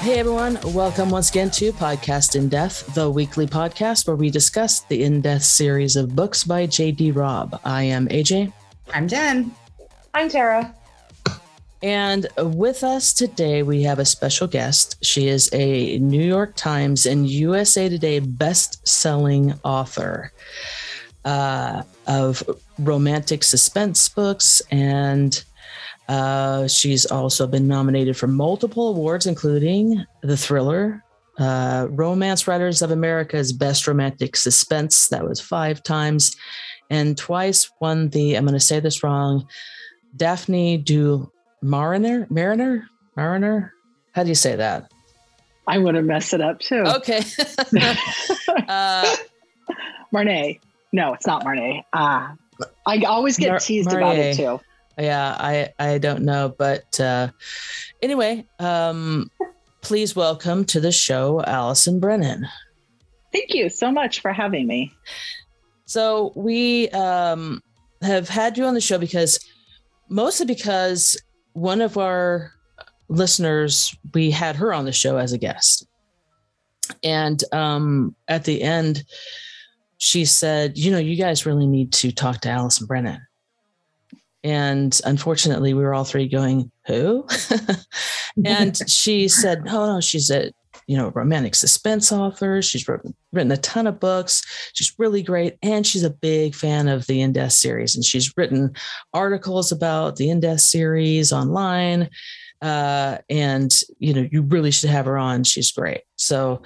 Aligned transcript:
Hey 0.00 0.18
everyone, 0.18 0.58
welcome 0.72 1.10
once 1.10 1.28
again 1.28 1.50
to 1.50 1.74
Podcast 1.74 2.34
in 2.34 2.48
Death, 2.48 2.94
the 2.94 3.10
weekly 3.10 3.46
podcast 3.46 4.06
where 4.06 4.16
we 4.16 4.30
discuss 4.30 4.80
the 4.80 5.02
In 5.02 5.20
Death 5.20 5.44
series 5.44 5.94
of 5.94 6.16
books 6.16 6.42
by 6.42 6.64
J.D. 6.64 7.10
Robb. 7.10 7.60
I 7.66 7.82
am 7.82 8.08
AJ. 8.08 8.50
I'm 8.94 9.06
Jen. 9.06 9.54
I'm 10.14 10.30
Tara. 10.30 10.74
And 11.82 12.26
with 12.38 12.82
us 12.82 13.12
today, 13.12 13.62
we 13.62 13.82
have 13.82 13.98
a 13.98 14.06
special 14.06 14.46
guest. 14.46 14.96
She 15.04 15.28
is 15.28 15.50
a 15.52 15.98
New 15.98 16.24
York 16.24 16.56
Times 16.56 17.04
and 17.04 17.28
USA 17.28 17.90
Today 17.90 18.20
best-selling 18.20 19.52
author 19.64 20.32
uh, 21.26 21.82
of 22.06 22.42
romantic 22.78 23.44
suspense 23.44 24.08
books 24.08 24.62
and 24.70 25.44
uh, 26.10 26.66
she's 26.66 27.06
also 27.06 27.46
been 27.46 27.68
nominated 27.68 28.16
for 28.16 28.26
multiple 28.26 28.88
awards, 28.88 29.26
including 29.26 30.04
the 30.22 30.36
thriller 30.36 31.04
uh, 31.38 31.86
Romance 31.88 32.48
Writers 32.48 32.82
of 32.82 32.90
America's 32.90 33.52
Best 33.52 33.86
Romantic 33.86 34.34
Suspense. 34.34 35.06
That 35.06 35.24
was 35.24 35.40
five 35.40 35.84
times, 35.84 36.36
and 36.90 37.16
twice 37.16 37.70
won 37.80 38.08
the. 38.08 38.34
I'm 38.34 38.44
going 38.44 38.54
to 38.54 38.60
say 38.60 38.80
this 38.80 39.04
wrong. 39.04 39.46
Daphne 40.16 40.78
du 40.78 41.30
Mariner, 41.62 42.26
Mariner, 42.28 42.88
Mariner. 43.16 43.72
How 44.10 44.24
do 44.24 44.30
you 44.30 44.34
say 44.34 44.56
that? 44.56 44.90
I 45.68 45.78
would 45.78 45.94
have 45.94 46.06
messed 46.06 46.34
it 46.34 46.40
up 46.40 46.58
too. 46.58 46.82
Okay. 46.96 47.18
uh, 48.68 49.16
Marnay. 50.12 50.58
No, 50.90 51.12
it's 51.12 51.28
not 51.28 51.44
Marnay. 51.44 51.84
Uh, 51.92 52.34
I 52.84 52.98
always 53.04 53.36
get 53.36 53.50
Mar- 53.50 53.60
teased 53.60 53.92
about 53.92 54.16
it 54.16 54.36
too 54.36 54.58
yeah 55.00 55.36
i 55.38 55.68
i 55.78 55.98
don't 55.98 56.22
know 56.22 56.54
but 56.58 57.00
uh 57.00 57.28
anyway 58.02 58.46
um 58.58 59.30
please 59.82 60.14
welcome 60.14 60.64
to 60.64 60.80
the 60.80 60.92
show 60.92 61.42
allison 61.44 61.98
brennan. 62.00 62.46
Thank 63.32 63.54
you 63.54 63.68
so 63.68 63.92
much 63.92 64.20
for 64.20 64.32
having 64.32 64.66
me. 64.66 64.92
So 65.86 66.32
we 66.34 66.88
um 66.90 67.62
have 68.02 68.28
had 68.28 68.58
you 68.58 68.64
on 68.64 68.74
the 68.74 68.80
show 68.80 68.98
because 68.98 69.38
mostly 70.08 70.46
because 70.46 71.20
one 71.52 71.80
of 71.80 71.96
our 71.96 72.52
listeners 73.08 73.96
we 74.14 74.30
had 74.30 74.56
her 74.56 74.72
on 74.72 74.84
the 74.84 74.92
show 74.92 75.16
as 75.16 75.32
a 75.32 75.38
guest. 75.38 75.86
And 77.04 77.42
um 77.52 78.14
at 78.28 78.44
the 78.44 78.62
end 78.62 79.04
she 79.98 80.24
said 80.24 80.78
you 80.78 80.90
know 80.90 80.98
you 80.98 81.16
guys 81.16 81.46
really 81.46 81.66
need 81.66 81.92
to 81.92 82.10
talk 82.10 82.40
to 82.40 82.48
allison 82.48 82.86
brennan 82.86 83.20
and 84.42 84.98
unfortunately, 85.04 85.74
we 85.74 85.82
were 85.82 85.94
all 85.94 86.04
three 86.04 86.28
going, 86.28 86.70
Who? 86.86 87.26
and 88.44 88.76
she 88.90 89.28
said, 89.28 89.64
Oh, 89.68 89.94
no, 89.94 90.00
she's 90.00 90.30
a 90.30 90.52
you 90.90 90.96
know, 90.96 91.10
romantic 91.10 91.54
suspense 91.54 92.10
author. 92.10 92.60
She's 92.60 92.88
written, 92.88 93.14
written 93.32 93.52
a 93.52 93.56
ton 93.58 93.86
of 93.86 94.00
books. 94.00 94.42
She's 94.74 94.92
really 94.98 95.22
great. 95.22 95.56
And 95.62 95.86
she's 95.86 96.02
a 96.02 96.10
big 96.10 96.52
fan 96.52 96.88
of 96.88 97.06
the 97.06 97.20
In 97.20 97.32
Death 97.32 97.52
series. 97.52 97.94
And 97.94 98.04
she's 98.04 98.36
written 98.36 98.74
articles 99.14 99.70
about 99.70 100.16
the 100.16 100.30
In 100.30 100.40
Death 100.40 100.62
series 100.62 101.32
online. 101.32 102.10
Uh, 102.60 103.18
and, 103.30 103.72
you 104.00 104.12
know, 104.12 104.28
you 104.32 104.42
really 104.42 104.72
should 104.72 104.90
have 104.90 105.06
her 105.06 105.16
on. 105.16 105.44
She's 105.44 105.70
great. 105.70 106.00
So 106.18 106.62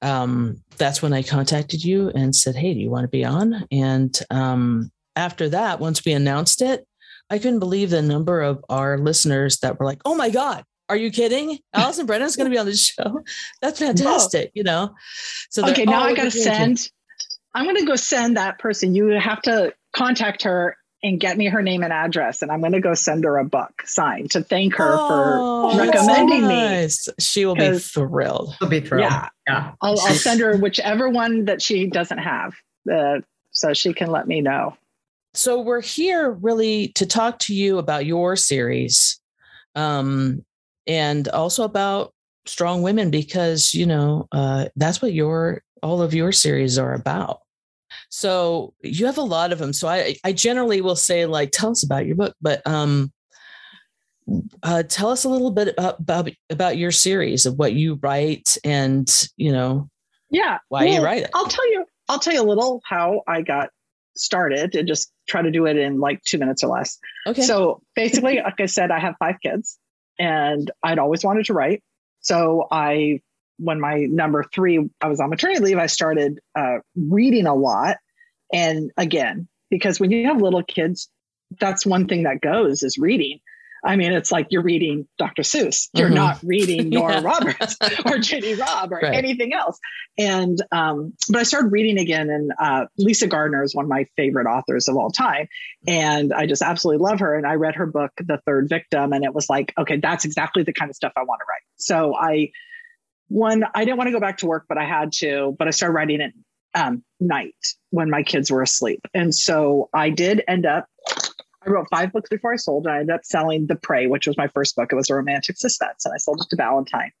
um, 0.00 0.62
that's 0.76 1.02
when 1.02 1.12
I 1.12 1.24
contacted 1.24 1.84
you 1.84 2.10
and 2.10 2.36
said, 2.36 2.54
Hey, 2.54 2.72
do 2.72 2.78
you 2.78 2.88
want 2.88 3.02
to 3.02 3.08
be 3.08 3.24
on? 3.24 3.66
And 3.72 4.16
um, 4.30 4.92
after 5.16 5.48
that, 5.48 5.80
once 5.80 6.04
we 6.04 6.12
announced 6.12 6.62
it, 6.62 6.86
I 7.30 7.38
couldn't 7.38 7.58
believe 7.58 7.90
the 7.90 8.02
number 8.02 8.40
of 8.40 8.64
our 8.68 8.98
listeners 8.98 9.58
that 9.58 9.78
were 9.78 9.86
like, 9.86 10.00
"Oh 10.04 10.14
my 10.14 10.30
god, 10.30 10.64
are 10.88 10.96
you 10.96 11.10
kidding? 11.10 11.58
Allison 11.72 12.06
Brennan's 12.06 12.36
going 12.36 12.50
to 12.50 12.54
be 12.54 12.58
on 12.58 12.66
the 12.66 12.76
show. 12.76 13.22
That's 13.60 13.78
fantastic." 13.78 14.52
You 14.54 14.64
know. 14.64 14.94
So 15.50 15.68
okay, 15.68 15.84
now 15.84 16.02
I 16.02 16.14
got 16.14 16.24
to 16.24 16.30
send. 16.30 16.90
I'm 17.54 17.64
going 17.64 17.76
to 17.76 17.86
go 17.86 17.96
send 17.96 18.36
that 18.36 18.58
person. 18.58 18.94
You 18.94 19.08
have 19.08 19.40
to 19.42 19.72
contact 19.94 20.42
her 20.42 20.76
and 21.02 21.20
get 21.20 21.36
me 21.36 21.46
her 21.46 21.62
name 21.62 21.82
and 21.82 21.92
address, 21.92 22.42
and 22.42 22.50
I'm 22.50 22.60
going 22.60 22.72
to 22.72 22.80
go 22.80 22.94
send 22.94 23.24
her 23.24 23.38
a 23.38 23.44
book 23.44 23.82
signed 23.84 24.30
to 24.32 24.42
thank 24.42 24.74
her 24.76 24.96
oh, 24.98 25.72
for 25.72 25.78
recommending 25.78 26.42
so 26.42 26.48
nice. 26.48 27.08
me. 27.08 27.14
She 27.18 27.46
will 27.46 27.54
be 27.54 27.78
thrilled. 27.78 28.54
She'll 28.58 28.68
be 28.68 28.80
thrilled. 28.80 29.10
Yeah, 29.10 29.28
yeah. 29.48 29.72
I'll, 29.80 29.98
I'll 30.00 30.14
send 30.14 30.40
her 30.40 30.56
whichever 30.56 31.08
one 31.08 31.46
that 31.46 31.62
she 31.62 31.86
doesn't 31.86 32.18
have, 32.18 32.54
uh, 32.92 33.20
so 33.50 33.72
she 33.72 33.92
can 33.92 34.10
let 34.10 34.26
me 34.26 34.40
know 34.40 34.76
so 35.36 35.60
we're 35.60 35.82
here 35.82 36.30
really 36.30 36.88
to 36.88 37.06
talk 37.06 37.38
to 37.40 37.54
you 37.54 37.78
about 37.78 38.06
your 38.06 38.36
series 38.36 39.20
um, 39.74 40.44
and 40.86 41.28
also 41.28 41.64
about 41.64 42.12
strong 42.46 42.82
women 42.82 43.10
because 43.10 43.74
you 43.74 43.86
know 43.86 44.26
uh, 44.32 44.66
that's 44.76 45.02
what 45.02 45.12
your 45.12 45.62
all 45.82 46.00
of 46.02 46.14
your 46.14 46.32
series 46.32 46.78
are 46.78 46.94
about. 46.94 47.40
So 48.08 48.72
you 48.82 49.06
have 49.06 49.18
a 49.18 49.22
lot 49.22 49.52
of 49.52 49.58
them 49.58 49.72
so 49.72 49.88
i 49.88 50.16
i 50.24 50.32
generally 50.32 50.80
will 50.80 50.96
say 50.96 51.26
like 51.26 51.50
tell 51.50 51.70
us 51.70 51.82
about 51.82 52.06
your 52.06 52.16
book 52.16 52.34
but 52.40 52.62
um 52.66 53.12
uh, 54.62 54.82
tell 54.82 55.10
us 55.10 55.24
a 55.24 55.28
little 55.28 55.52
bit 55.52 55.74
about 55.78 56.30
about 56.50 56.76
your 56.76 56.90
series 56.90 57.46
of 57.46 57.58
what 57.58 57.74
you 57.74 57.98
write 58.02 58.58
and 58.64 59.28
you 59.36 59.52
know 59.52 59.88
yeah 60.30 60.58
why 60.68 60.84
well, 60.84 60.94
you 60.94 61.04
write 61.04 61.22
it. 61.22 61.30
I'll 61.34 61.46
tell 61.46 61.70
you 61.70 61.84
i'll 62.08 62.18
tell 62.18 62.34
you 62.34 62.42
a 62.42 62.44
little 62.44 62.80
how 62.84 63.22
i 63.28 63.42
got 63.42 63.70
started 64.18 64.74
and 64.74 64.88
just 64.88 65.12
try 65.28 65.42
to 65.42 65.50
do 65.50 65.66
it 65.66 65.76
in 65.76 66.00
like 66.00 66.22
two 66.22 66.38
minutes 66.38 66.62
or 66.62 66.68
less. 66.68 66.98
Okay. 67.26 67.42
So 67.42 67.82
basically, 67.94 68.36
like 68.36 68.60
I 68.60 68.66
said, 68.66 68.90
I 68.90 68.98
have 68.98 69.14
five 69.18 69.36
kids 69.42 69.78
and 70.18 70.70
I'd 70.82 70.98
always 70.98 71.24
wanted 71.24 71.46
to 71.46 71.54
write. 71.54 71.82
So 72.20 72.66
I, 72.70 73.20
when 73.58 73.80
my 73.80 74.06
number 74.08 74.44
three, 74.44 74.88
I 75.00 75.08
was 75.08 75.20
on 75.20 75.30
maternity 75.30 75.60
leave, 75.60 75.78
I 75.78 75.86
started 75.86 76.40
uh, 76.58 76.78
reading 76.96 77.46
a 77.46 77.54
lot. 77.54 77.98
And 78.52 78.90
again, 78.96 79.48
because 79.70 79.98
when 79.98 80.10
you 80.10 80.26
have 80.26 80.40
little 80.40 80.62
kids, 80.62 81.08
that's 81.58 81.86
one 81.86 82.06
thing 82.06 82.24
that 82.24 82.40
goes 82.40 82.82
is 82.82 82.98
reading. 82.98 83.40
I 83.86 83.94
mean, 83.94 84.12
it's 84.12 84.32
like 84.32 84.48
you're 84.50 84.62
reading 84.62 85.06
Dr. 85.16 85.42
Seuss. 85.42 85.88
You're 85.94 86.08
mm-hmm. 86.08 86.16
not 86.16 86.40
reading 86.42 86.88
Nora 86.90 87.14
yeah. 87.14 87.22
Roberts 87.22 87.76
or 88.04 88.18
J.D. 88.18 88.54
Robb 88.54 88.92
or 88.92 88.98
right. 88.98 89.14
anything 89.14 89.54
else. 89.54 89.78
And 90.18 90.60
um, 90.72 91.12
but 91.28 91.38
I 91.38 91.42
started 91.44 91.70
reading 91.70 91.98
again, 91.98 92.28
and 92.28 92.52
uh, 92.60 92.86
Lisa 92.98 93.28
Gardner 93.28 93.62
is 93.62 93.74
one 93.74 93.84
of 93.84 93.88
my 93.88 94.06
favorite 94.16 94.46
authors 94.46 94.88
of 94.88 94.96
all 94.96 95.10
time, 95.10 95.46
and 95.86 96.34
I 96.34 96.46
just 96.46 96.62
absolutely 96.62 97.04
love 97.04 97.20
her. 97.20 97.36
And 97.36 97.46
I 97.46 97.54
read 97.54 97.76
her 97.76 97.86
book, 97.86 98.10
The 98.18 98.40
Third 98.44 98.68
Victim, 98.68 99.12
and 99.12 99.24
it 99.24 99.32
was 99.32 99.48
like, 99.48 99.72
okay, 99.78 99.98
that's 99.98 100.24
exactly 100.24 100.64
the 100.64 100.72
kind 100.72 100.90
of 100.90 100.96
stuff 100.96 101.12
I 101.16 101.22
want 101.22 101.40
to 101.40 101.44
write. 101.48 101.62
So 101.76 102.16
I, 102.16 102.50
one, 103.28 103.64
I 103.74 103.84
didn't 103.84 103.98
want 103.98 104.08
to 104.08 104.12
go 104.12 104.20
back 104.20 104.38
to 104.38 104.46
work, 104.46 104.64
but 104.68 104.78
I 104.78 104.84
had 104.84 105.12
to. 105.18 105.54
But 105.58 105.68
I 105.68 105.70
started 105.70 105.92
writing 105.92 106.20
at 106.22 106.32
um, 106.74 107.04
night 107.20 107.54
when 107.90 108.10
my 108.10 108.24
kids 108.24 108.50
were 108.50 108.62
asleep, 108.62 109.06
and 109.14 109.32
so 109.32 109.90
I 109.94 110.10
did 110.10 110.42
end 110.48 110.66
up 110.66 110.86
I 111.66 111.70
wrote 111.70 111.88
five 111.90 112.12
books 112.12 112.28
before 112.28 112.52
I 112.52 112.56
sold, 112.56 112.86
and 112.86 112.94
I 112.94 113.00
ended 113.00 113.14
up 113.14 113.24
selling 113.24 113.66
The 113.66 113.76
Prey, 113.76 114.06
which 114.06 114.26
was 114.26 114.36
my 114.36 114.48
first 114.48 114.76
book. 114.76 114.92
It 114.92 114.96
was 114.96 115.10
a 115.10 115.14
romantic 115.14 115.56
suspense, 115.56 116.04
and 116.04 116.14
I 116.14 116.18
sold 116.18 116.40
it 116.40 116.50
to 116.50 116.56
Ballantine. 116.56 117.12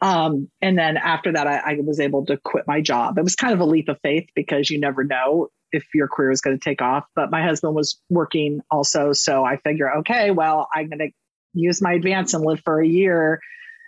Um, 0.00 0.48
and 0.62 0.78
then 0.78 0.96
after 0.96 1.32
that, 1.32 1.46
I, 1.46 1.58
I, 1.58 1.78
was 1.80 2.00
able 2.00 2.24
to 2.26 2.38
quit 2.38 2.66
my 2.66 2.80
job. 2.80 3.18
It 3.18 3.22
was 3.22 3.36
kind 3.36 3.52
of 3.52 3.60
a 3.60 3.66
leap 3.66 3.90
of 3.90 3.98
faith 4.02 4.30
because 4.34 4.70
you 4.70 4.80
never 4.80 5.04
know 5.04 5.48
if 5.72 5.84
your 5.94 6.08
career 6.08 6.30
is 6.30 6.40
going 6.40 6.58
to 6.58 6.64
take 6.64 6.80
off. 6.80 7.04
But 7.14 7.30
my 7.30 7.42
husband 7.42 7.74
was 7.74 8.00
working 8.08 8.62
also, 8.70 9.12
so 9.12 9.44
I 9.44 9.58
figure, 9.58 9.98
okay, 9.98 10.30
well, 10.30 10.68
I'm 10.74 10.88
going 10.88 11.00
to 11.00 11.10
use 11.52 11.82
my 11.82 11.92
advance 11.92 12.32
and 12.32 12.42
live 12.42 12.62
for 12.64 12.80
a 12.80 12.86
year 12.86 13.40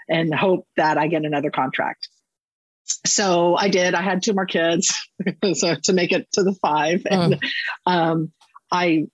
and 0.06 0.34
hope 0.34 0.66
that 0.76 0.98
I 0.98 1.06
get 1.06 1.24
another 1.24 1.50
contract. 1.50 2.08
So 3.06 3.56
I 3.56 3.68
did. 3.68 3.94
I 3.94 4.02
had 4.02 4.22
two 4.22 4.34
more 4.34 4.44
kids, 4.44 4.94
so 5.54 5.76
to 5.84 5.92
make 5.94 6.12
it 6.12 6.30
to 6.32 6.42
the 6.42 6.52
five, 6.60 7.06
and 7.08 7.40
um, 7.86 8.32
I 8.70 9.06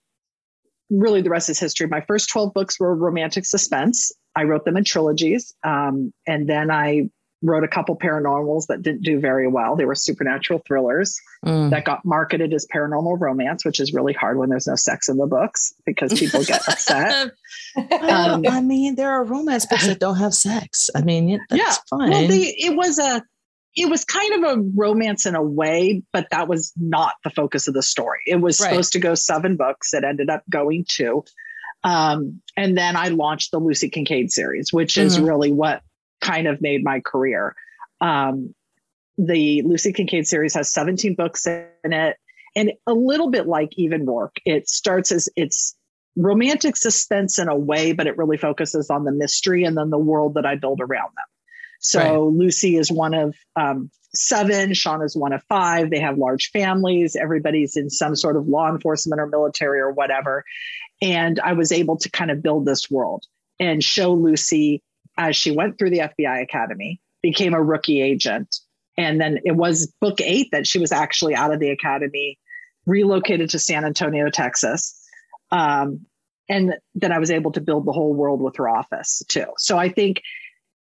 really 0.90 1.22
the 1.22 1.30
rest 1.30 1.48
is 1.48 1.58
history. 1.58 1.86
My 1.86 2.00
first 2.02 2.30
12 2.30 2.54
books 2.54 2.78
were 2.80 2.94
romantic 2.94 3.44
suspense. 3.44 4.12
I 4.36 4.44
wrote 4.44 4.64
them 4.64 4.76
in 4.76 4.84
trilogies. 4.84 5.54
Um, 5.64 6.12
and 6.26 6.48
then 6.48 6.70
I 6.70 7.10
wrote 7.42 7.62
a 7.62 7.68
couple 7.68 7.96
paranormals 7.96 8.66
that 8.66 8.82
didn't 8.82 9.02
do 9.02 9.20
very 9.20 9.46
well. 9.46 9.76
They 9.76 9.84
were 9.84 9.94
supernatural 9.94 10.60
thrillers 10.66 11.16
mm. 11.44 11.70
that 11.70 11.84
got 11.84 12.04
marketed 12.04 12.52
as 12.52 12.66
paranormal 12.74 13.20
romance, 13.20 13.64
which 13.64 13.78
is 13.78 13.92
really 13.92 14.12
hard 14.12 14.38
when 14.38 14.48
there's 14.48 14.66
no 14.66 14.74
sex 14.74 15.08
in 15.08 15.18
the 15.18 15.26
books 15.26 15.72
because 15.86 16.18
people 16.18 16.42
get 16.42 16.66
upset. 16.68 17.32
um, 17.76 18.44
I 18.48 18.60
mean, 18.60 18.96
there 18.96 19.10
are 19.10 19.24
romance 19.24 19.66
books 19.66 19.86
that 19.86 20.00
don't 20.00 20.16
have 20.16 20.34
sex. 20.34 20.90
I 20.96 21.02
mean, 21.02 21.40
that's 21.48 21.62
yeah, 21.62 21.74
fine. 21.88 22.10
Well, 22.10 22.28
they, 22.28 22.42
it 22.58 22.76
was 22.76 22.98
a 22.98 23.22
it 23.78 23.88
was 23.88 24.04
kind 24.04 24.44
of 24.44 24.58
a 24.58 24.62
romance 24.74 25.24
in 25.24 25.36
a 25.36 25.42
way, 25.42 26.02
but 26.12 26.26
that 26.30 26.48
was 26.48 26.72
not 26.76 27.14
the 27.22 27.30
focus 27.30 27.68
of 27.68 27.74
the 27.74 27.82
story. 27.82 28.20
It 28.26 28.40
was 28.40 28.60
right. 28.60 28.70
supposed 28.70 28.92
to 28.94 28.98
go 28.98 29.14
seven 29.14 29.56
books. 29.56 29.94
It 29.94 30.02
ended 30.02 30.30
up 30.30 30.42
going 30.50 30.84
two. 30.88 31.24
Um, 31.84 32.40
and 32.56 32.76
then 32.76 32.96
I 32.96 33.08
launched 33.08 33.52
the 33.52 33.60
Lucy 33.60 33.88
Kincaid 33.88 34.32
series, 34.32 34.72
which 34.72 34.94
mm-hmm. 34.94 35.06
is 35.06 35.20
really 35.20 35.52
what 35.52 35.82
kind 36.20 36.48
of 36.48 36.60
made 36.60 36.82
my 36.82 37.00
career. 37.00 37.54
Um, 38.00 38.52
the 39.16 39.62
Lucy 39.62 39.92
Kincaid 39.92 40.26
series 40.26 40.54
has 40.54 40.72
17 40.72 41.14
books 41.14 41.46
in 41.46 41.68
it. 41.84 42.16
And 42.56 42.72
a 42.86 42.92
little 42.92 43.30
bit 43.30 43.46
like 43.46 43.70
Eve 43.76 43.92
and 43.92 44.08
Roarke, 44.08 44.38
it 44.44 44.68
starts 44.68 45.12
as 45.12 45.28
it's 45.36 45.76
romantic 46.16 46.76
suspense 46.76 47.38
in 47.38 47.48
a 47.48 47.56
way, 47.56 47.92
but 47.92 48.08
it 48.08 48.18
really 48.18 48.38
focuses 48.38 48.90
on 48.90 49.04
the 49.04 49.12
mystery 49.12 49.62
and 49.62 49.76
then 49.76 49.90
the 49.90 49.98
world 49.98 50.34
that 50.34 50.46
I 50.46 50.56
build 50.56 50.80
around 50.80 51.10
them. 51.16 51.26
So 51.78 52.00
right. 52.00 52.18
Lucy 52.18 52.76
is 52.76 52.90
one 52.90 53.14
of 53.14 53.34
um, 53.56 53.90
seven. 54.14 54.74
Sean 54.74 55.02
is 55.02 55.16
one 55.16 55.32
of 55.32 55.42
five. 55.48 55.90
They 55.90 56.00
have 56.00 56.18
large 56.18 56.50
families. 56.50 57.16
Everybody's 57.16 57.76
in 57.76 57.90
some 57.90 58.16
sort 58.16 58.36
of 58.36 58.48
law 58.48 58.68
enforcement 58.68 59.20
or 59.20 59.26
military 59.26 59.80
or 59.80 59.92
whatever. 59.92 60.44
And 61.00 61.38
I 61.40 61.52
was 61.52 61.70
able 61.70 61.96
to 61.98 62.10
kind 62.10 62.30
of 62.30 62.42
build 62.42 62.66
this 62.66 62.90
world 62.90 63.24
and 63.60 63.82
show 63.82 64.12
Lucy 64.12 64.82
as 65.16 65.36
she 65.36 65.50
went 65.50 65.78
through 65.78 65.90
the 65.90 65.98
FBI 65.98 66.42
Academy, 66.42 67.00
became 67.22 67.54
a 67.54 67.62
rookie 67.62 68.00
agent. 68.00 68.56
And 68.96 69.20
then 69.20 69.38
it 69.44 69.56
was 69.56 69.92
book 70.00 70.20
eight 70.20 70.48
that 70.52 70.66
she 70.66 70.78
was 70.78 70.92
actually 70.92 71.34
out 71.34 71.52
of 71.52 71.60
the 71.60 71.70
academy, 71.70 72.38
relocated 72.86 73.50
to 73.50 73.58
San 73.58 73.84
Antonio, 73.84 74.30
Texas. 74.30 75.00
Um, 75.50 76.06
and 76.48 76.74
then 76.94 77.12
I 77.12 77.18
was 77.18 77.30
able 77.30 77.52
to 77.52 77.60
build 77.60 77.84
the 77.84 77.92
whole 77.92 78.14
world 78.14 78.40
with 78.40 78.56
her 78.56 78.68
office 78.68 79.22
too. 79.28 79.46
So 79.58 79.76
I 79.76 79.88
think 79.88 80.22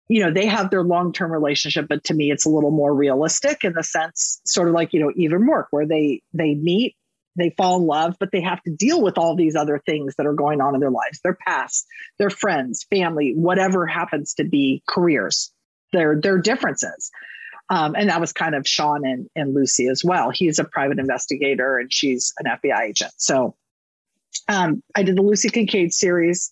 you 0.09 0.23
know 0.23 0.33
they 0.33 0.47
have 0.47 0.71
their 0.71 0.83
long-term 0.83 1.31
relationship 1.31 1.87
but 1.89 2.05
to 2.05 2.15
me 2.15 2.31
it's 2.31 2.45
a 2.45 2.51
little 2.51 2.71
more 2.71 2.95
realistic 2.95 3.65
in 3.65 3.73
the 3.73 3.83
sense 3.83 4.41
sort 4.45 4.69
of 4.69 4.75
like 4.75 4.93
you 4.93 5.01
know 5.01 5.13
Eve 5.17 5.33
and 5.33 5.49
Roarke 5.49 5.67
where 5.71 5.87
they 5.87 6.23
they 6.33 6.55
meet 6.55 6.97
they 7.37 7.51
fall 7.57 7.81
in 7.81 7.87
love 7.87 8.17
but 8.21 8.31
they 8.33 8.41
have 8.41 8.63
to 8.63 8.71
deal 8.71 9.01
with 9.01 9.17
all 9.17 9.35
these 9.35 9.57
other 9.57 9.81
things 9.87 10.15
that 10.17 10.27
are 10.27 10.35
going 10.35 10.61
on 10.61 10.75
in 10.75 10.81
their 10.81 10.91
lives 10.91 11.21
their 11.23 11.37
past 11.47 11.87
their 12.19 12.31
friends 12.31 12.87
family 12.91 13.33
whatever 13.37 13.87
happens 13.87 14.35
to 14.35 14.45
be 14.45 14.83
careers 14.89 15.53
their 15.93 16.21
their 16.21 16.39
differences. 16.39 17.11
Um, 17.71 17.95
and 17.97 18.11
that 18.11 18.21
was 18.21 18.33
kind 18.33 18.55
of 18.55 18.67
sean 18.67 19.07
and, 19.07 19.29
and 19.37 19.55
lucy 19.55 19.87
as 19.87 20.03
well. 20.05 20.31
He's 20.31 20.59
a 20.59 20.65
private 20.65 20.99
investigator 20.99 21.79
and 21.79 21.93
she's 21.93 22.33
an 22.39 22.47
fbi 22.47 22.89
agent. 22.89 23.13
So 23.17 23.55
um, 24.49 24.83
i 24.97 25.03
did 25.03 25.17
the 25.17 25.23
lucy 25.23 25.51
kincaid 25.51 25.93
series 25.93 26.51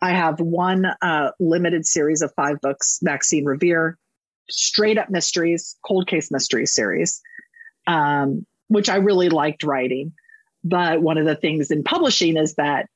I 0.00 0.10
have 0.10 0.40
one 0.40 0.86
uh, 1.02 1.30
limited 1.40 1.86
series 1.86 2.22
of 2.22 2.32
five 2.34 2.60
books, 2.60 3.00
Maxine 3.02 3.44
Revere, 3.44 3.98
straight 4.48 4.98
up 4.98 5.10
mysteries, 5.10 5.76
cold 5.84 6.06
case 6.06 6.30
mystery 6.30 6.66
series, 6.66 7.20
um, 7.86 8.46
which 8.68 8.88
I 8.88 8.96
really 8.96 9.28
liked 9.28 9.64
writing. 9.64 10.12
But 10.64 11.02
one 11.02 11.18
of 11.18 11.26
the 11.26 11.36
things 11.36 11.70
in 11.70 11.82
publishing 11.82 12.36
is 12.36 12.54
that 12.54 12.86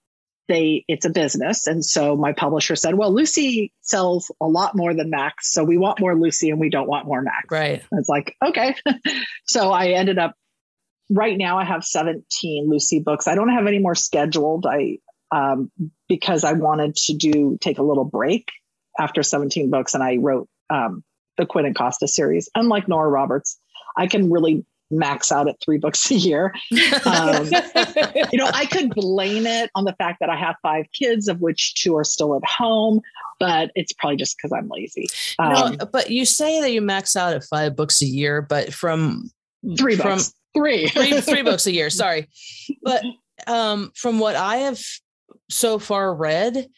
they 0.48 0.84
it's 0.88 1.06
a 1.06 1.10
business, 1.10 1.66
and 1.66 1.84
so 1.84 2.16
my 2.16 2.32
publisher 2.32 2.76
said, 2.76 2.96
"Well, 2.96 3.14
Lucy 3.14 3.72
sells 3.80 4.30
a 4.40 4.46
lot 4.46 4.76
more 4.76 4.94
than 4.94 5.10
Max, 5.10 5.52
so 5.52 5.64
we 5.64 5.78
want 5.78 6.00
more 6.00 6.18
Lucy 6.18 6.50
and 6.50 6.58
we 6.58 6.68
don't 6.68 6.88
want 6.88 7.06
more 7.06 7.22
Max." 7.22 7.46
Right. 7.50 7.82
It's 7.92 8.08
like 8.08 8.36
okay, 8.44 8.74
so 9.46 9.70
I 9.72 9.88
ended 9.88 10.18
up. 10.18 10.34
Right 11.10 11.36
now, 11.36 11.58
I 11.58 11.64
have 11.64 11.84
17 11.84 12.70
Lucy 12.70 13.00
books. 13.00 13.28
I 13.28 13.34
don't 13.34 13.50
have 13.50 13.66
any 13.66 13.78
more 13.78 13.94
scheduled. 13.94 14.64
I 14.66 14.98
um, 15.32 15.70
because 16.08 16.44
I 16.44 16.52
wanted 16.52 16.94
to 16.96 17.14
do 17.14 17.58
take 17.60 17.78
a 17.78 17.82
little 17.82 18.04
break 18.04 18.48
after 18.98 19.22
17 19.22 19.70
books, 19.70 19.94
and 19.94 20.04
I 20.04 20.16
wrote 20.16 20.48
um, 20.70 21.02
the 21.38 21.46
Quinn 21.46 21.64
and 21.64 21.76
Costa 21.76 22.06
series. 22.06 22.48
Unlike 22.54 22.88
Nora 22.88 23.08
Roberts, 23.08 23.58
I 23.96 24.06
can 24.06 24.30
really 24.30 24.64
max 24.92 25.32
out 25.32 25.48
at 25.48 25.56
three 25.64 25.78
books 25.78 26.10
a 26.10 26.14
year. 26.14 26.54
Um, 27.04 27.46
you 28.32 28.38
know, 28.38 28.48
I 28.52 28.66
could 28.70 28.90
blame 28.94 29.46
it 29.46 29.70
on 29.74 29.84
the 29.84 29.94
fact 29.94 30.20
that 30.20 30.30
I 30.30 30.36
have 30.36 30.56
five 30.62 30.86
kids, 30.92 31.26
of 31.26 31.40
which 31.40 31.74
two 31.74 31.96
are 31.96 32.04
still 32.04 32.36
at 32.36 32.44
home, 32.44 33.00
but 33.40 33.70
it's 33.74 33.92
probably 33.92 34.16
just 34.16 34.36
because 34.36 34.52
I'm 34.52 34.68
lazy. 34.68 35.06
Um, 35.38 35.76
no, 35.76 35.86
but 35.86 36.10
you 36.10 36.24
say 36.24 36.60
that 36.60 36.70
you 36.70 36.80
max 36.80 37.16
out 37.16 37.34
at 37.34 37.44
five 37.44 37.74
books 37.74 38.02
a 38.02 38.06
year, 38.06 38.40
but 38.42 38.72
from 38.72 39.30
three 39.76 39.96
from 39.96 40.18
books. 40.18 40.34
Three. 40.54 40.88
three 40.88 41.20
three 41.20 41.42
books 41.42 41.66
a 41.66 41.72
year. 41.72 41.90
Sorry, 41.90 42.28
but 42.82 43.02
um, 43.46 43.90
from 43.94 44.18
what 44.18 44.36
I 44.36 44.58
have 44.58 44.80
so 45.52 45.78
far 45.78 46.14
read, 46.14 46.68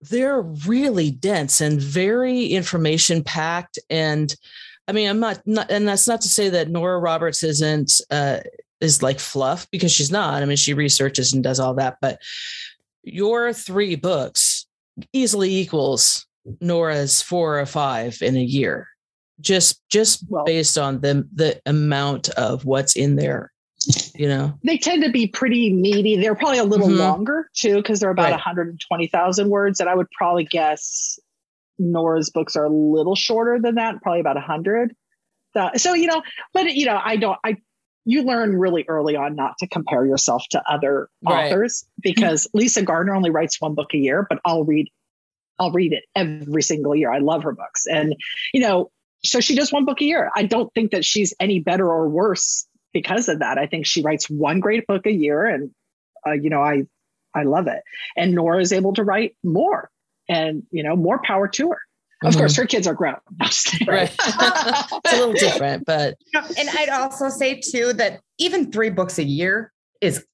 they're 0.00 0.42
really 0.42 1.10
dense 1.10 1.60
and 1.60 1.80
very 1.80 2.46
information 2.46 3.22
packed. 3.24 3.78
And 3.90 4.34
I 4.86 4.92
mean, 4.92 5.08
I'm 5.08 5.20
not, 5.20 5.42
not, 5.46 5.70
and 5.70 5.86
that's 5.86 6.06
not 6.06 6.20
to 6.22 6.28
say 6.28 6.48
that 6.50 6.70
Nora 6.70 6.98
Roberts 6.98 7.42
isn't, 7.42 8.00
uh, 8.10 8.40
is 8.80 9.02
like 9.02 9.18
fluff 9.18 9.68
because 9.70 9.90
she's 9.90 10.10
not. 10.10 10.42
I 10.42 10.46
mean, 10.46 10.56
she 10.56 10.72
researches 10.72 11.32
and 11.32 11.42
does 11.42 11.58
all 11.58 11.74
that, 11.74 11.98
but 12.00 12.20
your 13.02 13.52
three 13.52 13.96
books 13.96 14.66
easily 15.12 15.54
equals 15.56 16.26
Nora's 16.60 17.22
four 17.22 17.58
or 17.58 17.66
five 17.66 18.22
in 18.22 18.36
a 18.36 18.42
year, 18.42 18.88
just 19.40 19.82
just 19.88 20.24
well, 20.28 20.44
based 20.44 20.78
on 20.78 21.00
the 21.00 21.28
the 21.34 21.60
amount 21.66 22.28
of 22.30 22.64
what's 22.64 22.96
in 22.96 23.16
there 23.16 23.52
you 24.14 24.28
know 24.28 24.52
they 24.64 24.76
tend 24.76 25.02
to 25.04 25.10
be 25.10 25.26
pretty 25.26 25.72
meaty 25.72 26.16
they're 26.16 26.34
probably 26.34 26.58
a 26.58 26.64
little 26.64 26.88
mm-hmm. 26.88 26.98
longer 26.98 27.48
too 27.54 27.76
because 27.76 28.00
they're 28.00 28.10
about 28.10 28.32
right. 28.32 28.32
120000 28.32 29.48
words 29.48 29.80
and 29.80 29.88
i 29.88 29.94
would 29.94 30.10
probably 30.10 30.44
guess 30.44 31.18
nora's 31.78 32.30
books 32.30 32.56
are 32.56 32.64
a 32.64 32.70
little 32.70 33.14
shorter 33.14 33.58
than 33.60 33.76
that 33.76 34.02
probably 34.02 34.20
about 34.20 34.36
100 34.36 34.94
so, 35.54 35.70
so 35.76 35.94
you 35.94 36.06
know 36.06 36.22
but 36.52 36.74
you 36.74 36.86
know 36.86 37.00
i 37.02 37.16
don't 37.16 37.38
i 37.44 37.56
you 38.04 38.22
learn 38.22 38.56
really 38.56 38.84
early 38.88 39.16
on 39.16 39.36
not 39.36 39.56
to 39.58 39.68
compare 39.68 40.04
yourself 40.04 40.42
to 40.50 40.62
other 40.68 41.08
right. 41.22 41.46
authors 41.46 41.84
because 42.00 42.48
lisa 42.54 42.82
gardner 42.82 43.14
only 43.14 43.30
writes 43.30 43.60
one 43.60 43.74
book 43.74 43.94
a 43.94 43.98
year 43.98 44.26
but 44.28 44.40
i'll 44.44 44.64
read 44.64 44.88
i'll 45.58 45.72
read 45.72 45.92
it 45.92 46.04
every 46.16 46.62
single 46.62 46.96
year 46.96 47.12
i 47.12 47.18
love 47.18 47.44
her 47.44 47.52
books 47.52 47.86
and 47.86 48.16
you 48.52 48.60
know 48.60 48.90
so 49.24 49.40
she 49.40 49.54
does 49.54 49.72
one 49.72 49.84
book 49.84 50.00
a 50.00 50.04
year 50.04 50.30
i 50.34 50.42
don't 50.42 50.72
think 50.74 50.90
that 50.90 51.04
she's 51.04 51.32
any 51.40 51.60
better 51.60 51.88
or 51.88 52.08
worse 52.08 52.67
because 52.92 53.28
of 53.28 53.40
that. 53.40 53.58
I 53.58 53.66
think 53.66 53.86
she 53.86 54.02
writes 54.02 54.28
one 54.28 54.60
great 54.60 54.86
book 54.86 55.06
a 55.06 55.12
year, 55.12 55.46
and 55.46 55.70
uh, 56.26 56.32
you 56.32 56.50
know, 56.50 56.62
I 56.62 56.84
I 57.34 57.44
love 57.44 57.66
it. 57.66 57.82
And 58.16 58.34
Nora 58.34 58.60
is 58.60 58.72
able 58.72 58.92
to 58.94 59.04
write 59.04 59.36
more, 59.44 59.90
and 60.28 60.62
you 60.70 60.82
know, 60.82 60.96
more 60.96 61.20
power 61.22 61.48
to 61.48 61.70
her. 61.70 61.80
Of 62.24 62.30
mm-hmm. 62.30 62.40
course, 62.40 62.56
her 62.56 62.66
kids 62.66 62.86
are 62.86 62.94
grown. 62.94 63.16
right. 63.86 64.12
it's 64.18 65.12
a 65.12 65.16
little 65.16 65.34
different, 65.34 65.84
but 65.86 66.16
and 66.34 66.68
I'd 66.70 66.88
also 66.88 67.28
say 67.28 67.60
too 67.60 67.92
that 67.94 68.20
even 68.38 68.72
three 68.72 68.90
books 68.90 69.18
a 69.18 69.24
year 69.24 69.72
is 70.00 70.24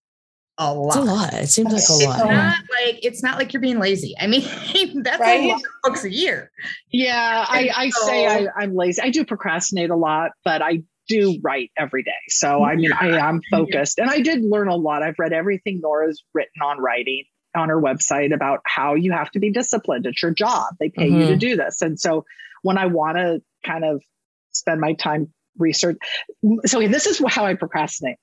a 0.56 0.72
lot. 0.72 0.86
It's 0.86 0.96
a 0.96 1.00
lot. 1.00 1.34
It 1.34 1.48
seems 1.48 1.66
like 1.66 1.74
a 1.74 1.76
it's 1.76 2.04
lot. 2.06 2.30
Not 2.30 2.58
like 2.84 3.04
it's 3.04 3.22
not 3.22 3.38
like 3.38 3.52
you're 3.52 3.60
being 3.60 3.78
lazy. 3.78 4.14
I 4.18 4.26
mean, 4.26 4.42
that's 5.02 5.20
right? 5.20 5.42
a 5.42 5.48
lot 5.48 5.56
of 5.56 5.62
books 5.82 6.04
a 6.04 6.10
year. 6.10 6.50
Yeah, 6.90 7.44
I, 7.48 7.70
I 7.74 7.90
so, 7.90 8.06
say 8.06 8.26
I, 8.26 8.49
I'm 8.56 8.75
lazy. 8.75 9.02
I 9.02 9.11
do 9.11 9.25
procrastinate 9.25 9.90
a 9.90 9.96
lot, 9.96 10.30
but 10.44 10.62
I 10.62 10.82
do 11.08 11.38
write 11.42 11.70
every 11.76 12.02
day. 12.02 12.12
So 12.28 12.64
I 12.64 12.76
mean, 12.76 12.92
I 12.92 13.18
am 13.28 13.40
focused 13.50 13.99
and 13.99 14.11
I 14.11 14.20
did 14.20 14.42
learn 14.42 14.68
a 14.68 14.76
lot. 14.76 15.02
I've 15.02 15.18
read 15.18 15.32
everything 15.32 15.80
Nora's 15.82 16.23
written 16.32 16.62
on 16.62 16.78
writing 16.80 17.25
on 17.54 17.68
her 17.68 17.80
website 17.80 18.34
about 18.34 18.61
how 18.64 18.94
you 18.94 19.12
have 19.12 19.30
to 19.32 19.38
be 19.38 19.50
disciplined. 19.50 20.06
It's 20.06 20.23
your 20.23 20.32
job. 20.32 20.75
They 20.80 20.88
pay 20.88 21.08
mm-hmm. 21.08 21.14
you 21.14 21.26
to 21.26 21.32
mm-hmm. 21.32 21.38
do 21.38 21.56
this. 21.56 21.82
And 21.82 21.99
so 21.99 22.25
when 22.62 22.78
I 22.78 22.87
want 22.87 23.16
to 23.16 23.42
kind 23.64 23.84
of 23.84 24.02
spend 24.52 24.80
my 24.80 24.94
time 24.94 25.32
research, 25.58 25.99
so 26.66 26.87
this 26.87 27.06
is 27.06 27.23
how 27.28 27.46
I 27.46 27.54
procrastinate. 27.54 28.16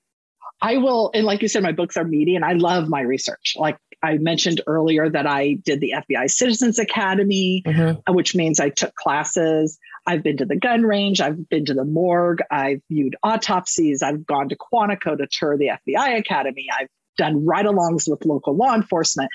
I 0.60 0.76
will, 0.76 1.10
and 1.12 1.24
like 1.24 1.42
you 1.42 1.48
said, 1.48 1.62
my 1.62 1.72
books 1.72 1.96
are 1.96 2.04
meaty 2.04 2.36
and 2.36 2.44
I 2.44 2.52
love 2.52 2.88
my 2.88 3.00
research. 3.00 3.56
Like 3.58 3.78
I 4.02 4.18
mentioned 4.18 4.60
earlier 4.66 5.08
that 5.08 5.26
I 5.26 5.54
did 5.54 5.80
the 5.80 5.94
FBI 5.96 6.30
Citizens 6.30 6.78
Academy, 6.78 7.62
mm-hmm. 7.66 8.14
which 8.14 8.34
means 8.34 8.60
I 8.60 8.68
took 8.68 8.94
classes. 8.94 9.78
I've 10.06 10.22
been 10.22 10.36
to 10.38 10.44
the 10.44 10.56
gun 10.56 10.82
range. 10.82 11.20
I've 11.20 11.48
been 11.48 11.64
to 11.66 11.74
the 11.74 11.84
morgue. 11.84 12.40
I've 12.50 12.80
viewed 12.90 13.16
autopsies. 13.22 14.02
I've 14.02 14.26
gone 14.26 14.48
to 14.48 14.56
Quantico 14.56 15.16
to 15.16 15.26
tour 15.30 15.56
the 15.56 15.70
FBI 15.86 16.18
Academy. 16.18 16.66
I've 16.76 16.88
done 17.16 17.44
ride 17.44 17.66
alongs 17.66 18.10
with 18.10 18.24
local 18.24 18.56
law 18.56 18.74
enforcement. 18.74 19.30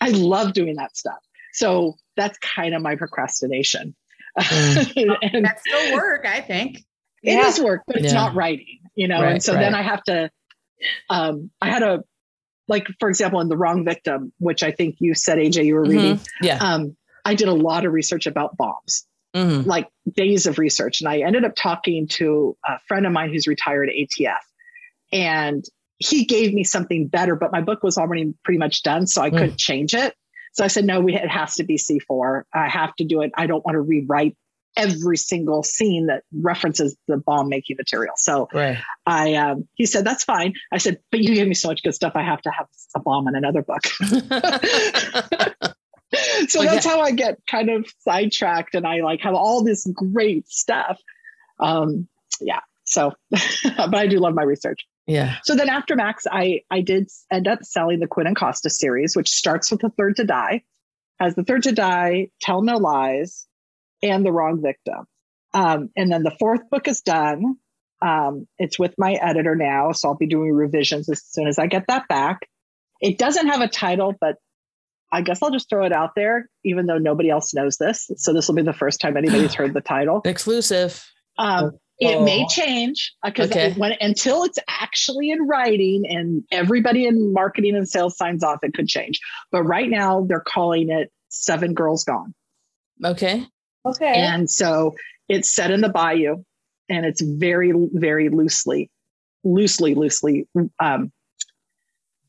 I 0.00 0.10
love 0.10 0.52
doing 0.52 0.76
that 0.76 0.96
stuff. 0.96 1.18
So 1.52 1.94
that's 2.16 2.38
kind 2.38 2.74
of 2.74 2.82
my 2.82 2.96
procrastination. 2.96 3.94
Mm. 4.38 5.16
and 5.22 5.44
that's 5.44 5.62
still 5.66 5.94
work, 5.94 6.26
I 6.26 6.40
think. 6.40 6.78
It 7.22 7.32
yeah. 7.32 7.46
is 7.46 7.60
work, 7.60 7.82
but 7.86 7.96
it's 7.96 8.06
yeah. 8.06 8.12
not 8.12 8.34
writing, 8.34 8.80
you 8.94 9.08
know? 9.08 9.20
Right, 9.20 9.32
and 9.32 9.42
so 9.42 9.54
right. 9.54 9.60
then 9.60 9.74
I 9.74 9.82
have 9.82 10.02
to, 10.04 10.30
um, 11.10 11.50
I 11.60 11.70
had 11.70 11.82
a, 11.82 12.04
like, 12.68 12.86
for 13.00 13.08
example, 13.08 13.40
in 13.40 13.48
The 13.48 13.56
Wrong 13.56 13.84
Victim, 13.84 14.32
which 14.38 14.62
I 14.62 14.70
think 14.70 14.96
you 14.98 15.14
said, 15.14 15.38
AJ, 15.38 15.64
you 15.64 15.74
were 15.74 15.84
mm-hmm. 15.84 15.90
reading. 15.90 16.20
Yeah. 16.42 16.58
Um, 16.58 16.96
I 17.24 17.34
did 17.34 17.48
a 17.48 17.54
lot 17.54 17.84
of 17.84 17.92
research 17.92 18.26
about 18.26 18.56
bombs 18.56 19.06
mm-hmm. 19.36 19.68
like 19.68 19.88
days 20.10 20.46
of 20.46 20.58
research. 20.58 21.00
And 21.00 21.08
I 21.08 21.18
ended 21.18 21.44
up 21.44 21.54
talking 21.54 22.08
to 22.08 22.56
a 22.64 22.78
friend 22.88 23.06
of 23.06 23.12
mine 23.12 23.30
who's 23.30 23.46
retired 23.46 23.90
ATF. 23.90 24.38
And 25.12 25.64
he 25.98 26.24
gave 26.24 26.52
me 26.52 26.64
something 26.64 27.06
better, 27.08 27.36
but 27.36 27.52
my 27.52 27.60
book 27.60 27.82
was 27.82 27.98
already 27.98 28.34
pretty 28.44 28.58
much 28.58 28.82
done. 28.82 29.06
So 29.06 29.22
I 29.22 29.30
mm. 29.30 29.38
couldn't 29.38 29.58
change 29.58 29.94
it. 29.94 30.14
So 30.52 30.64
I 30.64 30.68
said, 30.68 30.84
no, 30.84 31.00
we, 31.00 31.14
it 31.14 31.28
has 31.28 31.56
to 31.56 31.64
be 31.64 31.76
C4. 31.76 32.42
I 32.52 32.68
have 32.68 32.94
to 32.96 33.04
do 33.04 33.20
it. 33.20 33.30
I 33.36 33.46
don't 33.46 33.64
want 33.64 33.74
to 33.74 33.80
rewrite 33.80 34.36
every 34.74 35.16
single 35.16 35.62
scene 35.62 36.06
that 36.06 36.22
references 36.32 36.96
the 37.08 37.16
bomb 37.16 37.48
making 37.48 37.76
material. 37.78 38.14
So 38.16 38.48
right. 38.52 38.78
I, 39.06 39.34
um, 39.34 39.68
he 39.74 39.86
said, 39.86 40.04
that's 40.04 40.24
fine. 40.24 40.54
I 40.70 40.78
said, 40.78 40.98
but 41.10 41.20
you 41.20 41.34
gave 41.34 41.46
me 41.46 41.54
so 41.54 41.68
much 41.68 41.82
good 41.82 41.94
stuff. 41.94 42.12
I 42.14 42.22
have 42.22 42.42
to 42.42 42.50
have 42.50 42.66
a 42.94 43.00
bomb 43.00 43.26
in 43.28 43.36
another 43.36 43.62
book. 43.62 43.82
so 46.48 46.62
that's 46.62 46.86
how 46.86 47.00
I 47.00 47.12
get 47.12 47.38
kind 47.46 47.70
of 47.70 47.86
sidetracked 48.00 48.74
and 48.74 48.86
I 48.86 49.00
like 49.00 49.20
have 49.22 49.34
all 49.34 49.64
this 49.64 49.86
great 49.92 50.48
stuff. 50.48 51.00
Um, 51.58 52.08
yeah. 52.40 52.60
So, 52.84 53.12
but 53.30 53.94
I 53.94 54.06
do 54.06 54.18
love 54.18 54.34
my 54.34 54.44
research. 54.44 54.86
Yeah. 55.06 55.36
So 55.44 55.54
then 55.54 55.68
after 55.68 55.94
Max, 55.94 56.24
I 56.30 56.62
I 56.70 56.80
did 56.80 57.10
end 57.30 57.46
up 57.46 57.64
selling 57.64 58.00
the 58.00 58.06
Quinn 58.06 58.26
and 58.26 58.36
Costa 58.36 58.70
series, 58.70 59.16
which 59.16 59.28
starts 59.28 59.70
with 59.70 59.80
the 59.80 59.90
third 59.90 60.16
to 60.16 60.24
die, 60.24 60.62
has 61.20 61.34
the 61.34 61.44
third 61.44 61.64
to 61.64 61.72
die, 61.72 62.30
tell 62.40 62.62
no 62.62 62.76
lies, 62.76 63.46
and 64.02 64.24
the 64.24 64.32
wrong 64.32 64.62
victim. 64.62 65.06
Um, 65.54 65.90
and 65.96 66.10
then 66.10 66.22
the 66.22 66.36
fourth 66.38 66.68
book 66.70 66.88
is 66.88 67.00
done. 67.02 67.56
Um, 68.02 68.46
it's 68.58 68.78
with 68.78 68.94
my 68.98 69.12
editor 69.14 69.54
now, 69.54 69.92
so 69.92 70.08
I'll 70.08 70.16
be 70.16 70.26
doing 70.26 70.52
revisions 70.52 71.08
as 71.08 71.22
soon 71.24 71.46
as 71.46 71.58
I 71.58 71.66
get 71.66 71.86
that 71.88 72.08
back. 72.08 72.48
It 73.00 73.16
doesn't 73.16 73.46
have 73.46 73.60
a 73.60 73.68
title, 73.68 74.14
but 74.20 74.36
I 75.12 75.22
guess 75.22 75.42
I'll 75.42 75.50
just 75.50 75.68
throw 75.68 75.84
it 75.84 75.92
out 75.92 76.10
there, 76.16 76.48
even 76.64 76.86
though 76.86 76.98
nobody 76.98 77.30
else 77.30 77.54
knows 77.54 77.76
this. 77.76 78.10
So 78.16 78.32
this 78.32 78.48
will 78.48 78.56
be 78.56 78.62
the 78.62 78.72
first 78.72 79.00
time 79.00 79.16
anybody's 79.16 79.54
heard 79.54 79.72
the 79.72 79.80
title. 79.80 80.20
Exclusive. 80.24 81.04
Um, 81.38 81.72
it 81.98 82.22
may 82.22 82.44
oh. 82.44 82.48
change 82.48 83.14
because 83.24 83.50
okay. 83.50 83.72
when 83.74 83.92
until 84.00 84.44
it's 84.44 84.58
actually 84.68 85.30
in 85.30 85.46
writing 85.46 86.04
and 86.06 86.44
everybody 86.52 87.06
in 87.06 87.32
marketing 87.32 87.74
and 87.74 87.88
sales 87.88 88.16
signs 88.16 88.44
off, 88.44 88.58
it 88.62 88.74
could 88.74 88.88
change. 88.88 89.20
But 89.50 89.62
right 89.62 89.88
now 89.88 90.26
they're 90.28 90.44
calling 90.46 90.90
it 90.90 91.10
Seven 91.28 91.72
Girls 91.72 92.04
Gone. 92.04 92.34
Okay. 93.02 93.46
Okay. 93.86 94.14
And 94.14 94.50
so 94.50 94.94
it's 95.28 95.54
set 95.54 95.70
in 95.70 95.80
the 95.80 95.88
bayou 95.88 96.42
and 96.88 97.06
it's 97.06 97.22
very, 97.22 97.72
very 97.92 98.28
loosely, 98.28 98.90
loosely, 99.44 99.94
loosely 99.94 100.46
um, 100.80 101.12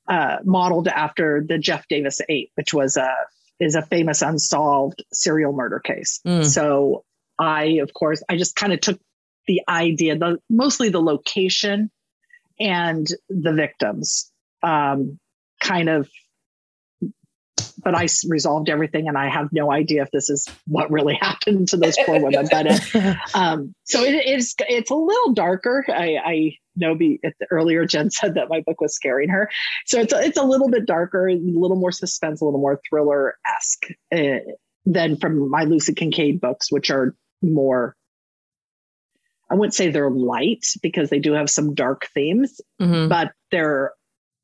uh, 0.07 0.37
modeled 0.43 0.87
after 0.87 1.43
the 1.47 1.57
Jeff 1.57 1.87
Davis 1.87 2.21
Eight, 2.29 2.51
which 2.55 2.73
was 2.73 2.97
a 2.97 3.13
is 3.59 3.75
a 3.75 3.81
famous 3.81 4.21
unsolved 4.21 5.03
serial 5.11 5.51
murder 5.51 5.79
case. 5.79 6.19
Mm. 6.25 6.45
So 6.45 7.03
I, 7.39 7.79
of 7.81 7.93
course, 7.93 8.21
I 8.29 8.37
just 8.37 8.55
kind 8.55 8.71
of 8.71 8.81
took 8.81 8.99
the 9.47 9.61
idea, 9.67 10.17
the 10.17 10.37
mostly 10.49 10.89
the 10.89 11.01
location 11.01 11.89
and 12.59 13.07
the 13.29 13.53
victims, 13.53 14.31
um, 14.63 15.19
kind 15.61 15.89
of. 15.89 16.09
But 17.88 17.96
I 17.96 18.10
resolved 18.27 18.67
everything, 18.67 19.08
and 19.08 19.17
I 19.17 19.29
have 19.29 19.48
no 19.53 19.72
idea 19.72 20.01
if 20.01 20.12
this 20.12 20.29
is 20.29 20.46
what 20.65 20.91
really 20.91 21.13
happened 21.22 21.70
to 21.70 21.77
those 21.77 21.96
poor 22.06 22.20
women. 22.22 22.46
But 22.51 22.67
uh, 22.94 23.13
um, 23.34 23.74
so 23.86 24.03
it 24.03 24.27
is. 24.27 24.56
It's 24.67 24.91
a 24.91 24.96
little 24.96 25.32
darker. 25.32 25.86
I, 25.88 26.17
I 26.22 26.58
know. 26.75 26.96
Be 26.96 27.22
earlier, 27.50 27.86
Jen 27.86 28.10
said 28.12 28.34
that 28.34 28.50
my 28.50 28.60
book 28.60 28.82
was 28.82 28.94
scaring 28.94 29.29
her, 29.29 29.50
so 29.86 30.01
it's 30.01 30.12
a, 30.12 30.22
it's 30.22 30.38
a 30.38 30.44
little 30.44 30.67
bit 30.67 30.86
darker, 30.86 31.29
a 31.29 31.36
little 31.36 31.77
more 31.77 31.94
suspense, 31.94 32.41
a 32.41 32.44
little 32.44 32.60
more 32.60 32.82
thriller 32.89 33.38
esque 33.56 33.86
uh, 34.13 34.44
than 34.86 35.15
from 35.15 35.50
my 35.50 35.63
Lucy 35.63 35.94
Kincaid 35.94 36.41
books, 36.41 36.70
which 36.70 36.91
are 36.91 37.15
more 37.41 37.96
I 39.50 39.56
wouldn't 39.56 39.75
say 39.75 39.91
they're 39.91 40.12
light 40.12 40.65
because 40.82 41.10
they 41.10 41.20
do 41.20 41.32
have 41.32 41.50
some 41.50 41.74
dark 41.74 42.10
themes, 42.13 42.60
mm-hmm. 42.82 43.08
but 43.08 43.32
they're, 43.50 43.94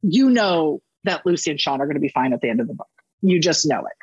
you 0.01 0.29
know, 0.29 0.81
that 1.03 1.25
Lucy 1.25 1.51
and 1.51 1.59
Sean 1.59 1.81
are 1.81 1.85
going 1.85 1.95
to 1.95 2.01
be 2.01 2.07
fine 2.07 2.31
at 2.31 2.39
the 2.39 2.49
end 2.49 2.61
of 2.61 2.69
the 2.69 2.73
book. 2.73 2.87
You 3.23 3.39
just 3.39 3.65
know 3.65 3.79
it 3.79 3.97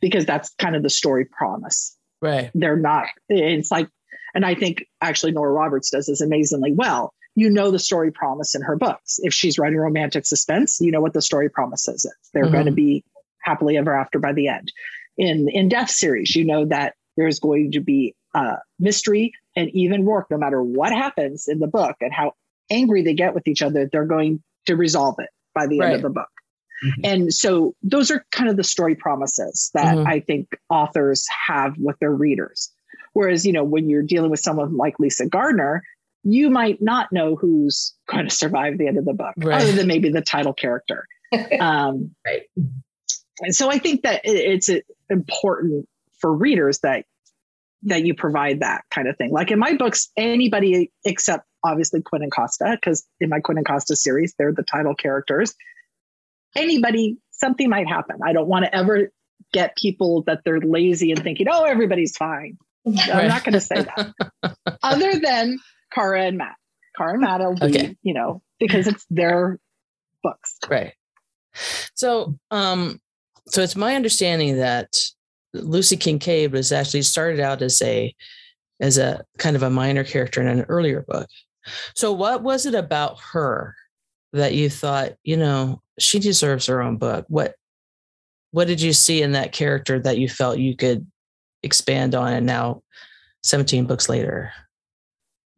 because 0.00 0.26
that's 0.26 0.52
kind 0.58 0.76
of 0.76 0.82
the 0.82 0.90
story 0.90 1.24
promise. 1.24 1.96
Right. 2.20 2.50
They're 2.54 2.76
not, 2.76 3.06
it's 3.28 3.70
like, 3.70 3.88
and 4.34 4.44
I 4.44 4.54
think 4.54 4.84
actually 5.00 5.32
Nora 5.32 5.52
Roberts 5.52 5.90
does 5.90 6.06
this 6.06 6.20
amazingly 6.20 6.72
well. 6.72 7.14
You 7.34 7.50
know 7.50 7.70
the 7.70 7.78
story 7.78 8.10
promise 8.10 8.54
in 8.54 8.62
her 8.62 8.76
books. 8.76 9.18
If 9.22 9.32
she's 9.32 9.58
writing 9.58 9.78
romantic 9.78 10.26
suspense, 10.26 10.78
you 10.80 10.90
know 10.90 11.00
what 11.00 11.12
the 11.12 11.22
story 11.22 11.48
promises 11.50 12.04
is. 12.04 12.14
They're 12.32 12.44
mm-hmm. 12.44 12.52
going 12.52 12.66
to 12.66 12.72
be 12.72 13.04
happily 13.40 13.76
ever 13.76 13.94
after 13.94 14.18
by 14.18 14.32
the 14.32 14.48
end. 14.48 14.72
In 15.18 15.48
in 15.48 15.68
Death 15.68 15.90
series, 15.90 16.34
you 16.34 16.44
know 16.44 16.66
that 16.66 16.94
there's 17.16 17.40
going 17.40 17.72
to 17.72 17.80
be 17.80 18.14
uh, 18.34 18.56
mystery 18.78 19.32
and 19.54 19.70
Eve 19.70 19.92
and 19.92 20.06
Roarke, 20.06 20.30
no 20.30 20.36
matter 20.36 20.62
what 20.62 20.92
happens 20.92 21.48
in 21.48 21.58
the 21.58 21.66
book 21.66 21.96
and 22.00 22.12
how 22.12 22.32
angry 22.70 23.02
they 23.02 23.14
get 23.14 23.34
with 23.34 23.48
each 23.48 23.62
other, 23.62 23.88
they're 23.90 24.04
going 24.04 24.42
to 24.66 24.76
resolve 24.76 25.16
it 25.18 25.30
by 25.54 25.66
the 25.66 25.80
right. 25.80 25.86
end 25.86 25.96
of 25.96 26.02
the 26.02 26.10
book. 26.10 26.28
Mm-hmm. 26.84 27.00
And 27.04 27.34
so 27.34 27.74
those 27.82 28.10
are 28.10 28.24
kind 28.32 28.50
of 28.50 28.56
the 28.56 28.64
story 28.64 28.94
promises 28.94 29.70
that 29.74 29.96
mm-hmm. 29.96 30.06
I 30.06 30.20
think 30.20 30.48
authors 30.68 31.26
have 31.46 31.74
with 31.78 31.98
their 31.98 32.12
readers. 32.12 32.70
Whereas, 33.12 33.46
you 33.46 33.52
know, 33.52 33.64
when 33.64 33.88
you're 33.88 34.02
dealing 34.02 34.30
with 34.30 34.40
someone 34.40 34.76
like 34.76 34.98
Lisa 34.98 35.26
Gardner, 35.26 35.82
you 36.22 36.50
might 36.50 36.82
not 36.82 37.12
know 37.12 37.36
who's 37.36 37.94
going 38.08 38.28
to 38.28 38.34
survive 38.34 38.78
the 38.78 38.88
end 38.88 38.98
of 38.98 39.04
the 39.04 39.14
book, 39.14 39.34
right. 39.38 39.62
other 39.62 39.72
than 39.72 39.86
maybe 39.86 40.10
the 40.10 40.20
title 40.20 40.52
character. 40.52 41.06
um, 41.60 42.14
right. 42.26 42.42
And 43.40 43.54
so 43.54 43.70
I 43.70 43.78
think 43.78 44.02
that 44.02 44.22
it's 44.24 44.70
important 45.08 45.88
for 46.18 46.32
readers 46.32 46.80
that 46.80 47.04
that 47.82 48.04
you 48.04 48.14
provide 48.14 48.60
that 48.60 48.84
kind 48.90 49.06
of 49.06 49.16
thing. 49.16 49.30
Like 49.30 49.50
in 49.50 49.58
my 49.58 49.74
books, 49.74 50.10
anybody 50.16 50.90
except 51.04 51.46
obviously 51.64 52.02
Quinn 52.02 52.22
and 52.22 52.32
Costa, 52.32 52.76
because 52.80 53.06
in 53.20 53.28
my 53.28 53.40
Quinn 53.40 53.58
and 53.58 53.66
Costa 53.66 53.94
series, 53.94 54.34
they're 54.38 54.52
the 54.52 54.62
title 54.62 54.94
characters. 54.94 55.54
Anybody, 56.56 57.18
something 57.30 57.68
might 57.68 57.88
happen. 57.88 58.18
I 58.24 58.32
don't 58.32 58.48
want 58.48 58.64
to 58.64 58.74
ever 58.74 59.10
get 59.52 59.76
people 59.76 60.22
that 60.22 60.40
they're 60.44 60.60
lazy 60.60 61.12
and 61.12 61.22
thinking, 61.22 61.46
oh, 61.50 61.64
everybody's 61.64 62.16
fine. 62.16 62.58
Right. 62.84 63.14
I'm 63.14 63.28
not 63.28 63.44
going 63.44 63.54
to 63.54 63.60
say 63.60 63.82
that. 63.82 64.56
Other 64.82 65.18
than 65.18 65.58
Kara 65.92 66.24
and 66.24 66.38
Matt. 66.38 66.56
Kara 66.96 67.12
and 67.12 67.20
Matt 67.20 67.40
will 67.40 67.54
be, 67.54 67.66
okay. 67.66 67.96
you 68.02 68.14
know, 68.14 68.42
because 68.58 68.86
it's 68.86 69.04
their 69.10 69.58
books. 70.22 70.58
Right. 70.68 70.92
So, 71.94 72.38
um, 72.50 73.00
so 73.48 73.62
it's 73.62 73.76
my 73.76 73.94
understanding 73.94 74.56
that 74.58 74.98
Lucy 75.54 75.96
Kincaid 75.96 76.52
was 76.52 76.72
actually 76.72 77.02
started 77.02 77.40
out 77.40 77.62
as 77.62 77.80
a 77.82 78.14
as 78.78 78.98
a 78.98 79.24
kind 79.38 79.56
of 79.56 79.62
a 79.62 79.70
minor 79.70 80.04
character 80.04 80.40
in 80.40 80.48
an 80.48 80.66
earlier 80.68 81.02
book. 81.08 81.28
So 81.94 82.12
what 82.12 82.42
was 82.42 82.66
it 82.66 82.74
about 82.74 83.18
her 83.32 83.74
that 84.36 84.54
you 84.54 84.70
thought, 84.70 85.12
you 85.22 85.36
know, 85.36 85.82
she 85.98 86.18
deserves 86.18 86.66
her 86.66 86.82
own 86.82 86.96
book? 86.96 87.26
What 87.28 87.54
what 88.52 88.68
did 88.68 88.80
you 88.80 88.92
see 88.92 89.22
in 89.22 89.32
that 89.32 89.52
character 89.52 89.98
that 89.98 90.18
you 90.18 90.28
felt 90.28 90.58
you 90.58 90.76
could 90.76 91.06
expand 91.62 92.14
on 92.14 92.32
and 92.32 92.46
now 92.46 92.82
17 93.42 93.86
books 93.86 94.08
later? 94.08 94.52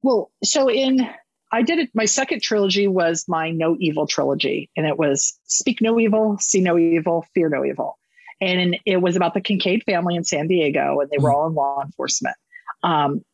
Well, 0.03 0.31
so 0.43 0.69
in 0.69 1.09
I 1.53 1.63
did 1.63 1.79
it 1.79 1.91
my 1.95 2.05
second 2.07 2.43
trilogy 2.43 2.89
was 2.89 3.25
my 3.29 3.51
No 3.51 3.77
Evil 3.79 4.07
trilogy 4.07 4.71
and 4.77 4.87
it 4.87 4.99
was 4.99 5.39
Speak 5.45 5.81
No 5.81 5.99
Evil, 5.99 6.39
See 6.39 6.61
No 6.61 6.79
Evil, 6.79 7.27
Fear 7.35 7.51
No 7.51 7.65
Evil 7.65 7.99
and 8.41 8.77
it 8.85 8.99
was 8.99 9.17
about 9.17 9.35
the 9.35 9.41
Kincaid 9.41 9.83
family 9.85 10.15
in 10.15 10.25
San 10.25 10.47
Diego, 10.47 11.01
and 11.01 11.11
they 11.11 11.19
were 11.19 11.31
hmm. 11.31 11.37
all 11.37 11.47
in 11.49 11.55
law 11.55 11.83
enforcement. 11.85 12.37
Um, 12.83 13.25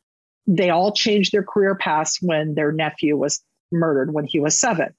they 0.47 0.71
all 0.71 0.93
changed 0.93 1.33
their 1.33 1.43
career 1.43 1.75
paths 1.75 2.19
when 2.21 2.55
their 2.55 2.73
nephew 2.73 3.17
was 3.17 3.43
murdered 3.73 4.13
when 4.13 4.25
he 4.25 4.41
was 4.41 4.59
seven. 4.59 4.95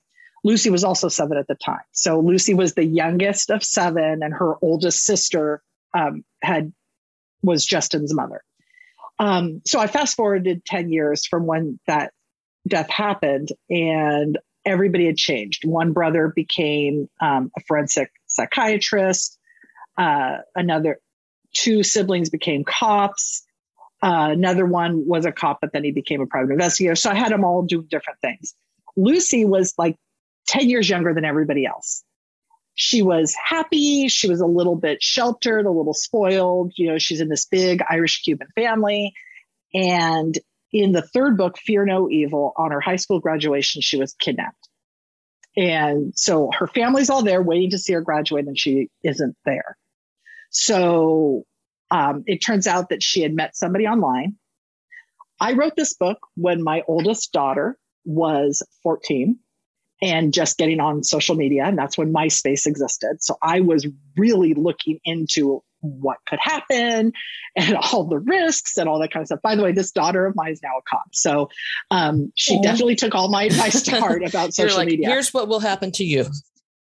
Lucy 0.46 0.70
was 0.70 0.86
also 0.86 1.10
seven 1.10 1.38
at 1.38 1.48
the 1.48 1.56
time. 1.56 1.84
So 1.92 2.22
Lucy 2.22 2.54
was 2.54 2.74
the 2.74 2.86
youngest 2.86 3.50
of 3.50 3.64
seven, 3.64 4.24
and 4.24 4.34
her 4.34 4.54
oldest 4.62 5.04
sister 5.04 5.62
um, 5.94 6.24
had 6.42 6.72
was 7.42 7.66
Justin's 7.66 8.14
mother. 8.14 8.42
Um, 9.20 9.62
so 9.66 9.80
I 9.80 9.88
fast 9.88 10.16
forwarded 10.16 10.64
10 10.66 10.90
years 10.90 11.25
from 11.25 11.46
when 11.46 11.80
that 11.88 12.14
death 12.68 12.90
happened, 12.90 13.50
and 13.70 14.38
everybody 14.66 15.06
had 15.08 15.18
changed. 15.18 15.66
One 15.66 15.92
brother 15.92 16.32
became 16.34 17.10
um, 17.20 17.52
a 17.58 17.62
forensic 17.62 18.12
psychiatrist 18.28 19.38
uh, 19.98 20.38
another 20.56 21.00
two 21.54 21.84
siblings 21.84 22.30
became 22.30 22.64
cops. 22.64 23.44
Uh, 24.04 24.30
another 24.32 24.66
one 24.66 25.08
was 25.08 25.25
a 25.25 25.32
cop, 25.32 25.60
but 25.62 25.72
then 25.74 25.84
he 25.84 25.92
became 25.92 26.22
a 26.22 26.25
private 26.25 26.52
investigator. 26.52 26.96
So 26.96 27.10
I 27.10 27.16
had 27.16 27.32
them 27.32 27.44
all 27.44 27.64
do 27.64 27.82
different 27.84 28.20
things. 28.20 28.54
Lucy 28.98 29.46
was 29.46 29.74
like 29.78 29.98
10 30.48 30.70
years 30.70 30.90
younger 30.90 31.14
than 31.14 31.25
everybody 31.25 31.66
else. 31.66 32.04
She 32.75 33.02
was 33.02 33.34
happy. 33.34 34.10
She 34.10 34.30
was 34.30 34.42
a 34.42 34.46
little 34.46 34.75
bit 34.75 35.02
sheltered, 35.02 35.66
a 35.66 35.72
little 35.72 35.94
spoiled. 35.94 36.74
You 36.75 36.90
know, 36.90 36.98
she's 36.98 37.22
in 37.22 37.30
this 37.30 37.46
big 37.46 37.82
Irish 37.90 38.22
Cuban 38.24 38.48
family. 38.54 39.14
And 39.74 40.38
in 40.72 40.92
the 40.92 41.02
third 41.02 41.38
book, 41.38 41.58
Fear 41.58 41.86
No 41.86 42.10
Evil, 42.10 42.54
on 42.58 42.72
her 42.72 42.82
high 42.82 42.98
school 42.98 43.20
graduation, 43.22 43.82
she 43.82 43.98
was 43.98 44.14
kidnapped. 44.14 44.68
And 45.56 46.14
so 46.18 46.50
her 46.58 46.68
family's 46.68 47.10
all 47.10 47.24
there 47.24 47.42
waiting 47.42 47.70
to 47.70 47.78
see 47.78 47.94
her 47.94 48.02
graduate, 48.02 48.46
and 48.46 48.60
she 48.60 48.90
isn't 49.04 49.38
there. 49.46 49.78
So 50.50 51.46
um, 51.92 52.24
it 52.28 52.40
turns 52.40 52.68
out 52.68 52.90
that 52.90 53.02
she 53.02 53.22
had 53.22 53.34
met 53.34 53.56
somebody 53.56 53.88
online. 53.88 54.36
I 55.40 55.54
wrote 55.54 55.75
this 55.78 55.94
book 55.94 56.20
when 56.36 56.62
my 56.62 56.84
oldest 56.88 57.32
daughter 57.32 57.78
was 58.04 58.62
14 58.84 59.40
and 60.06 60.32
just 60.32 60.60
getting 60.60 60.80
on 60.80 61.04
social 61.04 61.34
media. 61.36 61.64
And 61.66 61.76
that's 61.76 61.98
when 61.98 62.14
MySpace 62.14 62.68
existed. 62.68 63.18
So 63.22 63.38
I 63.42 63.62
was 63.62 63.88
really 64.16 64.54
looking 64.54 65.00
into 65.04 65.64
what 65.82 66.18
could 66.28 66.38
happen 66.40 67.12
and 67.56 67.76
all 67.76 68.06
the 68.06 68.20
risks 68.20 68.78
and 68.78 68.88
all 68.88 69.00
that 69.00 69.12
kind 69.12 69.22
of 69.22 69.28
stuff. 69.28 69.42
By 69.42 69.56
the 69.56 69.64
way, 69.64 69.72
this 69.72 69.92
daughter 69.92 70.28
of 70.28 70.36
mine 70.36 70.52
is 70.52 70.62
now 70.62 70.78
a 70.78 70.82
cop. 70.88 71.08
So 71.14 71.50
um, 71.90 72.32
she 72.36 72.58
oh. 72.58 72.62
definitely 72.62 72.96
took 72.96 73.16
all 73.16 73.30
my 73.30 73.46
advice 73.46 73.82
to 73.84 74.00
heart 74.00 74.24
about 74.24 74.54
social 74.54 74.78
like, 74.78 74.88
media. 74.88 75.10
Here's 75.10 75.34
what 75.34 75.48
will 75.48 75.60
happen 75.60 75.92
to 75.94 76.04
you. 76.04 76.26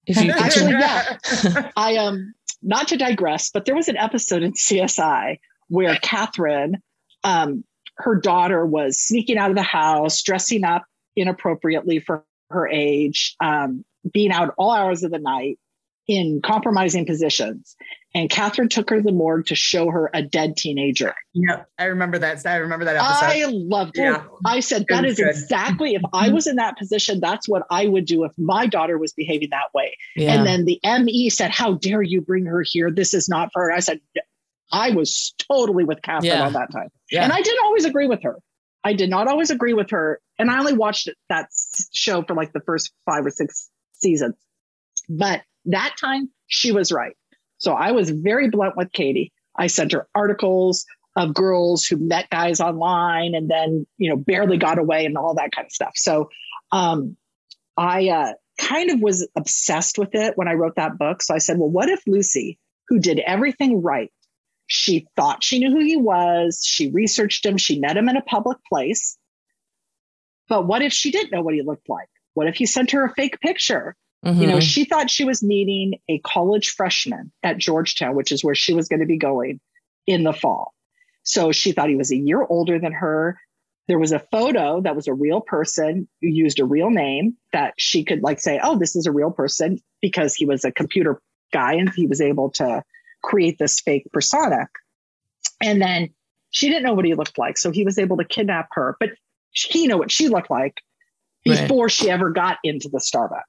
If 0.04 0.20
you 0.20 0.32
Actually, 0.32 0.72
yeah. 0.72 1.70
I 1.76 1.98
um 1.98 2.34
not 2.60 2.88
to 2.88 2.96
digress, 2.96 3.50
but 3.50 3.66
there 3.66 3.76
was 3.76 3.86
an 3.86 3.96
episode 3.96 4.42
in 4.42 4.52
CSI 4.52 5.38
where 5.68 5.94
Catherine, 6.02 6.82
um, 7.22 7.62
her 7.98 8.16
daughter 8.16 8.66
was 8.66 8.98
sneaking 8.98 9.38
out 9.38 9.50
of 9.50 9.56
the 9.56 9.62
house, 9.62 10.22
dressing 10.22 10.64
up 10.64 10.84
inappropriately 11.14 12.00
for 12.00 12.24
her 12.52 12.68
age, 12.68 13.34
um, 13.42 13.84
being 14.12 14.32
out 14.32 14.54
all 14.58 14.72
hours 14.72 15.02
of 15.02 15.10
the 15.10 15.18
night 15.18 15.58
in 16.08 16.40
compromising 16.44 17.06
positions. 17.06 17.76
And 18.14 18.28
Catherine 18.28 18.68
took 18.68 18.90
her 18.90 18.96
to 18.96 19.02
the 19.02 19.12
morgue 19.12 19.46
to 19.46 19.54
show 19.54 19.90
her 19.90 20.10
a 20.12 20.22
dead 20.22 20.56
teenager. 20.56 21.14
Yep, 21.32 21.66
I 21.78 21.84
remember 21.84 22.18
that. 22.18 22.44
I 22.44 22.56
remember 22.56 22.84
that 22.84 22.96
episode. 22.96 23.24
I 23.24 23.46
loved 23.48 23.96
it. 23.96 24.02
Yeah. 24.02 24.24
I 24.44 24.60
said, 24.60 24.84
that 24.90 25.06
is 25.06 25.16
good. 25.16 25.28
exactly, 25.28 25.94
if 25.94 26.02
I 26.12 26.28
was 26.28 26.46
in 26.46 26.56
that 26.56 26.76
position, 26.76 27.20
that's 27.20 27.48
what 27.48 27.62
I 27.70 27.86
would 27.86 28.04
do 28.04 28.24
if 28.24 28.32
my 28.36 28.66
daughter 28.66 28.98
was 28.98 29.14
behaving 29.14 29.48
that 29.50 29.72
way. 29.74 29.96
Yeah. 30.14 30.34
And 30.34 30.46
then 30.46 30.66
the 30.66 30.78
ME 30.84 31.30
said, 31.30 31.50
How 31.52 31.74
dare 31.74 32.02
you 32.02 32.20
bring 32.20 32.44
her 32.44 32.62
here? 32.66 32.90
This 32.90 33.14
is 33.14 33.28
not 33.30 33.50
for 33.52 33.62
her. 33.62 33.72
I 33.72 33.80
said, 33.80 34.00
I 34.70 34.90
was 34.90 35.34
totally 35.50 35.84
with 35.84 36.02
Catherine 36.02 36.32
yeah. 36.32 36.46
on 36.46 36.52
that 36.52 36.70
time. 36.70 36.88
Yeah. 37.10 37.24
And 37.24 37.32
I 37.32 37.40
didn't 37.40 37.64
always 37.64 37.84
agree 37.86 38.08
with 38.08 38.22
her. 38.24 38.36
I 38.84 38.94
did 38.94 39.10
not 39.10 39.28
always 39.28 39.50
agree 39.50 39.74
with 39.74 39.90
her. 39.90 40.20
And 40.38 40.50
I 40.50 40.58
only 40.58 40.72
watched 40.72 41.08
that 41.28 41.48
show 41.92 42.22
for 42.22 42.34
like 42.34 42.52
the 42.52 42.60
first 42.60 42.92
five 43.06 43.24
or 43.24 43.30
six 43.30 43.70
seasons. 43.92 44.34
But 45.08 45.42
that 45.66 45.94
time 46.00 46.30
she 46.46 46.72
was 46.72 46.90
right. 46.90 47.16
So 47.58 47.72
I 47.72 47.92
was 47.92 48.10
very 48.10 48.50
blunt 48.50 48.76
with 48.76 48.90
Katie. 48.92 49.32
I 49.56 49.68
sent 49.68 49.92
her 49.92 50.08
articles 50.14 50.84
of 51.14 51.34
girls 51.34 51.84
who 51.84 51.96
met 51.96 52.30
guys 52.30 52.60
online 52.60 53.34
and 53.34 53.48
then, 53.48 53.86
you 53.98 54.10
know, 54.10 54.16
barely 54.16 54.56
got 54.56 54.78
away 54.78 55.04
and 55.04 55.16
all 55.16 55.34
that 55.34 55.52
kind 55.54 55.66
of 55.66 55.72
stuff. 55.72 55.92
So 55.94 56.30
um, 56.72 57.16
I 57.76 58.08
uh, 58.08 58.32
kind 58.58 58.90
of 58.90 59.00
was 59.00 59.28
obsessed 59.36 59.98
with 59.98 60.14
it 60.14 60.36
when 60.36 60.48
I 60.48 60.54
wrote 60.54 60.76
that 60.76 60.98
book. 60.98 61.22
So 61.22 61.34
I 61.34 61.38
said, 61.38 61.58
well, 61.58 61.70
what 61.70 61.88
if 61.88 62.02
Lucy, 62.06 62.58
who 62.88 62.98
did 62.98 63.20
everything 63.20 63.82
right, 63.82 64.10
she 64.72 65.06
thought 65.16 65.44
she 65.44 65.58
knew 65.58 65.70
who 65.70 65.84
he 65.84 65.98
was, 65.98 66.64
she 66.64 66.90
researched 66.90 67.44
him, 67.44 67.58
she 67.58 67.78
met 67.78 67.94
him 67.94 68.08
in 68.08 68.16
a 68.16 68.22
public 68.22 68.56
place. 68.66 69.18
But 70.48 70.66
what 70.66 70.80
if 70.80 70.94
she 70.94 71.10
didn't 71.10 71.30
know 71.30 71.42
what 71.42 71.52
he 71.52 71.60
looked 71.60 71.90
like? 71.90 72.08
What 72.32 72.48
if 72.48 72.56
he 72.56 72.64
sent 72.64 72.92
her 72.92 73.04
a 73.04 73.12
fake 73.12 73.38
picture? 73.40 73.94
Mm-hmm. 74.24 74.40
You 74.40 74.46
know, 74.46 74.54
mm-hmm. 74.54 74.60
she 74.60 74.86
thought 74.86 75.10
she 75.10 75.24
was 75.24 75.42
meeting 75.42 75.98
a 76.08 76.20
college 76.20 76.70
freshman 76.70 77.32
at 77.42 77.58
Georgetown, 77.58 78.16
which 78.16 78.32
is 78.32 78.42
where 78.42 78.54
she 78.54 78.72
was 78.72 78.88
going 78.88 79.00
to 79.00 79.06
be 79.06 79.18
going 79.18 79.60
in 80.06 80.24
the 80.24 80.32
fall. 80.32 80.72
So 81.22 81.52
she 81.52 81.72
thought 81.72 81.90
he 81.90 81.96
was 81.96 82.10
a 82.10 82.16
year 82.16 82.42
older 82.42 82.78
than 82.78 82.92
her. 82.92 83.38
There 83.88 83.98
was 83.98 84.12
a 84.12 84.24
photo 84.32 84.80
that 84.80 84.96
was 84.96 85.06
a 85.06 85.12
real 85.12 85.42
person 85.42 86.08
who 86.22 86.28
used 86.28 86.60
a 86.60 86.64
real 86.64 86.88
name 86.88 87.36
that 87.52 87.74
she 87.76 88.04
could 88.04 88.22
like 88.22 88.40
say, 88.40 88.58
oh, 88.62 88.78
this 88.78 88.96
is 88.96 89.04
a 89.04 89.12
real 89.12 89.32
person 89.32 89.80
because 90.00 90.34
he 90.34 90.46
was 90.46 90.64
a 90.64 90.72
computer 90.72 91.20
guy 91.52 91.74
and 91.74 91.90
he 91.94 92.06
was 92.06 92.22
able 92.22 92.52
to 92.52 92.82
create 93.22 93.58
this 93.58 93.80
fake 93.80 94.06
persona. 94.12 94.68
And 95.60 95.80
then 95.80 96.10
she 96.50 96.68
didn't 96.68 96.84
know 96.84 96.94
what 96.94 97.04
he 97.04 97.14
looked 97.14 97.38
like. 97.38 97.58
So 97.58 97.70
he 97.70 97.84
was 97.84 97.98
able 97.98 98.16
to 98.18 98.24
kidnap 98.24 98.68
her, 98.72 98.96
but 99.00 99.10
he 99.50 99.86
knew 99.86 99.98
what 99.98 100.10
she 100.10 100.28
looked 100.28 100.50
like 100.50 100.82
before 101.44 101.84
right. 101.84 101.92
she 101.92 102.10
ever 102.10 102.30
got 102.30 102.58
into 102.62 102.88
the 102.88 102.98
Starbucks. 102.98 103.42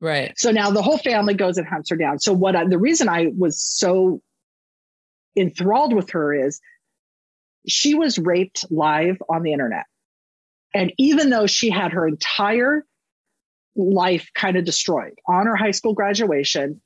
Right. 0.00 0.32
So 0.36 0.50
now 0.50 0.70
the 0.70 0.82
whole 0.82 0.98
family 0.98 1.34
goes 1.34 1.56
and 1.56 1.66
hunts 1.66 1.90
her 1.90 1.96
down. 1.96 2.18
So 2.18 2.32
what 2.32 2.54
I, 2.54 2.66
the 2.66 2.78
reason 2.78 3.08
I 3.08 3.32
was 3.36 3.60
so 3.62 4.20
enthralled 5.36 5.94
with 5.94 6.10
her 6.10 6.34
is 6.34 6.60
she 7.66 7.94
was 7.94 8.18
raped 8.18 8.66
live 8.70 9.16
on 9.28 9.42
the 9.42 9.52
internet. 9.52 9.86
And 10.74 10.92
even 10.98 11.30
though 11.30 11.46
she 11.46 11.70
had 11.70 11.92
her 11.92 12.06
entire 12.06 12.84
life 13.76 14.30
kind 14.34 14.56
of 14.56 14.64
destroyed 14.64 15.18
on 15.26 15.46
her 15.46 15.56
high 15.56 15.70
school 15.70 15.94
graduation, 15.94 16.80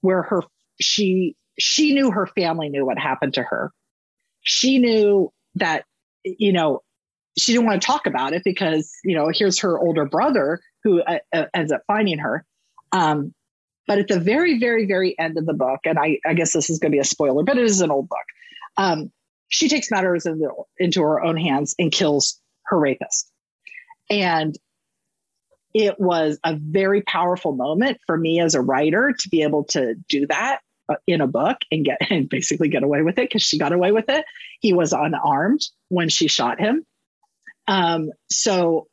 where 0.00 0.22
her 0.22 0.42
she 0.80 1.36
she 1.58 1.92
knew 1.92 2.10
her 2.10 2.26
family 2.26 2.68
knew 2.68 2.86
what 2.86 2.98
happened 2.98 3.34
to 3.34 3.42
her. 3.42 3.72
She 4.42 4.78
knew 4.78 5.32
that, 5.56 5.84
you 6.24 6.52
know, 6.52 6.82
she 7.36 7.52
didn't 7.52 7.66
want 7.66 7.82
to 7.82 7.86
talk 7.86 8.06
about 8.06 8.32
it 8.32 8.42
because, 8.44 8.92
you 9.04 9.16
know, 9.16 9.30
here's 9.32 9.60
her 9.60 9.78
older 9.78 10.06
brother 10.06 10.60
who 10.84 11.02
uh, 11.02 11.18
uh 11.32 11.46
ends 11.54 11.72
up 11.72 11.82
finding 11.86 12.18
her. 12.18 12.44
Um, 12.92 13.34
but 13.86 13.98
at 13.98 14.08
the 14.08 14.20
very, 14.20 14.58
very, 14.58 14.86
very 14.86 15.18
end 15.18 15.38
of 15.38 15.46
the 15.46 15.54
book, 15.54 15.80
and 15.84 15.98
I, 15.98 16.18
I 16.26 16.34
guess 16.34 16.52
this 16.52 16.68
is 16.70 16.78
going 16.78 16.92
to 16.92 16.96
be 16.96 17.00
a 17.00 17.04
spoiler, 17.04 17.42
but 17.42 17.56
it 17.56 17.64
is 17.64 17.80
an 17.80 17.90
old 17.90 18.08
book. 18.08 18.18
Um, 18.76 19.10
she 19.48 19.68
takes 19.68 19.90
matters 19.90 20.26
into 20.78 21.02
her 21.02 21.24
own 21.24 21.36
hands 21.36 21.74
and 21.78 21.90
kills 21.90 22.38
her 22.66 22.78
rapist. 22.78 23.30
And 24.10 24.54
it 25.74 25.98
was 25.98 26.38
a 26.44 26.56
very 26.56 27.02
powerful 27.02 27.52
moment 27.52 27.98
for 28.06 28.16
me 28.16 28.40
as 28.40 28.54
a 28.54 28.60
writer 28.60 29.14
to 29.18 29.28
be 29.30 29.42
able 29.42 29.64
to 29.64 29.94
do 30.08 30.26
that 30.26 30.60
in 31.06 31.20
a 31.20 31.26
book 31.26 31.58
and 31.70 31.84
get 31.84 31.98
and 32.10 32.28
basically 32.28 32.68
get 32.68 32.82
away 32.82 33.02
with 33.02 33.18
it 33.18 33.28
because 33.28 33.42
she 33.42 33.58
got 33.58 33.72
away 33.72 33.92
with 33.92 34.08
it. 34.08 34.24
He 34.60 34.72
was 34.72 34.92
unarmed 34.92 35.60
when 35.88 36.08
she 36.08 36.28
shot 36.28 36.60
him. 36.60 36.84
Um, 37.66 38.10
so 38.30 38.88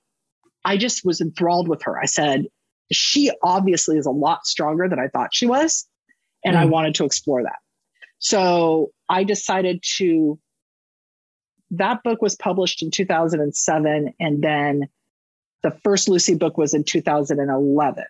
I 0.66 0.78
just 0.78 1.06
was 1.06 1.22
enthralled 1.22 1.68
with 1.68 1.84
her. 1.84 2.00
I 2.00 2.06
said, 2.06 2.48
she 2.92 3.32
obviously 3.42 3.98
is 3.98 4.06
a 4.06 4.12
lot 4.12 4.46
stronger 4.46 4.88
than 4.88 5.00
I 5.00 5.08
thought 5.08 5.34
she 5.34 5.46
was. 5.46 5.88
And 6.44 6.56
mm. 6.56 6.60
I 6.60 6.66
wanted 6.66 6.96
to 6.96 7.06
explore 7.06 7.44
that. 7.44 7.58
So 8.20 8.92
I 9.10 9.24
decided 9.24 9.84
to, 9.98 10.40
that 11.72 12.04
book 12.04 12.22
was 12.22 12.36
published 12.36 12.84
in 12.84 12.92
2007. 12.92 14.14
And 14.20 14.44
then 14.44 14.88
the 15.64 15.72
first 15.84 16.10
Lucy 16.10 16.36
book 16.36 16.58
was 16.58 16.74
in 16.74 16.84
2011. 16.84 18.04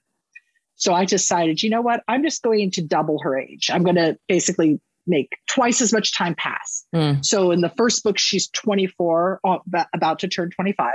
So 0.75 0.93
I 0.93 1.05
decided, 1.05 1.63
you 1.63 1.69
know 1.69 1.81
what? 1.81 2.03
I'm 2.07 2.23
just 2.23 2.41
going 2.41 2.71
to 2.71 2.81
double 2.81 3.19
her 3.23 3.37
age. 3.37 3.69
I'm 3.71 3.83
going 3.83 3.95
to 3.95 4.17
basically 4.27 4.79
make 5.07 5.37
twice 5.47 5.81
as 5.81 5.93
much 5.93 6.15
time 6.15 6.35
pass. 6.35 6.85
Mm. 6.93 7.23
So 7.23 7.51
in 7.51 7.61
the 7.61 7.71
first 7.77 8.03
book, 8.03 8.17
she's 8.17 8.49
24, 8.49 9.39
uh, 9.43 9.57
about 9.93 10.19
to 10.19 10.27
turn 10.27 10.49
25. 10.49 10.93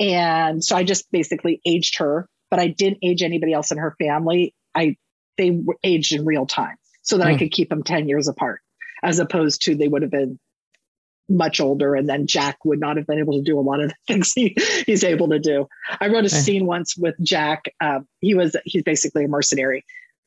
And 0.00 0.62
so 0.62 0.76
I 0.76 0.84
just 0.84 1.10
basically 1.10 1.60
aged 1.64 1.98
her 1.98 2.28
but 2.54 2.60
I 2.60 2.68
didn't 2.68 2.98
age 3.02 3.24
anybody 3.24 3.52
else 3.52 3.72
in 3.72 3.78
her 3.78 3.96
family. 3.98 4.54
I 4.76 4.96
they 5.36 5.60
aged 5.82 6.12
in 6.12 6.24
real 6.24 6.46
time 6.46 6.76
so 7.02 7.18
that 7.18 7.24
mm. 7.24 7.30
I 7.30 7.32
hmm. 7.32 7.38
could 7.38 7.50
keep 7.50 7.68
them 7.68 7.82
10 7.82 8.08
years 8.08 8.28
apart, 8.28 8.60
as 9.02 9.18
opposed 9.18 9.62
to 9.62 9.74
they 9.74 9.88
would 9.88 10.02
have 10.02 10.10
been 10.12 10.38
much 11.28 11.60
older 11.60 11.94
and 11.94 12.08
then 12.08 12.26
Jack 12.26 12.64
would 12.64 12.80
not 12.80 12.96
have 12.96 13.06
been 13.06 13.18
able 13.18 13.34
to 13.34 13.42
do 13.42 13.58
a 13.58 13.62
lot 13.62 13.80
of 13.80 13.88
the 13.90 13.94
things 14.06 14.32
he, 14.32 14.56
he's 14.86 15.04
able 15.04 15.28
to 15.28 15.38
do. 15.38 15.66
I 16.00 16.06
wrote 16.06 16.24
a 16.24 16.26
okay. 16.26 16.28
scene 16.28 16.66
once 16.66 16.96
with 16.96 17.14
Jack. 17.22 17.64
Um, 17.80 18.06
he 18.20 18.34
was 18.34 18.56
he's 18.64 18.82
basically 18.82 19.24
a 19.24 19.28
mercenary. 19.28 19.84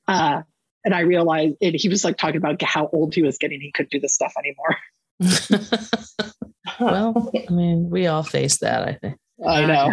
Uh, 0.08 0.42
and 0.86 0.96
I 0.96 1.02
realized 1.02 1.56
and 1.62 1.76
he 1.76 1.90
was 1.90 2.06
like 2.06 2.18
talking 2.18 2.38
about 2.38 2.62
how 2.62 2.90
old 2.94 3.14
he 3.14 3.22
was 3.22 3.38
getting. 3.38 3.60
He 3.60 3.72
couldn't 3.72 3.92
do 3.92 4.00
this 4.00 4.14
stuff 4.14 4.34
anymore. 4.40 4.78
well, 6.80 7.32
I 7.36 7.52
mean, 7.52 7.90
we 7.90 8.08
all 8.08 8.24
face 8.24 8.58
that, 8.60 8.88
I 8.88 8.94
think. 8.94 9.18
I 9.46 9.66
know. 9.66 9.92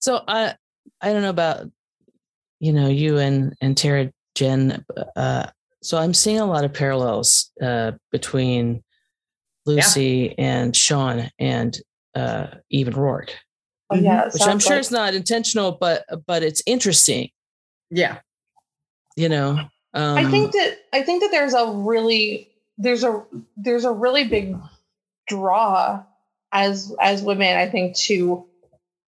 So 0.00 0.22
I 0.26 0.54
I 1.00 1.12
don't 1.12 1.22
know 1.22 1.30
about 1.30 1.70
you 2.60 2.72
know 2.72 2.88
you 2.88 3.18
and 3.18 3.54
and 3.60 3.76
Tara 3.76 4.12
Jen. 4.34 4.84
Uh, 5.16 5.46
so 5.82 5.98
I'm 5.98 6.14
seeing 6.14 6.38
a 6.38 6.46
lot 6.46 6.64
of 6.64 6.72
parallels 6.72 7.50
uh, 7.60 7.92
between 8.10 8.82
Lucy 9.66 10.34
yeah. 10.36 10.44
and 10.44 10.76
Sean 10.76 11.30
and 11.38 11.78
uh, 12.14 12.46
Eve 12.70 12.88
and 12.88 12.96
Roarke. 12.96 13.30
Oh 13.90 13.96
yeah, 13.96 14.24
which 14.24 14.42
I'm 14.42 14.58
sure 14.58 14.76
like- 14.76 14.80
is 14.80 14.90
not 14.90 15.14
intentional, 15.14 15.72
but 15.72 16.04
but 16.26 16.42
it's 16.42 16.62
interesting. 16.66 17.30
Yeah, 17.90 18.18
you 19.16 19.28
know. 19.28 19.58
Um, 19.94 20.16
I 20.16 20.24
think 20.30 20.52
that 20.52 20.78
I 20.92 21.02
think 21.02 21.22
that 21.22 21.30
there's 21.30 21.54
a 21.54 21.70
really 21.70 22.48
there's 22.78 23.04
a 23.04 23.22
there's 23.56 23.84
a 23.84 23.92
really 23.92 24.24
big 24.24 24.56
draw 25.28 26.02
as 26.52 26.94
as 27.00 27.22
women. 27.22 27.56
I 27.56 27.68
think 27.68 27.96
to 27.96 28.46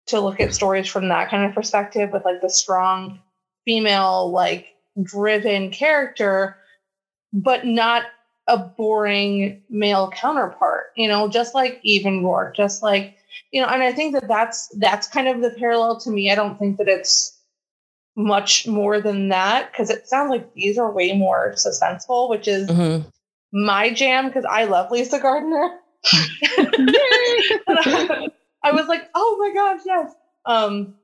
to 0.08 0.20
look 0.20 0.40
at 0.40 0.54
stories 0.54 0.88
from 0.88 1.10
that 1.10 1.30
kind 1.30 1.46
of 1.46 1.54
perspective 1.54 2.12
with 2.12 2.26
like 2.26 2.42
the 2.42 2.50
strong 2.50 3.20
female 3.66 4.32
like 4.32 4.68
driven 5.04 5.70
character 5.70 6.58
but 7.32 7.66
not 7.66 8.04
a 8.50 8.58
boring 8.58 9.62
male 9.70 10.10
counterpart 10.12 10.88
you 10.96 11.08
know 11.08 11.28
just 11.28 11.54
like 11.54 11.80
Eve 11.84 12.06
and 12.06 12.24
Roarke 12.24 12.56
just 12.56 12.84
like 12.84 13.16
you 13.52 13.62
know 13.62 13.68
and 13.68 13.84
i 13.84 13.92
think 13.92 14.14
that 14.14 14.28
that's 14.28 14.68
that's 14.80 15.08
kind 15.08 15.28
of 15.28 15.42
the 15.42 15.52
parallel 15.52 16.00
to 16.00 16.10
me 16.10 16.32
i 16.32 16.36
don't 16.36 16.58
think 16.58 16.78
that 16.78 16.88
it's 16.88 17.38
much 18.16 18.68
more 18.68 19.00
than 19.00 19.30
that 19.30 19.72
because 19.72 19.90
it 19.90 20.08
sounds 20.08 20.30
like 20.30 20.54
these 20.54 20.78
are 20.78 20.92
way 20.92 21.16
more 21.16 21.54
suspenseful 21.54 22.30
which 22.30 22.48
is 22.48 22.70
mm-hmm. 22.70 23.08
my 23.54 23.94
jam 23.94 24.28
because 24.28 24.46
i 24.46 24.66
love 24.66 24.92
lisa 24.92 25.20
gardner 25.20 25.78
I 28.64 28.72
was 28.72 28.88
like, 28.88 29.10
oh 29.16 29.38
my 29.40 29.54
gosh, 29.54 29.82
yes. 29.86 30.14
Um, 30.46 30.96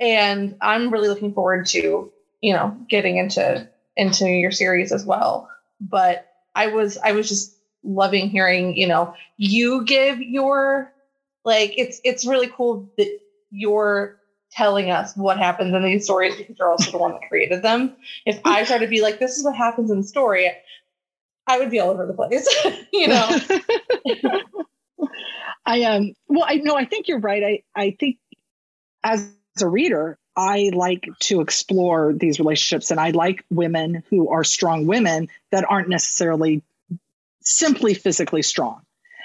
and 0.00 0.56
I'm 0.60 0.90
really 0.90 1.08
looking 1.08 1.32
forward 1.32 1.66
to, 1.66 2.12
you 2.40 2.52
know, 2.52 2.76
getting 2.88 3.16
into 3.16 3.68
into 3.96 4.28
your 4.28 4.50
series 4.50 4.92
as 4.92 5.04
well. 5.04 5.48
But 5.80 6.28
I 6.54 6.68
was 6.68 6.98
I 6.98 7.12
was 7.12 7.28
just 7.28 7.56
loving 7.82 8.30
hearing, 8.30 8.76
you 8.76 8.86
know, 8.86 9.14
you 9.36 9.84
give 9.84 10.20
your 10.20 10.92
like 11.44 11.74
it's 11.76 12.00
it's 12.04 12.26
really 12.26 12.48
cool 12.48 12.90
that 12.96 13.18
you're 13.50 14.20
telling 14.50 14.90
us 14.90 15.16
what 15.16 15.38
happens 15.38 15.74
in 15.74 15.82
these 15.82 16.04
stories 16.04 16.36
because 16.36 16.56
you're 16.58 16.70
also 16.70 16.90
the 16.90 16.98
one 16.98 17.12
that 17.12 17.28
created 17.28 17.62
them. 17.62 17.96
If 18.24 18.40
I 18.44 18.64
try 18.64 18.78
to 18.78 18.86
be 18.86 19.02
like, 19.02 19.18
this 19.18 19.36
is 19.36 19.44
what 19.44 19.56
happens 19.56 19.90
in 19.90 19.98
the 19.98 20.06
story, 20.06 20.50
I 21.46 21.58
would 21.58 21.70
be 21.70 21.80
all 21.80 21.90
over 21.90 22.06
the 22.06 22.14
place, 22.14 22.48
you 22.92 23.08
know. 23.08 23.38
I 25.66 25.82
um 25.82 26.12
well 26.28 26.44
I 26.46 26.56
know 26.56 26.76
I 26.76 26.84
think 26.84 27.08
you're 27.08 27.20
right. 27.20 27.42
I 27.42 27.80
I 27.80 27.96
think 27.98 28.18
as 29.02 29.30
a 29.60 29.68
reader, 29.68 30.18
I 30.36 30.70
like 30.72 31.08
to 31.20 31.40
explore 31.40 32.12
these 32.12 32.38
relationships 32.38 32.90
and 32.90 32.98
I 32.98 33.10
like 33.10 33.44
women 33.50 34.02
who 34.10 34.30
are 34.30 34.44
strong 34.44 34.86
women 34.86 35.28
that 35.50 35.64
aren't 35.68 35.88
necessarily 35.88 36.62
simply 37.42 37.94
physically 37.94 38.42
strong. 38.42 38.82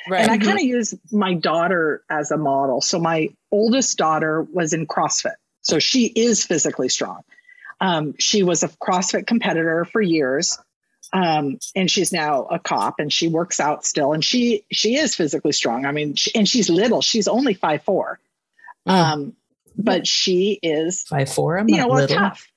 Right. 0.07 0.21
And 0.21 0.31
I 0.31 0.37
kind 0.37 0.57
of 0.57 0.63
use 0.63 0.93
my 1.11 1.33
daughter 1.33 2.03
as 2.09 2.31
a 2.31 2.37
model. 2.37 2.81
So 2.81 2.99
my 2.99 3.29
oldest 3.51 3.97
daughter 3.97 4.43
was 4.43 4.73
in 4.73 4.87
CrossFit. 4.87 5.35
So 5.61 5.79
she 5.79 6.05
is 6.05 6.45
physically 6.45 6.89
strong. 6.89 7.21
Um, 7.81 8.15
she 8.19 8.43
was 8.43 8.63
a 8.63 8.69
CrossFit 8.69 9.27
competitor 9.27 9.85
for 9.85 10.01
years. 10.01 10.57
Um, 11.11 11.57
and 11.75 11.89
she's 11.89 12.11
now 12.11 12.45
a 12.45 12.59
cop 12.59 12.95
and 12.99 13.11
she 13.11 13.27
works 13.27 13.59
out 13.59 13.83
still. 13.85 14.13
And 14.13 14.23
she 14.23 14.63
she 14.71 14.95
is 14.95 15.15
physically 15.15 15.53
strong. 15.53 15.85
I 15.85 15.91
mean, 15.91 16.15
she, 16.15 16.33
and 16.35 16.47
she's 16.47 16.69
little. 16.69 17.01
She's 17.01 17.27
only 17.27 17.55
five 17.55 17.83
four. 17.83 18.19
Mm. 18.87 18.93
Um, 18.93 19.33
but 19.79 20.05
she 20.05 20.59
is 20.61 21.03
five 21.03 21.31
four. 21.31 21.57
I'm 21.57 21.69
you 21.69 21.77
know, 21.77 21.87
little. 21.87 22.15
tough. 22.15 22.47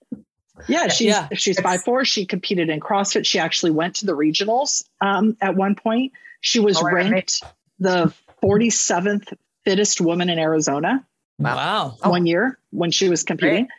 Yeah, 0.68 0.88
she's 0.88 1.08
yeah. 1.08 1.28
she's 1.34 1.58
five 1.60 1.82
four. 1.82 2.04
She 2.04 2.26
competed 2.26 2.68
in 2.68 2.80
CrossFit. 2.80 3.26
She 3.26 3.38
actually 3.38 3.72
went 3.72 3.96
to 3.96 4.06
the 4.06 4.16
regionals 4.16 4.84
um, 5.00 5.36
at 5.40 5.56
one 5.56 5.74
point. 5.74 6.12
She 6.40 6.60
was 6.60 6.76
oh, 6.78 6.84
ranked 6.84 7.40
right. 7.42 7.52
the 7.78 8.14
47th 8.42 9.32
fittest 9.64 10.00
woman 10.00 10.28
in 10.28 10.38
Arizona. 10.38 11.06
Wow. 11.38 11.96
One 12.02 12.26
year 12.26 12.58
when 12.70 12.90
she 12.90 13.08
was 13.08 13.22
competing. 13.22 13.64
Great. 13.64 13.70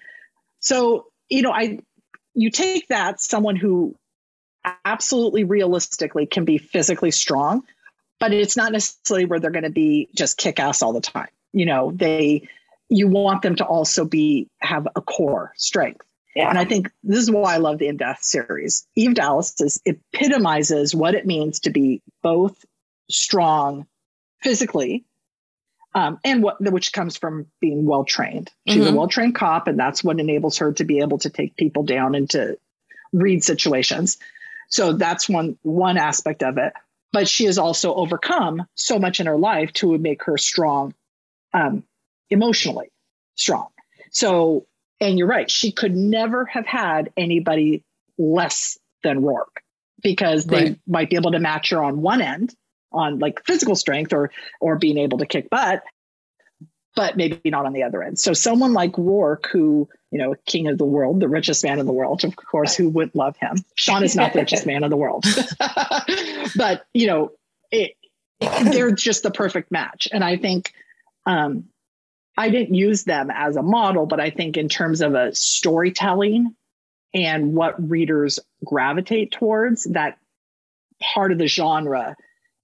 So, 0.59 1.07
you 1.29 1.41
know, 1.41 1.51
I 1.51 1.79
you 2.33 2.49
take 2.49 2.87
that 2.87 3.21
someone 3.21 3.55
who 3.55 3.95
absolutely 4.85 5.43
realistically 5.43 6.25
can 6.25 6.45
be 6.45 6.57
physically 6.57 7.11
strong, 7.11 7.63
but 8.19 8.33
it's 8.33 8.55
not 8.55 8.71
necessarily 8.71 9.25
where 9.25 9.39
they're 9.39 9.51
going 9.51 9.63
to 9.63 9.69
be 9.69 10.09
just 10.15 10.37
kick 10.37 10.59
ass 10.59 10.81
all 10.81 10.93
the 10.93 11.01
time. 11.01 11.27
You 11.51 11.65
know, 11.65 11.91
they 11.91 12.47
you 12.93 13.07
want 13.07 13.41
them 13.41 13.55
to 13.55 13.65
also 13.65 14.05
be 14.05 14.47
have 14.59 14.87
a 14.95 15.01
core 15.01 15.53
strength. 15.57 16.05
Yeah. 16.35 16.49
And 16.49 16.57
I 16.57 16.65
think 16.65 16.91
this 17.03 17.19
is 17.19 17.29
why 17.29 17.53
I 17.53 17.57
love 17.57 17.77
the 17.77 17.87
In 17.87 17.97
Death 17.97 18.23
series. 18.23 18.87
Eve 18.95 19.13
Dallas 19.13 19.59
is, 19.61 19.81
epitomizes 19.85 20.95
what 20.95 21.13
it 21.13 21.25
means 21.25 21.61
to 21.61 21.69
be 21.69 22.01
both 22.23 22.65
strong 23.09 23.85
physically 24.41 25.05
um, 25.95 26.19
and 26.23 26.41
what 26.41 26.59
which 26.59 26.91
comes 26.91 27.17
from 27.17 27.47
being 27.61 27.85
well 27.85 28.03
trained. 28.03 28.51
She's 28.67 28.83
mm-hmm. 28.83 28.95
a 28.95 28.97
well 28.97 29.07
trained 29.07 29.35
cop, 29.35 29.67
and 29.67 29.77
that's 29.77 30.03
what 30.03 30.19
enables 30.19 30.57
her 30.57 30.73
to 30.73 30.83
be 30.83 30.99
able 30.99 31.19
to 31.19 31.29
take 31.29 31.55
people 31.55 31.83
down 31.83 32.15
and 32.15 32.29
to 32.31 32.57
read 33.11 33.43
situations. 33.43 34.17
So 34.69 34.93
that's 34.93 35.29
one 35.29 35.57
one 35.61 35.97
aspect 35.97 36.41
of 36.43 36.57
it. 36.57 36.73
But 37.11 37.27
she 37.27 37.45
has 37.45 37.59
also 37.59 37.93
overcome 37.93 38.63
so 38.73 38.97
much 38.97 39.19
in 39.19 39.27
her 39.27 39.37
life 39.37 39.71
to 39.73 39.97
make 39.99 40.23
her 40.23 40.37
strong, 40.37 40.95
um, 41.53 41.83
emotionally 42.33 42.91
strong. 43.35 43.67
So 44.11 44.65
and 44.99 45.17
you're 45.17 45.27
right, 45.27 45.49
she 45.49 45.71
could 45.71 45.95
never 45.95 46.45
have 46.45 46.65
had 46.65 47.11
anybody 47.17 47.83
less 48.17 48.77
than 49.03 49.21
Roarke 49.21 49.61
because 50.01 50.45
they 50.45 50.63
right. 50.63 50.79
might 50.87 51.09
be 51.09 51.15
able 51.15 51.31
to 51.31 51.39
match 51.39 51.71
her 51.71 51.83
on 51.83 52.01
one 52.01 52.21
end 52.21 52.55
on 52.91 53.19
like 53.19 53.43
physical 53.45 53.75
strength 53.75 54.13
or 54.13 54.31
or 54.61 54.77
being 54.77 54.97
able 54.97 55.17
to 55.17 55.25
kick 55.25 55.49
butt 55.49 55.83
but 56.95 57.17
maybe 57.17 57.49
not 57.49 57.65
on 57.65 57.73
the 57.73 57.83
other 57.83 58.03
end. 58.03 58.19
So 58.19 58.33
someone 58.33 58.73
like 58.73 58.93
Roarke, 58.93 59.47
who, 59.47 59.89
you 60.11 60.19
know, 60.19 60.35
king 60.45 60.67
of 60.67 60.77
the 60.77 60.85
world, 60.85 61.19
the 61.19 61.27
richest 61.27 61.63
man 61.63 61.79
in 61.79 61.85
the 61.85 61.91
world, 61.91 62.23
of 62.23 62.35
course, 62.35 62.75
who 62.75 62.89
wouldn't 62.89 63.15
love 63.15 63.35
him? 63.37 63.57
Sean 63.75 64.03
is 64.03 64.15
not 64.15 64.33
the 64.33 64.39
richest 64.39 64.65
man 64.65 64.83
in 64.83 64.89
the 64.89 64.97
world. 64.97 65.25
but, 66.55 66.85
you 66.93 67.07
know, 67.07 67.31
it, 67.71 67.93
they're 68.39 68.91
just 68.91 69.23
the 69.23 69.31
perfect 69.31 69.71
match. 69.71 70.07
And 70.11 70.23
I 70.23 70.37
think 70.37 70.71
um, 71.25 71.65
I 72.37 72.49
didn't 72.49 72.75
use 72.75 73.03
them 73.03 73.29
as 73.31 73.55
a 73.55 73.61
model, 73.61 74.05
but 74.05 74.19
I 74.19 74.29
think 74.29 74.57
in 74.57 74.69
terms 74.69 75.01
of 75.01 75.13
a 75.13 75.33
storytelling 75.35 76.55
and 77.13 77.53
what 77.53 77.89
readers 77.89 78.39
gravitate 78.65 79.31
towards, 79.31 79.83
that 79.85 80.17
part 81.01 81.31
of 81.31 81.37
the 81.37 81.47
genre 81.47 82.15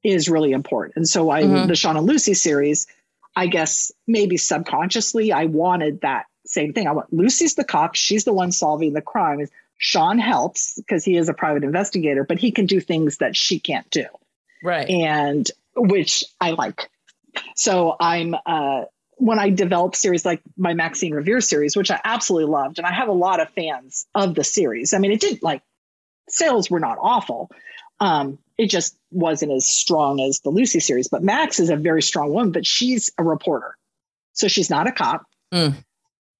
is 0.04 0.30
really 0.30 0.52
important. 0.52 0.96
And 0.96 1.08
so 1.08 1.30
I 1.30 1.44
mm-hmm. 1.44 1.68
the 1.68 1.76
Sean 1.76 1.98
and 1.98 2.08
Lucy 2.08 2.34
series, 2.34 2.88
I 3.36 3.48
guess 3.48 3.92
maybe 4.08 4.38
subconsciously 4.38 5.32
I 5.32 5.46
wanted 5.46 6.02
that 6.02 6.26
same 6.46 6.74
thing. 6.74 6.88
I 6.88 6.94
want 6.94 7.14
Lucy's 7.14 7.56
the 7.56 7.64
cop, 7.64 7.96
she's 7.96 8.24
the 8.24 8.34
one 8.34 8.52
solving 8.52 8.94
the 8.94 9.02
crime. 9.02 9.46
Sean 9.78 10.18
helps 10.20 10.74
because 10.76 11.06
he 11.06 11.16
is 11.16 11.30
a 11.30 11.34
private 11.34 11.64
investigator, 11.64 12.24
but 12.24 12.40
he 12.40 12.52
can 12.52 12.66
do 12.66 12.82
things 12.82 13.18
that 13.18 13.36
she 13.36 13.60
can't 13.60 13.90
do. 13.92 14.06
Right. 14.64 14.90
And 14.90 15.50
which 15.76 16.26
I 16.42 16.52
like. 16.52 16.90
So 17.56 17.96
I'm 18.00 18.36
uh 18.46 18.86
when 19.20 19.38
I 19.38 19.50
developed 19.50 19.98
series 19.98 20.26
like 20.26 20.42
my 20.58 20.74
Maxine 20.74 21.14
Revere 21.14 21.42
series, 21.42 21.76
which 21.76 21.92
I 21.92 22.00
absolutely 22.04 22.52
loved, 22.52 22.78
and 22.78 22.88
I 22.88 22.94
have 22.94 23.10
a 23.10 23.14
lot 23.14 23.42
of 23.42 23.50
fans 23.50 24.08
of 24.16 24.34
the 24.34 24.44
series. 24.44 24.94
I 24.94 24.98
mean, 24.98 25.12
it 25.12 25.20
did 25.20 25.44
like 25.44 25.62
sales 26.30 26.72
were 26.72 26.80
not 26.80 26.98
awful. 27.00 27.52
Um, 28.00 28.40
it 28.58 28.68
just 28.68 28.98
wasn't 29.12 29.52
as 29.52 29.68
strong 29.68 30.22
as 30.22 30.40
the 30.40 30.50
Lucy 30.50 30.80
series. 30.80 31.10
But 31.10 31.22
Max 31.22 31.60
is 31.60 31.70
a 31.70 31.76
very 31.76 32.02
strong 32.02 32.34
woman, 32.34 32.54
but 32.54 32.66
she's 32.66 33.12
a 33.18 33.24
reporter, 33.24 33.76
so 34.34 34.48
she's 34.48 34.70
not 34.70 34.88
a 34.88 34.92
cop. 34.92 35.26
Mm. 35.54 35.76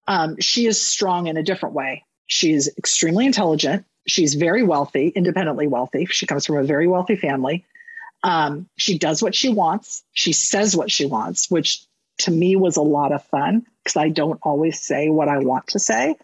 Um, 0.08 0.38
she 0.40 0.66
is 0.66 0.82
strong 0.84 1.28
in 1.28 1.36
a 1.36 1.44
different 1.44 1.76
way. 1.76 2.06
She's 2.28 2.70
extremely 2.78 3.26
intelligent. 3.26 3.86
She's 4.08 4.36
very 4.36 4.64
wealthy, 4.64 5.10
independently 5.10 5.68
wealthy. 5.68 6.06
She 6.06 6.26
comes 6.26 6.46
from 6.46 6.58
a 6.58 6.64
very 6.64 6.88
wealthy 6.88 7.18
family. 7.18 7.66
Um, 8.24 8.70
she 8.78 8.98
does 8.98 9.22
what 9.22 9.36
she 9.36 9.50
wants. 9.50 10.04
She 10.14 10.32
says 10.32 10.76
what 10.76 10.92
she 10.92 11.06
wants, 11.06 11.52
which 11.52 11.86
to 12.20 12.32
me 12.32 12.56
was 12.56 12.78
a 12.78 12.82
lot 12.82 13.12
of 13.12 13.24
fun 13.26 13.66
because 13.84 13.98
I 13.98 14.10
don't 14.10 14.40
always 14.44 14.82
say 14.82 15.10
what 15.10 15.28
I 15.28 15.40
want 15.40 15.68
to 15.68 15.80
say. 15.80 16.16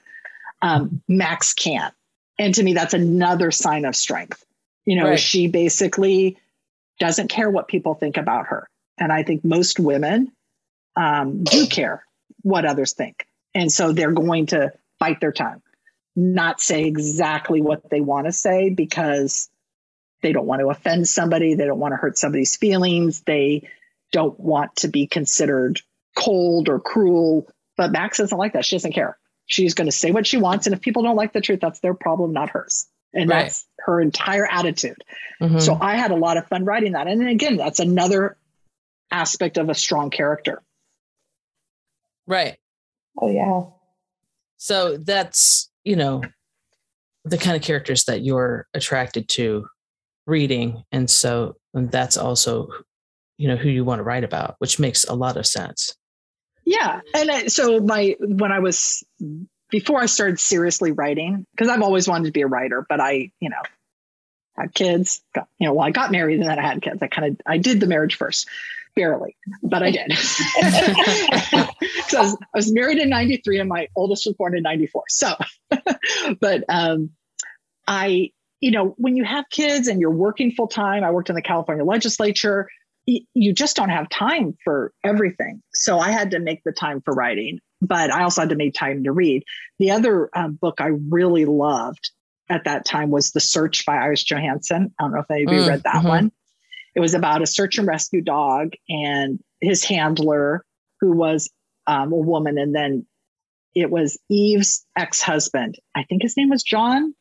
Um, 0.62 1.02
Max 1.08 1.54
can't. 1.54 1.94
And 2.38 2.54
to 2.56 2.64
me, 2.64 2.74
that's 2.74 2.94
another 2.94 3.52
sign 3.52 3.86
of 3.86 3.96
strength. 3.96 4.44
You 4.86 4.98
know, 4.98 5.10
right. 5.10 5.20
she 5.20 5.48
basically 5.48 6.38
doesn't 7.00 7.30
care 7.30 7.50
what 7.50 7.68
people 7.68 7.96
think 7.96 8.18
about 8.18 8.48
her. 8.48 8.70
And 8.98 9.12
I 9.12 9.24
think 9.24 9.44
most 9.44 9.80
women 9.80 10.32
um, 10.96 11.44
do 11.44 11.68
care 11.68 12.06
what 12.42 12.66
others 12.66 12.94
think. 12.94 13.28
And 13.54 13.72
so 13.72 13.92
they're 13.92 14.12
going 14.12 14.48
to 14.48 14.74
bite 15.00 15.20
their 15.20 15.32
tongue, 15.32 15.62
not 16.16 16.62
say 16.62 16.86
exactly 16.86 17.62
what 17.62 17.90
they 17.90 18.02
want 18.02 18.28
to 18.28 18.32
say 18.32 18.70
because 18.70 19.50
they 20.22 20.34
don't 20.34 20.46
want 20.46 20.62
to 20.62 20.70
offend 20.70 21.08
somebody. 21.08 21.56
They 21.56 21.66
don't 21.66 21.80
want 21.80 21.94
to 21.94 21.98
hurt 21.98 22.18
somebody's 22.18 22.56
feelings. 22.56 23.22
They 23.22 23.70
don't 24.16 24.40
want 24.40 24.78
to 24.78 24.88
be 24.88 25.08
considered 25.08 25.82
cold 26.16 26.70
or 26.70 26.80
cruel. 26.80 27.50
But 27.76 27.92
Max 27.92 28.20
doesn't 28.20 28.38
like 28.38 28.54
that. 28.54 28.64
She 28.64 28.78
doesn't 28.78 28.94
care. 28.94 29.18
She's 29.46 29.74
going 29.74 29.88
to 29.88 29.92
say 29.92 30.12
what 30.12 30.26
she 30.26 30.38
wants. 30.38 30.66
And 30.66 30.74
if 30.74 30.80
people 30.80 31.04
don't 31.04 31.18
like 31.18 31.34
the 31.34 31.42
truth, 31.42 31.60
that's 31.60 31.82
their 31.82 31.94
problem, 31.94 32.32
not 32.32 32.50
hers. 32.50 32.88
And 33.14 33.30
right. 33.30 33.44
that's 33.44 33.68
her 33.80 34.00
entire 34.00 34.48
attitude. 34.50 35.04
Mm-hmm. 35.42 35.60
So 35.60 35.78
I 35.80 35.98
had 35.98 36.12
a 36.12 36.16
lot 36.16 36.38
of 36.38 36.48
fun 36.48 36.64
writing 36.64 36.94
that. 36.94 37.08
And 37.08 37.28
again, 37.28 37.58
that's 37.58 37.82
another 37.82 38.38
aspect 39.12 39.58
of 39.58 39.68
a 39.68 39.76
strong 39.76 40.10
character. 40.12 40.64
Right. 42.26 42.56
Oh, 43.22 43.30
yeah. 43.30 43.64
So 44.56 44.96
that's, 44.96 45.70
you 45.84 45.98
know, 45.98 46.22
the 47.26 47.38
kind 47.38 47.58
of 47.58 47.64
characters 47.64 48.06
that 48.06 48.24
you're 48.24 48.66
attracted 48.74 49.28
to 49.30 49.68
reading. 50.26 50.84
And 50.94 51.10
so 51.10 51.58
and 51.74 51.92
that's 51.92 52.16
also 52.16 52.70
you 53.38 53.48
know 53.48 53.56
who 53.56 53.70
you 53.70 53.84
want 53.84 54.00
to 54.00 54.04
write 54.04 54.24
about 54.24 54.56
which 54.60 54.80
makes 54.80 55.04
a 55.04 55.14
lot 55.14 55.38
of 55.38 55.46
sense. 55.46 55.96
Yeah 56.66 57.02
and 57.14 57.52
so 57.52 57.80
my 57.80 58.16
when 58.20 58.52
i 58.52 58.60
was 58.60 59.04
before 59.70 60.02
i 60.02 60.08
started 60.08 60.40
seriously 60.40 60.92
writing 60.92 61.46
because 61.52 61.70
i've 61.70 61.84
always 61.84 62.08
wanted 62.08 62.26
to 62.26 62.32
be 62.32 62.42
a 62.42 62.48
writer 62.48 62.86
but 62.90 63.00
i 63.00 63.30
you 63.40 63.50
know 63.50 63.62
had 64.58 64.74
kids 64.74 65.22
got, 65.36 65.48
you 65.60 65.68
know 65.68 65.74
well 65.74 65.86
i 65.86 65.92
got 65.92 66.12
married 66.12 66.40
and 66.40 66.50
then 66.50 66.58
i 66.58 66.62
had 66.62 66.82
kids. 66.82 66.98
I 67.02 67.08
kind 67.08 67.34
of 67.34 67.42
i 67.46 67.60
did 67.60 67.80
the 67.80 67.88
marriage 67.88 68.16
first 68.16 68.48
barely 68.96 69.36
but 69.62 69.84
i 69.84 69.92
did. 69.92 70.12
So 72.08 72.20
I 72.20 72.22
was, 72.22 72.34
I 72.36 72.58
was, 72.58 72.72
married 72.72 73.00
in 73.00 73.10
93 73.10 73.60
and 73.60 73.68
my 73.68 73.88
oldest 73.96 74.28
was 74.28 74.36
born 74.36 74.56
in 74.56 74.64
94 74.64 75.04
so 75.10 75.34
but 76.40 76.64
um 76.70 77.12
i 77.88 78.32
you 78.60 78.72
know 78.72 78.96
when 78.98 79.16
you 79.16 79.24
have 79.24 79.46
kids 79.50 79.88
and 79.88 80.00
you're 80.00 80.12
working 80.12 80.52
full 80.52 80.68
time 80.68 81.04
i 81.04 81.12
worked 81.12 81.30
in 81.30 81.36
the 81.36 81.42
california 81.42 81.84
legislature 81.84 82.70
you 83.06 83.54
just 83.54 83.76
don't 83.76 83.90
have 83.90 84.10
time 84.10 84.58
for 84.64 84.92
everything. 85.04 85.62
So 85.74 86.00
I 86.00 86.12
had 86.12 86.32
to 86.32 86.40
make 86.40 86.64
the 86.64 86.72
time 86.72 87.02
for 87.02 87.14
writing, 87.14 87.60
but 87.82 88.12
I 88.12 88.24
also 88.24 88.42
had 88.42 88.50
to 88.50 88.56
make 88.56 88.74
time 88.74 89.04
to 89.04 89.12
read. 89.12 89.44
The 89.80 89.92
other 89.92 90.30
um, 90.36 90.54
book 90.54 90.82
I 90.82 90.92
really 91.10 91.46
loved 91.46 92.12
at 92.50 92.66
that 92.66 92.86
time 92.86 93.12
was 93.12 93.32
The 93.32 93.40
Search 93.40 93.86
by 93.86 93.98
Iris 93.98 94.24
Johansen. 94.24 94.92
I 95.00 95.04
don't 95.04 95.14
know 95.14 95.20
if 95.20 95.32
any 95.32 95.44
of 95.44 95.52
you 95.52 95.60
mm, 95.60 95.68
read 95.68 95.84
that 95.84 95.96
mm-hmm. 95.98 96.08
one. 96.08 96.32
It 96.96 97.00
was 97.00 97.14
about 97.14 97.42
a 97.42 97.48
search 97.48 97.78
and 97.78 97.88
rescue 97.88 98.22
dog 98.22 98.74
and 98.88 99.40
his 99.62 99.84
handler, 99.84 100.64
who 101.02 101.12
was 101.12 101.50
um, 101.88 102.14
a 102.14 102.18
woman. 102.18 102.58
And 102.58 102.74
then 102.74 103.06
it 103.76 103.92
was 103.92 104.18
Eve's 104.30 104.86
ex 104.98 105.22
husband. 105.22 105.78
I 105.94 106.04
think 106.04 106.22
his 106.22 106.38
name 106.38 106.50
was 106.50 106.64
John, 106.64 107.14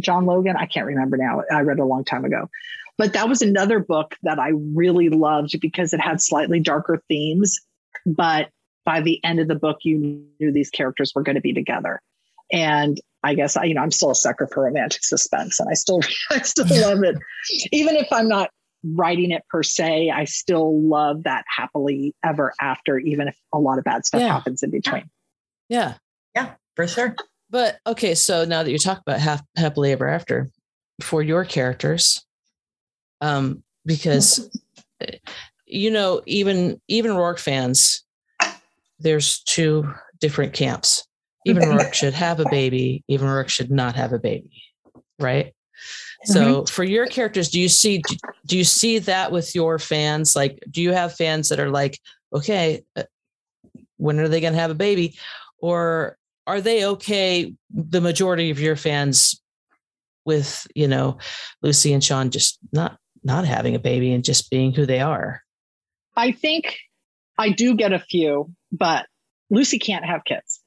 John 0.00 0.24
Logan. 0.24 0.56
I 0.56 0.66
can't 0.66 0.86
remember 0.86 1.16
now. 1.18 1.42
I 1.52 1.60
read 1.60 1.78
it 1.78 1.82
a 1.82 1.86
long 1.86 2.04
time 2.04 2.24
ago. 2.24 2.48
But 2.96 3.12
that 3.14 3.28
was 3.28 3.42
another 3.42 3.80
book 3.80 4.14
that 4.22 4.38
I 4.38 4.52
really 4.54 5.08
loved 5.08 5.58
because 5.60 5.92
it 5.92 6.00
had 6.00 6.20
slightly 6.20 6.60
darker 6.60 7.02
themes, 7.08 7.58
but 8.06 8.50
by 8.84 9.00
the 9.00 9.22
end 9.24 9.40
of 9.40 9.48
the 9.48 9.54
book, 9.54 9.78
you 9.82 10.24
knew 10.38 10.52
these 10.52 10.70
characters 10.70 11.12
were 11.14 11.22
going 11.22 11.34
to 11.34 11.40
be 11.40 11.52
together. 11.52 12.00
And 12.52 13.00
I 13.22 13.34
guess 13.34 13.56
I, 13.56 13.64
you 13.64 13.74
know, 13.74 13.80
I'm 13.80 13.90
still 13.90 14.10
a 14.10 14.14
sucker 14.14 14.46
for 14.46 14.64
romantic 14.64 15.02
suspense, 15.02 15.58
and 15.58 15.68
I 15.68 15.74
still, 15.74 16.00
I 16.30 16.42
still 16.42 16.66
love 16.68 17.02
it, 17.02 17.16
even 17.72 17.96
if 17.96 18.12
I'm 18.12 18.28
not 18.28 18.50
writing 18.84 19.30
it 19.30 19.42
per 19.48 19.62
se. 19.62 20.10
I 20.10 20.24
still 20.24 20.80
love 20.82 21.22
that 21.24 21.44
happily 21.48 22.14
ever 22.22 22.52
after, 22.60 22.98
even 22.98 23.28
if 23.28 23.36
a 23.52 23.58
lot 23.58 23.78
of 23.78 23.84
bad 23.84 24.04
stuff 24.04 24.20
yeah. 24.20 24.28
happens 24.28 24.62
in 24.62 24.70
between. 24.70 25.08
Yeah, 25.68 25.94
yeah, 26.34 26.52
for 26.76 26.86
sure. 26.86 27.16
But 27.50 27.78
okay, 27.86 28.14
so 28.14 28.44
now 28.44 28.62
that 28.62 28.70
you 28.70 28.78
talk 28.78 29.00
about 29.00 29.20
half, 29.20 29.42
happily 29.56 29.92
ever 29.92 30.08
after, 30.08 30.50
for 31.00 31.22
your 31.22 31.44
characters, 31.44 32.24
um, 33.20 33.62
because 33.86 34.50
you 35.66 35.90
know, 35.90 36.22
even 36.26 36.80
Eve 36.88 37.06
and 37.06 37.14
Roarke 37.14 37.38
fans, 37.38 38.02
there's 38.98 39.40
two 39.42 39.92
different 40.20 40.52
camps. 40.52 41.06
Eve 41.46 41.58
and 41.58 41.66
Roarke 41.66 41.92
should 41.92 42.14
have 42.14 42.40
a 42.40 42.48
baby. 42.50 43.04
Eve 43.08 43.22
and 43.22 43.30
Roarke 43.30 43.48
should 43.48 43.70
not 43.70 43.96
have 43.96 44.12
a 44.12 44.18
baby, 44.18 44.62
right? 45.18 45.46
Mm-hmm. 45.46 46.32
So 46.32 46.64
for 46.64 46.84
your 46.84 47.06
characters, 47.06 47.50
do 47.50 47.60
you 47.60 47.68
see 47.68 48.02
do 48.46 48.56
you 48.56 48.64
see 48.64 48.98
that 49.00 49.32
with 49.32 49.54
your 49.54 49.78
fans? 49.78 50.34
Like, 50.34 50.62
do 50.70 50.80
you 50.80 50.92
have 50.92 51.16
fans 51.16 51.48
that 51.48 51.60
are 51.60 51.70
like, 51.70 51.98
okay, 52.32 52.82
uh, 52.96 53.02
when 53.96 54.18
are 54.20 54.28
they 54.28 54.40
going 54.40 54.52
to 54.52 54.58
have 54.58 54.70
a 54.70 54.74
baby, 54.74 55.18
or 55.58 56.16
are 56.46 56.60
they 56.60 56.86
okay? 56.86 57.54
The 57.70 58.00
majority 58.00 58.50
of 58.50 58.60
your 58.60 58.76
fans 58.76 59.40
with 60.24 60.66
you 60.74 60.88
know 60.88 61.18
Lucy 61.62 61.92
and 61.92 62.02
Sean 62.02 62.30
just 62.30 62.58
not 62.72 62.98
not 63.24 63.44
having 63.44 63.74
a 63.74 63.78
baby 63.78 64.12
and 64.12 64.24
just 64.24 64.50
being 64.50 64.72
who 64.72 64.86
they 64.86 65.00
are. 65.00 65.42
I 66.16 66.32
think 66.32 66.76
I 67.38 67.50
do 67.50 67.74
get 67.74 67.92
a 67.92 67.98
few, 67.98 68.52
but 68.70 69.06
Lucy 69.50 69.78
can't 69.78 70.04
have 70.04 70.24
kids. 70.24 70.60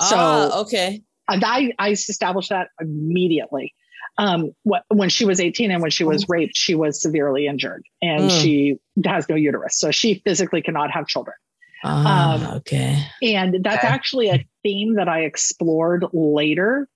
So 0.00 0.16
ah, 0.16 0.60
okay. 0.60 1.02
I, 1.28 1.72
I 1.78 1.90
established 1.90 2.50
that 2.50 2.68
immediately. 2.80 3.74
Um, 4.16 4.52
when 4.88 5.10
she 5.10 5.24
was 5.24 5.40
18 5.40 5.70
and 5.70 5.80
when 5.82 5.90
she 5.90 6.02
was 6.02 6.28
raped, 6.28 6.56
she 6.56 6.74
was 6.74 7.00
severely 7.00 7.46
injured 7.46 7.84
and 8.02 8.30
mm. 8.30 8.42
she 8.42 8.76
has 9.04 9.28
no 9.28 9.36
uterus. 9.36 9.78
So 9.78 9.90
she 9.90 10.22
physically 10.24 10.62
cannot 10.62 10.90
have 10.90 11.06
children. 11.06 11.36
Ah, 11.84 12.34
um, 12.34 12.56
okay. 12.56 13.04
And 13.22 13.62
that's 13.62 13.84
okay. 13.84 13.92
actually 13.92 14.30
a 14.30 14.44
theme 14.64 14.96
that 14.96 15.08
I 15.08 15.20
explored 15.20 16.04
later 16.12 16.88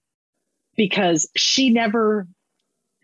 because 0.76 1.28
she 1.36 1.70
never, 1.70 2.26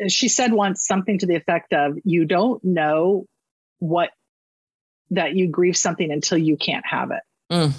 she 0.09 0.29
said 0.29 0.53
once 0.53 0.87
something 0.87 1.19
to 1.19 1.27
the 1.27 1.35
effect 1.35 1.73
of, 1.73 1.99
you 2.05 2.25
don't 2.25 2.63
know 2.65 3.27
what, 3.79 4.11
that 5.11 5.35
you 5.35 5.49
grieve 5.49 5.77
something 5.77 6.11
until 6.11 6.39
you 6.39 6.57
can't 6.57 6.85
have 6.87 7.11
it. 7.11 7.23
Mm. 7.53 7.73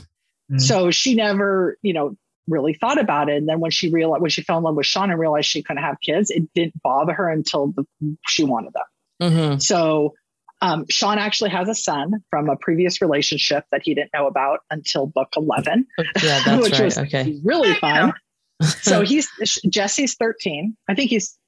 Mm. 0.51 0.62
So 0.62 0.91
she 0.91 1.15
never, 1.15 1.77
you 1.82 1.93
know, 1.93 2.15
really 2.47 2.73
thought 2.73 2.99
about 2.99 3.29
it. 3.29 3.38
And 3.38 3.47
then 3.47 3.60
when 3.60 3.71
she 3.71 3.89
realized, 3.89 4.21
when 4.21 4.32
she 4.32 4.41
fell 4.41 4.58
in 4.58 4.63
love 4.63 4.75
with 4.75 4.86
Sean 4.86 5.12
and 5.12 5.19
realized 5.19 5.47
she 5.47 5.63
couldn't 5.63 5.84
have 5.84 5.97
kids, 6.01 6.32
it 6.32 6.49
didn't 6.53 6.82
bother 6.82 7.13
her 7.13 7.29
until 7.29 7.67
the, 7.67 7.86
she 8.25 8.43
wanted 8.43 8.73
them. 8.73 9.32
Mm-hmm. 9.32 9.60
So 9.60 10.15
um, 10.62 10.86
Sean 10.89 11.17
actually 11.17 11.51
has 11.51 11.69
a 11.69 11.75
son 11.75 12.23
from 12.29 12.49
a 12.49 12.55
previous 12.58 13.01
relationship 13.01 13.65
that 13.71 13.82
he 13.84 13.93
didn't 13.93 14.12
know 14.13 14.27
about 14.27 14.60
until 14.69 15.08
book 15.08 15.29
11, 15.38 15.86
yeah, 15.97 16.41
that's 16.45 16.63
which 16.63 16.73
right. 16.73 16.86
was 16.86 16.97
okay. 16.97 17.39
really 17.43 17.73
fun. 17.75 18.13
so 18.62 19.01
he's 19.01 19.29
Jesse's 19.69 20.15
13. 20.15 20.75
I 20.89 20.95
think 20.95 21.12
he's 21.12 21.38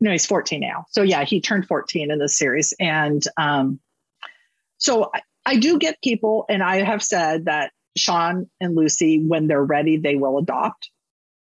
no, 0.00 0.10
he's 0.10 0.26
14 0.26 0.60
now. 0.60 0.86
So 0.90 1.02
yeah, 1.02 1.24
he 1.24 1.40
turned 1.40 1.66
14 1.66 2.10
in 2.10 2.18
this 2.18 2.36
series. 2.36 2.72
And 2.80 3.22
um, 3.36 3.80
so 4.78 5.10
I, 5.14 5.20
I 5.44 5.56
do 5.56 5.78
get 5.78 6.02
people, 6.02 6.44
and 6.48 6.62
I 6.62 6.82
have 6.82 7.02
said 7.02 7.46
that 7.46 7.72
Sean 7.96 8.48
and 8.60 8.74
Lucy, 8.74 9.22
when 9.22 9.46
they're 9.46 9.64
ready, 9.64 9.98
they 9.98 10.14
will 10.14 10.38
adopt. 10.38 10.90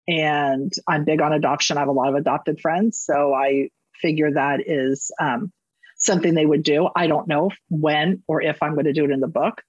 And 0.06 0.72
I'm 0.88 1.04
big 1.04 1.20
on 1.20 1.32
adoption. 1.32 1.76
I 1.76 1.80
have 1.80 1.88
a 1.88 1.92
lot 1.92 2.08
of 2.08 2.14
adopted 2.14 2.60
friends. 2.60 3.02
So 3.02 3.32
I 3.32 3.70
figure 4.02 4.32
that 4.32 4.60
is 4.66 5.10
um, 5.20 5.52
something 5.96 6.34
they 6.34 6.44
would 6.44 6.62
do. 6.62 6.88
I 6.94 7.06
don't 7.06 7.26
know 7.26 7.50
when 7.70 8.22
or 8.28 8.42
if 8.42 8.62
I'm 8.62 8.74
going 8.74 8.84
to 8.84 8.92
do 8.92 9.04
it 9.04 9.10
in 9.10 9.20
the 9.20 9.28
book. 9.28 9.62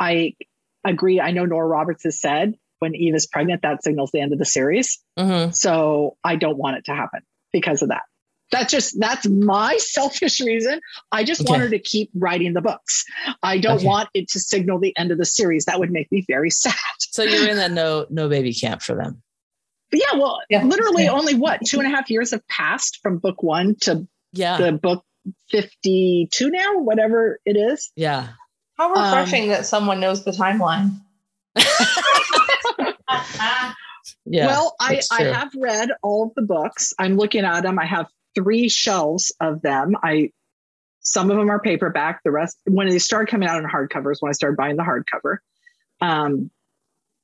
I 0.00 0.34
agree. 0.84 1.20
I 1.20 1.30
know 1.30 1.44
Nora 1.44 1.66
Roberts 1.66 2.04
has 2.04 2.20
said 2.20 2.54
when 2.80 2.94
Eve 2.94 3.14
is 3.14 3.26
pregnant, 3.26 3.62
that 3.62 3.84
signals 3.84 4.10
the 4.10 4.20
end 4.20 4.32
of 4.32 4.38
the 4.38 4.44
series. 4.44 4.98
Mm-hmm. 5.18 5.52
So 5.52 6.16
I 6.24 6.36
don't 6.36 6.58
want 6.58 6.78
it 6.78 6.86
to 6.86 6.92
happen 6.92 7.20
because 7.52 7.82
of 7.82 7.90
that. 7.90 8.02
That's 8.50 8.70
just 8.70 8.98
that's 8.98 9.28
my 9.28 9.76
selfish 9.78 10.40
reason. 10.40 10.80
I 11.12 11.24
just 11.24 11.42
okay. 11.42 11.50
want 11.50 11.62
her 11.62 11.70
to 11.70 11.78
keep 11.78 12.10
writing 12.14 12.52
the 12.52 12.60
books. 12.60 13.04
I 13.42 13.58
don't 13.58 13.76
okay. 13.76 13.86
want 13.86 14.08
it 14.14 14.28
to 14.30 14.40
signal 14.40 14.78
the 14.78 14.96
end 14.96 15.12
of 15.12 15.18
the 15.18 15.24
series. 15.24 15.66
That 15.66 15.78
would 15.78 15.90
make 15.90 16.10
me 16.10 16.24
very 16.26 16.50
sad. 16.50 16.74
So 16.98 17.22
you're 17.22 17.48
in 17.48 17.56
that 17.56 17.72
no 17.72 18.06
no 18.10 18.28
baby 18.28 18.52
camp 18.52 18.82
for 18.82 18.94
them. 18.94 19.22
But 19.90 20.00
yeah, 20.00 20.18
well, 20.18 20.38
yeah. 20.48 20.62
literally 20.62 21.04
yeah. 21.04 21.12
only 21.12 21.34
what 21.34 21.60
two 21.66 21.78
and 21.80 21.86
a 21.86 21.90
half 21.90 22.10
years 22.10 22.30
have 22.30 22.46
passed 22.48 23.00
from 23.02 23.18
book 23.18 23.42
one 23.42 23.74
to 23.80 24.06
yeah 24.32 24.56
the 24.56 24.72
book 24.72 25.04
52 25.50 26.50
now, 26.50 26.78
whatever 26.78 27.38
it 27.44 27.56
is. 27.56 27.90
Yeah. 27.96 28.28
How 28.76 28.90
refreshing 28.90 29.44
um, 29.44 29.48
that 29.50 29.66
someone 29.66 30.00
knows 30.00 30.24
the 30.24 30.30
timeline. 30.30 31.00
yeah. 34.24 34.46
Well, 34.46 34.74
I, 34.80 35.00
I 35.10 35.24
have 35.24 35.52
read 35.56 35.90
all 36.02 36.28
of 36.28 36.34
the 36.34 36.42
books. 36.42 36.94
I'm 36.98 37.16
looking 37.16 37.44
at 37.44 37.62
them. 37.62 37.78
I 37.78 37.84
have 37.84 38.06
three 38.34 38.68
shelves 38.68 39.32
of 39.40 39.62
them. 39.62 39.94
I 40.02 40.30
some 41.00 41.30
of 41.30 41.36
them 41.36 41.50
are 41.50 41.60
paperback. 41.60 42.20
The 42.24 42.30
rest, 42.30 42.58
when 42.66 42.88
they 42.88 42.98
started 42.98 43.30
coming 43.30 43.48
out 43.48 43.58
in 43.58 43.68
hardcovers, 43.68 44.16
when 44.20 44.30
I 44.30 44.32
started 44.32 44.56
buying 44.56 44.76
the 44.76 44.82
hardcover, 44.82 45.38
um, 46.00 46.50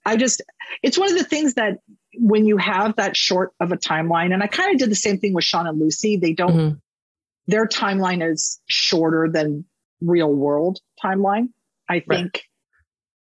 I 0.04 0.16
just 0.16 0.42
it's 0.82 0.98
one 0.98 1.10
of 1.10 1.18
the 1.18 1.24
things 1.24 1.54
that 1.54 1.78
when 2.14 2.46
you 2.46 2.56
have 2.56 2.96
that 2.96 3.16
short 3.16 3.52
of 3.60 3.72
a 3.72 3.76
timeline, 3.76 4.32
and 4.32 4.42
I 4.42 4.46
kind 4.46 4.72
of 4.72 4.78
did 4.78 4.90
the 4.90 4.96
same 4.96 5.18
thing 5.18 5.34
with 5.34 5.44
Sean 5.44 5.66
and 5.66 5.78
Lucy. 5.78 6.16
They 6.16 6.32
don't 6.32 6.56
mm-hmm. 6.56 6.76
their 7.46 7.66
timeline 7.66 8.28
is 8.28 8.60
shorter 8.66 9.28
than 9.30 9.64
real 10.00 10.32
world 10.32 10.78
timeline. 11.02 11.48
I 11.88 12.00
think 12.00 12.08
right. 12.08 12.42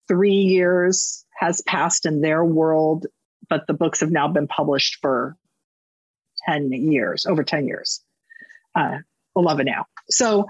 three 0.08 0.32
years 0.32 1.26
has 1.38 1.62
passed 1.62 2.06
in 2.06 2.22
their 2.22 2.44
world, 2.44 3.08
but 3.50 3.68
the 3.68 3.74
books 3.74 4.02
have 4.02 4.12
now 4.12 4.28
been 4.28 4.48
published 4.48 5.00
for 5.02 5.38
10 6.48 6.72
years, 6.92 7.26
over 7.26 7.44
10 7.44 7.68
years, 7.68 8.02
uh, 8.76 9.00
11 9.36 9.66
now. 9.66 9.86
So 10.10 10.48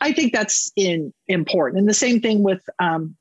I 0.00 0.12
think 0.12 0.32
that's 0.32 0.72
in 0.76 1.12
important. 1.28 1.80
And 1.80 1.88
the 1.88 1.94
same 1.94 2.20
thing 2.20 2.42
with 2.42 2.62
um, 2.78 3.16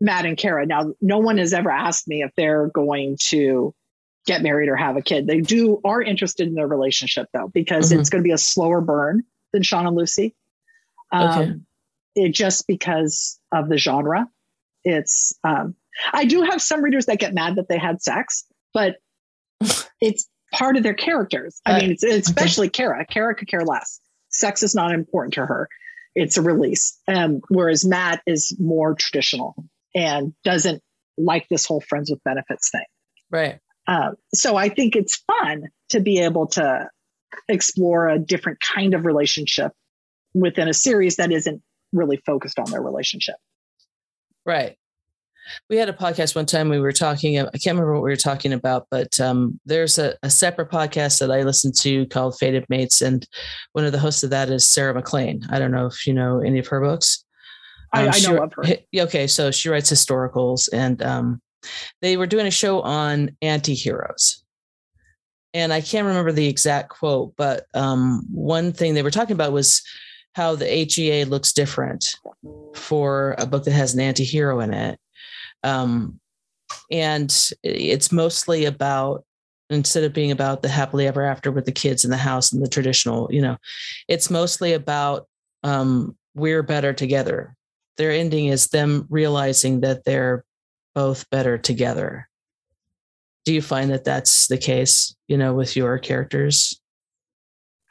Matt 0.00 0.26
and 0.26 0.36
Kara. 0.36 0.66
Now, 0.66 0.92
no 1.00 1.18
one 1.18 1.38
has 1.38 1.52
ever 1.52 1.70
asked 1.70 2.08
me 2.08 2.22
if 2.22 2.32
they're 2.36 2.68
going 2.68 3.16
to 3.28 3.74
get 4.26 4.42
married 4.42 4.68
or 4.68 4.76
have 4.76 4.96
a 4.96 5.02
kid. 5.02 5.26
They 5.26 5.40
do 5.40 5.80
are 5.84 6.02
interested 6.02 6.48
in 6.48 6.54
their 6.54 6.66
relationship 6.66 7.28
though, 7.32 7.48
because 7.48 7.90
mm-hmm. 7.90 8.00
it's 8.00 8.10
going 8.10 8.22
to 8.22 8.26
be 8.26 8.32
a 8.32 8.38
slower 8.38 8.80
burn 8.80 9.24
than 9.52 9.62
Sean 9.62 9.86
and 9.86 9.96
Lucy. 9.96 10.34
Um, 11.12 11.40
okay. 11.40 11.52
It 12.14 12.34
just 12.34 12.66
because 12.66 13.38
of 13.52 13.68
the 13.68 13.78
genre. 13.78 14.28
It's 14.84 15.38
um, 15.44 15.76
I 16.12 16.24
do 16.24 16.42
have 16.42 16.60
some 16.60 16.82
readers 16.82 17.06
that 17.06 17.18
get 17.18 17.34
mad 17.34 17.56
that 17.56 17.68
they 17.68 17.78
had 17.78 18.02
sex, 18.02 18.44
but 18.74 18.96
it's 20.00 20.28
part 20.52 20.76
of 20.76 20.82
their 20.82 20.94
characters. 20.94 21.60
I 21.66 21.80
mean, 21.80 21.92
it's, 21.92 22.04
especially 22.04 22.68
okay. 22.68 22.84
Kara. 22.84 23.06
Kara 23.06 23.34
could 23.34 23.48
care 23.48 23.64
less. 23.64 24.00
Sex 24.28 24.62
is 24.62 24.74
not 24.74 24.92
important 24.92 25.34
to 25.34 25.46
her. 25.46 25.68
It's 26.14 26.36
a 26.36 26.42
release. 26.42 26.98
Um, 27.08 27.40
whereas 27.48 27.84
Matt 27.84 28.22
is 28.26 28.56
more 28.58 28.94
traditional 28.94 29.54
and 29.94 30.34
doesn't 30.44 30.82
like 31.18 31.48
this 31.48 31.66
whole 31.66 31.80
friends 31.80 32.10
with 32.10 32.22
benefits 32.24 32.70
thing. 32.70 32.84
Right. 33.30 33.58
Uh, 33.86 34.12
so 34.34 34.56
I 34.56 34.68
think 34.68 34.94
it's 34.94 35.22
fun 35.26 35.64
to 35.90 36.00
be 36.00 36.20
able 36.20 36.46
to 36.48 36.88
explore 37.48 38.08
a 38.08 38.18
different 38.18 38.60
kind 38.60 38.94
of 38.94 39.04
relationship 39.04 39.72
within 40.34 40.68
a 40.68 40.74
series 40.74 41.16
that 41.16 41.32
isn't 41.32 41.62
really 41.92 42.18
focused 42.24 42.58
on 42.58 42.70
their 42.70 42.82
relationship. 42.82 43.36
Right 44.44 44.76
we 45.68 45.76
had 45.76 45.88
a 45.88 45.92
podcast 45.92 46.34
one 46.34 46.46
time 46.46 46.68
we 46.68 46.80
were 46.80 46.92
talking 46.92 47.38
i 47.38 47.42
can't 47.44 47.76
remember 47.76 47.94
what 47.94 48.02
we 48.02 48.10
were 48.10 48.16
talking 48.16 48.52
about 48.52 48.86
but 48.90 49.20
um, 49.20 49.58
there's 49.64 49.98
a, 49.98 50.16
a, 50.22 50.30
separate 50.30 50.70
podcast 50.70 51.18
that 51.18 51.30
i 51.30 51.42
listen 51.42 51.72
to 51.72 52.06
called 52.06 52.36
fated 52.38 52.64
mates 52.68 53.00
and 53.00 53.26
one 53.72 53.84
of 53.84 53.92
the 53.92 53.98
hosts 53.98 54.22
of 54.22 54.30
that 54.30 54.50
is 54.50 54.66
sarah 54.66 54.94
maclean 54.94 55.42
i 55.50 55.58
don't 55.58 55.72
know 55.72 55.86
if 55.86 56.06
you 56.06 56.14
know 56.14 56.40
any 56.40 56.58
of 56.58 56.66
her 56.66 56.80
books 56.80 57.24
um, 57.92 58.08
I, 58.08 58.12
I 58.14 58.20
know 58.20 58.42
of 58.42 58.52
her. 58.54 58.64
Okay, 58.96 59.26
so 59.26 59.50
she 59.50 59.68
writes 59.68 59.92
historicals, 59.92 60.68
and 60.72 61.02
um, 61.02 61.42
they 62.00 62.16
were 62.16 62.26
doing 62.26 62.46
a 62.46 62.50
show 62.50 62.80
on 62.80 63.36
anti-heroes. 63.42 64.42
And 65.54 65.72
I 65.72 65.82
can't 65.82 66.06
remember 66.06 66.32
the 66.32 66.48
exact 66.48 66.88
quote, 66.88 67.34
but 67.36 67.66
um, 67.74 68.26
one 68.30 68.72
thing 68.72 68.94
they 68.94 69.02
were 69.02 69.10
talking 69.10 69.34
about 69.34 69.52
was 69.52 69.82
how 70.34 70.54
the 70.54 70.66
HEA 70.66 71.24
looks 71.24 71.52
different 71.52 72.16
for 72.74 73.34
a 73.36 73.44
book 73.44 73.64
that 73.64 73.72
has 73.72 73.92
an 73.92 74.00
anti-hero 74.00 74.60
in 74.60 74.72
it 74.72 74.98
um, 75.62 76.18
and 76.90 77.50
it's 77.62 78.10
mostly 78.12 78.64
about 78.64 79.24
instead 79.70 80.04
of 80.04 80.12
being 80.12 80.30
about 80.30 80.60
the 80.62 80.68
happily 80.68 81.06
ever 81.06 81.22
after 81.22 81.50
with 81.50 81.64
the 81.64 81.72
kids 81.72 82.04
in 82.04 82.10
the 82.10 82.16
house 82.16 82.52
and 82.52 82.62
the 82.62 82.68
traditional, 82.68 83.28
you 83.32 83.40
know, 83.40 83.56
it's 84.08 84.30
mostly 84.30 84.74
about 84.74 85.26
um, 85.62 86.14
we're 86.34 86.62
better 86.62 86.92
together. 86.92 87.54
their 87.96 88.10
ending 88.10 88.46
is 88.46 88.68
them 88.68 89.06
realizing 89.10 89.80
that 89.80 90.04
they're 90.04 90.44
both 90.94 91.28
better 91.30 91.58
together. 91.58 92.28
Do 93.44 93.52
you 93.52 93.62
find 93.62 93.90
that 93.90 94.04
that's 94.04 94.48
the 94.48 94.58
case, 94.58 95.14
you 95.28 95.36
know, 95.36 95.54
with 95.54 95.76
your 95.76 95.98
characters? 95.98 96.80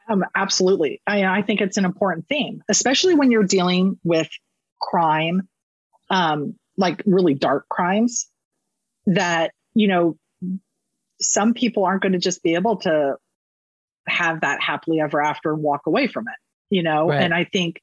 Um, 0.10 0.24
absolutely. 0.36 1.02
I, 1.08 1.24
I 1.24 1.42
think 1.42 1.62
it's 1.62 1.78
an 1.78 1.86
important 1.86 2.28
theme, 2.28 2.64
especially 2.70 3.16
when 3.16 3.32
you're 3.32 3.44
dealing 3.44 4.00
with 4.04 4.30
crime, 4.82 5.48
um, 6.10 6.56
like 6.82 7.02
really 7.06 7.34
dark 7.34 7.70
crimes, 7.70 8.28
that, 9.06 9.52
you 9.74 9.88
know, 9.88 10.18
some 11.22 11.54
people 11.54 11.86
aren't 11.86 12.02
going 12.02 12.12
to 12.12 12.20
just 12.20 12.44
be 12.44 12.56
able 12.56 12.78
to 12.78 13.16
have 14.08 14.42
that 14.42 14.62
happily 14.62 15.00
ever 15.00 15.22
after 15.22 15.54
and 15.54 15.64
walk 15.64 15.82
away 15.86 16.08
from 16.08 16.26
it, 16.28 16.76
you 16.76 16.84
know? 16.84 17.08
Right. 17.08 17.22
And 17.22 17.34
I 17.34 17.46
think 17.46 17.82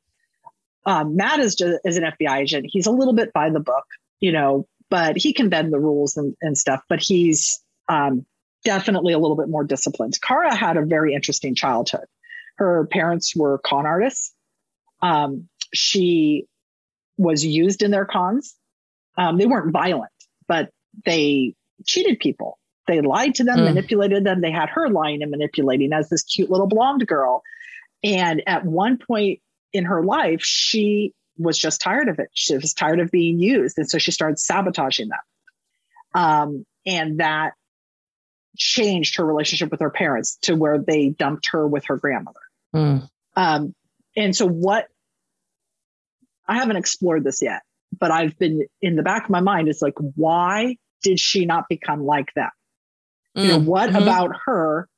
um, 0.85 1.17
Matt 1.17 1.41
is 1.41 1.55
just 1.55 1.81
is 1.85 1.97
an 1.97 2.05
FBI 2.05 2.41
agent. 2.41 2.67
He's 2.69 2.87
a 2.87 2.91
little 2.91 3.15
bit 3.15 3.33
by 3.33 3.51
the 3.51 3.61
book, 3.61 3.85
you 4.21 4.33
know, 4.33 4.67
but 4.91 5.17
he 5.17 5.33
can 5.33 5.49
bend 5.49 5.73
the 5.73 5.79
rules 5.79 6.17
and, 6.17 6.35
and 6.41 6.57
stuff, 6.57 6.81
but 6.89 7.01
he's 7.01 7.63
um, 7.89 8.27
definitely 8.65 9.13
a 9.13 9.19
little 9.19 9.37
bit 9.37 9.49
more 9.49 9.65
disciplined. 9.65 10.19
Kara 10.21 10.55
had 10.55 10.77
a 10.77 10.85
very 10.85 11.15
interesting 11.15 11.55
childhood. 11.55 12.07
Her 12.57 12.87
parents 12.91 13.37
were 13.37 13.59
con 13.59 13.87
artists. 13.87 14.35
Um, 15.01 15.49
she 15.73 16.47
was 17.17 17.45
used 17.45 17.83
in 17.83 17.91
their 17.91 18.05
cons. 18.05 18.55
Um, 19.19 19.37
they 19.37 19.47
weren't 19.47 19.73
violent, 19.73 20.13
but 20.47 20.71
they 21.05 21.55
cheated 21.85 22.21
people. 22.21 22.59
They 22.87 23.03
lied 23.03 23.35
to 23.37 23.45
them, 23.45 23.59
mm. 23.59 23.65
manipulated 23.65 24.25
them. 24.25 24.41
They 24.41 24.51
had 24.51 24.71
her 24.71 24.89
lying 24.89 25.23
and 25.23 25.31
manipulating 25.31 25.93
as 25.93 26.09
this 26.09 26.23
cute 26.23 26.51
little 26.51 26.69
blonde 26.69 27.07
girl. 27.07 27.43
And 28.03 28.43
at 28.47 28.65
one 28.65 28.99
point 28.99 29.41
in 29.73 29.85
her 29.85 30.03
life, 30.03 30.43
she 30.43 31.13
was 31.37 31.59
just 31.59 31.81
tired 31.81 32.09
of 32.09 32.19
it. 32.19 32.31
She 32.33 32.57
was 32.57 32.73
tired 32.73 33.01
of 33.01 33.11
being 33.11 33.39
used. 33.39 33.77
And 33.77 33.89
so 33.89 33.99
she 33.99 34.11
started 34.11 34.39
sabotaging 34.39 35.09
them. 35.09 35.19
Um, 36.15 36.67
and 36.87 37.21
that 37.21 37.53
changed 38.57 39.17
her 39.17 39.25
relationship 39.25 39.71
with 39.71 39.81
her 39.81 39.91
parents 39.91 40.39
to 40.43 40.55
where 40.55 40.79
they 40.79 41.11
dumped 41.11 41.51
her 41.53 41.67
with 41.67 41.87
her 41.87 41.97
grandmother. 41.97 42.41
Mm. 42.75 43.09
Um, 43.37 43.75
and 44.17 44.35
so, 44.35 44.47
what 44.47 44.89
I 46.47 46.57
haven't 46.57 46.77
explored 46.77 47.25
this 47.25 47.43
yet, 47.43 47.63
but 47.99 48.11
I've 48.11 48.39
been 48.39 48.67
in 48.81 48.97
the 48.97 49.03
back 49.03 49.25
of 49.25 49.31
my 49.31 49.41
mind 49.41 49.69
is 49.69 49.83
like, 49.83 49.95
why 50.15 50.77
did 51.03 51.19
she 51.21 51.47
not 51.47 51.65
become 51.69 52.05
like 52.05 52.29
that? 52.37 52.51
Mm. 53.37 53.43
You 53.43 53.49
know, 53.49 53.61
mm, 53.61 53.65
what 53.65 53.91
mm-hmm. 53.91 54.03
about 54.03 54.37
her 54.47 54.89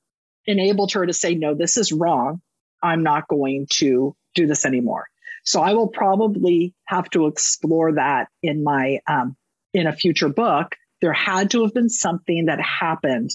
enabled 0.46 0.92
her 0.92 1.06
to 1.06 1.12
say, 1.12 1.34
no, 1.34 1.54
this 1.54 1.76
is 1.76 1.92
wrong. 1.92 2.40
I'm 2.82 3.02
not 3.02 3.28
going 3.28 3.66
to 3.74 4.16
do 4.34 4.46
this 4.46 4.64
anymore. 4.64 5.06
So 5.44 5.60
I 5.60 5.74
will 5.74 5.88
probably 5.88 6.74
have 6.86 7.08
to 7.10 7.26
explore 7.26 7.94
that 7.94 8.28
in 8.42 8.62
my 8.62 9.00
um, 9.06 9.36
in 9.72 9.86
a 9.86 9.92
future 9.92 10.28
book. 10.28 10.74
There 11.00 11.12
had 11.12 11.50
to 11.52 11.62
have 11.62 11.72
been 11.72 11.88
something 11.88 12.46
that 12.46 12.60
happened 12.60 13.30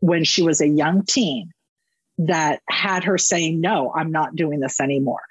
when 0.00 0.24
she 0.24 0.42
was 0.42 0.60
a 0.60 0.68
young 0.68 1.04
teen 1.04 1.52
that 2.18 2.60
had 2.68 3.04
her 3.04 3.18
saying, 3.18 3.60
"No, 3.60 3.92
I'm 3.94 4.10
not 4.10 4.34
doing 4.34 4.60
this 4.60 4.80
anymore." 4.80 5.22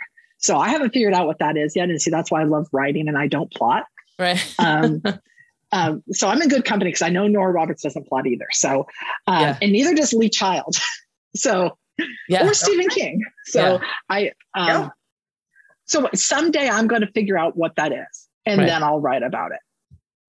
So 0.42 0.58
I 0.58 0.70
haven't 0.70 0.92
figured 0.92 1.14
out 1.14 1.28
what 1.28 1.40
that 1.40 1.56
is 1.56 1.76
yet, 1.76 1.90
and 1.90 2.02
see 2.02 2.12
that's 2.12 2.32
why 2.32 2.42
I 2.42 2.46
love 2.46 2.68
writing 2.72 3.08
and 3.08 3.18
I 3.18 3.28
don't 3.28 3.52
plot. 3.52 3.86
Right. 4.20 4.56
um, 4.60 5.02
um, 5.72 6.04
so 6.12 6.28
I'm 6.28 6.42
in 6.42 6.50
good 6.50 6.66
company 6.66 6.90
because 6.90 7.04
I 7.04 7.10
know 7.10 7.28
Nora 7.28 7.52
Roberts 7.52 7.84
doesn't 7.84 8.08
plot 8.08 8.28
either. 8.28 8.48
So, 8.52 8.88
um, 9.28 9.42
yeah. 9.42 9.58
and 9.62 9.72
neither 9.72 9.94
does 9.94 10.14
Lee 10.14 10.30
Child. 10.30 10.76
so 11.36 11.78
yeah. 12.28 12.46
or 12.46 12.54
Stephen 12.54 12.90
King. 12.90 13.22
So 13.46 13.80
yeah. 13.80 13.88
I, 14.10 14.32
um, 14.56 14.68
yeah. 14.68 14.90
so 15.86 16.10
someday 16.14 16.68
I'm 16.68 16.88
going 16.88 17.02
to 17.02 17.12
figure 17.12 17.38
out 17.38 17.56
what 17.56 17.76
that 17.76 17.92
is, 17.92 18.28
and 18.46 18.60
right. 18.60 18.68
then 18.68 18.84
I'll 18.84 19.00
write 19.00 19.24
about 19.24 19.52
it. 19.52 19.60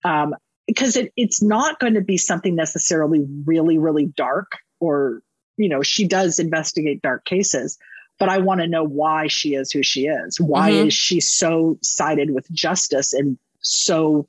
Um, 0.04 0.34
because 0.66 0.96
it, 0.96 1.12
it's 1.16 1.42
not 1.42 1.80
going 1.80 1.94
to 1.94 2.00
be 2.00 2.16
something 2.16 2.54
necessarily 2.54 3.26
really, 3.46 3.78
really 3.78 4.06
dark, 4.06 4.58
or 4.78 5.22
you 5.56 5.68
know, 5.68 5.82
she 5.82 6.06
does 6.06 6.38
investigate 6.38 7.02
dark 7.02 7.24
cases, 7.24 7.78
but 8.22 8.28
I 8.28 8.38
want 8.38 8.60
to 8.60 8.68
know 8.68 8.84
why 8.84 9.26
she 9.26 9.56
is 9.56 9.72
who 9.72 9.82
she 9.82 10.06
is. 10.06 10.40
Why 10.40 10.70
mm-hmm. 10.70 10.86
is 10.86 10.94
she 10.94 11.18
so 11.18 11.76
sided 11.82 12.30
with 12.30 12.48
justice 12.52 13.12
and 13.12 13.36
so 13.62 14.28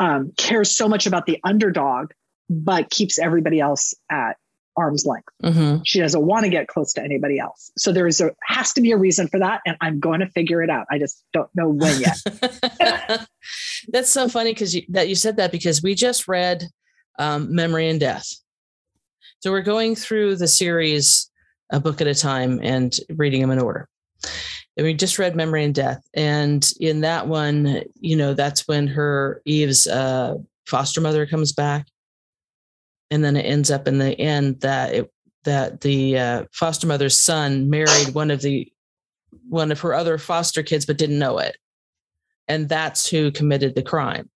um, 0.00 0.32
cares 0.36 0.76
so 0.76 0.88
much 0.88 1.06
about 1.06 1.24
the 1.24 1.38
underdog, 1.44 2.10
but 2.50 2.90
keeps 2.90 3.16
everybody 3.16 3.60
else 3.60 3.94
at 4.10 4.36
arm's 4.76 5.06
length. 5.06 5.28
Mm-hmm. 5.44 5.82
She 5.84 6.00
doesn't 6.00 6.26
want 6.26 6.42
to 6.46 6.50
get 6.50 6.66
close 6.66 6.92
to 6.94 7.00
anybody 7.00 7.38
else. 7.38 7.70
So 7.78 7.92
there 7.92 8.08
is 8.08 8.20
a 8.20 8.32
has 8.42 8.72
to 8.72 8.80
be 8.80 8.90
a 8.90 8.96
reason 8.96 9.28
for 9.28 9.38
that, 9.38 9.60
and 9.64 9.76
I'm 9.80 10.00
going 10.00 10.18
to 10.18 10.26
figure 10.26 10.60
it 10.60 10.68
out. 10.68 10.86
I 10.90 10.98
just 10.98 11.22
don't 11.32 11.48
know 11.54 11.68
when 11.68 12.00
yet. 12.00 12.18
That's 13.92 14.10
so 14.10 14.28
funny 14.28 14.54
because 14.54 14.74
you, 14.74 14.82
that 14.88 15.08
you 15.08 15.14
said 15.14 15.36
that 15.36 15.52
because 15.52 15.84
we 15.84 15.94
just 15.94 16.26
read 16.26 16.64
um, 17.20 17.54
Memory 17.54 17.90
in 17.90 18.00
Death. 18.00 18.28
So 19.38 19.52
we're 19.52 19.62
going 19.62 19.94
through 19.94 20.34
the 20.34 20.48
series 20.48 21.27
a 21.70 21.80
book 21.80 22.00
at 22.00 22.06
a 22.06 22.14
time 22.14 22.60
and 22.62 22.98
reading 23.10 23.40
them 23.40 23.50
in 23.50 23.58
order. 23.58 23.88
And 24.76 24.86
we 24.86 24.94
just 24.94 25.18
read 25.18 25.34
Memory 25.34 25.64
in 25.64 25.72
Death, 25.72 26.08
and 26.14 26.68
in 26.80 27.00
that 27.00 27.26
one, 27.26 27.82
you 27.98 28.14
know, 28.14 28.32
that's 28.32 28.68
when 28.68 28.86
her 28.86 29.42
Eve's 29.44 29.88
uh, 29.88 30.36
foster 30.66 31.00
mother 31.00 31.26
comes 31.26 31.52
back. 31.52 31.86
And 33.10 33.24
then 33.24 33.36
it 33.36 33.42
ends 33.42 33.70
up 33.70 33.88
in 33.88 33.98
the 33.98 34.18
end 34.20 34.60
that 34.60 34.94
it 34.94 35.12
that 35.44 35.80
the 35.80 36.18
uh, 36.18 36.44
foster 36.52 36.86
mother's 36.86 37.18
son 37.18 37.70
married 37.70 38.12
one 38.12 38.30
of 38.30 38.42
the 38.42 38.70
one 39.48 39.72
of 39.72 39.80
her 39.80 39.94
other 39.94 40.18
foster 40.18 40.62
kids 40.62 40.84
but 40.84 40.98
didn't 40.98 41.18
know 41.18 41.38
it. 41.38 41.56
And 42.46 42.68
that's 42.68 43.08
who 43.08 43.30
committed 43.30 43.74
the 43.74 43.82
crime. 43.82 44.30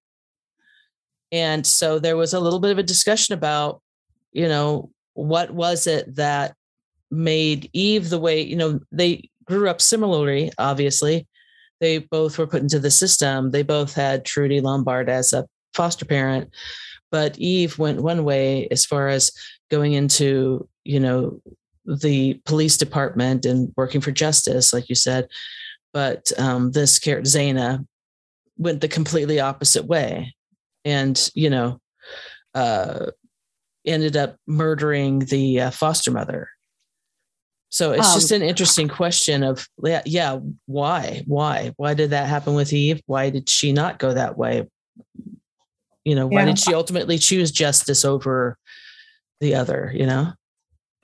And 1.31 1.67
so 1.67 1.99
there 1.99 2.17
was 2.17 2.35
a 2.35 2.41
little 2.41 2.61
bit 2.61 2.71
of 2.71 2.79
a 2.79 2.83
discussion 2.83 3.35
about 3.35 3.81
you 4.33 4.49
know 4.49 4.91
what 5.15 5.51
was 5.51 5.87
it 5.87 6.17
that 6.17 6.55
made 7.13 7.71
eve 7.73 8.11
the 8.11 8.19
way 8.19 8.41
you 8.41 8.57
know 8.57 8.81
they 8.91 9.29
grew 9.45 9.69
up 9.69 9.81
similarly 9.81 10.51
obviously 10.59 11.27
they 11.81 11.99
both 11.99 12.39
were 12.39 12.47
put 12.47 12.63
into 12.63 12.79
the 12.79 12.91
system 12.91 13.51
they 13.51 13.63
both 13.63 13.95
had 13.95 14.25
trudy 14.25 14.61
lombard 14.61 15.09
as 15.09 15.33
a 15.33 15.47
foster 15.75 16.05
parent 16.05 16.51
but 17.13 17.39
Eve 17.39 17.79
went 17.79 18.03
one 18.03 18.25
way 18.25 18.67
as 18.71 18.85
far 18.87 19.09
as 19.09 19.31
going 19.71 19.93
into, 19.93 20.67
you 20.83 20.99
know, 20.99 21.41
the 21.85 22.41
police 22.47 22.79
department 22.79 23.45
and 23.45 23.73
working 23.77 24.01
for 24.01 24.11
justice, 24.11 24.73
like 24.73 24.89
you 24.89 24.95
said. 24.95 25.29
But 25.93 26.33
um, 26.39 26.73
this 26.73 26.99
character, 26.99 27.29
Zana, 27.29 27.87
went 28.57 28.81
the 28.81 28.89
completely 28.89 29.41
opposite 29.41 29.85
way. 29.85 30.35
And, 30.87 31.31
you 31.35 31.51
know, 31.51 31.81
uh, 32.55 33.11
ended 33.85 34.17
up 34.17 34.37
murdering 34.47 35.21
the 35.21 35.61
uh, 35.61 35.71
foster 35.71 36.11
mother. 36.11 36.49
So 37.73 37.93
it's 37.93 38.07
um, 38.07 38.15
just 38.15 38.31
an 38.31 38.43
interesting 38.43 38.89
question 38.89 39.43
of 39.43 39.67
yeah, 39.83 40.03
yeah, 40.05 40.39
why? 40.67 41.25
Why? 41.27 41.73
Why 41.77 41.95
did 41.95 42.11
that 42.11 42.29
happen 42.29 42.55
with 42.55 42.73
Eve? 42.73 43.01
Why 43.07 43.31
did 43.31 43.49
she 43.49 43.73
not 43.73 43.99
go 43.99 44.13
that 44.13 44.37
way? 44.37 44.69
you 46.05 46.15
know, 46.15 46.27
why 46.27 46.41
yeah. 46.41 46.47
did 46.47 46.59
she 46.59 46.75
ultimately 46.75 47.19
choose 47.19 47.51
justice 47.51 48.05
over 48.05 48.59
the 49.41 49.55
other, 49.55 49.93
you 49.95 50.07
know? 50.07 50.33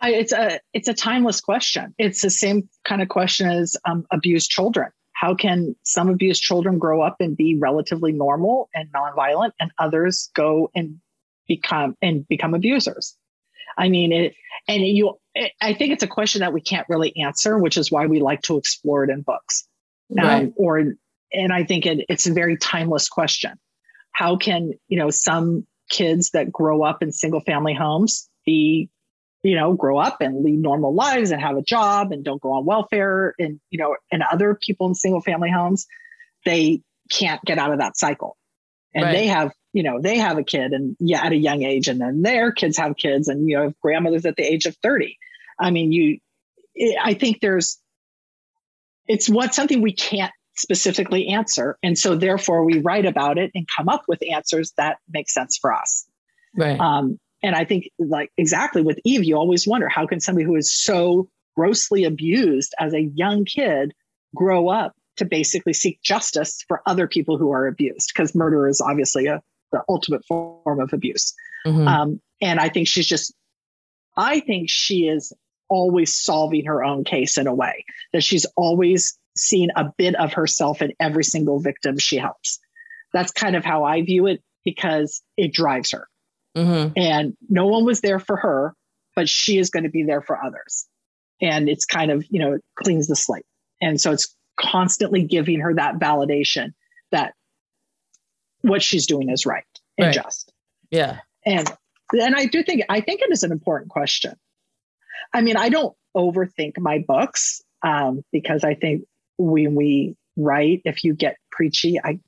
I, 0.01 0.13
it's 0.13 0.33
a 0.33 0.61
it's 0.73 0.89
a 0.89 0.95
timeless 0.95 1.41
question. 1.41 1.95
It's 1.99 2.23
the 2.23 2.31
same 2.31 2.69
kind 2.85 3.03
of 3.03 3.09
question 3.09 3.49
as 3.49 3.77
um, 3.85 4.07
abused 4.13 4.51
children. 4.51 4.91
How 5.13 5.35
can 5.35 5.75
some 5.83 6.09
abused 6.09 6.43
children 6.43 6.79
grow 6.79 7.03
up 7.03 7.17
and 7.19 7.37
be 7.37 7.57
relatively 7.59 8.13
normal 8.13 8.71
and 8.73 8.89
nonviolent, 8.93 9.53
and 9.59 9.73
others 9.79 10.31
go 10.37 10.71
and 10.75 11.01
become 11.49 11.97
and 12.01 12.27
become 12.29 12.55
abusers? 12.55 13.17
I 13.79 13.89
mean, 13.89 14.13
it, 14.13 14.35
and 14.67 14.87
you. 14.87 15.19
It, 15.35 15.53
I 15.61 15.73
think 15.73 15.93
it's 15.93 16.03
a 16.03 16.09
question 16.09 16.41
that 16.41 16.53
we 16.53 16.61
can't 16.61 16.87
really 16.89 17.17
answer, 17.17 17.59
which 17.59 17.77
is 17.77 17.93
why 17.93 18.07
we 18.07 18.21
like 18.21 18.43
to 18.43 18.59
explore 18.59 19.05
it 19.05 19.11
in 19.11 19.23
books. 19.23 19.69
Um, 20.19 20.27
right. 20.27 20.53
or, 20.57 20.79
and 21.33 21.53
I 21.53 21.65
think 21.65 21.87
it, 21.87 22.07
it's 22.09 22.27
a 22.27 22.33
very 22.33 22.57
timeless 22.57 23.09
question 23.09 23.59
how 24.19 24.37
can 24.37 24.73
you 24.89 24.99
know 24.99 25.11
some 25.11 25.65
kids 25.89 26.31
that 26.31 26.51
grow 26.51 26.83
up 26.83 27.03
in 27.03 27.13
single 27.13 27.41
family 27.41 27.73
homes 27.73 28.29
be 28.45 28.91
you 29.45 29.55
know 29.55 29.75
grow 29.75 29.97
up 29.97 30.21
and 30.21 30.45
lead 30.45 30.59
normal 30.59 30.93
lives 30.93 31.31
and 31.31 31.41
have 31.41 31.57
a 31.57 31.63
job 31.63 32.11
and 32.11 32.25
don't 32.25 32.43
go 32.43 32.53
on 32.53 32.65
welfare 32.65 33.35
and 33.39 33.61
you 33.71 33.79
know 33.79 33.97
and 34.11 34.25
other 34.33 34.59
people 34.61 34.89
in 34.89 34.95
single 34.95 35.21
family 35.21 35.51
homes 35.51 35.87
they 36.45 36.83
can't 37.11 37.43
get 37.45 37.59
out 37.59 37.73
of 37.73 37.79
that 37.79 37.97
cycle 37.97 38.37
and 38.93 39.05
right. 39.05 39.13
they 39.13 39.27
have 39.29 39.53
you 39.73 39.83
know 39.83 40.01
they 40.01 40.19
have 40.19 40.39
a 40.39 40.45
kid 40.45 40.73
and 40.73 40.97
yeah 40.99 41.25
at 41.25 41.33
a 41.33 41.37
young 41.37 41.63
age 41.63 41.89
and 41.89 42.01
then 42.01 42.23
their 42.23 42.53
kids 42.53 42.77
have 42.79 42.97
kids 42.97 43.29
and 43.29 43.49
you 43.49 43.57
know 43.57 43.73
grandmothers 43.83 44.27
at 44.27 44.37
the 44.37 44.43
age 44.43 44.67
of 44.67 44.77
30 44.83 45.17
i 45.59 45.71
mean 45.71 45.93
you 45.93 46.19
i 47.03 47.15
think 47.15 47.41
there's 47.41 47.79
it's 49.09 49.29
what 49.29 49.55
something 49.55 49.81
we 49.81 49.93
can't 49.93 50.33
specifically 50.59 51.29
answer. 51.29 51.79
And 51.83 51.97
so 51.97 52.15
therefore 52.17 52.65
we 52.65 52.81
write 52.81 53.07
about 53.07 53.39
it 53.39 53.51
and 53.55 53.67
come 53.75 53.89
up 53.89 54.03
with 54.07 54.21
answers 54.31 54.73
that 54.77 54.99
make 55.09 55.31
sense 55.31 55.57
for 55.57 55.73
us. 55.73 56.07
Right. 56.55 56.79
Um, 56.79 57.19
and 57.43 57.55
I 57.55 57.65
think 57.65 57.91
like 57.99 58.31
exactly 58.37 58.83
with 58.83 58.99
Eve, 59.05 59.25
you 59.25 59.37
always 59.37 59.67
wonder 59.67 59.89
how 59.89 60.07
can 60.07 60.21
somebody 60.21 60.45
who 60.45 60.57
is 60.57 60.75
so 60.77 61.29
grossly 61.57 62.05
abused 62.05 62.75
as 62.79 62.93
a 62.93 63.03
young 63.03 63.45
kid 63.45 63.95
grow 64.35 64.69
up 64.69 64.95
to 65.17 65.25
basically 65.25 65.73
seek 65.73 66.03
justice 66.03 66.65
for 66.67 66.83
other 66.87 67.07
people 67.07 67.39
who 67.39 67.53
are 67.53 67.67
abused 67.67 68.11
because 68.13 68.35
murder 68.35 68.69
is 68.69 68.81
obviously 68.81 69.27
a, 69.27 69.41
the 69.73 69.83
ultimate 69.89 70.25
form 70.27 70.81
of 70.81 70.93
abuse. 70.93 71.35
Mm-hmm. 71.67 71.89
Um, 71.89 72.21
and 72.41 72.61
I 72.61 72.69
think 72.69 72.89
she's 72.89 73.07
just, 73.07 73.35
I 74.17 74.41
think 74.41 74.71
she 74.71 75.07
is 75.07 75.33
always 75.69 76.17
solving 76.17 76.65
her 76.65 76.83
own 76.83 77.05
case 77.05 77.37
in 77.37 77.47
a 77.47 77.55
way 77.55 77.85
that 78.13 78.25
she's 78.25 78.47
always 78.57 79.19
seen 79.37 79.71
a 79.77 79.93
bit 79.97 80.15
of 80.17 80.33
herself 80.33 80.83
in 80.83 80.93
every 80.99 81.25
single 81.25 81.61
victim 81.61 81.99
she 81.99 82.17
helps. 82.17 82.59
That's 83.13 83.33
kind 83.33 83.57
of 83.57 83.65
how 83.65 83.85
I 83.85 84.03
view 84.03 84.27
it 84.27 84.43
because 84.65 85.23
it 85.37 85.53
drives 85.53 85.93
her. 85.93 86.09
Mm-hmm. 86.57 86.93
And 86.97 87.37
no 87.49 87.67
one 87.67 87.85
was 87.85 88.01
there 88.01 88.19
for 88.19 88.37
her, 88.37 88.75
but 89.15 89.29
she 89.29 89.59
is 89.59 89.71
going 89.71 89.85
to 89.85 89.91
be 89.91 90.05
there 90.05 90.23
for 90.23 90.43
others. 90.43 90.87
And 91.41 91.69
it's 91.69 91.85
kind 91.85 92.11
of, 92.11 92.25
you 92.31 92.41
know, 92.41 92.55
it 92.55 92.65
cleans 92.77 93.07
the 93.07 93.17
slate. 93.17 93.47
And 93.81 94.01
so 94.01 94.11
it's 94.11 94.35
constantly 94.59 95.23
giving 95.23 95.61
her 95.61 95.75
that 95.75 95.97
validation 95.97 96.73
that 97.13 97.35
what 98.69 98.83
she's 98.83 99.07
doing 99.07 99.31
is 99.31 99.47
right 99.47 99.65
and 99.97 100.07
right. 100.07 100.15
just. 100.15 100.53
Yeah. 100.91 101.19
And 101.45 101.71
and 102.13 102.35
I 102.35 102.47
do 102.47 102.63
think 102.63 102.83
I 102.89 103.01
think 103.01 103.21
it 103.23 103.31
is 103.31 103.43
an 103.43 103.53
important 103.53 103.91
question. 103.91 104.35
I 105.33 105.41
mean, 105.43 105.57
I 105.57 105.69
don't 105.69 105.95
overthink 106.17 106.79
my 106.79 107.05
books 107.07 107.63
um, 107.83 108.23
because 108.33 108.65
I 108.65 108.75
think 108.75 109.03
when 109.37 109.75
we 109.75 110.17
write, 110.37 110.83
if 110.85 111.05
you 111.05 111.15
get 111.15 111.37
preachy, 111.51 111.99
I 112.03 112.21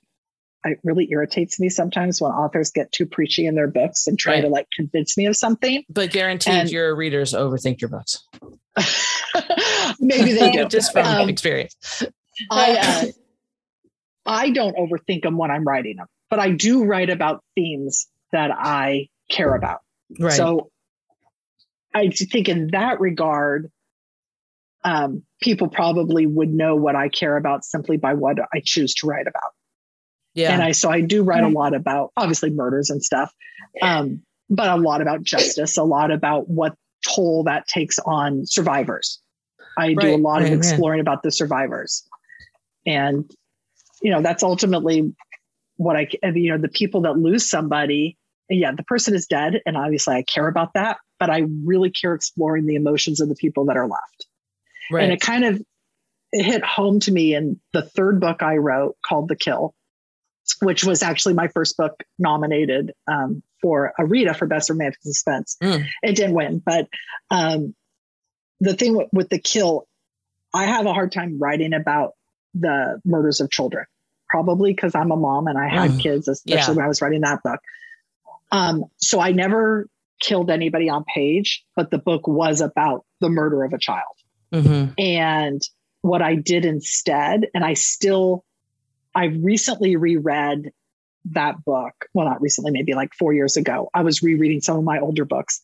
it 0.64 0.78
really 0.84 1.08
irritates 1.10 1.58
me 1.58 1.70
sometimes 1.70 2.20
when 2.20 2.32
authors 2.32 2.70
get 2.70 2.92
too 2.92 3.06
preachy 3.06 3.46
in 3.46 3.54
their 3.54 3.66
books 3.66 4.06
and 4.06 4.18
try 4.18 4.34
right. 4.34 4.40
to 4.42 4.48
like 4.48 4.68
convince 4.76 5.16
me 5.16 5.26
of 5.26 5.36
something. 5.36 5.84
But 5.88 6.10
guaranteed 6.10 6.54
and, 6.54 6.70
your 6.70 6.94
readers 6.94 7.32
overthink 7.32 7.80
your 7.80 7.88
books. 7.88 8.22
Maybe 10.00 10.32
they 10.32 10.52
do. 10.52 10.64
Just 10.68 10.92
from 10.92 11.06
um, 11.06 11.28
experience. 11.28 12.04
I 12.50 12.76
uh, 13.06 13.12
I 14.26 14.50
don't 14.50 14.76
overthink 14.76 15.22
them 15.22 15.38
when 15.38 15.50
I'm 15.50 15.64
writing 15.64 15.96
them, 15.96 16.06
but 16.30 16.38
I 16.38 16.50
do 16.50 16.84
write 16.84 17.10
about 17.10 17.42
themes 17.54 18.08
that 18.32 18.50
I 18.52 19.08
care 19.28 19.54
about. 19.54 19.80
Right. 20.18 20.32
So 20.32 20.70
I 21.94 22.08
think 22.10 22.48
in 22.48 22.68
that 22.68 23.00
regard, 23.00 23.70
um, 24.84 25.24
people 25.42 25.68
probably 25.68 26.26
would 26.26 26.52
know 26.52 26.76
what 26.76 26.96
I 26.96 27.08
care 27.08 27.36
about 27.36 27.64
simply 27.64 27.96
by 27.96 28.14
what 28.14 28.38
I 28.54 28.62
choose 28.64 28.94
to 28.96 29.06
write 29.06 29.26
about. 29.26 29.50
Yeah. 30.34 30.52
And 30.52 30.62
I 30.62 30.72
so 30.72 30.90
I 30.90 31.00
do 31.00 31.24
write 31.24 31.42
a 31.42 31.48
lot 31.48 31.74
about 31.74 32.12
obviously 32.16 32.50
murders 32.50 32.90
and 32.90 33.02
stuff, 33.02 33.34
um, 33.82 34.22
but 34.48 34.68
a 34.68 34.76
lot 34.76 35.00
about 35.00 35.22
justice, 35.22 35.76
a 35.76 35.82
lot 35.82 36.12
about 36.12 36.48
what 36.48 36.74
toll 37.02 37.44
that 37.44 37.66
takes 37.66 37.98
on 37.98 38.46
survivors. 38.46 39.20
I 39.76 39.88
right, 39.88 39.98
do 39.98 40.14
a 40.14 40.16
lot 40.16 40.42
right, 40.42 40.52
of 40.52 40.58
exploring 40.58 40.98
right. 40.98 41.02
about 41.02 41.22
the 41.24 41.32
survivors. 41.32 42.04
And 42.86 43.28
you 44.02 44.10
know, 44.12 44.22
that's 44.22 44.42
ultimately 44.42 45.12
what 45.80 45.96
I 45.96 46.08
you 46.34 46.52
know, 46.52 46.58
the 46.58 46.68
people 46.68 47.02
that 47.02 47.16
lose 47.16 47.48
somebody, 47.48 48.18
yeah, 48.48 48.72
the 48.72 48.82
person 48.84 49.14
is 49.14 49.26
dead 49.26 49.60
and 49.64 49.76
obviously 49.76 50.14
I 50.14 50.22
care 50.22 50.46
about 50.46 50.74
that, 50.74 50.98
but 51.18 51.30
I 51.30 51.44
really 51.64 51.90
care 51.90 52.14
exploring 52.14 52.66
the 52.66 52.74
emotions 52.74 53.20
of 53.20 53.28
the 53.28 53.34
people 53.34 53.66
that 53.66 53.76
are 53.76 53.88
left. 53.88 54.26
Right. 54.90 55.04
And 55.04 55.12
it 55.12 55.20
kind 55.20 55.44
of 55.44 55.62
it 56.32 56.44
hit 56.44 56.64
home 56.64 57.00
to 57.00 57.12
me 57.12 57.34
in 57.34 57.60
the 57.72 57.82
third 57.82 58.20
book 58.20 58.42
I 58.42 58.56
wrote 58.56 58.96
called 59.04 59.28
The 59.28 59.36
Kill 59.36 59.74
which 60.62 60.84
was 60.84 61.02
actually 61.02 61.34
my 61.34 61.48
first 61.48 61.76
book 61.76 62.02
nominated 62.18 62.92
um, 63.06 63.42
for 63.62 63.92
a 63.98 64.04
Rita 64.04 64.34
for 64.34 64.46
Best 64.46 64.70
Romantic 64.70 65.00
Suspense. 65.02 65.56
Mm. 65.62 65.86
It 66.02 66.16
didn't 66.16 66.34
win, 66.34 66.62
but 66.64 66.88
um, 67.30 67.74
the 68.60 68.74
thing 68.74 68.96
with, 68.96 69.08
with, 69.12 69.28
the 69.28 69.38
kill, 69.38 69.86
I 70.52 70.64
have 70.64 70.86
a 70.86 70.92
hard 70.92 71.12
time 71.12 71.38
writing 71.38 71.72
about 71.72 72.12
the 72.54 73.00
murders 73.04 73.40
of 73.40 73.50
children, 73.50 73.86
probably 74.30 74.72
because 74.72 74.94
I'm 74.94 75.10
a 75.10 75.16
mom 75.16 75.46
and 75.46 75.58
I 75.58 75.68
had 75.68 75.92
mm. 75.92 76.00
kids, 76.00 76.28
especially 76.28 76.72
yeah. 76.72 76.76
when 76.76 76.84
I 76.84 76.88
was 76.88 77.02
writing 77.02 77.22
that 77.22 77.42
book. 77.42 77.60
Um, 78.52 78.84
so 78.98 79.20
I 79.20 79.32
never 79.32 79.88
killed 80.20 80.50
anybody 80.50 80.88
on 80.88 81.04
page, 81.04 81.64
but 81.76 81.90
the 81.90 81.98
book 81.98 82.26
was 82.26 82.60
about 82.60 83.04
the 83.20 83.28
murder 83.28 83.64
of 83.64 83.72
a 83.72 83.78
child. 83.78 84.16
Mm-hmm. 84.52 84.92
And 84.98 85.62
what 86.02 86.22
I 86.22 86.34
did 86.34 86.64
instead, 86.64 87.46
and 87.54 87.64
I 87.64 87.74
still 87.74 88.44
I 89.14 89.26
recently 89.26 89.96
reread 89.96 90.70
that 91.32 91.64
book. 91.64 92.06
Well, 92.14 92.26
not 92.26 92.40
recently, 92.40 92.70
maybe 92.70 92.94
like 92.94 93.10
four 93.18 93.32
years 93.32 93.56
ago. 93.56 93.90
I 93.92 94.02
was 94.02 94.22
rereading 94.22 94.60
some 94.60 94.78
of 94.78 94.84
my 94.84 95.00
older 95.00 95.24
books 95.24 95.60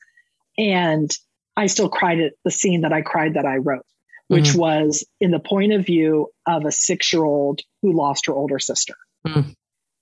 and 0.59 1.11
I 1.57 1.67
still 1.67 1.89
cried 1.89 2.21
at 2.21 2.33
the 2.45 2.51
scene 2.51 2.83
that 2.83 2.93
I 2.93 3.03
cried 3.03 3.35
that 3.35 3.47
I 3.47 3.57
wrote, 3.57 3.87
which 4.29 4.51
mm-hmm. 4.51 4.59
was 4.59 5.07
in 5.21 5.31
the 5.31 5.39
point 5.39 5.73
of 5.73 5.87
view 5.87 6.29
of 6.47 6.65
a 6.65 6.73
six 6.73 7.13
year 7.13 7.25
old 7.25 7.61
who 7.83 7.93
lost 7.93 8.27
her 8.27 8.33
older 8.33 8.59
sister. 8.59 8.97
Mm. 9.27 9.55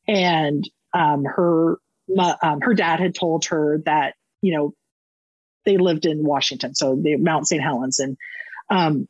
And 0.07 0.71
um, 0.93 1.25
her, 1.25 1.79
um, 2.43 2.61
her 2.61 2.75
dad 2.75 3.01
had 3.01 3.15
told 3.15 3.47
her 3.47 3.81
that, 3.85 4.15
you 4.43 4.57
know, 4.57 4.73
they 5.65 5.79
lived 5.79 6.05
in 6.05 6.25
Washington, 6.25 6.75
so 6.75 6.95
the 6.95 7.17
Mount 7.17 7.49
St. 7.49 7.63
Helens, 7.63 7.99
and 7.99 8.19
um, 8.71 9.09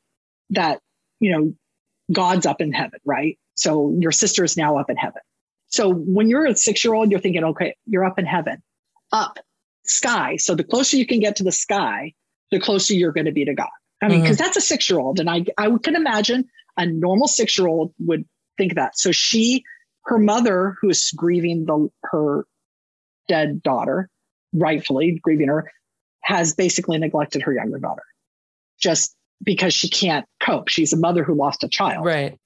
that, 0.50 0.80
you 1.18 1.32
know, 1.32 1.54
God's 2.12 2.46
up 2.46 2.60
in 2.60 2.72
heaven, 2.72 3.00
right? 3.04 3.38
So 3.56 3.94
your 3.98 4.12
sister 4.12 4.44
is 4.44 4.56
now 4.56 4.78
up 4.78 4.88
in 4.88 4.96
heaven. 4.96 5.22
So 5.66 5.92
when 5.92 6.28
you're 6.28 6.46
a 6.46 6.54
six 6.54 6.84
year 6.84 6.94
old, 6.94 7.10
you're 7.10 7.20
thinking, 7.20 7.42
okay, 7.44 7.74
you're 7.86 8.04
up 8.04 8.18
in 8.18 8.26
heaven, 8.26 8.62
up 9.10 9.38
sky. 9.84 10.36
So 10.36 10.54
the 10.54 10.64
closer 10.64 10.96
you 10.96 11.06
can 11.06 11.20
get 11.20 11.36
to 11.36 11.44
the 11.44 11.52
sky, 11.52 12.14
the 12.50 12.60
closer 12.60 12.94
you're 12.94 13.12
going 13.12 13.26
to 13.26 13.32
be 13.32 13.44
to 13.46 13.54
God. 13.54 13.68
I 14.04 14.08
mean, 14.08 14.20
because 14.20 14.36
mm-hmm. 14.36 14.44
that's 14.44 14.56
a 14.56 14.60
six 14.60 14.90
year 14.90 14.98
old. 14.98 15.20
And 15.20 15.30
I, 15.30 15.44
I 15.56 15.68
can 15.82 15.96
imagine 15.96 16.46
a 16.76 16.86
normal 16.86 17.28
six 17.28 17.56
year 17.58 17.66
old 17.66 17.94
would 17.98 18.24
think 18.58 18.74
that. 18.74 18.98
So 18.98 19.12
she, 19.12 19.64
her 20.04 20.18
mother, 20.18 20.76
who 20.80 20.90
is 20.90 21.10
grieving 21.16 21.64
the, 21.64 21.88
her 22.02 22.46
dead 23.28 23.62
daughter, 23.62 24.10
rightfully 24.52 25.18
grieving 25.22 25.48
her, 25.48 25.70
has 26.22 26.54
basically 26.54 26.98
neglected 26.98 27.42
her 27.42 27.52
younger 27.52 27.78
daughter 27.78 28.02
just 28.78 29.14
because 29.42 29.74
she 29.74 29.88
can't 29.88 30.26
cope. 30.40 30.68
She's 30.68 30.92
a 30.92 30.98
mother 30.98 31.24
who 31.24 31.34
lost 31.34 31.64
a 31.64 31.68
child. 31.68 32.04
Right. 32.04 32.38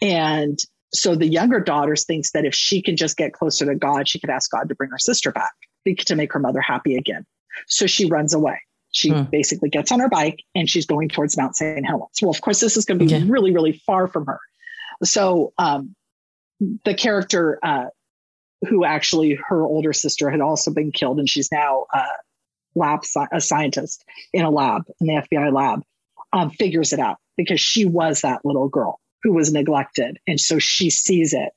And 0.00 0.58
so 0.92 1.14
the 1.14 1.26
younger 1.26 1.60
daughter 1.60 1.96
thinks 1.96 2.32
that 2.32 2.44
if 2.44 2.54
she 2.54 2.82
can 2.82 2.96
just 2.96 3.16
get 3.16 3.32
closer 3.32 3.66
to 3.66 3.74
God, 3.74 4.08
she 4.08 4.20
could 4.20 4.30
ask 4.30 4.50
God 4.50 4.68
to 4.68 4.74
bring 4.74 4.90
her 4.90 4.98
sister 4.98 5.32
back 5.32 5.52
to 5.96 6.16
make 6.16 6.32
her 6.34 6.38
mother 6.38 6.60
happy 6.60 6.96
again. 6.96 7.24
So 7.66 7.86
she 7.86 8.06
runs 8.06 8.34
away. 8.34 8.60
She 8.98 9.10
hmm. 9.10 9.22
basically 9.30 9.70
gets 9.70 9.92
on 9.92 10.00
her 10.00 10.08
bike 10.08 10.42
and 10.56 10.68
she's 10.68 10.86
going 10.86 11.08
towards 11.08 11.36
Mount 11.36 11.54
St. 11.54 11.86
Helens. 11.86 12.18
Well, 12.20 12.30
of 12.30 12.40
course, 12.40 12.58
this 12.58 12.76
is 12.76 12.84
going 12.84 12.98
to 12.98 13.04
be 13.04 13.14
okay. 13.14 13.24
really, 13.24 13.52
really 13.52 13.80
far 13.86 14.08
from 14.08 14.26
her. 14.26 14.40
So 15.04 15.52
um, 15.56 15.94
the 16.84 16.94
character 16.94 17.60
uh, 17.62 17.86
who 18.68 18.84
actually 18.84 19.38
her 19.48 19.62
older 19.62 19.92
sister 19.92 20.30
had 20.30 20.40
also 20.40 20.72
been 20.72 20.90
killed, 20.90 21.20
and 21.20 21.28
she's 21.28 21.52
now 21.52 21.86
uh, 21.94 22.06
lab 22.74 23.00
a 23.32 23.40
scientist 23.40 24.04
in 24.32 24.44
a 24.44 24.50
lab 24.50 24.82
in 25.00 25.06
the 25.06 25.22
FBI 25.22 25.52
lab, 25.52 25.82
um, 26.32 26.50
figures 26.50 26.92
it 26.92 26.98
out 26.98 27.18
because 27.36 27.60
she 27.60 27.86
was 27.86 28.22
that 28.22 28.44
little 28.44 28.68
girl 28.68 28.98
who 29.22 29.32
was 29.32 29.52
neglected. 29.52 30.18
And 30.26 30.40
so 30.40 30.58
she 30.58 30.90
sees 30.90 31.32
it 31.32 31.52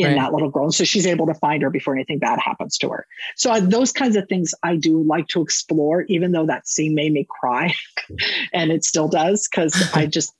in 0.00 0.08
right. 0.08 0.16
that 0.16 0.32
little 0.32 0.50
girl. 0.50 0.64
And 0.64 0.74
so 0.74 0.84
she's 0.84 1.06
able 1.06 1.26
to 1.26 1.34
find 1.34 1.62
her 1.62 1.70
before 1.70 1.94
anything 1.94 2.18
bad 2.18 2.38
happens 2.38 2.78
to 2.78 2.88
her. 2.90 3.06
So 3.36 3.50
I, 3.50 3.60
those 3.60 3.92
kinds 3.92 4.16
of 4.16 4.28
things 4.28 4.54
I 4.62 4.76
do 4.76 5.02
like 5.02 5.28
to 5.28 5.42
explore, 5.42 6.02
even 6.02 6.32
though 6.32 6.46
that 6.46 6.68
scene 6.68 6.94
made 6.94 7.12
me 7.12 7.26
cry 7.28 7.74
and 8.52 8.70
it 8.70 8.84
still 8.84 9.08
does. 9.08 9.48
Cause 9.48 9.90
I 9.94 10.06
just, 10.06 10.32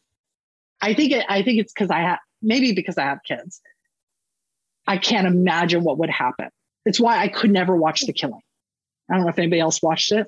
I 0.80 0.94
think 0.94 1.12
it, 1.12 1.24
I 1.28 1.42
think 1.42 1.60
it's 1.60 1.72
cause 1.72 1.90
I 1.90 2.00
have, 2.00 2.18
maybe 2.42 2.72
because 2.72 2.98
I 2.98 3.04
have 3.04 3.20
kids. 3.26 3.60
I 4.86 4.98
can't 4.98 5.26
imagine 5.26 5.84
what 5.84 5.98
would 5.98 6.10
happen. 6.10 6.48
It's 6.84 6.98
why 6.98 7.18
I 7.18 7.28
could 7.28 7.50
never 7.50 7.76
watch 7.76 8.00
The 8.00 8.12
Killing. 8.12 8.40
I 9.10 9.14
don't 9.14 9.24
know 9.24 9.28
if 9.28 9.38
anybody 9.38 9.60
else 9.60 9.82
watched 9.82 10.12
it. 10.12 10.26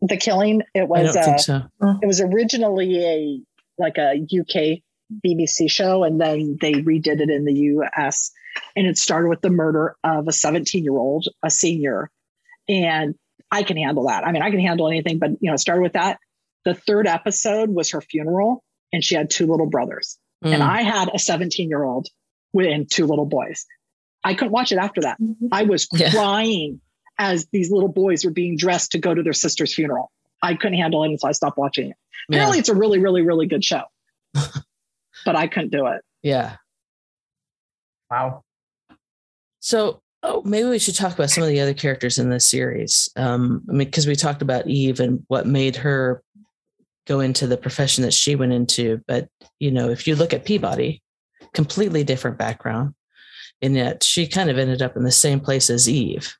The 0.00 0.16
Killing. 0.16 0.62
It 0.74 0.88
was. 0.88 1.16
Uh, 1.16 1.36
so. 1.36 1.62
It 2.00 2.06
was 2.06 2.20
originally 2.20 3.04
a 3.04 3.40
like 3.78 3.98
a 3.98 4.14
UK 4.22 4.82
BBC 5.24 5.70
show, 5.70 6.04
and 6.04 6.20
then 6.20 6.58
they 6.60 6.74
redid 6.74 7.20
it 7.20 7.30
in 7.30 7.44
the 7.44 7.54
US. 7.54 8.32
And 8.76 8.86
it 8.86 8.98
started 8.98 9.28
with 9.28 9.40
the 9.40 9.50
murder 9.50 9.96
of 10.04 10.28
a 10.28 10.32
17 10.32 10.82
year 10.84 10.96
old, 10.96 11.26
a 11.42 11.50
senior. 11.50 12.10
And 12.68 13.14
I 13.50 13.62
can 13.62 13.76
handle 13.76 14.06
that. 14.06 14.26
I 14.26 14.32
mean, 14.32 14.42
I 14.42 14.50
can 14.50 14.60
handle 14.60 14.88
anything, 14.88 15.18
but 15.18 15.30
you 15.40 15.50
know, 15.50 15.54
it 15.54 15.58
started 15.58 15.82
with 15.82 15.94
that. 15.94 16.18
The 16.64 16.74
third 16.74 17.06
episode 17.06 17.70
was 17.70 17.90
her 17.90 18.00
funeral, 18.00 18.62
and 18.92 19.02
she 19.02 19.14
had 19.14 19.30
two 19.30 19.46
little 19.46 19.68
brothers. 19.68 20.18
Mm. 20.44 20.54
And 20.54 20.62
I 20.62 20.82
had 20.82 21.10
a 21.12 21.18
17 21.18 21.68
year 21.68 21.82
old 21.82 22.08
and 22.54 22.90
two 22.90 23.06
little 23.06 23.26
boys. 23.26 23.66
I 24.24 24.34
couldn't 24.34 24.52
watch 24.52 24.72
it 24.72 24.78
after 24.78 25.02
that. 25.02 25.20
Mm-hmm. 25.20 25.48
I 25.50 25.64
was 25.64 25.86
crying 25.86 26.80
as 27.18 27.46
these 27.52 27.70
little 27.70 27.88
boys 27.88 28.24
were 28.24 28.30
being 28.30 28.56
dressed 28.56 28.92
to 28.92 28.98
go 28.98 29.12
to 29.12 29.22
their 29.22 29.32
sister's 29.32 29.74
funeral. 29.74 30.10
I 30.42 30.54
couldn't 30.54 30.78
handle 30.78 31.04
it, 31.04 31.20
so 31.20 31.28
I 31.28 31.32
stopped 31.32 31.58
watching 31.58 31.90
it. 31.90 31.96
Apparently, 32.28 32.58
yeah. 32.58 32.60
it's 32.60 32.68
a 32.68 32.74
really, 32.74 32.98
really, 32.98 33.22
really 33.22 33.46
good 33.46 33.64
show. 33.64 33.82
but 35.24 35.36
I 35.36 35.46
couldn't 35.46 35.72
do 35.72 35.86
it. 35.86 36.02
Yeah. 36.22 36.56
Wow. 38.10 38.42
So, 39.60 40.02
oh, 40.22 40.42
maybe 40.44 40.68
we 40.68 40.78
should 40.78 40.96
talk 40.96 41.14
about 41.14 41.30
some 41.30 41.42
of 41.42 41.48
the 41.48 41.60
other 41.60 41.74
characters 41.74 42.18
in 42.18 42.30
this 42.30 42.46
series. 42.46 43.10
Um, 43.16 43.62
I 43.68 43.72
mean, 43.72 43.88
because 43.88 44.06
we 44.06 44.16
talked 44.16 44.42
about 44.42 44.68
Eve 44.68 45.00
and 45.00 45.24
what 45.28 45.46
made 45.46 45.76
her 45.76 46.22
go 47.06 47.20
into 47.20 47.46
the 47.46 47.56
profession 47.56 48.02
that 48.02 48.14
she 48.14 48.34
went 48.34 48.52
into. 48.52 49.00
But 49.06 49.28
you 49.58 49.70
know, 49.70 49.88
if 49.88 50.06
you 50.06 50.14
look 50.14 50.32
at 50.32 50.44
Peabody, 50.44 51.02
completely 51.54 52.04
different 52.04 52.38
background. 52.38 52.94
And 53.60 53.76
yet 53.76 54.02
she 54.02 54.26
kind 54.26 54.50
of 54.50 54.58
ended 54.58 54.82
up 54.82 54.96
in 54.96 55.04
the 55.04 55.12
same 55.12 55.40
place 55.40 55.70
as 55.70 55.88
Eve. 55.88 56.34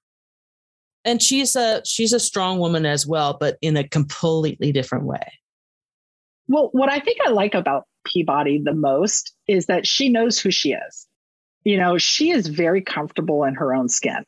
And 1.05 1.21
she's 1.21 1.57
a 1.57 1.83
she's 1.85 2.13
a 2.13 2.21
strong 2.21 2.59
woman 2.59 2.87
as 2.87 3.07
well, 3.07 3.37
but 3.39 3.59
in 3.61 3.77
a 3.77 3.87
completely 3.87 4.73
different 4.73 5.05
way. 5.05 5.33
Well, 6.49 6.69
what 6.73 6.91
I 6.91 7.01
think 7.01 7.19
I 7.25 7.31
like 7.31 7.55
about 7.55 7.87
Peabody 8.05 8.59
the 8.59 8.75
most 8.75 9.35
is 9.47 9.67
that 9.67 9.87
she 9.87 10.09
knows 10.09 10.39
who 10.39 10.51
she 10.51 10.73
is. 10.73 11.07
You 11.65 11.77
know, 11.77 11.99
she 11.99 12.31
is 12.31 12.49
very 12.49 12.81
comfortable 12.81 13.45
in 13.45 13.55
her 13.55 13.75
own 13.75 13.89
skin. 13.89 14.25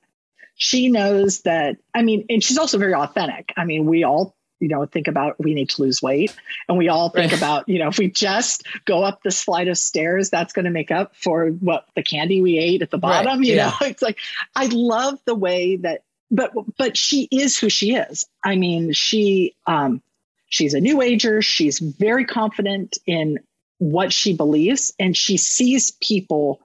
She 0.57 0.89
knows 0.89 1.43
that, 1.43 1.77
I 1.95 2.03
mean, 2.03 2.27
and 2.29 2.43
she's 2.43 2.59
also 2.59 2.79
very 2.79 2.95
authentic. 2.95 3.53
I 3.57 3.65
mean, 3.65 3.87
we 3.87 4.05
all, 4.05 4.37
you 4.61 4.69
know, 4.69 4.87
think 4.87 5.09
about 5.09 5.43
we 5.43 5.53
need 5.53 5.69
to 5.71 5.83
lose 5.83 6.01
weight. 6.01 6.35
And 6.69 6.79
we 6.79 6.89
all 6.89 7.11
think 7.11 7.33
right. 7.33 7.39
about, 7.39 7.69
you 7.69 7.81
know, 7.81 7.89
if 7.89 7.99
we 7.99 8.09
just 8.09 8.65
go 8.85 9.03
up 9.03 9.23
this 9.23 9.43
flight 9.43 9.67
of 9.67 9.77
stairs, 9.77 10.31
that's 10.31 10.53
going 10.53 10.65
to 10.65 10.71
make 10.71 10.93
up 10.93 11.17
for 11.17 11.49
what 11.49 11.87
the 11.97 12.05
candy 12.05 12.41
we 12.41 12.59
ate 12.59 12.83
at 12.83 12.91
the 12.91 12.99
bottom. 12.99 13.39
Right. 13.39 13.47
You 13.47 13.57
yeah. 13.57 13.67
know, 13.67 13.75
it's 13.87 14.03
like, 14.03 14.19
I 14.55 14.67
love 14.67 15.19
the 15.25 15.35
way 15.35 15.77
that, 15.77 16.05
but, 16.31 16.53
but 16.79 16.97
she 16.97 17.29
is 17.33 17.59
who 17.59 17.69
she 17.69 17.97
is. 17.97 18.27
I 18.45 18.55
mean, 18.55 18.93
she, 18.93 19.57
um, 19.67 20.03
she's 20.47 20.75
a 20.75 20.81
new 20.81 21.03
ager. 21.03 21.43
She's 21.43 21.81
very 21.81 22.25
confident 22.25 22.97
in 23.07 23.41
what 23.79 24.13
she 24.13 24.37
believes 24.37 24.93
and 24.99 25.17
she 25.17 25.37
sees 25.37 25.91
people 25.91 26.61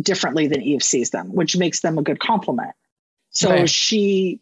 differently 0.00 0.46
than 0.46 0.62
Eve 0.62 0.82
sees 0.82 1.10
them, 1.10 1.32
which 1.32 1.56
makes 1.56 1.80
them 1.80 1.98
a 1.98 2.02
good 2.02 2.20
compliment. 2.20 2.72
So 3.30 3.50
right. 3.50 3.70
she 3.70 4.40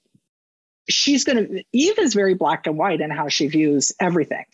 she's 0.88 1.24
going 1.24 1.46
to 1.46 1.64
Eve 1.72 1.98
is 1.98 2.14
very 2.14 2.34
black 2.34 2.66
and 2.66 2.78
white 2.78 3.00
in 3.00 3.10
how 3.10 3.28
she 3.28 3.48
views 3.48 3.92
everything. 4.00 4.44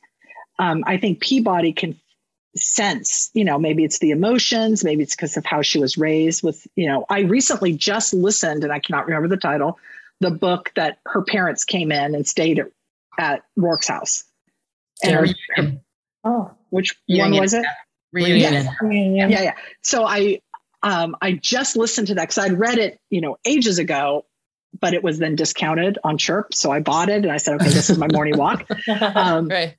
Um, 0.59 0.85
I 0.87 0.97
think 0.97 1.21
Peabody 1.21 1.73
can 1.73 1.99
sense, 2.57 3.31
you 3.35 3.45
know, 3.45 3.59
maybe 3.59 3.85
it's 3.85 3.99
the 3.99 4.11
emotions, 4.11 4.85
maybe 4.85 5.03
it's 5.03 5.17
because 5.17 5.37
of 5.37 5.45
how 5.45 5.63
she 5.63 5.79
was 5.79 5.97
raised 5.97 6.43
with, 6.43 6.67
you 6.77 6.87
know, 6.87 7.07
I 7.09 7.21
recently 7.21 7.73
just 7.73 8.13
listened 8.13 8.63
and 8.63 8.73
I 8.73 8.79
cannot 8.79 9.07
remember 9.07 9.29
the 9.29 9.39
title, 9.39 9.79
the 10.21 10.31
book 10.31 10.71
that 10.77 10.99
her 11.07 11.23
parents 11.23 11.65
came 11.65 11.91
in 11.91 12.15
and 12.15 12.27
stayed 12.27 12.59
at, 12.59 12.67
at 13.19 13.45
Roarke's 13.57 13.89
house. 13.89 14.25
And 15.03 15.15
her, 15.15 15.27
her, 15.57 15.81
oh, 16.25 16.53
which 16.73 16.97
Reunion. 17.09 17.33
one 17.33 17.41
was 17.41 17.55
it? 17.55 17.65
Reunion. 18.13 18.53
Yeah. 18.55 19.29
yeah, 19.29 19.43
yeah. 19.43 19.55
So 19.83 20.05
I 20.05 20.41
um, 20.83 21.17
I 21.21 21.33
just 21.33 21.77
listened 21.77 22.09
to 22.09 22.15
that 22.15 22.23
because 22.23 22.39
I'd 22.39 22.59
read 22.59 22.79
it, 22.79 22.99
you 23.11 23.21
know, 23.21 23.37
ages 23.45 23.79
ago, 23.79 24.25
but 24.81 24.95
it 24.95 25.05
was 25.05 25.19
then 25.19 25.37
discounted 25.37 25.99
on 26.03 26.19
Chirp. 26.19 26.55
So 26.55 26.73
I 26.73 26.81
bought 26.81 27.09
it 27.09 27.23
and 27.23 27.31
I 27.31 27.37
said, 27.37 27.55
okay, 27.57 27.71
this 27.71 27.91
is 27.91 27.99
my 27.99 28.09
morning 28.11 28.37
walk. 28.37 28.67
Um, 28.89 29.49
right. 29.49 29.77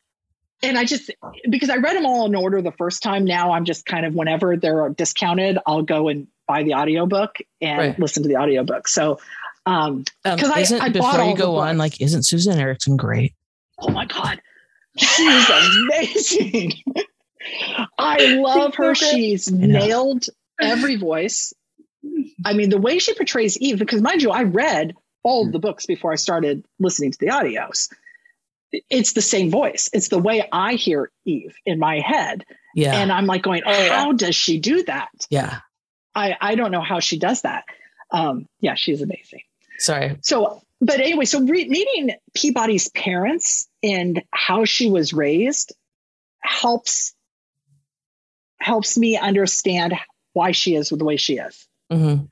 And 0.62 0.78
I 0.78 0.86
just, 0.86 1.12
because 1.50 1.70
I 1.70 1.76
read 1.76 1.98
them 1.98 2.06
all 2.06 2.26
in 2.26 2.36
order 2.36 2.62
the 2.62 2.72
first 2.72 3.04
time, 3.04 3.26
now 3.26 3.52
I'm 3.52 3.66
just 3.66 3.86
kind 3.86 4.06
of, 4.06 4.14
whenever 4.14 4.56
they're 4.56 4.88
discounted, 4.90 5.58
I'll 5.68 5.82
go 5.82 6.08
and 6.08 6.28
buy 6.48 6.64
the 6.64 6.76
audiobook 6.76 7.40
and 7.60 7.78
right. 7.78 8.00
listen 8.00 8.24
to 8.24 8.30
the 8.30 8.38
audiobook. 8.38 8.88
So, 8.88 9.20
um, 9.66 10.06
because 10.24 10.72
um, 10.72 10.82
I, 10.82 10.86
I 10.86 10.90
before 10.90 11.22
you 11.24 11.36
go 11.36 11.58
on, 11.58 11.78
like, 11.78 12.00
isn't 12.00 12.24
Susan 12.24 12.58
Ericksen 12.58 12.96
great? 12.96 13.34
Oh 13.78 13.90
my 13.90 14.06
God. 14.06 14.40
She's 14.98 15.50
amazing. 15.50 16.74
I 17.98 18.36
love 18.36 18.76
her. 18.76 18.96
She's 18.96 19.52
nailed 19.52 20.26
every 20.62 20.96
voice. 20.96 21.54
I 22.46 22.54
mean, 22.54 22.70
the 22.70 22.78
way 22.78 23.00
she 23.00 23.14
portrays 23.14 23.58
Eve, 23.58 23.80
because 23.80 24.02
mind 24.02 24.22
you, 24.22 24.32
I 24.32 24.44
read 24.44 24.96
all 25.24 25.46
of 25.46 25.52
the 25.52 25.60
books 25.60 25.86
before 25.86 26.12
I 26.12 26.16
started 26.16 26.66
listening 26.80 27.12
to 27.12 27.18
the 27.20 27.28
audios. 27.28 27.90
It's 28.90 29.14
the 29.14 29.22
same 29.22 29.52
voice. 29.52 29.90
It's 29.94 30.10
the 30.10 30.18
way 30.18 30.48
I 30.52 30.74
hear 30.74 31.12
Eve 31.26 31.56
in 31.66 31.80
my 31.80 32.00
head. 32.00 32.44
Yeah. 32.76 32.98
And 32.98 33.12
I'm 33.12 33.26
like 33.26 33.44
going, 33.44 33.62
oh, 33.66 33.90
how 33.90 34.12
does 34.14 34.36
she 34.36 34.60
do 34.60 34.84
that? 34.84 35.10
Yeah. 35.30 35.60
I, 36.16 36.36
I 36.42 36.56
don't 36.56 36.72
know 36.72 36.82
how 36.82 37.00
she 37.00 37.18
does 37.18 37.44
that. 37.44 37.66
Um, 38.12 38.48
yeah, 38.60 38.76
she's 38.76 39.02
amazing. 39.02 39.42
Sorry. 39.78 40.18
So, 40.22 40.62
but 40.82 41.00
anyway, 41.00 41.26
so 41.26 41.42
re- 41.42 41.68
meeting 41.68 42.16
Peabody's 42.34 42.90
parents 42.90 43.68
and 43.84 44.24
how 44.32 44.66
she 44.66 44.90
was 44.90 45.14
raised 45.14 45.74
helps 46.42 47.14
helps 48.60 48.98
me 48.98 49.18
understand 49.18 49.94
why 50.32 50.52
she 50.52 50.76
is 50.76 50.90
the 50.90 51.04
way 51.04 51.18
she 51.18 51.38
is. 51.38 51.68
Mm-hmm. 51.92 52.26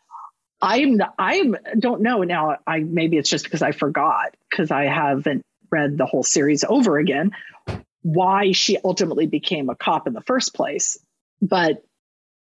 I'm 0.62 1.02
I 1.18 1.44
don't 1.78 2.02
know 2.02 2.24
now. 2.24 2.58
I 2.66 2.80
maybe 2.80 3.18
it's 3.18 3.30
just 3.30 3.44
because 3.44 3.62
I 3.62 3.72
forgot 3.72 4.36
because 4.50 4.72
I 4.72 4.86
haven't 4.86 5.44
read 5.72 5.98
the 5.98 6.06
whole 6.06 6.24
series 6.24 6.64
over 6.64 6.98
again. 6.98 7.32
Why 8.04 8.52
she 8.52 8.78
ultimately 8.84 9.28
became 9.28 9.70
a 9.70 9.76
cop 9.76 10.08
in 10.08 10.14
the 10.14 10.22
first 10.22 10.54
place, 10.54 10.98
but 11.42 11.84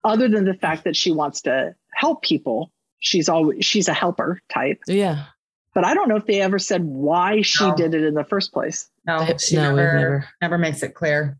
other 0.04 0.28
than 0.28 0.44
the 0.44 0.54
fact 0.54 0.84
that 0.84 0.96
she 0.96 1.10
wants 1.10 1.42
to 1.42 1.74
help 1.94 2.22
people, 2.22 2.70
she's 2.98 3.28
always 3.28 3.64
she's 3.64 3.88
a 3.88 3.94
helper 3.94 4.40
type. 4.52 4.80
Yeah. 4.86 5.24
But 5.74 5.84
I 5.84 5.94
don't 5.94 6.08
know 6.08 6.16
if 6.16 6.26
they 6.26 6.40
ever 6.40 6.58
said 6.58 6.84
why 6.84 7.42
she 7.42 7.64
no. 7.64 7.74
did 7.74 7.94
it 7.94 8.04
in 8.04 8.14
the 8.14 8.24
first 8.24 8.52
place. 8.52 8.90
No, 9.06 9.26
she 9.38 9.56
no, 9.56 9.74
never, 9.74 9.98
never 9.98 10.28
never 10.40 10.58
makes 10.58 10.82
it 10.82 10.94
clear. 10.94 11.38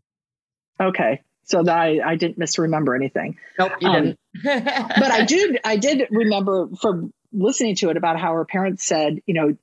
Okay 0.81 1.21
so 1.43 1.63
that 1.63 1.77
I, 1.77 1.99
I 2.03 2.15
didn't 2.15 2.37
misremember 2.37 2.95
anything. 2.95 3.37
Nope, 3.59 3.73
you 3.81 3.87
um, 3.89 3.93
didn't. 3.93 4.19
but 4.43 5.11
I 5.11 5.25
did 5.25 5.59
I 5.63 5.77
did 5.77 6.07
remember 6.09 6.69
from 6.81 7.13
listening 7.31 7.75
to 7.77 7.89
it 7.89 7.97
about 7.97 8.19
how 8.19 8.33
her 8.33 8.45
parents 8.45 8.85
said, 8.85 9.19
you 9.25 9.33
know, 9.33 9.57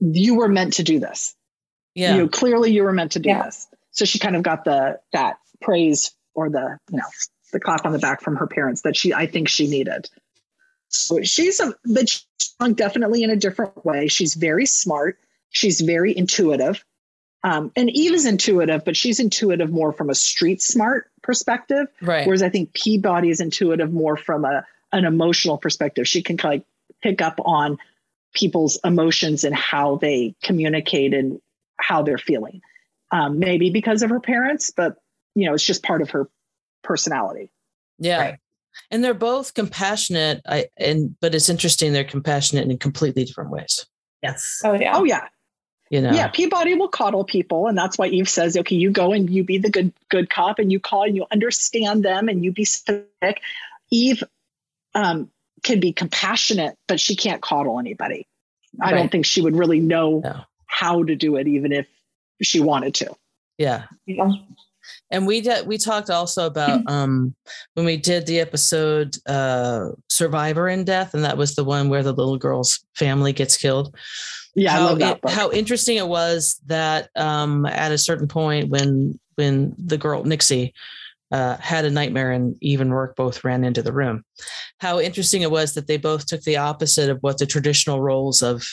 you 0.00 0.36
were 0.36 0.48
meant 0.48 0.74
to 0.74 0.82
do 0.82 0.98
this. 0.98 1.34
Yeah. 1.94 2.14
You 2.14 2.22
know, 2.22 2.28
clearly 2.28 2.72
you 2.72 2.84
were 2.84 2.92
meant 2.92 3.12
to 3.12 3.18
do 3.18 3.28
yeah. 3.30 3.44
this. 3.44 3.66
So 3.90 4.04
she 4.04 4.18
kind 4.18 4.36
of 4.36 4.42
got 4.42 4.64
the 4.64 5.00
that 5.12 5.38
praise 5.60 6.12
or 6.34 6.50
the, 6.50 6.78
you 6.90 6.98
know, 6.98 7.04
the 7.52 7.60
clap 7.60 7.84
on 7.84 7.92
the 7.92 7.98
back 7.98 8.22
from 8.22 8.36
her 8.36 8.46
parents 8.46 8.82
that 8.82 8.96
she 8.96 9.12
I 9.12 9.26
think 9.26 9.48
she 9.48 9.68
needed. 9.68 10.08
So 10.88 11.22
she's 11.22 11.60
a 11.60 11.74
but 11.84 12.08
she's 12.08 12.24
definitely 12.74 13.22
in 13.22 13.30
a 13.30 13.36
different 13.36 13.84
way. 13.84 14.08
She's 14.08 14.34
very 14.34 14.66
smart. 14.66 15.18
She's 15.50 15.80
very 15.80 16.16
intuitive. 16.16 16.84
Um, 17.44 17.70
and 17.76 17.88
Eve 17.90 18.14
is 18.14 18.26
intuitive, 18.26 18.84
but 18.84 18.96
she's 18.96 19.20
intuitive 19.20 19.70
more 19.70 19.92
from 19.92 20.10
a 20.10 20.14
street 20.14 20.60
smart 20.60 21.10
perspective. 21.22 21.86
Right. 22.02 22.26
Whereas 22.26 22.42
I 22.42 22.48
think 22.48 22.72
Peabody 22.72 23.30
is 23.30 23.40
intuitive 23.40 23.92
more 23.92 24.16
from 24.16 24.44
a 24.44 24.64
an 24.92 25.04
emotional 25.04 25.58
perspective. 25.58 26.08
She 26.08 26.22
can 26.22 26.36
kind 26.36 26.62
of 26.62 26.66
pick 27.02 27.20
up 27.20 27.38
on 27.44 27.78
people's 28.34 28.78
emotions 28.84 29.44
and 29.44 29.54
how 29.54 29.96
they 29.96 30.34
communicate 30.42 31.14
and 31.14 31.40
how 31.76 32.02
they're 32.02 32.18
feeling. 32.18 32.62
Um, 33.10 33.38
maybe 33.38 33.70
because 33.70 34.02
of 34.02 34.10
her 34.10 34.20
parents, 34.20 34.70
but 34.70 34.96
you 35.34 35.46
know, 35.46 35.54
it's 35.54 35.64
just 35.64 35.82
part 35.82 36.02
of 36.02 36.10
her 36.10 36.28
personality. 36.82 37.50
Yeah. 37.98 38.20
Right. 38.20 38.38
And 38.90 39.04
they're 39.04 39.14
both 39.14 39.54
compassionate. 39.54 40.40
I 40.46 40.66
and 40.76 41.14
but 41.20 41.34
it's 41.34 41.48
interesting 41.48 41.92
they're 41.92 42.04
compassionate 42.04 42.68
in 42.68 42.78
completely 42.78 43.24
different 43.24 43.50
ways. 43.50 43.86
Yes. 44.22 44.62
Oh 44.64 44.74
yeah. 44.74 44.96
Oh 44.96 45.04
yeah. 45.04 45.28
You 45.90 46.02
know. 46.02 46.12
Yeah, 46.12 46.28
Peabody 46.28 46.74
will 46.74 46.88
coddle 46.88 47.24
people, 47.24 47.66
and 47.66 47.76
that's 47.76 47.96
why 47.96 48.08
Eve 48.08 48.28
says, 48.28 48.58
"Okay, 48.58 48.76
you 48.76 48.90
go 48.90 49.12
and 49.12 49.30
you 49.30 49.42
be 49.42 49.56
the 49.56 49.70
good 49.70 49.92
good 50.10 50.28
cop, 50.28 50.58
and 50.58 50.70
you 50.70 50.78
call 50.78 51.04
and 51.04 51.16
you 51.16 51.24
understand 51.30 52.04
them, 52.04 52.28
and 52.28 52.44
you 52.44 52.52
be 52.52 52.64
specific." 52.64 53.40
Eve 53.90 54.22
um, 54.94 55.30
can 55.62 55.80
be 55.80 55.92
compassionate, 55.92 56.76
but 56.88 57.00
she 57.00 57.16
can't 57.16 57.40
coddle 57.40 57.78
anybody. 57.78 58.26
Right. 58.76 58.92
I 58.92 58.96
don't 58.96 59.10
think 59.10 59.24
she 59.24 59.40
would 59.40 59.56
really 59.56 59.80
know 59.80 60.20
no. 60.20 60.42
how 60.66 61.04
to 61.04 61.16
do 61.16 61.36
it, 61.36 61.48
even 61.48 61.72
if 61.72 61.86
she 62.42 62.60
wanted 62.60 62.94
to. 62.96 63.14
Yeah. 63.56 63.84
yeah. 64.06 64.30
And 65.10 65.26
we 65.26 65.40
did. 65.40 65.66
We 65.66 65.78
talked 65.78 66.10
also 66.10 66.46
about 66.46 66.88
um, 66.90 67.34
when 67.74 67.86
we 67.86 67.96
did 67.96 68.26
the 68.26 68.40
episode 68.40 69.16
uh, 69.26 69.90
"Survivor 70.08 70.68
in 70.68 70.84
Death," 70.84 71.14
and 71.14 71.24
that 71.24 71.38
was 71.38 71.54
the 71.54 71.64
one 71.64 71.88
where 71.88 72.02
the 72.02 72.12
little 72.12 72.38
girl's 72.38 72.84
family 72.94 73.32
gets 73.32 73.56
killed 73.56 73.94
yeah, 74.58 74.72
how, 74.72 74.96
it, 74.96 75.20
how 75.28 75.50
interesting 75.52 75.96
it 75.96 76.08
was 76.08 76.60
that 76.66 77.10
um, 77.16 77.64
at 77.66 77.92
a 77.92 77.98
certain 77.98 78.28
point 78.28 78.70
when 78.70 79.18
when 79.36 79.74
the 79.78 79.96
girl 79.96 80.24
Nixie 80.24 80.74
uh, 81.30 81.56
had 81.58 81.84
a 81.84 81.90
nightmare 81.90 82.32
and 82.32 82.56
even 82.60 82.90
Roarke 82.90 83.14
both 83.14 83.44
ran 83.44 83.62
into 83.62 83.82
the 83.82 83.92
room. 83.92 84.24
How 84.80 84.98
interesting 84.98 85.42
it 85.42 85.50
was 85.50 85.74
that 85.74 85.86
they 85.86 85.96
both 85.96 86.26
took 86.26 86.42
the 86.42 86.56
opposite 86.56 87.08
of 87.08 87.18
what 87.20 87.38
the 87.38 87.46
traditional 87.46 88.00
roles 88.00 88.42
of 88.42 88.66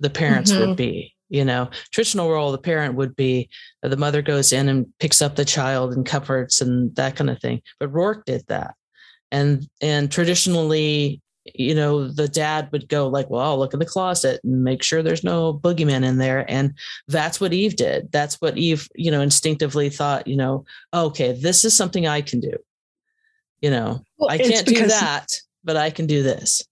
the 0.00 0.10
parents 0.10 0.50
mm-hmm. 0.50 0.68
would 0.68 0.76
be. 0.76 1.14
You 1.28 1.44
know, 1.44 1.68
traditional 1.92 2.30
role 2.30 2.48
of 2.48 2.52
the 2.52 2.58
parent 2.58 2.94
would 2.94 3.14
be 3.14 3.48
the 3.82 3.96
mother 3.96 4.22
goes 4.22 4.52
in 4.52 4.68
and 4.68 4.86
picks 4.98 5.20
up 5.20 5.36
the 5.36 5.44
child 5.44 5.92
and 5.92 6.06
comforts 6.06 6.60
and 6.60 6.94
that 6.96 7.16
kind 7.16 7.30
of 7.30 7.40
thing. 7.40 7.62
But 7.78 7.92
Roarke 7.92 8.24
did 8.24 8.44
that. 8.48 8.74
And 9.30 9.68
and 9.80 10.10
traditionally 10.10 11.20
you 11.54 11.74
know, 11.74 12.08
the 12.08 12.28
dad 12.28 12.68
would 12.72 12.88
go 12.88 13.08
like, 13.08 13.30
well, 13.30 13.42
I'll 13.42 13.58
look 13.58 13.72
in 13.72 13.78
the 13.78 13.86
closet 13.86 14.40
and 14.44 14.64
make 14.64 14.82
sure 14.82 15.02
there's 15.02 15.24
no 15.24 15.54
boogeyman 15.54 16.04
in 16.04 16.18
there. 16.18 16.44
And 16.50 16.74
that's 17.06 17.40
what 17.40 17.52
Eve 17.52 17.76
did. 17.76 18.10
That's 18.12 18.40
what 18.40 18.58
Eve, 18.58 18.88
you 18.94 19.10
know, 19.10 19.20
instinctively 19.20 19.90
thought, 19.90 20.26
you 20.26 20.36
know, 20.36 20.64
okay, 20.92 21.32
this 21.32 21.64
is 21.64 21.76
something 21.76 22.06
I 22.06 22.20
can 22.20 22.40
do. 22.40 22.52
You 23.60 23.70
know, 23.70 24.04
well, 24.18 24.30
I 24.30 24.38
can't 24.38 24.66
do 24.66 24.86
that, 24.86 25.26
but 25.64 25.76
I 25.76 25.90
can 25.90 26.06
do 26.06 26.22
this. 26.22 26.62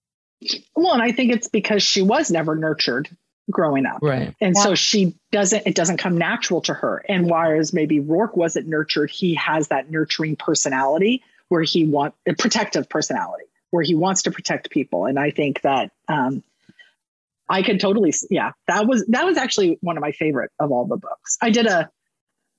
Well, 0.75 0.93
and 0.93 1.01
I 1.01 1.11
think 1.11 1.33
it's 1.33 1.49
because 1.49 1.83
she 1.83 2.01
was 2.01 2.31
never 2.31 2.55
nurtured 2.55 3.09
growing 3.49 3.85
up. 3.85 3.99
Right. 4.01 4.35
And 4.41 4.55
yeah. 4.55 4.63
so 4.63 4.75
she 4.75 5.15
doesn't, 5.31 5.65
it 5.65 5.75
doesn't 5.75 5.97
come 5.97 6.17
natural 6.17 6.61
to 6.61 6.73
her. 6.73 7.03
And 7.07 7.29
whereas 7.29 7.73
maybe 7.73 7.99
Roarke 7.99 8.35
wasn't 8.35 8.67
nurtured, 8.67 9.09
he 9.09 9.35
has 9.35 9.69
that 9.69 9.89
nurturing 9.89 10.35
personality 10.35 11.23
where 11.47 11.63
he 11.63 11.85
want 11.85 12.13
a 12.27 12.33
protective 12.33 12.89
personality, 12.89 13.45
where 13.71 13.83
he 13.83 13.95
wants 13.95 14.23
to 14.23 14.31
protect 14.31 14.69
people. 14.69 15.05
And 15.05 15.17
I 15.17 15.31
think 15.31 15.61
that 15.61 15.91
um, 16.07 16.43
I 17.49 17.63
could 17.63 17.79
totally, 17.79 18.13
yeah, 18.29 18.51
that 18.67 18.85
was 18.85 19.05
that 19.07 19.25
was 19.25 19.37
actually 19.37 19.77
one 19.81 19.97
of 19.97 20.01
my 20.01 20.11
favorite 20.11 20.51
of 20.59 20.71
all 20.71 20.85
the 20.85 20.97
books. 20.97 21.37
I 21.41 21.49
did 21.49 21.65
a 21.65 21.89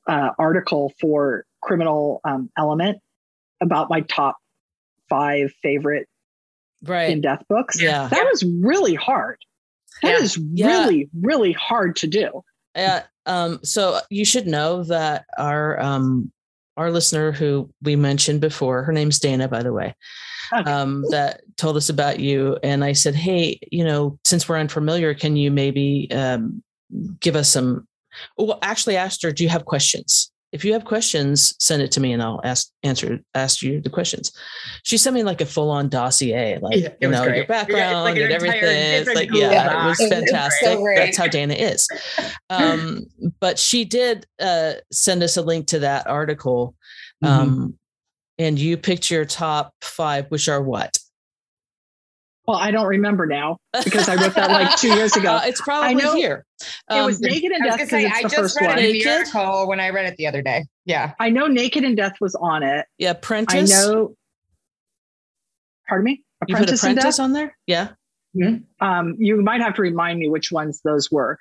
uh, 0.07 0.31
article 0.39 0.95
for 1.01 1.45
Criminal 1.61 2.21
um, 2.25 2.51
Element 2.57 2.99
about 3.61 3.91
my 3.91 4.01
top 4.01 4.37
five 5.09 5.53
favorite 5.63 6.09
right 6.83 7.11
in 7.11 7.21
death 7.21 7.43
books. 7.49 7.81
Yeah, 7.81 8.09
that 8.09 8.27
was 8.31 8.45
really 8.45 8.95
hard. 8.95 9.39
That 10.03 10.19
yeah. 10.19 10.25
is 10.25 10.39
really 10.39 10.99
yeah. 10.99 11.05
really 11.21 11.53
hard 11.53 11.97
to 11.97 12.07
do. 12.07 12.43
Yeah. 12.75 13.03
Um, 13.27 13.61
so 13.63 14.01
you 14.11 14.25
should 14.25 14.47
know 14.47 14.85
that 14.85 15.27
our 15.37 15.81
um, 15.81 16.33
our 16.77 16.91
listener 16.91 17.33
who 17.33 17.71
we 17.83 17.97
mentioned 17.97 18.41
before, 18.41 18.85
her 18.85 18.93
name's 18.93 19.19
Dana, 19.19 19.49
by 19.49 19.63
the 19.63 19.73
way, 19.73 19.95
okay. 20.53 20.71
um, 20.71 21.05
that 21.11 21.43
told 21.57 21.77
us 21.77 21.89
about 21.89 22.21
you. 22.21 22.57
And 22.63 22.85
I 22.85 22.93
said, 22.93 23.17
hey, 23.17 23.59
you 23.73 23.85
know, 23.85 24.19
since 24.25 24.49
we're 24.49 24.59
unfamiliar, 24.59 25.13
can 25.13 25.37
you 25.37 25.51
maybe 25.51 26.09
um, 26.13 26.63
give 27.21 27.37
us 27.37 27.51
some? 27.51 27.87
Well, 28.37 28.59
actually, 28.63 28.97
asked 28.97 29.23
her, 29.25 29.33
do 29.33 29.43
you 29.43 29.51
have 29.51 29.65
questions? 29.65 30.31
If 30.53 30.65
you 30.65 30.73
have 30.73 30.85
questions, 30.85 31.55
send 31.59 31.83
it 31.83 31.93
to 31.93 32.01
me 32.01 32.13
and 32.13 32.23
I'll 32.23 32.41
ask 32.43 32.71
answer 32.83 33.21
ask 33.35 33.61
you 33.63 33.81
the 33.81 33.91
questions. 33.91 34.33
She 34.83 34.97
sent 34.97 35.15
me 35.15 35.23
like 35.23 35.41
a 35.41 35.47
full 35.47 35.71
on 35.71 35.89
dossier, 35.89 36.59
like 36.59 36.79
yeah, 36.79 36.89
you 37.01 37.11
know 37.11 37.25
your 37.25 37.47
background 37.47 38.05
like 38.05 38.17
and 38.17 38.33
everything. 38.33 38.61
It's 38.63 39.15
like 39.15 39.31
yeah, 39.33 39.85
it 39.85 39.89
was 39.89 39.99
fantastic. 40.09 40.69
So 40.69 40.85
That's 40.97 41.17
how 41.17 41.27
Dana 41.27 41.55
is. 41.55 41.87
Um, 42.49 43.07
but 43.41 43.59
she 43.59 43.85
did 43.85 44.27
uh, 44.41 44.75
send 44.91 45.23
us 45.23 45.37
a 45.37 45.43
link 45.43 45.67
to 45.69 45.81
that 45.81 46.07
article, 46.07 46.75
mm-hmm. 47.23 47.41
um, 47.41 47.51
mm-hmm. 47.51 47.69
and 48.39 48.59
you 48.59 48.79
picked 48.79 49.11
your 49.11 49.27
top 49.27 49.75
five, 49.83 50.27
which 50.31 50.49
are 50.49 50.63
what? 50.63 50.97
Well, 52.49 52.57
I 52.57 52.71
don't 52.71 52.87
remember 52.87 53.27
now 53.27 53.59
because 53.85 54.09
I 54.09 54.15
wrote 54.15 54.35
that 54.35 54.51
like 54.51 54.79
two 54.79 54.89
years 54.89 55.15
ago. 55.17 55.35
Uh, 55.35 55.43
it's 55.45 55.61
probably 55.61 55.91
I 55.91 55.93
know 55.93 56.15
here. 56.15 56.47
Um, 56.89 57.03
it 57.03 57.05
was 57.05 57.17
um, 57.17 57.29
Naked 57.29 57.53
in 57.53 57.63
Death 57.63 57.79
because 57.79 57.93
it's 57.93 58.15
I 58.15 58.23
just 58.23 58.59
read 58.59 58.69
one. 58.69 58.79
It 58.79 58.85
in 58.87 58.93
the 58.93 59.11
article 59.11 59.69
when 59.69 59.81
I 59.81 59.91
read 59.91 60.07
it 60.07 60.17
the 60.17 60.27
other 60.27 60.41
day. 60.41 60.65
Yeah, 60.87 61.13
I 61.21 61.29
know 61.29 61.47
Naked 61.47 61.85
in 61.85 61.95
Death 61.95 62.15
was 62.23 62.35
on 62.35 62.63
it. 62.63 62.87
Yeah, 62.97 63.11
Apprentice. 63.11 63.79
I 63.79 63.91
know. 63.91 64.15
Pardon 65.87 66.05
me. 66.07 66.25
Apprentice, 66.41 66.83
you 66.83 66.89
put 66.89 66.93
Apprentice 66.97 67.19
on 67.19 67.35
there. 67.35 67.55
Yeah. 67.67 67.89
Mm-hmm. 68.35 68.87
Um, 68.87 69.17
you 69.19 69.43
might 69.43 69.61
have 69.61 69.75
to 69.75 69.83
remind 69.83 70.19
me 70.19 70.31
which 70.31 70.51
ones 70.51 70.81
those 70.83 71.11
were. 71.11 71.39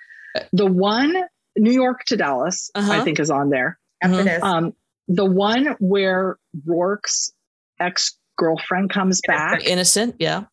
The 0.52 0.66
one 0.66 1.16
New 1.58 1.72
York 1.72 2.04
to 2.08 2.18
Dallas, 2.18 2.70
uh-huh. 2.76 2.92
I 2.92 3.00
think, 3.06 3.22
is 3.22 3.32
on 3.32 3.50
there. 3.50 3.80
Mm-hmm. 4.04 4.44
Um, 4.44 4.74
the 5.08 5.26
one 5.26 5.78
where 5.80 6.38
Roarke's 6.66 7.32
ex 7.80 8.18
girlfriend 8.38 8.90
comes 8.90 9.22
back. 9.26 9.66
Innocent, 9.66 10.16
yeah. 10.20 10.44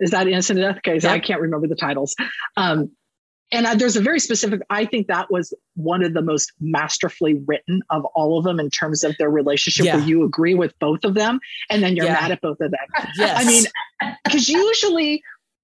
Is 0.00 0.10
that 0.10 0.26
Innocent 0.26 0.58
Death? 0.58 0.78
Okay, 0.78 0.98
so 1.00 1.08
I 1.08 1.20
can't 1.20 1.40
remember 1.40 1.68
the 1.68 1.76
titles. 1.76 2.14
Um, 2.56 2.90
and 3.52 3.66
uh, 3.66 3.74
there's 3.74 3.96
a 3.96 4.00
very 4.00 4.18
specific, 4.18 4.62
I 4.70 4.86
think 4.86 5.08
that 5.08 5.30
was 5.30 5.52
one 5.74 6.02
of 6.02 6.14
the 6.14 6.22
most 6.22 6.52
masterfully 6.58 7.40
written 7.46 7.82
of 7.90 8.04
all 8.14 8.38
of 8.38 8.44
them 8.44 8.58
in 8.58 8.70
terms 8.70 9.04
of 9.04 9.14
their 9.18 9.28
relationship 9.28 9.84
yeah. 9.84 9.96
where 9.96 10.06
you 10.06 10.24
agree 10.24 10.54
with 10.54 10.76
both 10.78 11.04
of 11.04 11.14
them 11.14 11.38
and 11.68 11.82
then 11.82 11.94
you're 11.94 12.06
yeah. 12.06 12.14
mad 12.14 12.32
at 12.32 12.40
both 12.40 12.60
of 12.60 12.70
them. 12.70 13.06
Yes. 13.16 13.38
I 13.38 13.44
mean, 13.44 14.16
because 14.24 14.48
usually 14.48 15.22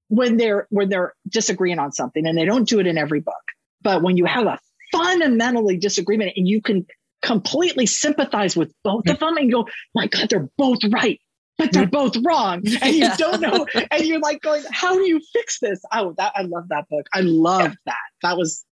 when 0.09 0.37
they're 0.37 0.67
when 0.71 0.91
they're 0.91 1.15
disagreeing 1.29 1.79
on 1.79 1.93
something 1.93 2.27
and 2.27 2.37
they 2.37 2.45
don't 2.45 2.69
do 2.69 2.79
it 2.79 2.87
in 2.87 2.99
every 2.99 3.21
book, 3.21 3.35
but 3.81 4.03
when 4.03 4.19
you 4.19 4.27
have 4.27 4.47
a 4.47 4.59
fundamentally 4.93 5.79
disagreement 5.79 6.33
and 6.37 6.47
you 6.47 6.61
can 6.61 6.87
completely 7.23 7.87
sympathize 7.87 8.57
with 8.57 8.73
both 8.85 9.09
of 9.09 9.19
them 9.19 9.37
and 9.39 9.51
go, 9.51 9.67
my 9.95 10.07
God, 10.07 10.29
they're 10.29 10.49
both 10.57 10.79
right 10.91 11.21
but 11.59 11.73
they're 11.73 11.87
both 11.87 12.17
wrong 12.25 12.63
and 12.81 12.95
you 12.95 13.09
don't 13.19 13.41
know 13.41 13.67
and 13.91 14.05
you're 14.05 14.21
like 14.21 14.41
going 14.41 14.63
how 14.71 14.95
do 14.95 15.07
you 15.07 15.21
fix 15.33 15.59
this? 15.61 15.83
Oh 15.93 16.15
that 16.17 16.33
i 16.37 16.43
love 16.43 16.69
that 16.69 16.89
book. 16.89 17.07
I 17.13 17.21
love 17.21 17.63
yeah. 17.63 17.75
that. 17.87 17.97
That 18.23 18.37
was 18.39 18.65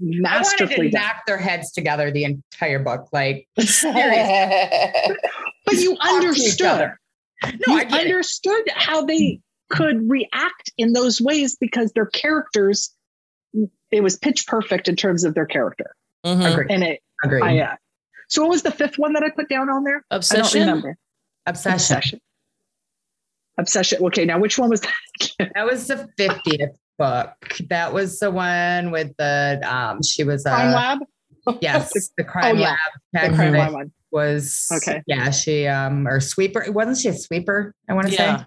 masterfully 0.00 0.90
to 0.90 0.98
knock 0.98 1.24
their 1.26 1.38
heads 1.38 1.70
together 1.70 2.10
the 2.10 2.24
entire 2.24 2.80
book 2.80 3.08
like 3.12 3.46
but 3.56 3.66
you 5.72 5.96
understood. 6.00 6.92
no, 7.44 7.76
you 7.76 7.80
I 7.90 8.00
understood 8.00 8.66
it. 8.66 8.72
how 8.74 9.04
they 9.04 9.40
could 9.70 10.08
react 10.08 10.72
in 10.76 10.92
those 10.92 11.20
ways 11.20 11.56
because 11.60 11.92
their 11.92 12.06
characters 12.06 12.92
it 13.92 14.02
was 14.02 14.16
pitch 14.16 14.46
perfect 14.46 14.88
in 14.88 14.96
terms 14.96 15.22
of 15.24 15.34
their 15.34 15.46
character. 15.46 15.94
Mm-hmm. 16.26 16.70
and 16.70 16.82
it 16.82 17.00
Agreed. 17.22 17.42
I, 17.42 17.58
uh, 17.60 17.76
so 18.28 18.42
what 18.42 18.50
was 18.50 18.62
the 18.62 18.72
fifth 18.72 18.98
one 18.98 19.12
that 19.12 19.22
i 19.22 19.30
put 19.30 19.48
down 19.48 19.68
on 19.68 19.84
there? 19.84 20.04
Obsession 20.10 20.40
i 20.40 20.64
don't 20.64 20.68
remember 20.68 20.98
Obsession. 21.46 21.74
Obsession. 21.74 22.20
Obsession. 23.58 24.04
Okay, 24.06 24.24
now 24.24 24.38
which 24.38 24.58
one 24.58 24.70
was 24.70 24.80
that? 24.80 25.50
that 25.54 25.66
was 25.66 25.86
the 25.86 26.08
50th 26.18 26.74
book. 26.98 27.56
That 27.68 27.92
was 27.92 28.18
the 28.18 28.30
one 28.30 28.90
with 28.90 29.16
the 29.16 29.60
um 29.64 30.02
she 30.02 30.24
was 30.24 30.44
a 30.46 30.50
crime 30.50 30.72
lab. 30.72 30.98
Yes, 31.60 31.92
the 32.16 32.24
crime 32.24 32.56
oh, 32.56 32.60
yeah. 32.60 32.76
lab. 33.12 33.30
The 33.30 33.36
crime 33.36 33.52
lab 33.52 33.72
one. 33.72 33.92
was 34.10 34.68
okay. 34.72 35.02
Yeah, 35.06 35.30
she 35.30 35.66
um 35.66 36.08
or 36.08 36.20
sweeper. 36.20 36.66
Wasn't 36.70 36.98
she 36.98 37.08
a 37.08 37.14
sweeper? 37.14 37.74
I 37.88 37.94
want 37.94 38.08
to 38.08 38.12
yeah. 38.12 38.38
say. 38.38 38.46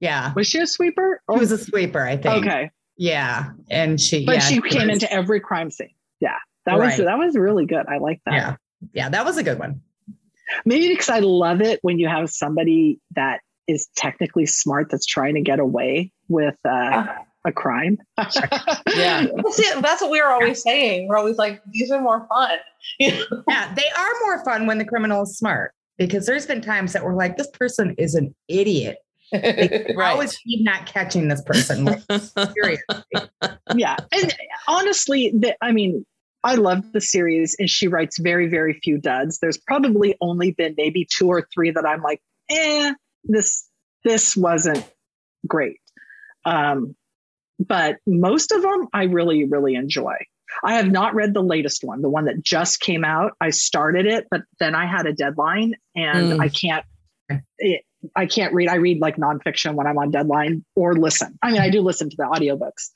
Yeah. 0.00 0.32
Was 0.34 0.46
she 0.46 0.58
a 0.60 0.66
sweeper? 0.66 1.20
She 1.32 1.38
was 1.38 1.52
a 1.52 1.58
sweeper, 1.58 2.02
I 2.02 2.16
think. 2.16 2.46
Okay. 2.46 2.70
Yeah. 2.96 3.50
And 3.70 4.00
she 4.00 4.24
But 4.24 4.36
yeah, 4.36 4.40
she 4.40 4.60
came 4.60 4.88
was, 4.88 5.02
into 5.02 5.12
every 5.12 5.40
crime 5.40 5.70
scene. 5.70 5.90
Yeah. 6.20 6.36
That 6.66 6.78
right. 6.78 6.96
was 6.98 7.04
that 7.04 7.18
was 7.18 7.36
really 7.36 7.66
good. 7.66 7.86
I 7.86 7.98
like 7.98 8.20
that. 8.26 8.34
Yeah. 8.34 8.56
Yeah, 8.92 9.08
that 9.08 9.24
was 9.24 9.38
a 9.38 9.42
good 9.42 9.58
one. 9.58 9.80
Maybe 10.64 10.88
because 10.88 11.08
I 11.08 11.20
love 11.20 11.60
it 11.60 11.78
when 11.82 11.98
you 11.98 12.08
have 12.08 12.30
somebody 12.30 13.00
that 13.14 13.40
is 13.66 13.88
technically 13.96 14.46
smart 14.46 14.88
that's 14.90 15.06
trying 15.06 15.34
to 15.34 15.42
get 15.42 15.60
away 15.60 16.12
with 16.28 16.56
uh, 16.64 17.06
a 17.46 17.52
crime. 17.52 17.98
yeah. 18.18 19.26
That's 19.80 20.00
what 20.00 20.10
we 20.10 20.20
are 20.20 20.32
always 20.32 20.62
saying. 20.62 21.08
We're 21.08 21.16
always 21.16 21.36
like, 21.36 21.60
these 21.70 21.90
are 21.90 22.00
more 22.00 22.26
fun. 22.28 22.58
yeah, 22.98 23.74
they 23.74 23.90
are 23.96 24.12
more 24.24 24.44
fun 24.44 24.66
when 24.66 24.78
the 24.78 24.84
criminal 24.84 25.22
is 25.22 25.36
smart 25.36 25.72
because 25.98 26.26
there's 26.26 26.46
been 26.46 26.60
times 26.60 26.92
that 26.92 27.04
we're 27.04 27.14
like, 27.14 27.36
this 27.36 27.50
person 27.50 27.94
is 27.98 28.14
an 28.14 28.34
idiot. 28.48 28.98
Like, 29.32 29.44
right. 29.96 30.14
How 30.14 30.20
is 30.20 30.38
he 30.44 30.62
not 30.62 30.86
catching 30.86 31.28
this 31.28 31.42
person? 31.42 31.88
Seriously. 32.54 33.02
Yeah. 33.74 33.96
And 34.12 34.34
honestly, 34.66 35.32
the, 35.36 35.54
I 35.60 35.72
mean, 35.72 36.06
I 36.44 36.54
love 36.54 36.92
the 36.92 37.00
series 37.00 37.56
and 37.58 37.68
she 37.68 37.88
writes 37.88 38.18
very, 38.18 38.48
very 38.48 38.74
few 38.74 38.98
duds. 38.98 39.38
There's 39.38 39.58
probably 39.58 40.16
only 40.20 40.52
been 40.52 40.74
maybe 40.76 41.06
two 41.10 41.28
or 41.28 41.48
three 41.52 41.70
that 41.70 41.86
I'm 41.86 42.02
like, 42.02 42.20
eh, 42.50 42.92
this 43.24 43.68
this 44.04 44.36
wasn't 44.36 44.88
great. 45.46 45.80
Um, 46.44 46.94
but 47.58 47.96
most 48.06 48.52
of 48.52 48.62
them 48.62 48.88
I 48.92 49.04
really, 49.04 49.44
really 49.44 49.74
enjoy. 49.74 50.14
I 50.64 50.74
have 50.74 50.90
not 50.90 51.14
read 51.14 51.34
the 51.34 51.42
latest 51.42 51.84
one, 51.84 52.00
the 52.00 52.08
one 52.08 52.24
that 52.24 52.42
just 52.42 52.80
came 52.80 53.04
out. 53.04 53.32
I 53.40 53.50
started 53.50 54.06
it, 54.06 54.26
but 54.30 54.42
then 54.60 54.74
I 54.74 54.86
had 54.86 55.06
a 55.06 55.12
deadline 55.12 55.74
and 55.94 56.32
mm. 56.32 56.40
I 56.40 56.48
can't 56.48 56.84
it, 57.58 57.84
I 58.14 58.26
can't 58.26 58.54
read. 58.54 58.68
I 58.68 58.76
read 58.76 59.00
like 59.00 59.16
nonfiction 59.16 59.74
when 59.74 59.86
I'm 59.86 59.98
on 59.98 60.10
deadline 60.10 60.64
or 60.76 60.94
listen. 60.94 61.38
I 61.42 61.50
mean, 61.50 61.60
I 61.60 61.70
do 61.70 61.80
listen 61.80 62.08
to 62.10 62.16
the 62.16 62.24
audiobooks, 62.24 62.90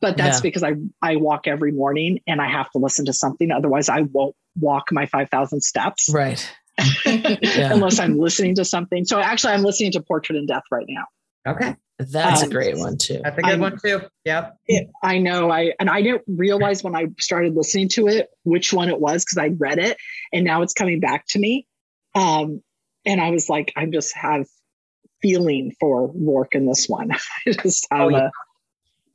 but 0.00 0.16
that's 0.16 0.38
yeah. 0.38 0.42
because 0.42 0.62
I 0.62 0.74
I 1.02 1.16
walk 1.16 1.46
every 1.46 1.72
morning 1.72 2.20
and 2.26 2.40
I 2.40 2.48
have 2.48 2.70
to 2.72 2.78
listen 2.78 3.06
to 3.06 3.12
something. 3.12 3.50
Otherwise, 3.50 3.88
I 3.88 4.02
won't 4.02 4.34
walk 4.56 4.92
my 4.92 5.06
five 5.06 5.30
thousand 5.30 5.62
steps. 5.62 6.08
Right. 6.12 6.50
Unless 7.04 7.98
I'm 7.98 8.18
listening 8.18 8.54
to 8.56 8.64
something. 8.64 9.04
So 9.04 9.18
actually, 9.18 9.54
I'm 9.54 9.62
listening 9.62 9.92
to 9.92 10.00
Portrait 10.00 10.36
in 10.36 10.46
Death 10.46 10.62
right 10.70 10.86
now. 10.88 11.04
Okay. 11.46 11.74
That's 11.98 12.42
um, 12.42 12.48
a 12.48 12.52
great 12.52 12.76
one 12.76 12.96
too. 12.96 13.20
That's 13.24 13.38
a 13.38 13.42
good 13.42 13.54
I, 13.54 13.56
one 13.56 13.78
too. 13.84 14.02
Yep. 14.24 14.56
It, 14.66 14.88
I 15.02 15.18
know. 15.18 15.50
I 15.50 15.72
and 15.80 15.90
I 15.90 16.02
didn't 16.02 16.22
realize 16.28 16.84
when 16.84 16.94
I 16.94 17.06
started 17.18 17.56
listening 17.56 17.88
to 17.90 18.06
it 18.06 18.28
which 18.44 18.72
one 18.72 18.88
it 18.88 19.00
was 19.00 19.24
because 19.24 19.38
I 19.38 19.48
read 19.58 19.78
it 19.78 19.96
and 20.32 20.44
now 20.44 20.62
it's 20.62 20.74
coming 20.74 21.00
back 21.00 21.26
to 21.30 21.40
me. 21.40 21.66
Um, 22.14 22.62
and 23.04 23.20
I 23.20 23.30
was 23.30 23.48
like, 23.48 23.72
I 23.76 23.86
just 23.86 24.14
have 24.16 24.46
feeling 25.20 25.74
for 25.80 26.12
Roarke 26.12 26.54
in 26.54 26.66
this 26.66 26.88
one. 26.88 27.10
I 27.46 27.52
just 27.52 27.88
have 27.90 28.02
oh, 28.02 28.08
yeah. 28.10 28.26
a 28.26 28.30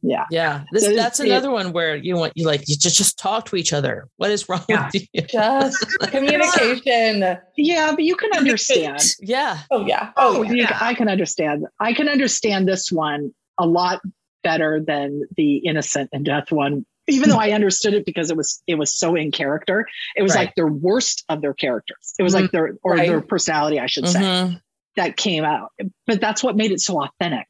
yeah. 0.04 0.26
Yeah. 0.30 0.64
This, 0.72 0.84
so 0.84 0.94
that's 0.94 1.20
another 1.22 1.50
it, 1.50 1.54
one 1.54 1.72
where 1.72 1.96
you 1.96 2.16
want 2.16 2.34
you 2.36 2.46
like 2.46 2.68
you 2.68 2.76
just 2.76 2.98
just 2.98 3.18
talk 3.18 3.46
to 3.46 3.56
each 3.56 3.72
other. 3.72 4.10
What 4.18 4.32
is 4.32 4.48
wrong 4.50 4.66
yeah. 4.68 4.90
with 4.94 5.08
you? 5.14 5.22
Just 5.22 5.86
communication. 6.02 7.38
yeah. 7.58 7.92
But 7.92 8.04
you 8.04 8.16
can 8.16 8.32
understand. 8.36 9.00
Yeah. 9.20 9.60
Oh 9.72 9.86
yeah. 9.86 10.12
Oh, 10.18 10.40
oh 10.40 10.42
yeah. 10.44 10.78
i 10.82 10.94
can 10.94 11.08
understand. 11.08 11.66
I 11.80 11.94
can 11.94 12.10
understand 12.10 12.68
this 12.68 12.92
one 12.92 13.34
a 13.58 13.66
lot 13.66 14.02
better 14.44 14.84
than 14.86 15.24
the 15.38 15.58
innocent 15.58 16.10
in 16.12 16.24
death 16.24 16.52
one 16.52 16.86
even 17.08 17.30
though 17.30 17.38
i 17.38 17.52
understood 17.52 17.94
it 17.94 18.06
because 18.06 18.30
it 18.30 18.36
was 18.38 18.62
it 18.68 18.76
was 18.76 18.94
so 18.94 19.16
in 19.16 19.32
character. 19.32 19.88
It 20.18 20.22
was 20.22 20.36
right. 20.36 20.48
like 20.48 20.56
their 20.56 20.68
worst 20.68 21.24
of 21.30 21.42
their 21.42 21.54
characters. 21.54 22.14
It 22.20 22.24
was 22.24 22.34
mm-hmm. 22.34 22.44
like 22.44 22.52
their 22.52 22.76
or 22.84 22.96
right. 22.96 23.08
their 23.08 23.22
personality 23.22 23.80
i 23.80 23.86
should 23.86 24.04
mm-hmm. 24.04 24.52
say 24.54 24.62
that 24.96 25.18
came 25.18 25.46
out. 25.46 25.72
But 26.06 26.20
that's 26.20 26.44
what 26.44 26.56
made 26.56 26.72
it 26.72 26.82
so 26.82 27.02
authentic. 27.04 27.48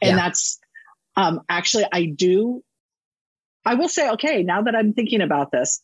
And 0.00 0.10
yeah. 0.10 0.16
that's 0.16 0.60
um, 1.16 1.40
actually, 1.48 1.86
I 1.90 2.06
do. 2.06 2.62
I 3.64 3.74
will 3.74 3.88
say, 3.88 4.10
okay, 4.10 4.42
now 4.42 4.62
that 4.62 4.76
I'm 4.76 4.92
thinking 4.92 5.20
about 5.20 5.50
this, 5.50 5.82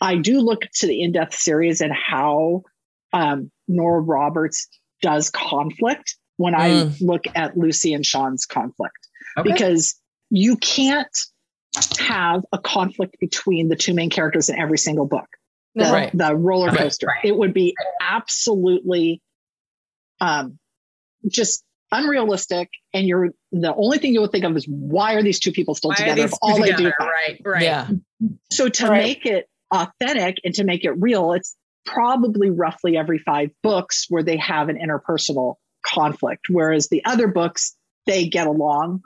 I 0.00 0.16
do 0.16 0.40
look 0.40 0.62
to 0.76 0.86
the 0.86 1.02
In 1.02 1.12
Death 1.12 1.34
series 1.34 1.80
and 1.80 1.92
how 1.92 2.62
um, 3.12 3.50
Nora 3.68 4.00
Roberts 4.00 4.68
does 5.00 5.30
conflict 5.30 6.16
when 6.36 6.54
mm. 6.54 6.58
I 6.58 7.04
look 7.04 7.24
at 7.34 7.56
Lucy 7.56 7.92
and 7.92 8.04
Sean's 8.04 8.46
conflict 8.46 9.08
okay. 9.38 9.52
because 9.52 9.94
you 10.30 10.56
can't 10.56 11.16
have 11.98 12.42
a 12.52 12.58
conflict 12.58 13.16
between 13.20 13.68
the 13.68 13.76
two 13.76 13.94
main 13.94 14.10
characters 14.10 14.48
in 14.48 14.58
every 14.58 14.78
single 14.78 15.06
book. 15.06 15.26
The, 15.74 15.84
right. 15.84 16.10
the 16.12 16.36
roller 16.36 16.70
coaster. 16.70 17.06
Right. 17.06 17.24
It 17.24 17.36
would 17.36 17.54
be 17.54 17.74
absolutely 18.00 19.22
um, 20.20 20.58
just 21.30 21.64
unrealistic. 21.92 22.70
And 22.92 23.06
you're 23.06 23.30
the 23.52 23.74
only 23.74 23.98
thing 23.98 24.14
you 24.14 24.20
would 24.20 24.32
think 24.32 24.44
of 24.44 24.56
is 24.56 24.66
why 24.66 25.14
are 25.14 25.22
these 25.22 25.38
two 25.38 25.52
people 25.52 25.74
still 25.74 25.90
why 25.90 25.96
together? 25.96 26.22
If 26.22 26.32
all 26.42 26.56
together? 26.56 26.76
they 26.76 26.82
do, 26.84 26.92
right, 26.98 27.40
right. 27.44 27.62
Yeah. 27.62 27.88
So 28.50 28.68
to 28.68 28.88
right. 28.88 29.02
make 29.02 29.26
it 29.26 29.48
authentic 29.72 30.38
and 30.44 30.54
to 30.54 30.64
make 30.64 30.84
it 30.84 30.92
real, 30.92 31.32
it's 31.32 31.54
probably 31.84 32.50
roughly 32.50 32.96
every 32.96 33.18
five 33.18 33.50
books 33.62 34.06
where 34.08 34.22
they 34.22 34.36
have 34.36 34.68
an 34.68 34.78
interpersonal 34.78 35.56
conflict. 35.84 36.46
Whereas 36.48 36.88
the 36.88 37.04
other 37.04 37.28
books, 37.28 37.76
they 38.06 38.26
get 38.26 38.46
along 38.46 39.02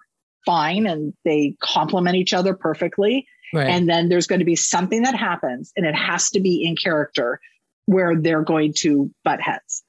fine 0.46 0.86
and 0.86 1.12
they 1.24 1.56
complement 1.60 2.16
each 2.16 2.32
other 2.32 2.54
perfectly. 2.54 3.26
Right. 3.52 3.68
And 3.68 3.88
then 3.88 4.08
there's 4.08 4.26
going 4.26 4.38
to 4.38 4.44
be 4.44 4.56
something 4.56 5.02
that 5.02 5.14
happens 5.14 5.72
and 5.76 5.84
it 5.84 5.94
has 5.94 6.30
to 6.30 6.40
be 6.40 6.64
in 6.64 6.76
character 6.76 7.40
where 7.86 8.16
they're 8.18 8.42
going 8.42 8.72
to 8.78 9.10
butt 9.24 9.40
heads. 9.40 9.82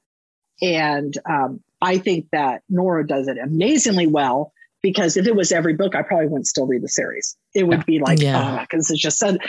And 0.61 1.15
um, 1.29 1.61
I 1.81 1.97
think 1.97 2.27
that 2.31 2.63
Nora 2.69 3.05
does 3.05 3.27
it 3.27 3.37
amazingly 3.37 4.07
well 4.07 4.51
because 4.81 5.17
if 5.17 5.27
it 5.27 5.35
was 5.35 5.51
every 5.51 5.73
book, 5.73 5.95
I 5.95 6.01
probably 6.01 6.27
wouldn't 6.27 6.47
still 6.47 6.67
read 6.67 6.81
the 6.81 6.89
series. 6.89 7.35
It 7.53 7.67
would 7.67 7.85
be 7.85 7.99
like, 7.99 8.21
yeah. 8.21 8.57
oh, 8.57 8.61
because 8.61 8.89
it's 8.89 9.01
just 9.01 9.17
said, 9.17 9.39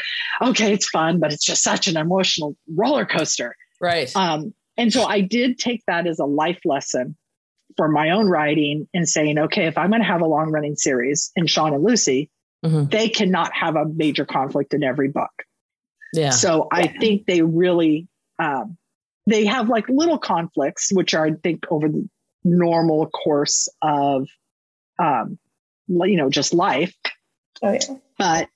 okay, 0.43 0.73
it's 0.73 0.89
fun, 0.89 1.21
but 1.21 1.33
it's 1.33 1.45
just 1.45 1.63
such 1.63 1.87
an 1.87 1.97
emotional 1.97 2.57
roller 2.75 3.05
coaster. 3.05 3.55
Right. 3.81 4.15
Um, 4.17 4.55
and 4.77 4.93
so 4.93 5.05
I 5.05 5.21
did 5.21 5.59
take 5.59 5.83
that 5.87 6.07
as 6.07 6.19
a 6.19 6.25
life 6.25 6.61
lesson 6.65 7.17
for 7.77 7.89
my 7.89 8.11
own 8.11 8.29
writing 8.29 8.89
and 8.95 9.09
saying, 9.09 9.39
okay, 9.39 9.67
if 9.67 9.77
I'm 9.77 9.91
going 9.91 10.03
to 10.03 10.09
have 10.09 10.23
a 10.23 10.27
long 10.27 10.51
running 10.51 10.77
series 10.77 11.31
in 11.37 11.47
Sean 11.47 11.75
and 11.75 11.83
Lucy, 11.83 12.31
mm-hmm. 12.65 12.89
they 12.89 13.09
cannot 13.09 13.53
have 13.53 13.77
a 13.77 13.85
major 13.85 14.25
conflict 14.25 14.75
in 14.75 14.83
every 14.83 15.09
book. 15.09 15.31
Yeah. 16.13 16.31
So 16.31 16.69
I 16.73 16.87
think 16.87 17.27
they 17.27 17.43
really, 17.43 18.09
um, 18.39 18.77
they 19.27 19.45
have 19.47 19.69
like 19.69 19.89
little 19.89 20.19
conflicts, 20.19 20.91
which 20.93 21.13
are, 21.15 21.27
I 21.27 21.33
think, 21.33 21.65
over 21.71 21.89
the 21.89 22.09
normal 22.57 23.09
course 23.09 23.69
of, 23.83 24.29
um, 24.99 25.39
you 25.89 26.17
know, 26.17 26.31
just 26.31 26.55
life. 26.55 26.95
Oh, 27.63 27.73
yeah. 27.73 27.97
But 28.19 28.49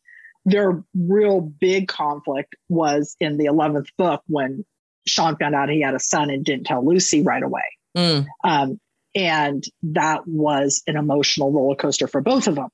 their 0.45 0.83
real 0.95 1.41
big 1.41 1.89
conflict 1.89 2.57
was 2.69 3.17
in 3.21 3.37
the 3.37 3.47
11th 3.47 3.89
book 3.97 4.23
when 4.27 4.65
Sean 5.07 5.37
found 5.37 5.55
out 5.55 5.69
he 5.69 5.83
had 5.83 5.95
a 5.95 6.01
son 6.01 6.31
and 6.31 6.45
didn't 6.45 6.65
tell 6.65 6.85
Lucy 6.85 7.23
right 7.23 7.43
away. 7.43 7.63
Mm. 7.97 8.27
Um, 8.43 8.81
and 9.15 9.63
that 9.83 10.27
was 10.27 10.83
an 10.87 10.97
emotional 10.97 11.53
roller 11.53 11.77
coaster 11.77 12.07
for 12.07 12.21
both 12.21 12.49
of 12.49 12.55
them. 12.55 12.69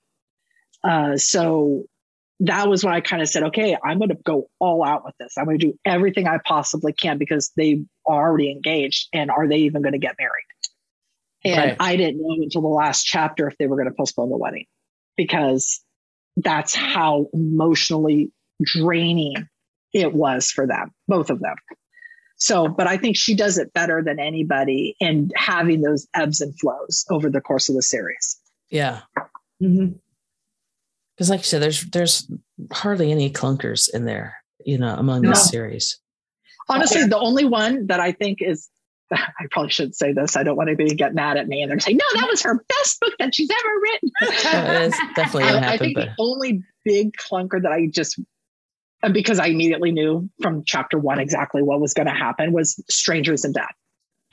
Uh, 0.85 1.17
so 1.17 1.85
that 2.41 2.69
was 2.69 2.85
when 2.85 2.95
I 2.95 3.01
kind 3.01 3.21
of 3.21 3.29
said, 3.29 3.45
okay, 3.45 3.77
I'm 3.83 3.99
going 3.99 4.11
to 4.11 4.15
go 4.15 4.49
all 4.61 4.85
out 4.85 5.05
with 5.05 5.15
this. 5.19 5.35
I'm 5.37 5.45
going 5.45 5.59
to 5.59 5.67
do 5.67 5.79
everything 5.85 6.29
I 6.29 6.39
possibly 6.45 6.93
can 6.93 7.19
because 7.19 7.51
they 7.57 7.85
are 8.07 8.29
already 8.29 8.53
engaged. 8.53 9.09
And 9.13 9.31
are 9.31 9.49
they 9.49 9.59
even 9.59 9.83
going 9.83 9.93
to 9.93 9.99
get 9.99 10.15
married? 10.19 10.45
And 11.45 11.57
right. 11.57 11.77
I 11.79 11.97
didn't 11.97 12.21
know 12.21 12.35
until 12.43 12.63
the 12.63 12.69
last 12.69 13.05
chapter 13.05 13.47
if 13.47 13.57
they 13.59 13.67
were 13.67 13.77
going 13.77 13.89
to 13.89 13.95
postpone 13.95 14.31
the 14.31 14.37
wedding 14.37 14.67
because 15.17 15.81
that's 16.37 16.75
how 16.75 17.27
emotionally 17.33 18.33
draining 18.63 19.49
it 19.93 20.13
was 20.13 20.51
for 20.51 20.67
them, 20.67 20.91
both 21.07 21.31
of 21.31 21.41
them. 21.41 21.55
So, 22.37 22.69
but 22.69 22.87
I 22.87 22.97
think 22.97 23.17
she 23.17 23.35
does 23.35 23.59
it 23.59 23.73
better 23.73 24.03
than 24.03 24.21
anybody 24.21 24.95
in 25.01 25.31
having 25.35 25.81
those 25.81 26.07
ebbs 26.15 26.41
and 26.41 26.59
flows 26.59 27.05
over 27.11 27.29
the 27.29 27.41
course 27.41 27.69
of 27.69 27.75
the 27.75 27.83
series. 27.83 28.39
Yeah. 28.71 29.01
Because, 29.61 29.73
mm-hmm. 29.75 31.31
like 31.31 31.41
you 31.41 31.45
said, 31.45 31.63
there's 31.63 31.85
there's 31.87 32.31
hardly 32.73 33.11
any 33.11 33.31
clunkers 33.31 33.93
in 33.93 34.05
there, 34.05 34.37
you 34.65 34.79
know, 34.79 34.95
among 34.95 35.23
no. 35.23 35.31
this 35.31 35.49
series. 35.49 35.99
Honestly, 36.69 37.05
the 37.05 37.19
only 37.19 37.45
one 37.45 37.87
that 37.89 37.99
I 37.99 38.13
think 38.13 38.39
is 38.41 38.69
I 39.13 39.47
probably 39.51 39.71
shouldn't 39.71 39.97
say 39.97 40.13
this. 40.13 40.37
I 40.37 40.43
don't 40.43 40.57
want 40.57 40.69
anybody 40.69 40.91
to 40.91 40.97
get 40.97 41.15
mad 41.15 41.37
at 41.37 41.49
me 41.49 41.63
and 41.63 41.71
they're 41.71 41.81
saying, 41.81 41.99
no, 41.99 42.21
that 42.21 42.29
was 42.29 42.43
her 42.43 42.65
best 42.69 43.01
book 43.01 43.15
that 43.19 43.35
she's 43.35 43.51
ever 43.51 43.81
written. 43.83 44.11
it's 44.21 44.99
definitely 45.15 45.45
gonna 45.45 45.61
happen. 45.61 45.69
I 45.69 45.79
think 45.79 45.95
but... 45.95 46.07
the 46.07 46.15
only 46.19 46.63
big 46.85 47.13
clunker 47.17 47.63
that 47.63 47.73
I 47.73 47.87
just 47.87 48.21
and 49.03 49.15
because 49.15 49.39
I 49.39 49.47
immediately 49.47 49.93
knew 49.93 50.29
from 50.43 50.65
chapter 50.65 50.99
one 50.99 51.21
exactly 51.21 51.63
what 51.63 51.81
was 51.81 51.95
going 51.95 52.09
to 52.09 52.13
happen 52.13 52.53
was 52.53 52.83
Strangers 52.91 53.45
in 53.45 53.53
Death. 53.53 53.75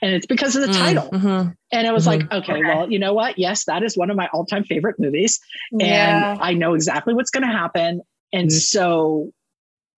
And 0.02 0.12
it's 0.12 0.26
because 0.26 0.56
of 0.56 0.62
the 0.62 0.68
mm, 0.68 0.78
title. 0.78 1.08
Mm-hmm, 1.08 1.50
and 1.72 1.86
it 1.86 1.92
was 1.92 2.06
mm-hmm. 2.06 2.28
like, 2.28 2.32
okay, 2.32 2.52
okay, 2.54 2.62
well, 2.62 2.90
you 2.90 2.98
know 2.98 3.14
what? 3.14 3.38
Yes, 3.38 3.64
that 3.64 3.82
is 3.82 3.96
one 3.96 4.10
of 4.10 4.16
my 4.16 4.28
all 4.32 4.44
time 4.44 4.64
favorite 4.64 4.96
movies. 4.98 5.40
Yeah. 5.72 6.32
And 6.32 6.40
I 6.40 6.52
know 6.52 6.74
exactly 6.74 7.14
what's 7.14 7.30
going 7.30 7.46
to 7.46 7.52
happen. 7.52 8.02
And 8.32 8.48
mm-hmm. 8.48 8.58
so 8.58 9.32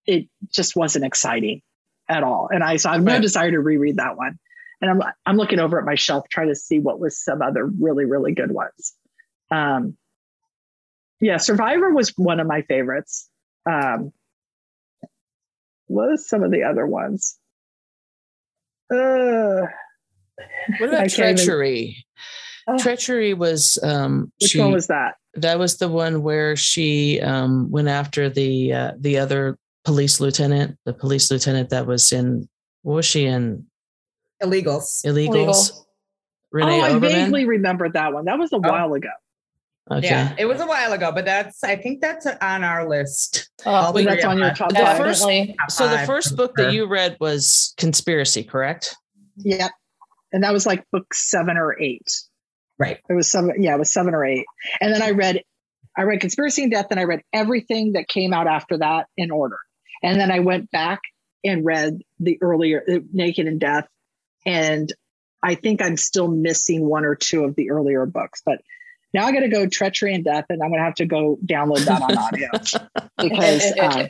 it 0.05 0.27
just 0.53 0.75
wasn't 0.75 1.03
exciting 1.03 1.61
at 2.07 2.23
all. 2.23 2.49
And 2.51 2.63
I, 2.63 2.77
so 2.77 2.89
I 2.89 2.93
have 2.93 3.03
no 3.03 3.13
right. 3.13 3.21
desire 3.21 3.51
to 3.51 3.59
reread 3.59 3.97
that 3.97 4.15
one. 4.15 4.39
And 4.81 4.91
I'm, 4.91 5.01
I'm 5.25 5.37
looking 5.37 5.59
over 5.59 5.77
at 5.77 5.85
my 5.85 5.95
shelf 5.95 6.25
trying 6.29 6.47
to 6.47 6.55
see 6.55 6.79
what 6.79 6.99
was 6.99 7.21
some 7.21 7.41
other 7.41 7.65
really, 7.65 8.05
really 8.05 8.33
good 8.33 8.51
ones. 8.51 8.93
Um, 9.51 9.97
yeah, 11.19 11.37
Survivor 11.37 11.93
was 11.93 12.13
one 12.17 12.39
of 12.39 12.47
my 12.47 12.61
favorites. 12.61 13.29
Um, 13.65 14.13
what 15.87 16.09
are 16.09 16.17
some 16.17 16.43
of 16.43 16.51
the 16.51 16.63
other 16.63 16.87
ones? 16.87 17.37
Uh, 18.91 19.67
what 20.77 20.89
about 20.89 21.09
treachery? 21.09 22.05
Even... 22.67 22.75
Uh, 22.75 22.77
treachery 22.77 23.33
was 23.33 23.79
um 23.83 24.31
which 24.39 24.51
she, 24.51 24.59
one 24.59 24.71
was 24.71 24.87
that? 24.87 25.15
That 25.33 25.59
was 25.59 25.77
the 25.77 25.89
one 25.89 26.21
where 26.21 26.55
she 26.55 27.19
um 27.21 27.69
went 27.69 27.87
after 27.87 28.29
the 28.29 28.73
uh, 28.73 28.91
the 28.97 29.17
other 29.17 29.57
police 29.83 30.19
lieutenant, 30.19 30.77
the 30.85 30.93
police 30.93 31.29
lieutenant 31.31 31.69
that 31.69 31.85
was 31.85 32.11
in 32.11 32.47
what 32.83 32.95
was 32.95 33.05
she 33.05 33.25
in? 33.25 33.65
Illegals. 34.41 35.05
Illegals. 35.05 35.35
Illegal. 35.35 35.87
Renee 36.51 36.81
oh, 36.81 36.83
I 36.83 36.89
Oberman? 36.91 37.01
vaguely 37.01 37.45
remember 37.45 37.89
that 37.89 38.13
one. 38.13 38.25
That 38.25 38.39
was 38.39 38.51
a 38.51 38.55
oh. 38.55 38.59
while 38.59 38.93
ago. 38.93 39.09
Okay. 39.91 40.07
Yeah, 40.07 40.35
it 40.37 40.45
was 40.45 40.61
a 40.61 40.67
while 40.67 40.93
ago, 40.93 41.11
but 41.11 41.25
that's 41.25 41.63
I 41.63 41.75
think 41.75 41.99
that's 41.99 42.27
on 42.27 42.63
our 42.63 42.87
list. 42.87 43.49
Oh, 43.65 43.91
that's 43.91 44.23
on 44.23 44.37
your 44.37 44.53
top 44.53 44.71
five. 44.71 44.97
First, 44.97 45.23
so 45.69 45.87
the 45.87 46.03
first 46.05 46.35
book 46.35 46.55
that 46.57 46.73
you 46.73 46.85
read 46.85 47.17
was 47.19 47.73
Conspiracy, 47.77 48.43
correct? 48.43 48.95
Yep, 49.37 49.71
and 50.31 50.43
that 50.43 50.53
was 50.53 50.67
like 50.67 50.85
book 50.91 51.11
seven 51.13 51.57
or 51.57 51.79
eight. 51.81 52.07
Right. 52.77 52.99
It 53.09 53.13
was 53.13 53.27
seven. 53.29 53.61
Yeah, 53.61 53.75
it 53.75 53.79
was 53.79 53.91
seven 53.91 54.13
or 54.13 54.23
eight. 54.23 54.45
And 54.79 54.93
then 54.93 55.01
I 55.01 55.11
read, 55.11 55.41
I 55.97 56.03
read 56.03 56.21
Conspiracy 56.21 56.63
in 56.63 56.69
Death, 56.69 56.87
and 56.91 56.99
I 56.99 57.03
read 57.03 57.21
everything 57.33 57.93
that 57.93 58.07
came 58.07 58.31
out 58.31 58.47
after 58.47 58.77
that 58.77 59.07
in 59.17 59.31
order. 59.31 59.57
And 60.03 60.19
then 60.19 60.31
I 60.31 60.39
went 60.39 60.71
back 60.71 60.99
and 61.43 61.65
read 61.65 61.99
the 62.19 62.37
earlier 62.41 62.83
uh, 62.87 62.99
Naked 63.11 63.47
in 63.47 63.59
Death, 63.59 63.87
and 64.45 64.91
I 65.43 65.55
think 65.55 65.81
I'm 65.81 65.97
still 65.97 66.27
missing 66.27 66.85
one 66.85 67.05
or 67.05 67.15
two 67.15 67.43
of 67.43 67.55
the 67.55 67.71
earlier 67.71 68.05
books, 68.05 68.41
but 68.45 68.61
now 69.13 69.25
I 69.25 69.31
got 69.31 69.39
to 69.39 69.49
go 69.49 69.67
treachery 69.67 70.13
in 70.13 70.23
death, 70.23 70.45
and 70.49 70.61
I'm 70.61 70.69
going 70.69 70.79
to 70.79 70.83
have 70.83 70.95
to 70.95 71.05
go 71.05 71.37
download 71.45 71.85
that 71.85 72.01
on 72.01 72.17
audio 72.17 72.49
because 73.17 73.63
uh, 73.79 74.07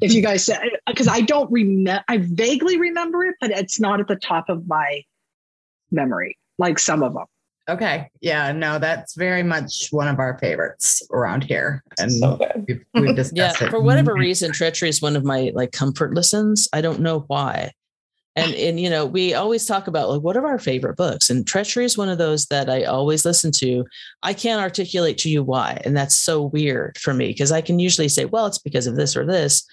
if 0.00 0.12
you 0.12 0.22
guys 0.22 0.44
said, 0.44 0.60
because 0.86 1.08
I 1.08 1.20
don't 1.20 1.50
remember, 1.52 2.02
I 2.08 2.18
vaguely 2.18 2.78
remember 2.78 3.24
it, 3.24 3.36
but 3.40 3.50
it's 3.50 3.78
not 3.78 4.00
at 4.00 4.08
the 4.08 4.16
top 4.16 4.48
of 4.48 4.66
my 4.66 5.04
memory 5.90 6.36
like 6.58 6.78
some 6.78 7.02
of 7.02 7.14
them. 7.14 7.26
Okay. 7.68 8.10
Yeah. 8.20 8.50
No, 8.50 8.80
that's 8.80 9.14
very 9.14 9.44
much 9.44 9.88
one 9.90 10.08
of 10.08 10.18
our 10.18 10.36
favorites 10.38 11.02
around 11.12 11.44
here. 11.44 11.84
And 12.00 12.12
so 12.12 12.40
we've, 12.66 12.84
we've 12.94 13.14
discussed 13.14 13.60
yeah, 13.60 13.66
it. 13.66 13.70
For 13.70 13.80
whatever 13.80 14.14
reason, 14.14 14.50
Treachery 14.50 14.88
is 14.88 15.00
one 15.00 15.14
of 15.14 15.24
my 15.24 15.52
like 15.54 15.70
comfort 15.70 16.14
listens. 16.14 16.68
I 16.72 16.80
don't 16.80 16.98
know 16.98 17.20
why 17.28 17.70
and 18.36 18.54
and 18.54 18.80
you 18.80 18.88
know 18.88 19.04
we 19.04 19.34
always 19.34 19.66
talk 19.66 19.86
about 19.86 20.08
like 20.08 20.22
what 20.22 20.36
are 20.36 20.46
our 20.46 20.58
favorite 20.58 20.96
books 20.96 21.30
and 21.30 21.46
treachery 21.46 21.84
is 21.84 21.98
one 21.98 22.08
of 22.08 22.18
those 22.18 22.46
that 22.46 22.70
i 22.70 22.84
always 22.84 23.24
listen 23.24 23.50
to 23.50 23.84
i 24.22 24.32
can't 24.32 24.60
articulate 24.60 25.18
to 25.18 25.28
you 25.28 25.42
why 25.42 25.80
and 25.84 25.96
that's 25.96 26.16
so 26.16 26.42
weird 26.42 26.96
for 26.98 27.12
me 27.12 27.28
because 27.28 27.52
i 27.52 27.60
can 27.60 27.78
usually 27.78 28.08
say 28.08 28.24
well 28.24 28.46
it's 28.46 28.58
because 28.58 28.86
of 28.86 28.96
this 28.96 29.16
or 29.16 29.26
this 29.26 29.66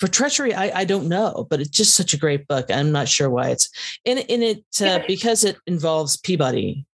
for 0.00 0.08
treachery 0.08 0.54
I, 0.54 0.80
I 0.80 0.84
don't 0.84 1.08
know 1.08 1.46
but 1.50 1.60
it's 1.60 1.70
just 1.70 1.94
such 1.94 2.14
a 2.14 2.18
great 2.18 2.46
book 2.48 2.66
i'm 2.70 2.92
not 2.92 3.08
sure 3.08 3.30
why 3.30 3.50
it's 3.50 3.68
in 4.04 4.18
in 4.18 4.42
it 4.42 4.64
uh, 4.80 5.00
because 5.06 5.44
it 5.44 5.56
involves 5.66 6.16
peabody 6.16 6.86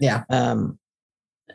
yeah 0.00 0.24
um 0.30 0.78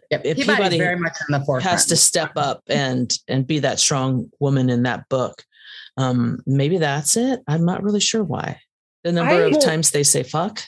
Yep. 0.10 0.24
Peabody 0.24 0.78
very 0.78 0.98
much 0.98 1.18
in 1.28 1.34
the 1.38 1.44
forefront. 1.44 1.70
Has 1.70 1.86
to 1.88 1.98
step 1.98 2.32
up 2.38 2.64
and 2.70 3.14
and 3.28 3.46
be 3.46 3.60
that 3.60 3.78
strong 3.78 4.30
woman 4.40 4.70
in 4.70 4.84
that 4.84 5.10
book. 5.10 5.44
Um, 5.98 6.40
maybe 6.46 6.78
that's 6.78 7.18
it. 7.18 7.42
I'm 7.46 7.66
not 7.66 7.84
really 7.84 8.00
sure 8.00 8.24
why. 8.24 8.62
The 9.08 9.14
number 9.14 9.36
I 9.36 9.48
of 9.48 9.62
times 9.62 9.92
they 9.92 10.04
say 10.04 10.22
fuck. 10.22 10.62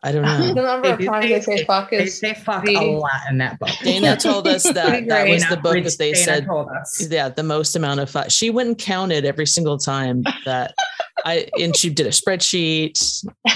I 0.00 0.12
don't 0.12 0.22
know. 0.22 0.54
The 0.54 0.62
number 0.62 0.90
of 0.90 1.04
times 1.04 1.28
they, 1.28 1.40
say 1.40 1.64
fuck 1.64 1.92
is 1.92 2.20
they 2.20 2.28
say 2.28 2.40
fuck 2.40 2.64
the, 2.64 2.76
a 2.76 2.80
lot 2.80 3.22
in 3.28 3.38
that 3.38 3.58
book. 3.58 3.70
Dana 3.82 4.16
told 4.20 4.46
us 4.46 4.62
that 4.62 5.08
that 5.08 5.28
was 5.28 5.44
the 5.48 5.56
book 5.56 5.82
that 5.82 5.96
they 5.98 6.12
Dana 6.12 6.84
said. 6.84 7.10
Yeah, 7.10 7.28
the 7.28 7.42
most 7.42 7.74
amount 7.74 7.98
of 7.98 8.08
fuck. 8.08 8.30
She 8.30 8.50
went 8.50 8.68
and 8.68 8.78
counted 8.78 9.24
every 9.24 9.48
single 9.48 9.78
time 9.78 10.22
that 10.44 10.76
I 11.24 11.48
and 11.60 11.76
she 11.76 11.90
did 11.90 12.06
a 12.06 12.10
spreadsheet. 12.10 12.92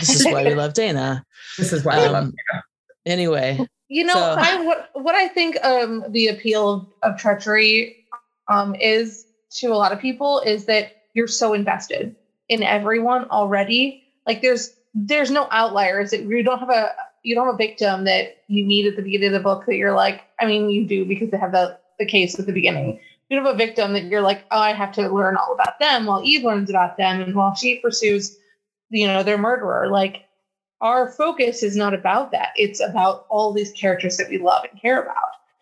This 0.01 0.09
is 0.11 0.25
why 0.25 0.43
we 0.43 0.57
love 0.57 0.75
Dana. 0.75 1.25
This 1.59 1.73
is 1.73 1.85
why 1.85 1.97
um, 1.97 2.03
I 2.03 2.09
love 2.09 2.27
you. 2.27 2.61
Anyway, 3.07 3.65
you 3.89 4.05
know, 4.05 4.15
so. 4.15 4.35
I 4.39 4.65
what 4.65 4.91
what 4.95 5.15
I 5.15 5.29
think 5.29 5.57
um 5.65 6.05
the 6.09 6.29
appeal 6.29 6.73
of, 7.03 7.13
of 7.13 7.21
treachery 7.21 8.07
um 8.49 8.75
is 8.75 9.27
to 9.59 9.69
a 9.69 9.75
lot 9.75 9.93
of 9.93 10.01
people 10.01 10.41
is 10.41 10.65
that 10.65 10.97
you're 11.15 11.29
so 11.29 11.55
invested 11.55 12.17
in 12.51 12.63
everyone 12.63 13.25
already. 13.31 14.05
Like 14.27 14.43
there's 14.43 14.75
there's 14.93 15.31
no 15.31 15.49
outliers. 15.51 16.11
That 16.11 16.25
you 16.25 16.43
don't 16.43 16.59
have 16.59 16.69
a 16.69 16.91
you 17.23 17.35
don't 17.35 17.47
have 17.47 17.55
a 17.55 17.59
victim 17.59 18.05
that 18.05 18.43
you 18.49 18.67
meet 18.67 18.87
at 18.87 18.97
the 18.97 19.03
beginning 19.03 19.29
of 19.29 19.33
the 19.35 19.41
book 19.41 19.65
that 19.67 19.77
you're 19.77 19.95
like. 19.95 20.23
I 20.39 20.45
mean, 20.45 20.69
you 20.69 20.87
do 20.87 21.07
because 21.07 21.31
they 21.31 21.39
have 21.39 21.53
the 21.53 21.79
the 21.99 22.05
case 22.05 22.39
at 22.39 22.47
the 22.47 22.53
beginning. 22.53 22.95
Mm-hmm. 22.95 23.05
You 23.31 23.45
have 23.45 23.55
a 23.55 23.57
victim 23.57 23.93
that 23.93 24.05
you're 24.05 24.23
like, 24.23 24.45
oh, 24.51 24.59
I 24.59 24.73
have 24.73 24.93
to 24.95 25.09
learn 25.09 25.37
all 25.37 25.55
about 25.55 25.79
them 25.79 26.07
while 26.07 26.23
Eve 26.25 26.43
learns 26.43 26.69
about 26.69 26.97
them, 26.97 27.21
and 27.21 27.35
while 27.35 27.55
she 27.55 27.79
pursues, 27.79 28.37
you 28.91 29.07
know, 29.07 29.23
their 29.23 29.39
murderer. 29.39 29.89
Like 29.89 30.25
our 30.81 31.11
focus 31.13 31.63
is 31.63 31.77
not 31.77 31.95
about 31.95 32.33
that. 32.33 32.49
It's 32.57 32.81
about 32.81 33.27
all 33.29 33.53
these 33.53 33.71
characters 33.73 34.17
that 34.17 34.29
we 34.29 34.39
love 34.39 34.65
and 34.71 34.81
care 34.81 35.01
about. 35.01 35.15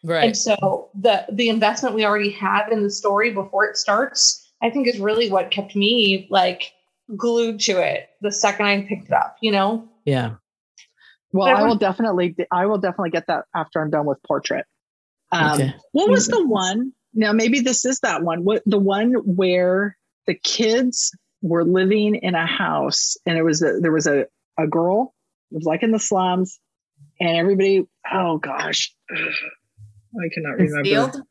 Right. 0.02 0.24
And 0.24 0.36
so 0.36 0.88
the 0.98 1.26
the 1.30 1.50
investment 1.50 1.94
we 1.94 2.06
already 2.06 2.30
have 2.30 2.72
in 2.72 2.82
the 2.82 2.90
story 2.90 3.30
before 3.30 3.66
it 3.66 3.76
starts, 3.76 4.48
I 4.62 4.70
think 4.70 4.86
is 4.86 4.98
really 4.98 5.30
what 5.30 5.50
kept 5.50 5.76
me 5.76 6.26
like 6.30 6.72
glued 7.16 7.60
to 7.60 7.80
it 7.80 8.08
the 8.20 8.32
second 8.32 8.66
I 8.66 8.82
picked 8.82 9.06
it 9.06 9.12
up, 9.12 9.36
you 9.40 9.52
know? 9.52 9.88
Yeah. 10.04 10.36
Well, 11.32 11.54
I 11.54 11.62
will 11.64 11.76
definitely 11.76 12.36
I 12.50 12.66
will 12.66 12.78
definitely 12.78 13.10
get 13.10 13.26
that 13.26 13.44
after 13.54 13.82
I'm 13.82 13.90
done 13.90 14.06
with 14.06 14.18
portrait. 14.26 14.64
Um, 15.30 15.60
okay. 15.60 15.74
what 15.92 16.08
was 16.08 16.26
the 16.26 16.46
one? 16.46 16.92
Now 17.12 17.32
maybe 17.32 17.60
this 17.60 17.84
is 17.84 18.00
that 18.00 18.22
one. 18.22 18.44
What 18.44 18.62
the 18.64 18.78
one 18.78 19.12
where 19.12 19.96
the 20.26 20.34
kids 20.34 21.14
were 21.42 21.64
living 21.64 22.14
in 22.14 22.34
a 22.34 22.46
house 22.46 23.16
and 23.26 23.36
it 23.36 23.42
was 23.42 23.62
a, 23.62 23.78
there 23.80 23.92
was 23.92 24.06
a, 24.06 24.26
a 24.58 24.66
girl, 24.66 25.14
it 25.50 25.56
was 25.56 25.64
like 25.64 25.82
in 25.82 25.90
the 25.90 25.98
slums, 25.98 26.58
and 27.20 27.36
everybody, 27.36 27.86
oh 28.12 28.38
gosh. 28.38 28.94
I 29.12 30.28
cannot 30.32 30.52
remember. 30.52 30.76
Concealed? 30.76 31.22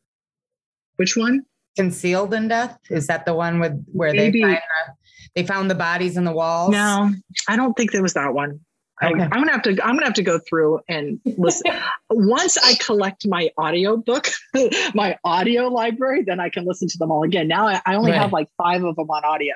Which 0.98 1.18
one? 1.18 1.44
Concealed 1.76 2.34
in 2.34 2.48
Death? 2.48 2.78
Is 2.90 3.08
that 3.08 3.26
the 3.26 3.34
one 3.34 3.60
with 3.60 3.84
where 3.92 4.14
Maybe. 4.14 4.42
they 4.42 4.48
find 4.48 4.56
the, 4.56 4.94
they 5.38 5.46
found 5.46 5.70
the 5.70 5.76
bodies 5.76 6.18
in 6.18 6.24
the 6.24 6.32
walls? 6.32 6.72
No, 6.72 7.12
I 7.48 7.56
don't 7.56 7.74
think 7.76 7.92
there 7.92 8.02
was 8.02 8.16
that 8.16 8.34
one. 8.34 8.62
Okay. 9.02 9.22
I, 9.22 9.26
am 9.26 9.30
gonna 9.30 9.52
have 9.52 9.62
to 9.64 9.70
I'm 9.84 9.94
gonna 9.94 10.06
have 10.06 10.16
to 10.16 10.24
go 10.24 10.40
through 10.40 10.80
and 10.90 11.20
listen. 11.38 11.72
Once 12.10 12.58
I 12.58 12.74
collect 12.76 13.28
my 13.28 13.52
audio 13.56 13.98
book, 13.98 14.30
my 14.96 15.18
audio 15.24 15.68
library, 15.68 16.24
then 16.24 16.40
I 16.40 16.50
can 16.50 16.66
listen 16.66 16.88
to 16.88 16.98
them 16.98 17.12
all 17.12 17.22
again. 17.24 17.48
Now 17.48 17.68
I, 17.68 17.82
I 17.86 17.96
only 17.96 18.12
right. 18.12 18.20
have 18.20 18.34
like 18.34 18.48
five 18.58 18.84
of 18.84 18.96
them 18.96 19.10
on 19.10 19.24
audio. 19.24 19.54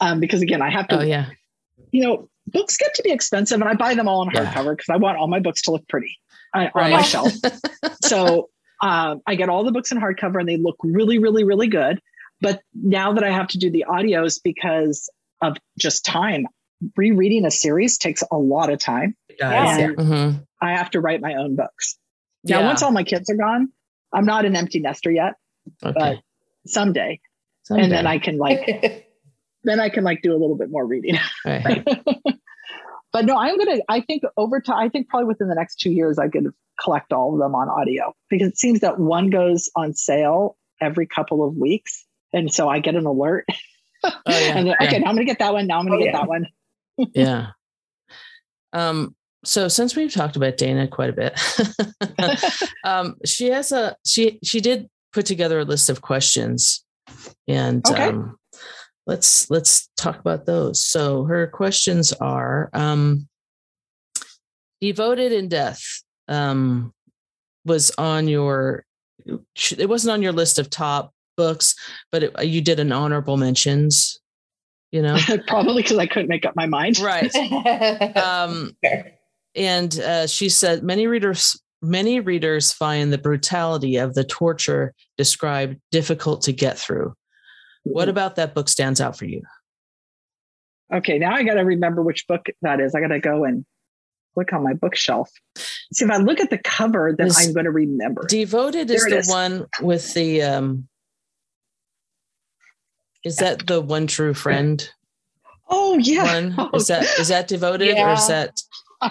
Um, 0.00 0.18
because 0.18 0.42
again, 0.42 0.60
I 0.60 0.70
have 0.70 0.88
to 0.88 0.98
oh, 0.98 1.02
yeah. 1.02 1.26
you 1.92 2.02
know, 2.02 2.28
books 2.48 2.76
get 2.76 2.92
to 2.94 3.02
be 3.04 3.12
expensive 3.12 3.60
and 3.60 3.70
I 3.70 3.74
buy 3.74 3.94
them 3.94 4.08
all 4.08 4.22
in 4.22 4.30
hardcover 4.30 4.72
because 4.72 4.86
yeah. 4.88 4.96
I 4.96 4.98
want 4.98 5.16
all 5.16 5.28
my 5.28 5.38
books 5.38 5.62
to 5.62 5.70
look 5.70 5.86
pretty 5.86 6.18
uh, 6.52 6.66
right. 6.74 6.86
on 6.86 6.90
my 6.90 7.02
shelf. 7.02 7.32
so 8.02 8.50
um, 8.82 9.22
I 9.28 9.36
get 9.36 9.48
all 9.48 9.62
the 9.62 9.70
books 9.70 9.92
in 9.92 9.98
hardcover 10.00 10.40
and 10.40 10.48
they 10.48 10.56
look 10.56 10.76
really, 10.82 11.20
really, 11.20 11.44
really 11.44 11.68
good. 11.68 12.00
But 12.42 12.60
now 12.74 13.12
that 13.12 13.22
I 13.22 13.30
have 13.30 13.46
to 13.48 13.58
do 13.58 13.70
the 13.70 13.86
audios 13.88 14.40
because 14.42 15.08
of 15.40 15.56
just 15.78 16.04
time, 16.04 16.46
rereading 16.96 17.46
a 17.46 17.50
series 17.50 17.98
takes 17.98 18.22
a 18.30 18.36
lot 18.36 18.70
of 18.70 18.80
time. 18.80 19.16
Yeah. 19.38 19.92
Mm-hmm. 19.92 20.38
I 20.60 20.72
have 20.72 20.90
to 20.90 21.00
write 21.00 21.20
my 21.20 21.34
own 21.34 21.54
books. 21.54 21.96
Now, 22.44 22.60
yeah. 22.60 22.66
once 22.66 22.82
all 22.82 22.90
my 22.90 23.04
kids 23.04 23.30
are 23.30 23.36
gone, 23.36 23.68
I'm 24.12 24.24
not 24.24 24.44
an 24.44 24.56
empty 24.56 24.80
nester 24.80 25.10
yet, 25.10 25.34
okay. 25.84 25.94
but 25.96 26.18
someday. 26.66 27.20
someday. 27.62 27.84
And 27.84 27.92
then 27.92 28.06
I 28.06 28.18
can 28.18 28.38
like, 28.38 29.06
then 29.64 29.78
I 29.78 29.88
can 29.88 30.02
like 30.02 30.22
do 30.22 30.32
a 30.32 30.38
little 30.38 30.56
bit 30.56 30.70
more 30.70 30.84
reading. 30.84 31.18
Right. 31.44 31.86
but 33.12 33.24
no, 33.24 33.36
I'm 33.36 33.56
gonna. 33.58 33.78
I 33.88 34.00
think 34.00 34.22
over 34.36 34.60
time, 34.60 34.78
I 34.78 34.88
think 34.88 35.08
probably 35.08 35.28
within 35.28 35.48
the 35.48 35.54
next 35.54 35.76
two 35.76 35.90
years, 35.90 36.18
I 36.18 36.28
could 36.28 36.52
collect 36.82 37.12
all 37.12 37.34
of 37.34 37.38
them 37.38 37.54
on 37.54 37.68
audio 37.68 38.14
because 38.28 38.48
it 38.48 38.58
seems 38.58 38.80
that 38.80 38.98
one 38.98 39.30
goes 39.30 39.70
on 39.76 39.94
sale 39.94 40.56
every 40.80 41.06
couple 41.06 41.46
of 41.46 41.54
weeks, 41.56 42.04
and 42.32 42.52
so 42.52 42.68
I 42.68 42.80
get 42.80 42.94
an 42.94 43.06
alert. 43.06 43.46
Oh, 44.04 44.10
yeah, 44.26 44.58
and 44.58 44.66
then, 44.66 44.74
okay, 44.82 44.98
now 44.98 45.10
I'm 45.10 45.14
gonna 45.14 45.24
get 45.24 45.38
that 45.38 45.52
one. 45.52 45.68
Now 45.68 45.78
I'm 45.78 45.86
gonna 45.86 45.94
oh, 45.94 46.00
get 46.00 46.06
yeah. 46.06 46.18
that 46.18 46.26
one. 46.26 46.48
yeah. 47.14 47.46
Um. 48.72 49.14
So 49.44 49.68
since 49.68 49.94
we've 49.94 50.12
talked 50.12 50.34
about 50.34 50.56
Dana 50.56 50.88
quite 50.88 51.10
a 51.10 51.12
bit, 51.12 51.40
um, 52.84 53.14
she 53.24 53.50
has 53.50 53.70
a 53.70 53.96
she 54.04 54.40
she 54.42 54.60
did 54.60 54.90
put 55.12 55.24
together 55.24 55.60
a 55.60 55.64
list 55.64 55.88
of 55.88 56.02
questions, 56.02 56.84
and 57.46 57.88
okay. 57.88 58.08
um, 58.08 58.36
let's 59.06 59.48
let's 59.50 59.88
talk 59.96 60.18
about 60.18 60.46
those. 60.46 60.84
So 60.84 61.22
her 61.26 61.46
questions 61.46 62.12
are 62.12 62.70
um, 62.72 63.28
devoted 64.80 65.30
in 65.30 65.46
death 65.46 66.02
um, 66.26 66.92
was 67.64 67.92
on 67.98 68.26
your 68.26 68.84
it 69.24 69.88
wasn't 69.88 70.12
on 70.12 70.22
your 70.22 70.32
list 70.32 70.58
of 70.58 70.68
top 70.68 71.12
books 71.36 71.74
but 72.10 72.22
it, 72.22 72.44
you 72.44 72.60
did 72.60 72.80
an 72.80 72.92
honorable 72.92 73.36
mentions 73.36 74.20
you 74.92 75.00
know? 75.02 75.16
Probably 75.48 75.82
because 75.82 75.98
i 75.98 76.06
couldn't 76.06 76.28
make 76.28 76.44
up 76.46 76.54
my 76.54 76.66
mind. 76.66 77.00
Right. 77.00 77.34
Um, 78.16 78.76
and 79.54 79.98
uh, 79.98 80.26
she 80.26 80.48
said 80.48 80.82
many 80.82 81.06
readers 81.06 81.60
many 81.80 82.20
readers 82.20 82.72
find 82.72 83.12
the 83.12 83.18
brutality 83.18 83.96
of 83.96 84.14
the 84.14 84.22
torture 84.22 84.94
described 85.18 85.80
difficult 85.90 86.42
to 86.42 86.52
get 86.52 86.78
through. 86.78 87.14
What 87.82 88.08
about 88.08 88.36
that 88.36 88.54
book 88.54 88.68
stands 88.68 89.00
out 89.00 89.18
for 89.18 89.24
you? 89.24 89.42
Okay 90.94 91.18
now 91.18 91.34
i 91.34 91.42
got 91.42 91.54
to 91.54 91.62
remember 91.64 92.02
which 92.02 92.26
book 92.26 92.46
that 92.60 92.80
is. 92.80 92.94
I 92.94 93.00
got 93.00 93.08
to 93.08 93.18
go 93.18 93.44
and 93.44 93.64
look 94.36 94.52
on 94.52 94.62
my 94.62 94.74
bookshelf. 94.74 95.30
See, 95.92 96.04
if 96.04 96.10
I 96.10 96.18
look 96.18 96.40
at 96.40 96.50
the 96.50 96.58
cover, 96.58 97.14
then 97.16 97.28
I'm 97.36 97.52
going 97.52 97.64
to 97.64 97.70
remember. 97.70 98.26
Devoted 98.26 98.90
is 98.90 99.04
the 99.04 99.24
one 99.26 99.66
with 99.80 100.14
the. 100.14 100.42
um 100.42 100.88
Is 103.24 103.36
that 103.36 103.66
the 103.66 103.80
one 103.80 104.06
true 104.06 104.34
friend? 104.34 104.88
Oh 105.68 105.96
yeah. 105.98 106.24
One 106.24 106.54
oh, 106.58 106.70
is 106.74 106.88
that 106.88 107.04
is 107.18 107.28
that 107.28 107.48
devoted 107.48 107.96
yeah. 107.96 108.10
or 108.10 108.12
is 108.14 108.28
that 108.28 108.60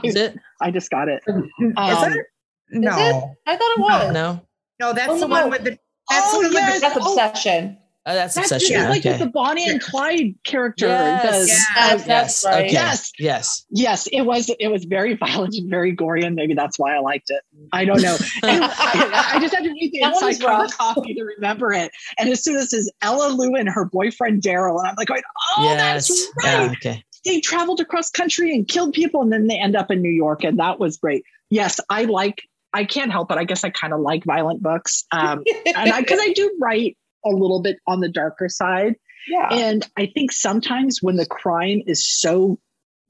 is 0.04 0.16
I, 0.16 0.20
it? 0.20 0.40
I 0.62 0.72
just 0.72 0.90
got 0.90 1.08
it. 1.08 1.24
Um, 1.28 1.44
is 1.44 2.16
it? 2.16 2.26
No, 2.72 2.92
is 2.92 3.16
it? 3.16 3.24
I 3.48 3.56
thought 3.58 3.78
it 3.78 3.80
was. 3.80 4.14
No, 4.14 4.42
no, 4.80 4.94
that's 4.94 5.10
oh, 5.10 5.20
the 5.20 5.28
one 5.28 5.50
with 5.50 5.64
the. 5.64 5.78
That's 6.10 6.34
oh, 6.34 6.42
the 6.42 6.48
one 6.48 6.54
yes. 6.54 6.74
with 6.74 6.82
the, 6.82 6.88
that's 6.88 7.08
oh. 7.08 7.12
obsession. 7.12 7.78
Oh, 8.04 8.16
that's, 8.16 8.34
that's 8.34 8.52
obsession. 8.52 8.78
Just 8.78 8.90
like 8.90 9.06
okay. 9.06 9.18
the 9.24 9.30
Bonnie 9.30 9.70
and 9.70 9.80
Clyde 9.80 10.34
character 10.44 10.88
yes. 10.88 11.24
does. 11.24 11.50
Yes, 11.50 12.08
yes, 12.08 12.46
right. 12.46 12.66
okay. 12.66 12.74
yes, 12.74 13.12
yes, 13.20 13.66
yes. 13.70 14.08
It 14.08 14.22
was 14.24 14.50
it 14.60 14.70
was 14.70 14.86
very 14.86 15.16
violent 15.16 15.54
and 15.54 15.70
very 15.70 15.92
gory, 15.92 16.24
and 16.24 16.36
maybe 16.36 16.56
that's 16.56 16.80
why 16.80 16.96
I 16.96 17.00
liked 17.00 17.30
it. 17.30 17.42
I 17.72 17.86
don't 17.86 18.02
know. 18.02 18.18
I, 18.44 19.34
I, 19.36 19.40
just 19.40 19.54
had 19.54 19.64
to 19.66 19.70
read 19.70 19.92
the 19.92 20.02
inside 20.02 20.40
cover 20.40 20.68
copy 20.70 21.14
to 21.14 21.24
remember 21.24 21.74
it. 21.74 21.92
And 22.18 22.28
as 22.30 22.44
soon 22.44 22.56
as 22.56 22.74
it's 22.74 22.90
Ella-Loo 23.04 23.54
and 23.54 23.70
her 23.70 23.86
boyfriend 23.86 24.42
Daryl, 24.42 24.80
and 24.80 24.88
I'm 24.88 24.96
like, 24.98 25.08
going, 25.08 25.22
oh, 25.58 25.64
yes. 25.64 26.08
that's 26.08 26.32
right. 26.44 26.66
Yeah, 26.66 26.72
okay. 26.72 27.04
They 27.24 27.40
traveled 27.40 27.82
across 27.82 28.10
country 28.10 28.52
and 28.56 28.68
killed 28.68 28.94
people, 28.94 29.22
and 29.22 29.32
then 29.32 29.46
they 29.46 29.60
end 29.60 29.76
up 29.76 29.92
in 29.92 30.02
New 30.02 30.10
York, 30.10 30.44
and 30.44 30.58
that 30.58 30.80
was 30.80 30.98
great. 30.98 31.24
Yes, 31.52 31.80
I 31.88 32.06
like 32.06 32.42
I 32.74 32.86
can't 32.86 33.12
help 33.12 33.32
it. 33.32 33.38
I 33.38 33.44
guess 33.44 33.64
I 33.64 33.70
kind 33.70 33.94
of 33.94 34.00
like 34.00 34.24
violent 34.24 34.64
books. 34.64 35.06
Um, 35.12 35.44
and 35.66 35.92
I, 35.92 36.02
cause 36.04 36.20
I 36.22 36.34
do 36.34 36.58
write 36.60 36.98
a 37.26 37.30
little 37.30 37.62
bit 37.62 37.78
on 37.88 38.00
the 38.00 38.10
darker 38.10 38.50
side. 38.50 38.96
Yeah. 39.28 39.50
And 39.52 39.88
I 39.98 40.08
think 40.08 40.32
sometimes 40.32 41.00
when 41.02 41.16
the 41.16 41.26
crime 41.26 41.82
is 41.86 42.08
so 42.08 42.60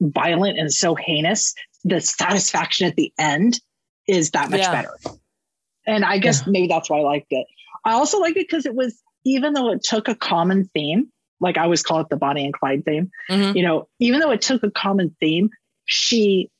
violent 0.00 0.58
and 0.58 0.72
so 0.72 0.94
heinous, 0.94 1.54
the 1.84 2.00
satisfaction 2.00 2.86
at 2.86 2.96
the 2.96 3.12
end 3.18 3.60
is 4.06 4.30
that 4.32 4.50
much 4.50 4.60
yeah. 4.60 4.72
better. 4.72 4.94
And 5.86 6.04
I 6.04 6.18
guess 6.18 6.40
yeah. 6.40 6.50
maybe 6.50 6.68
that's 6.68 6.90
why 6.90 6.98
I 6.98 7.02
liked 7.02 7.28
it. 7.30 7.46
I 7.84 7.94
also 7.94 8.20
liked 8.20 8.36
it 8.36 8.46
because 8.48 8.66
it 8.66 8.74
was, 8.74 9.00
even 9.24 9.52
though 9.52 9.72
it 9.72 9.82
took 9.82 10.08
a 10.08 10.14
common 10.14 10.68
theme, 10.74 11.10
like 11.40 11.56
I 11.56 11.64
always 11.64 11.82
call 11.82 12.00
it 12.00 12.08
the 12.08 12.16
Bonnie 12.16 12.44
and 12.44 12.54
Clyde 12.54 12.84
theme, 12.84 13.10
mm-hmm. 13.30 13.56
you 13.56 13.64
know, 13.64 13.88
even 13.98 14.20
though 14.20 14.30
it 14.30 14.42
took 14.42 14.62
a 14.62 14.70
common 14.70 15.16
theme, 15.18 15.50
she 15.84 16.50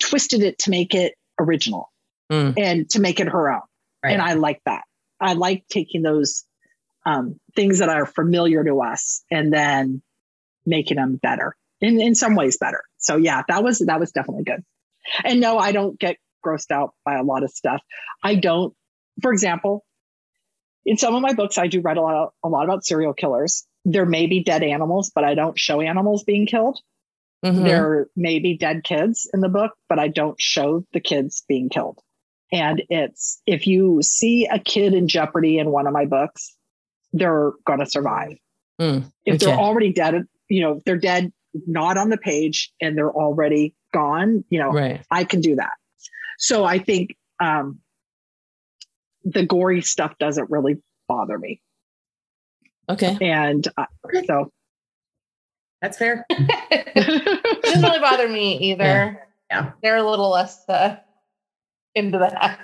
twisted 0.00 0.42
it 0.42 0.58
to 0.60 0.70
make 0.70 0.94
it 0.94 1.14
original 1.38 1.90
mm. 2.30 2.54
and 2.56 2.88
to 2.90 3.00
make 3.00 3.20
it 3.20 3.28
her 3.28 3.50
own. 3.50 3.62
Right. 4.04 4.12
And 4.12 4.22
I 4.22 4.34
like 4.34 4.60
that. 4.66 4.84
I 5.20 5.32
like 5.32 5.64
taking 5.70 6.02
those 6.02 6.44
um, 7.06 7.40
things 7.54 7.78
that 7.78 7.88
are 7.88 8.04
familiar 8.04 8.62
to 8.64 8.82
us 8.82 9.22
and 9.30 9.52
then 9.52 10.02
making 10.66 10.96
them 10.96 11.16
better 11.16 11.56
in, 11.80 12.00
in 12.00 12.14
some 12.14 12.34
ways 12.34 12.58
better. 12.58 12.82
So 12.98 13.16
yeah, 13.16 13.42
that 13.48 13.62
was, 13.62 13.78
that 13.78 14.00
was 14.00 14.10
definitely 14.10 14.44
good. 14.44 14.62
And 15.24 15.40
no, 15.40 15.56
I 15.56 15.70
don't 15.72 15.98
get 15.98 16.16
grossed 16.44 16.72
out 16.72 16.94
by 17.04 17.14
a 17.14 17.22
lot 17.22 17.44
of 17.44 17.50
stuff. 17.50 17.80
I 18.22 18.34
don't, 18.34 18.74
for 19.22 19.32
example, 19.32 19.84
in 20.84 20.96
some 20.96 21.14
of 21.14 21.22
my 21.22 21.32
books, 21.32 21.58
I 21.58 21.68
do 21.68 21.80
write 21.80 21.96
a 21.96 22.02
lot, 22.02 22.32
a 22.44 22.48
lot 22.48 22.64
about 22.64 22.84
serial 22.84 23.14
killers. 23.14 23.64
There 23.84 24.06
may 24.06 24.26
be 24.26 24.42
dead 24.42 24.64
animals, 24.64 25.12
but 25.14 25.24
I 25.24 25.34
don't 25.34 25.58
show 25.58 25.80
animals 25.80 26.24
being 26.24 26.46
killed. 26.46 26.80
Mm-hmm. 27.44 27.62
There 27.62 28.08
may 28.16 28.40
be 28.40 28.56
dead 28.56 28.82
kids 28.82 29.30
in 29.32 29.40
the 29.40 29.48
book, 29.48 29.72
but 29.88 30.00
I 30.00 30.08
don't 30.08 30.40
show 30.40 30.84
the 30.92 31.00
kids 31.00 31.44
being 31.48 31.68
killed. 31.68 32.00
And 32.52 32.82
it's 32.88 33.40
if 33.46 33.66
you 33.66 34.00
see 34.02 34.46
a 34.46 34.58
kid 34.58 34.94
in 34.94 35.08
jeopardy 35.08 35.58
in 35.58 35.70
one 35.70 35.86
of 35.86 35.92
my 35.92 36.06
books, 36.06 36.55
they're 37.12 37.52
going 37.64 37.80
to 37.80 37.86
survive. 37.86 38.36
Mm, 38.80 39.10
if 39.24 39.36
okay. 39.36 39.46
they're 39.46 39.58
already 39.58 39.92
dead, 39.92 40.26
you 40.48 40.62
know, 40.62 40.82
they're 40.84 40.98
dead, 40.98 41.32
not 41.66 41.96
on 41.96 42.10
the 42.10 42.18
page, 42.18 42.72
and 42.80 42.96
they're 42.96 43.12
already 43.12 43.74
gone, 43.92 44.44
you 44.50 44.58
know, 44.58 44.70
right. 44.70 45.04
I 45.10 45.24
can 45.24 45.40
do 45.40 45.56
that. 45.56 45.72
So 46.38 46.64
I 46.64 46.78
think 46.78 47.16
um, 47.40 47.80
the 49.24 49.46
gory 49.46 49.80
stuff 49.80 50.14
doesn't 50.18 50.50
really 50.50 50.76
bother 51.08 51.38
me. 51.38 51.60
Okay. 52.88 53.16
And 53.20 53.66
uh, 53.76 53.86
so 54.26 54.52
that's 55.80 55.98
fair. 55.98 56.24
it 56.28 56.94
doesn't 57.62 57.82
really 57.82 58.00
bother 58.00 58.28
me 58.28 58.58
either. 58.58 58.84
Yeah. 58.84 59.14
yeah. 59.50 59.70
They're 59.82 59.96
a 59.96 60.08
little 60.08 60.30
less 60.30 60.68
uh, 60.68 60.96
into 61.94 62.18
that. 62.18 62.58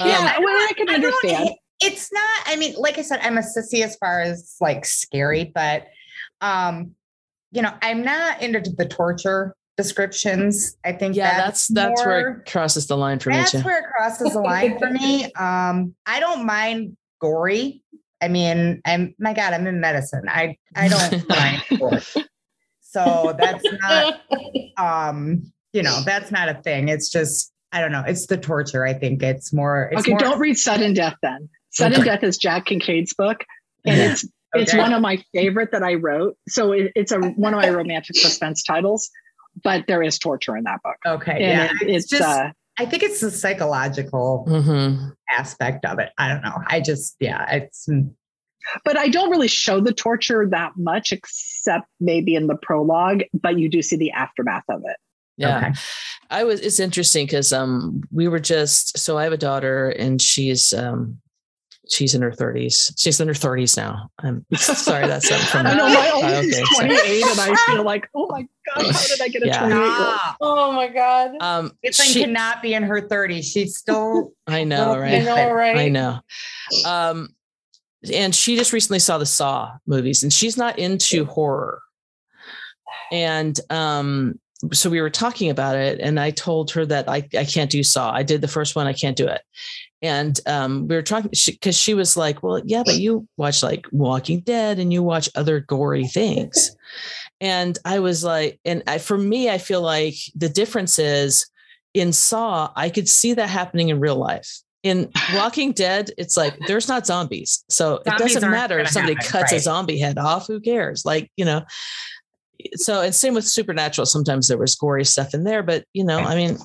Um, 0.00 0.08
yeah, 0.08 0.38
well, 0.38 0.48
I 0.48 0.72
can 0.76 0.88
understand. 0.90 1.50
It's 1.80 2.12
not, 2.12 2.42
I 2.46 2.56
mean, 2.56 2.74
like 2.76 2.98
I 2.98 3.02
said, 3.02 3.20
I'm 3.22 3.38
a 3.38 3.42
sissy 3.42 3.82
as 3.82 3.96
far 3.96 4.20
as 4.20 4.56
like 4.60 4.84
scary, 4.84 5.50
but 5.54 5.86
um, 6.40 6.92
you 7.52 7.62
know, 7.62 7.72
I'm 7.82 8.02
not 8.02 8.42
into 8.42 8.60
the 8.60 8.86
torture 8.86 9.54
descriptions. 9.76 10.76
I 10.84 10.92
think 10.92 11.16
yeah, 11.16 11.38
that's 11.38 11.68
that's, 11.68 11.88
that's 11.88 12.06
where 12.06 12.30
it 12.30 12.50
crosses 12.50 12.86
the 12.86 12.96
line 12.96 13.18
for 13.18 13.32
that's 13.32 13.54
me. 13.54 13.58
That's 13.58 13.66
where 13.66 13.78
it 13.78 13.86
crosses 13.96 14.32
the 14.32 14.40
line 14.40 14.78
for 14.78 14.90
me. 14.90 15.30
Um, 15.38 15.94
I 16.06 16.20
don't 16.20 16.44
mind 16.44 16.96
gory. 17.20 17.82
I 18.22 18.28
mean, 18.28 18.82
I'm 18.84 19.14
my 19.18 19.32
God, 19.32 19.54
I'm 19.54 19.66
in 19.66 19.80
medicine. 19.80 20.24
I 20.28 20.56
I 20.74 20.88
don't 20.88 21.28
mind 21.28 21.62
gory. 21.78 22.02
So 22.80 23.34
that's 23.38 23.64
not 23.82 24.20
um, 24.76 25.52
you 25.72 25.82
know, 25.82 26.00
that's 26.04 26.30
not 26.30 26.48
a 26.48 26.60
thing. 26.62 26.88
It's 26.88 27.08
just 27.08 27.52
I 27.72 27.80
don't 27.80 27.92
know. 27.92 28.02
It's 28.06 28.26
the 28.26 28.36
torture. 28.36 28.84
I 28.84 28.94
think 28.94 29.22
it's 29.22 29.52
more. 29.52 29.90
It's 29.92 30.02
okay, 30.02 30.10
more, 30.10 30.18
don't 30.18 30.38
read 30.40 30.58
Sudden 30.58 30.94
Death 30.94 31.14
then. 31.22 31.48
Sudden 31.70 32.00
okay. 32.00 32.10
Death 32.10 32.22
is 32.24 32.36
Jack 32.36 32.66
Kincaid's 32.66 33.14
book, 33.14 33.44
and 33.84 33.96
yeah. 33.96 34.12
it's 34.12 34.26
it's 34.54 34.74
one 34.74 34.92
of 34.92 35.00
my 35.00 35.22
favorite 35.32 35.72
that 35.72 35.82
I 35.82 35.94
wrote. 35.94 36.36
So 36.48 36.72
it, 36.72 36.92
it's 36.94 37.12
a 37.12 37.20
one 37.20 37.54
of 37.54 37.60
my 37.60 37.70
romantic 37.70 38.16
suspense 38.16 38.62
titles, 38.62 39.10
but 39.62 39.86
there 39.86 40.02
is 40.02 40.18
torture 40.18 40.56
in 40.56 40.64
that 40.64 40.80
book. 40.82 40.96
Okay, 41.06 41.32
and 41.32 41.40
yeah, 41.40 41.64
it, 41.64 41.70
it's, 41.82 42.04
it's, 42.04 42.10
just. 42.10 42.22
Uh, 42.22 42.50
I 42.78 42.86
think 42.86 43.02
it's 43.02 43.20
the 43.20 43.30
psychological 43.30 44.46
mm-hmm. 44.48 45.10
aspect 45.28 45.84
of 45.84 45.98
it. 45.98 46.10
I 46.18 46.28
don't 46.28 46.42
know. 46.42 46.56
I 46.66 46.80
just 46.80 47.16
yeah, 47.20 47.46
it's. 47.54 47.88
But 48.84 48.98
I 48.98 49.08
don't 49.08 49.30
really 49.30 49.48
show 49.48 49.80
the 49.80 49.92
torture 49.92 50.46
that 50.50 50.72
much, 50.76 51.12
except 51.12 51.86
maybe 51.98 52.34
in 52.34 52.46
the 52.46 52.56
prologue. 52.56 53.22
But 53.32 53.58
you 53.58 53.68
do 53.68 53.80
see 53.80 53.96
the 53.96 54.10
aftermath 54.10 54.64
of 54.68 54.82
it. 54.84 54.96
Yeah. 55.36 55.58
Okay. 55.58 55.72
I 56.28 56.44
was 56.44 56.60
it's 56.60 56.78
interesting 56.78 57.26
because 57.26 57.52
um 57.52 58.02
we 58.12 58.28
were 58.28 58.38
just 58.38 58.98
so 58.98 59.16
I 59.16 59.24
have 59.24 59.32
a 59.32 59.38
daughter 59.38 59.88
and 59.88 60.20
she's 60.20 60.72
um 60.72 61.18
she's 61.90 62.14
in 62.14 62.22
her 62.22 62.30
30s. 62.30 62.92
She's 62.96 63.20
in 63.20 63.28
her 63.28 63.34
30s 63.34 63.76
now. 63.76 64.10
I'm 64.20 64.46
sorry 64.56 65.06
that's 65.06 65.28
from 65.50 65.66
I 65.66 65.74
know 65.74 65.88
my 65.88 66.10
oldest 66.14 66.62
okay, 66.62 66.86
28 66.86 67.24
and 67.26 67.40
I 67.40 67.54
feel 67.66 67.84
like, 67.84 68.08
oh 68.14 68.28
my 68.28 68.42
God, 68.42 68.92
how 68.92 69.06
did 69.06 69.20
I 69.20 69.28
get 69.28 69.42
a 69.42 69.46
yeah. 69.46 69.58
28 69.58 69.76
year 69.76 69.90
old? 69.90 70.18
Oh 70.40 70.72
my 70.72 70.88
God. 70.88 71.32
Um 71.40 71.72
it's 71.82 71.98
like 71.98 72.08
she, 72.08 72.22
cannot 72.22 72.62
be 72.62 72.74
in 72.74 72.84
her 72.84 73.02
30s. 73.02 73.44
She's 73.44 73.76
still 73.76 74.32
I 74.46 74.64
know, 74.64 74.96
right? 74.96 75.14
I 75.14 75.24
know, 75.24 75.52
right? 75.52 75.76
I 75.76 75.88
know. 75.88 76.20
Um 76.86 77.28
and 78.12 78.34
she 78.34 78.56
just 78.56 78.72
recently 78.72 79.00
saw 79.00 79.18
the 79.18 79.26
Saw 79.26 79.72
movies 79.86 80.22
and 80.22 80.32
she's 80.32 80.56
not 80.56 80.78
into 80.78 81.24
horror. 81.24 81.82
And 83.12 83.58
um 83.68 84.38
so 84.72 84.90
we 84.90 85.00
were 85.00 85.10
talking 85.10 85.50
about 85.50 85.76
it 85.76 86.00
and 86.00 86.20
I 86.20 86.30
told 86.30 86.70
her 86.72 86.84
that 86.84 87.08
I, 87.08 87.26
I 87.36 87.46
can't 87.46 87.70
do 87.70 87.82
Saw. 87.82 88.12
I 88.12 88.22
did 88.22 88.42
the 88.42 88.48
first 88.48 88.76
one. 88.76 88.86
I 88.86 88.92
can't 88.92 89.16
do 89.16 89.26
it. 89.26 89.40
And 90.02 90.40
um, 90.46 90.88
we 90.88 90.94
were 90.94 91.02
talking 91.02 91.30
because 91.30 91.54
she, 91.54 91.72
she, 91.72 91.94
was 91.94 92.16
like, 92.16 92.42
well, 92.42 92.60
yeah, 92.64 92.82
but 92.84 92.98
you 92.98 93.28
watch 93.36 93.62
like 93.62 93.86
Walking 93.92 94.40
Dead 94.40 94.78
and 94.78 94.92
you 94.92 95.02
watch 95.02 95.28
other 95.34 95.60
gory 95.60 96.06
things. 96.06 96.74
and 97.40 97.78
I 97.84 97.98
was 97.98 98.24
like, 98.24 98.58
and 98.64 98.82
I, 98.86 98.98
for 98.98 99.18
me, 99.18 99.50
I 99.50 99.58
feel 99.58 99.82
like 99.82 100.14
the 100.34 100.48
difference 100.48 100.98
is 100.98 101.46
in 101.94 102.12
Saw, 102.12 102.70
I 102.76 102.88
could 102.88 103.08
see 103.08 103.34
that 103.34 103.48
happening 103.48 103.90
in 103.90 104.00
real 104.00 104.16
life. 104.16 104.60
In 104.82 105.10
Walking 105.34 105.72
Dead, 105.72 106.10
it's 106.16 106.36
like 106.36 106.56
there's 106.66 106.88
not 106.88 107.06
zombies. 107.06 107.64
So 107.68 108.00
zombies 108.06 108.12
it 108.14 108.34
doesn't 108.34 108.50
matter 108.50 108.78
if 108.78 108.88
somebody 108.88 109.14
happen, 109.14 109.30
cuts 109.30 109.52
right? 109.52 109.58
a 109.58 109.62
zombie 109.62 109.98
head 109.98 110.18
off. 110.18 110.46
Who 110.46 110.60
cares? 110.60 111.04
Like, 111.04 111.30
you 111.36 111.44
know, 111.44 111.62
so 112.74 113.00
and 113.00 113.14
same 113.14 113.34
with 113.34 113.46
supernatural 113.46 114.06
sometimes 114.06 114.48
there 114.48 114.58
was 114.58 114.74
gory 114.74 115.04
stuff 115.04 115.34
in 115.34 115.44
there 115.44 115.62
but 115.62 115.84
you 115.92 116.04
know 116.04 116.18
i 116.18 116.34
mean 116.34 116.58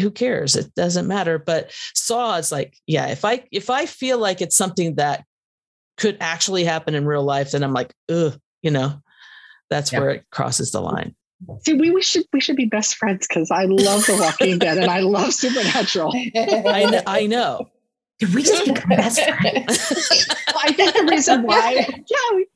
who 0.00 0.10
cares 0.10 0.56
it 0.56 0.74
doesn't 0.74 1.06
matter 1.06 1.38
but 1.38 1.72
saw 1.94 2.36
it's 2.36 2.52
like 2.52 2.76
yeah 2.86 3.06
if 3.06 3.24
i 3.24 3.44
if 3.52 3.70
i 3.70 3.86
feel 3.86 4.18
like 4.18 4.40
it's 4.40 4.56
something 4.56 4.94
that 4.96 5.24
could 5.96 6.16
actually 6.20 6.64
happen 6.64 6.94
in 6.94 7.06
real 7.06 7.24
life 7.24 7.52
then 7.52 7.62
i'm 7.62 7.72
like 7.72 7.92
ugh 8.10 8.38
you 8.62 8.70
know 8.70 9.00
that's 9.70 9.92
yeah. 9.92 10.00
where 10.00 10.10
it 10.10 10.24
crosses 10.30 10.70
the 10.70 10.80
line 10.80 11.14
See, 11.64 11.74
we, 11.74 11.92
we 11.92 12.02
should 12.02 12.24
we 12.32 12.40
should 12.40 12.56
be 12.56 12.64
best 12.64 12.96
friends 12.96 13.26
because 13.28 13.52
I 13.52 13.66
love 13.66 14.04
The 14.06 14.18
Walking 14.20 14.58
Dead 14.58 14.76
and 14.76 14.90
I 14.90 15.00
love 15.00 15.32
Supernatural. 15.32 16.12
I 16.36 16.90
know, 16.90 17.02
I 17.06 17.26
know. 17.26 17.70
Did 18.18 18.34
we 18.34 18.42
just 18.42 18.64
become 18.64 18.88
best 18.88 19.20
friends? 19.40 19.92
I 20.56 20.72
think 20.72 20.94
the 20.94 21.06
reason 21.08 21.42
why, 21.42 21.86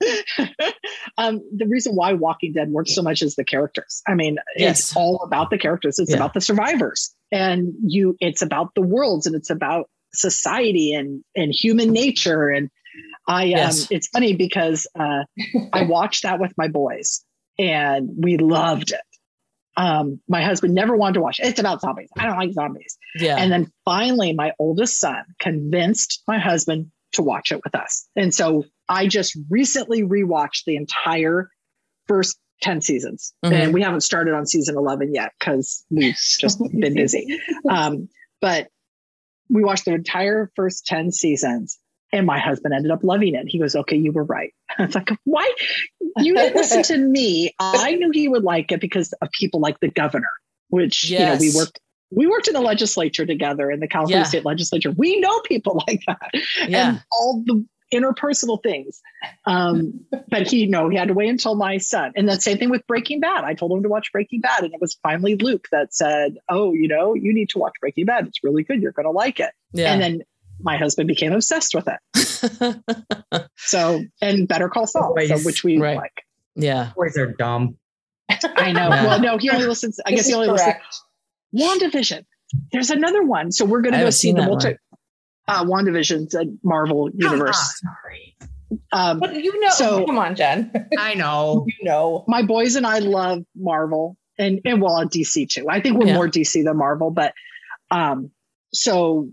yeah, 0.00 0.70
um, 1.18 1.40
the 1.54 1.66
reason 1.66 1.94
why 1.94 2.14
Walking 2.14 2.52
Dead 2.52 2.70
works 2.70 2.94
so 2.94 3.02
much 3.02 3.22
is 3.22 3.36
the 3.36 3.44
characters. 3.44 4.02
I 4.08 4.14
mean, 4.14 4.38
yes. 4.56 4.80
it's 4.80 4.96
all 4.96 5.22
about 5.22 5.50
the 5.50 5.58
characters. 5.58 6.00
It's 6.00 6.10
yeah. 6.10 6.16
about 6.16 6.34
the 6.34 6.40
survivors, 6.40 7.14
and 7.30 7.74
you. 7.80 8.16
It's 8.20 8.42
about 8.42 8.74
the 8.74 8.82
worlds, 8.82 9.26
and 9.26 9.36
it's 9.36 9.50
about 9.50 9.88
society 10.12 10.94
and 10.94 11.22
and 11.36 11.52
human 11.52 11.92
nature. 11.92 12.48
And 12.48 12.68
I, 13.28 13.44
um, 13.44 13.50
yes. 13.50 13.82
um, 13.82 13.88
it's 13.90 14.08
funny 14.08 14.34
because 14.34 14.88
uh, 14.98 15.24
I 15.72 15.84
watched 15.84 16.24
that 16.24 16.40
with 16.40 16.52
my 16.58 16.66
boys, 16.66 17.24
and 17.56 18.08
we 18.16 18.36
loved 18.36 18.90
it 18.90 19.00
um, 19.76 20.20
my 20.28 20.42
husband 20.42 20.74
never 20.74 20.96
wanted 20.96 21.14
to 21.14 21.20
watch 21.20 21.40
it. 21.40 21.46
It's 21.46 21.60
about 21.60 21.80
zombies. 21.80 22.10
I 22.18 22.26
don't 22.26 22.36
like 22.36 22.52
zombies. 22.52 22.98
Yeah. 23.14 23.36
And 23.36 23.50
then 23.50 23.72
finally, 23.84 24.32
my 24.32 24.52
oldest 24.58 24.98
son 24.98 25.22
convinced 25.38 26.22
my 26.28 26.38
husband 26.38 26.90
to 27.12 27.22
watch 27.22 27.52
it 27.52 27.60
with 27.64 27.74
us. 27.74 28.08
And 28.16 28.34
so 28.34 28.64
I 28.88 29.06
just 29.06 29.36
recently 29.50 30.02
rewatched 30.02 30.64
the 30.66 30.76
entire 30.76 31.48
first 32.06 32.38
10 32.62 32.80
seasons. 32.80 33.34
Mm-hmm. 33.44 33.54
And 33.54 33.74
we 33.74 33.82
haven't 33.82 34.02
started 34.02 34.34
on 34.34 34.46
season 34.46 34.76
11 34.76 35.14
yet 35.14 35.32
because 35.38 35.84
we've 35.90 36.16
just 36.16 36.58
been 36.58 36.94
busy. 36.94 37.40
Um, 37.68 38.08
but 38.40 38.68
we 39.48 39.62
watched 39.62 39.84
the 39.84 39.94
entire 39.94 40.50
first 40.56 40.84
10 40.86 41.12
seasons 41.12 41.78
and 42.12 42.26
my 42.26 42.38
husband 42.38 42.74
ended 42.74 42.90
up 42.90 43.02
loving 43.02 43.34
it. 43.34 43.46
He 43.48 43.58
goes, 43.58 43.74
okay, 43.74 43.96
you 43.96 44.12
were 44.12 44.24
right. 44.24 44.52
It's 44.78 44.94
like, 44.94 45.10
why? 45.24 45.52
You 46.18 46.34
didn't 46.34 46.56
listen 46.56 46.82
to 46.84 46.98
me. 46.98 47.54
I 47.58 47.94
knew 47.94 48.10
he 48.10 48.28
would 48.28 48.42
like 48.42 48.72
it 48.72 48.80
because 48.80 49.12
of 49.14 49.30
people 49.32 49.60
like 49.60 49.80
the 49.80 49.88
governor, 49.88 50.30
which, 50.68 51.08
yes. 51.08 51.20
you 51.20 51.26
know, 51.26 51.52
we 51.52 51.58
worked, 51.58 51.80
we 52.10 52.26
worked 52.26 52.48
in 52.48 52.54
the 52.54 52.60
legislature 52.60 53.26
together 53.26 53.70
in 53.70 53.80
the 53.80 53.88
California 53.88 54.18
yeah. 54.18 54.24
state 54.24 54.44
legislature. 54.44 54.90
We 54.90 55.20
know 55.20 55.40
people 55.40 55.82
like 55.88 56.02
that 56.06 56.30
yeah. 56.68 56.88
and 56.88 57.04
all 57.10 57.42
the 57.44 57.64
interpersonal 57.92 58.62
things. 58.62 59.00
Um, 59.44 60.00
but 60.28 60.46
he, 60.46 60.66
no, 60.66 60.88
he 60.88 60.96
had 60.96 61.08
to 61.08 61.14
wait 61.14 61.28
until 61.28 61.54
my 61.54 61.78
son. 61.78 62.12
And 62.16 62.28
the 62.28 62.40
same 62.40 62.58
thing 62.58 62.70
with 62.70 62.86
Breaking 62.86 63.20
Bad. 63.20 63.44
I 63.44 63.54
told 63.54 63.72
him 63.72 63.82
to 63.82 63.88
watch 63.88 64.10
Breaking 64.12 64.40
Bad. 64.40 64.64
And 64.64 64.74
it 64.74 64.80
was 64.80 64.98
finally 65.02 65.36
Luke 65.36 65.68
that 65.72 65.94
said, 65.94 66.38
oh, 66.48 66.72
you 66.72 66.88
know, 66.88 67.14
you 67.14 67.32
need 67.32 67.50
to 67.50 67.58
watch 67.58 67.74
Breaking 67.80 68.06
Bad. 68.06 68.26
It's 68.26 68.42
really 68.42 68.62
good. 68.62 68.82
You're 68.82 68.92
going 68.92 69.04
to 69.04 69.10
like 69.10 69.40
it. 69.40 69.50
Yeah. 69.72 69.92
And 69.92 70.02
then 70.02 70.22
my 70.60 70.76
husband 70.76 71.08
became 71.08 71.32
obsessed 71.32 71.74
with 71.74 71.88
it. 71.88 73.44
so, 73.56 74.02
and 74.20 74.48
Better 74.48 74.68
Call 74.68 74.86
Saul, 74.86 75.14
so, 75.26 75.38
which 75.38 75.64
we 75.64 75.78
right. 75.78 75.96
like. 75.96 76.24
Yeah. 76.54 76.92
Boys 76.96 77.16
are 77.16 77.32
dumb. 77.32 77.76
I 78.28 78.72
know. 78.72 78.88
Yeah. 78.88 79.06
Well, 79.06 79.20
no, 79.20 79.38
he 79.38 79.50
only 79.50 79.66
listens. 79.66 80.00
I 80.04 80.10
guess 80.10 80.26
he 80.26 80.34
only 80.34 80.48
correct. 80.48 80.84
listens. 81.52 81.92
WandaVision. 81.92 82.24
There's 82.70 82.90
another 82.90 83.22
one. 83.22 83.52
So 83.52 83.64
we're 83.64 83.82
going 83.82 83.94
to 83.94 84.00
go 84.00 84.10
see 84.10 84.32
the 84.32 84.42
multi. 84.42 84.76
Uh, 85.48 85.64
WandaVision's 85.64 86.34
a 86.34 86.46
Marvel 86.62 87.10
universe. 87.12 87.80
sorry. 87.80 88.36
Um, 88.90 89.20
but 89.20 89.34
you 89.34 89.60
know, 89.60 89.70
so, 89.70 90.06
come 90.06 90.18
on, 90.18 90.34
Jen. 90.34 90.88
I 90.98 91.14
know. 91.16 91.66
you 91.66 91.84
know. 91.84 92.24
My 92.26 92.42
boys 92.42 92.76
and 92.76 92.86
I 92.86 93.00
love 93.00 93.44
Marvel 93.54 94.16
and, 94.38 94.60
and 94.64 94.80
well, 94.80 95.04
DC 95.06 95.48
too. 95.48 95.66
I 95.68 95.80
think 95.80 95.98
we're 95.98 96.06
yeah. 96.06 96.14
more 96.14 96.28
DC 96.28 96.64
than 96.64 96.76
Marvel, 96.76 97.10
but 97.10 97.34
um, 97.90 98.30
so 98.72 99.30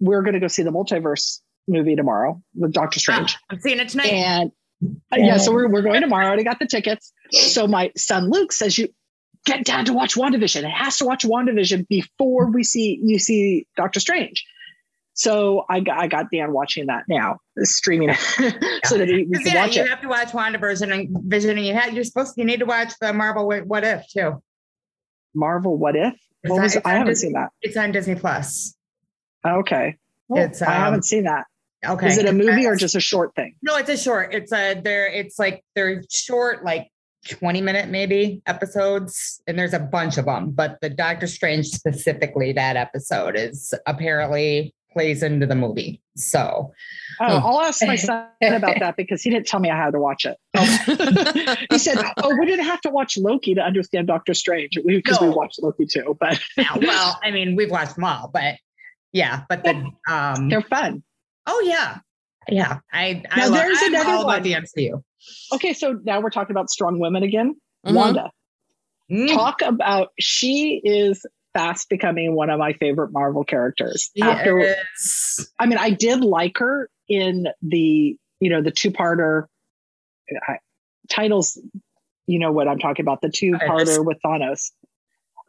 we're 0.00 0.22
going 0.22 0.34
to 0.34 0.40
go 0.40 0.48
see 0.48 0.62
the 0.62 0.72
multiverse 0.72 1.40
movie 1.68 1.96
tomorrow 1.96 2.40
with 2.54 2.72
Doctor 2.72 3.00
Strange. 3.00 3.36
I'm 3.50 3.60
seeing 3.60 3.78
it 3.78 3.88
tonight. 3.88 4.12
And 4.12 4.52
uh, 5.12 5.16
yeah, 5.16 5.36
so 5.38 5.52
we're, 5.52 5.68
we're 5.68 5.82
going 5.82 6.00
tomorrow. 6.00 6.24
I 6.24 6.28
already 6.28 6.44
got 6.44 6.58
the 6.58 6.66
tickets. 6.66 7.12
So 7.30 7.66
my 7.66 7.92
son 7.96 8.30
Luke 8.30 8.52
says, 8.52 8.78
you 8.78 8.88
get 9.46 9.64
dad 9.64 9.86
to 9.86 9.92
watch 9.92 10.14
WandaVision. 10.14 10.64
It 10.64 10.70
has 10.70 10.98
to 10.98 11.06
watch 11.06 11.24
WandaVision 11.24 11.88
before 11.88 12.50
we 12.50 12.62
see 12.62 13.00
you 13.02 13.18
see 13.18 13.66
Doctor 13.76 14.00
Strange. 14.00 14.44
So 15.14 15.64
I 15.70 15.80
got, 15.80 15.98
I 15.98 16.08
got 16.08 16.26
Dan 16.30 16.52
watching 16.52 16.86
that 16.86 17.04
now, 17.08 17.38
streaming 17.60 18.10
it, 18.10 18.18
so 18.84 18.98
that 18.98 19.08
we, 19.08 19.24
we 19.24 19.38
can 19.42 19.46
yeah, 19.46 19.64
watch 19.64 19.74
you 19.74 19.80
it. 19.80 19.84
You 19.84 19.90
have 19.90 20.02
to 20.02 20.08
watch 20.08 20.28
WandaVision 20.28 20.92
and 20.92 21.16
Vision, 21.24 21.56
and 21.56 21.66
you 21.66 21.72
had 21.72 21.94
you're 21.94 22.04
supposed 22.04 22.34
to, 22.34 22.42
you 22.42 22.46
need 22.46 22.60
to 22.60 22.66
watch 22.66 22.92
the 23.00 23.14
Marvel 23.14 23.48
What 23.48 23.82
If 23.82 24.06
too. 24.10 24.42
Marvel 25.34 25.78
What 25.78 25.96
If? 25.96 26.14
What 26.42 26.60
was, 26.60 26.76
I 26.84 26.92
haven't 26.92 27.06
Disney, 27.06 27.28
seen 27.28 27.32
that. 27.32 27.48
It's 27.62 27.78
on 27.78 27.92
Disney 27.92 28.14
Plus. 28.14 28.76
Okay. 29.46 29.96
It's 30.30 30.62
um, 30.62 30.68
I 30.68 30.72
haven't 30.72 31.04
seen 31.04 31.24
that. 31.24 31.46
Okay. 31.84 32.08
Is 32.08 32.18
it 32.18 32.26
a 32.26 32.32
movie 32.32 32.66
or 32.66 32.74
just 32.74 32.96
a 32.96 33.00
short 33.00 33.34
thing? 33.34 33.54
No, 33.62 33.76
it's 33.76 33.88
a 33.88 33.96
short. 33.96 34.34
It's 34.34 34.52
a 34.52 34.80
they're 34.80 35.06
it's 35.06 35.38
like 35.38 35.64
they're 35.74 36.02
short, 36.10 36.64
like 36.64 36.88
20 37.28 37.60
minute 37.60 37.88
maybe 37.88 38.42
episodes 38.46 39.40
and 39.46 39.58
there's 39.58 39.74
a 39.74 39.80
bunch 39.80 40.16
of 40.16 40.26
them 40.26 40.50
but 40.50 40.78
the 40.80 40.88
doctor 40.88 41.26
strange 41.26 41.66
specifically 41.66 42.52
that 42.52 42.76
episode 42.76 43.36
is 43.36 43.74
apparently 43.86 44.72
plays 44.92 45.22
into 45.22 45.46
the 45.46 45.54
movie 45.54 46.00
so 46.16 46.72
oh 47.20 47.36
i'll 47.38 47.60
ask 47.60 47.84
my 47.84 47.96
son 47.96 48.26
about 48.40 48.78
that 48.78 48.96
because 48.96 49.22
he 49.22 49.30
didn't 49.30 49.46
tell 49.46 49.60
me 49.60 49.68
i 49.70 49.76
had 49.76 49.92
to 49.92 50.00
watch 50.00 50.24
it 50.24 50.36
oh. 50.56 51.56
he 51.70 51.78
said 51.78 51.98
oh 52.18 52.34
we 52.38 52.46
didn't 52.46 52.64
have 52.64 52.80
to 52.80 52.90
watch 52.90 53.18
loki 53.18 53.54
to 53.54 53.60
understand 53.60 54.06
doctor 54.06 54.32
strange 54.32 54.78
because 54.86 55.20
we, 55.20 55.26
no. 55.26 55.32
we 55.32 55.36
watched 55.36 55.60
loki 55.62 55.84
too 55.84 56.16
but 56.20 56.40
yeah, 56.56 56.76
well 56.76 57.18
i 57.22 57.30
mean 57.30 57.56
we've 57.56 57.70
watched 57.70 57.96
them 57.96 58.04
all 58.04 58.30
but 58.32 58.54
yeah 59.16 59.42
but 59.48 59.64
the 59.64 59.90
um 60.08 60.48
they're 60.48 60.62
fun 60.62 61.02
oh 61.46 61.62
yeah 61.66 61.98
yeah 62.48 62.78
i 62.92 63.22
i 63.30 63.36
now, 63.36 63.42
love, 63.44 63.52
there's 63.54 63.78
I'm 63.82 63.94
another 63.94 64.10
all 64.10 64.24
one. 64.26 64.34
about 64.34 64.42
the 64.44 64.52
mcu 64.52 65.02
Okay, 65.52 65.72
so 65.72 65.98
now 66.04 66.20
we're 66.20 66.30
talking 66.30 66.52
about 66.52 66.70
strong 66.70 66.98
women 66.98 67.22
again. 67.22 67.56
Mm-hmm. 67.84 67.94
Wanda. 67.94 68.30
Mm. 69.10 69.32
Talk 69.34 69.62
about 69.62 70.08
she 70.18 70.80
is 70.82 71.24
fast 71.54 71.88
becoming 71.88 72.34
one 72.34 72.50
of 72.50 72.58
my 72.58 72.72
favorite 72.74 73.12
Marvel 73.12 73.44
characters. 73.44 74.10
Yes. 74.14 74.38
After, 74.38 74.76
I 75.58 75.66
mean, 75.66 75.78
I 75.78 75.90
did 75.90 76.22
like 76.22 76.58
her 76.58 76.90
in 77.08 77.46
the 77.62 78.16
you 78.40 78.50
know 78.50 78.62
the 78.62 78.72
two 78.72 78.90
parter 78.90 79.44
titles. 81.08 81.58
You 82.26 82.40
know 82.40 82.50
what 82.50 82.66
I'm 82.66 82.78
talking 82.78 83.04
about? 83.04 83.20
The 83.22 83.30
two 83.30 83.52
parter 83.52 84.04
with 84.04 84.18
Thanos. 84.24 84.72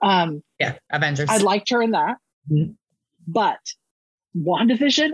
Um, 0.01 0.43
yeah, 0.59 0.75
Avengers. 0.91 1.27
I 1.29 1.37
liked 1.37 1.71
her 1.71 1.81
in 1.81 1.91
that, 1.91 2.17
mm-hmm. 2.51 2.73
But 3.27 3.59
WandaVision 4.35 5.11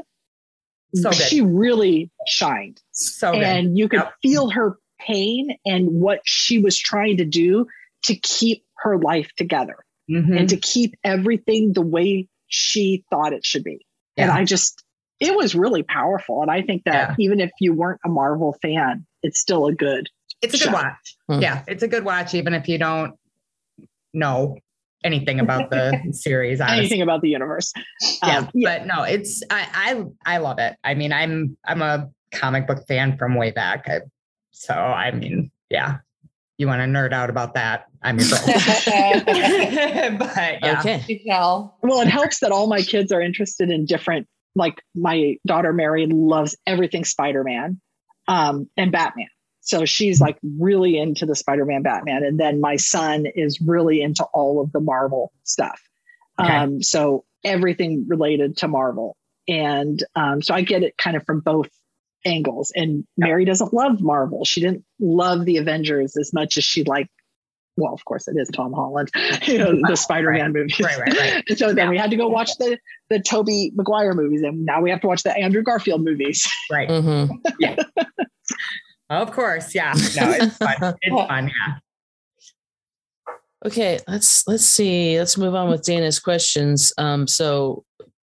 so 0.96 1.10
good. 1.10 1.16
she 1.16 1.42
really 1.42 2.12
shined. 2.28 2.80
So 2.92 3.32
good. 3.32 3.44
And 3.44 3.78
you 3.78 3.90
could 3.90 4.02
yep. 4.02 4.14
feel 4.22 4.50
her 4.52 4.78
pain 5.00 5.58
and 5.66 5.88
what 5.90 6.22
she 6.26 6.60
was 6.60 6.78
trying 6.78 7.18
to 7.18 7.26
do 7.26 7.68
to 8.04 8.16
keep 8.16 8.64
her 8.78 8.98
life 8.98 9.32
together 9.36 9.78
mm-hmm. 10.10 10.38
and 10.38 10.50
to 10.50 10.58
keep 10.58 10.96
everything 11.04 11.74
the 11.74 11.82
way 11.82 12.28
she 12.48 13.04
thought 13.10 13.34
it 13.34 13.46
should 13.46 13.64
be. 13.64 13.86
Yeah. 14.18 14.24
And 14.24 14.32
I 14.32 14.44
just, 14.44 14.84
it 15.20 15.36
was 15.36 15.56
really 15.56 15.84
powerful. 15.84 16.42
And 16.42 16.52
I 16.52 16.62
think 16.62 16.84
that 16.84 17.16
yeah. 17.18 17.26
even 17.26 17.40
if 17.40 17.52
you 17.60 17.74
weren't 17.74 18.02
a 18.06 18.10
Marvel 18.10 18.56
fan, 18.62 19.06
it's 19.24 19.40
still 19.40 19.66
a 19.66 19.74
good. 19.74 20.10
It's 20.42 20.54
a 20.54 20.66
good 20.66 20.74
watch. 20.74 21.18
Hmm. 21.30 21.40
Yeah, 21.40 21.64
it's 21.68 21.84
a 21.84 21.88
good 21.88 22.04
watch, 22.04 22.34
even 22.34 22.54
if 22.54 22.68
you 22.68 22.78
don't 22.78 23.16
know 24.14 24.58
anything 25.04 25.40
about 25.40 25.70
the 25.70 26.00
series. 26.12 26.62
Honestly. 26.62 26.80
Anything 26.80 27.02
about 27.02 27.22
the 27.22 27.30
universe. 27.30 27.74
Yeah, 28.24 28.40
um, 28.40 28.50
yeah, 28.54 28.80
but 28.80 28.88
no, 28.88 29.04
it's 29.04 29.44
I, 29.50 30.06
I 30.26 30.36
I 30.36 30.38
love 30.38 30.60
it. 30.60 30.76
I 30.84 30.94
mean, 30.94 31.14
I'm 31.14 31.58
I'm 31.66 31.82
a 31.82 32.10
comic 32.32 32.68
book 32.68 32.86
fan 32.88 33.18
from 33.18 33.36
way 33.36 33.52
back. 33.52 33.86
I, 33.88 34.02
so 34.52 34.74
I 34.74 35.12
mean, 35.12 35.52
yeah. 35.70 35.98
You 36.60 36.68
want 36.68 36.82
to 36.82 36.86
nerd 36.86 37.14
out 37.14 37.32
about 37.32 37.56
that? 37.56 37.88
I'm 38.04 38.20
your 38.20 38.30
girl. 38.30 38.40
but 38.46 38.88
yeah. 40.62 40.80
Okay. 40.80 41.24
Well, 41.26 41.74
it 41.82 42.08
helps 42.08 42.40
that 42.40 42.52
all 42.52 42.68
my 42.68 42.82
kids 42.82 43.12
are 43.12 43.22
interested 43.22 43.72
in 43.72 43.86
different. 43.86 44.28
Like 44.56 44.84
my 44.94 45.38
daughter 45.48 45.74
Mary 45.74 46.06
loves 46.06 46.56
everything 46.68 47.06
Spider-Man 47.06 47.82
um, 48.28 48.70
and 48.78 48.92
Batman. 48.92 49.30
So 49.64 49.86
she's 49.86 50.20
like 50.20 50.38
really 50.44 50.98
into 50.98 51.26
the 51.26 51.36
Spider 51.36 51.66
Man 51.66 51.84
Batman. 51.84 52.24
And 52.24 52.38
then 52.38 52.60
my 52.60 52.76
son 52.76 53.26
is 53.26 53.62
really 53.62 54.02
into 54.02 54.26
all 54.26 54.62
of 54.62 54.72
the 54.74 54.82
Marvel 54.82 55.32
stuff. 55.44 55.82
Okay. 56.38 56.54
Um, 56.54 56.84
so 56.84 57.24
everything 57.46 58.06
related 58.08 58.58
to 58.58 58.68
Marvel. 58.68 59.16
And 59.48 60.04
um, 60.16 60.42
so 60.42 60.54
I 60.54 60.62
get 60.62 60.84
it 60.84 60.98
kind 60.98 61.16
of 61.16 61.26
from 61.26 61.40
both 61.40 61.70
angles. 62.26 62.74
And 62.76 63.06
Mary 63.18 63.46
doesn't 63.46 63.74
love 63.74 64.02
Marvel. 64.02 64.44
She 64.44 64.60
didn't 64.60 64.84
love 65.00 65.46
the 65.46 65.58
Avengers 65.58 66.18
as 66.18 66.34
much 66.34 66.58
as 66.58 66.66
she 66.66 66.84
liked. 66.84 67.10
Well, 67.78 67.94
of 67.94 68.04
course, 68.06 68.28
it 68.28 68.36
is 68.38 68.50
Tom 68.54 68.74
Holland, 68.74 69.10
you 69.48 69.58
know, 69.58 69.80
the 69.88 69.96
Spider-Man 69.96 70.42
right. 70.42 70.54
movies. 70.54 70.80
Right, 70.80 70.98
right, 70.98 71.18
right. 71.18 71.44
and 71.48 71.58
so 71.58 71.68
then 71.68 71.86
yeah. 71.86 71.90
we 71.90 71.98
had 71.98 72.12
to 72.12 72.18
go 72.18 72.28
watch 72.28 72.52
the 72.60 72.78
the 73.10 73.20
Tobey 73.20 73.72
Maguire 73.74 74.14
movies, 74.14 74.44
and 74.44 74.64
now 74.64 74.82
we 74.82 74.92
have 74.92 75.02
to 75.02 75.08
watch 75.08 75.24
the 75.24 75.36
Andrew 75.36 75.64
Garfield 75.64 76.04
movies. 76.04 76.48
Right. 76.72 76.88
Mm-hmm. 76.88 77.34
yeah. 77.60 77.78
Of 79.10 79.32
course, 79.32 79.76
yeah. 79.76 79.94
No, 79.94 80.32
it's 80.32 80.58
fun. 80.58 80.96
It's 81.02 81.28
fun, 81.28 81.48
yeah. 81.48 81.78
Okay, 83.66 84.00
let's 84.08 84.46
let's 84.48 84.66
see. 84.66 85.18
Let's 85.18 85.38
move 85.38 85.56
on 85.56 85.70
with 85.70 85.84
Zana's 85.84 86.20
questions. 86.20 86.92
Um, 86.98 87.28
so 87.28 87.86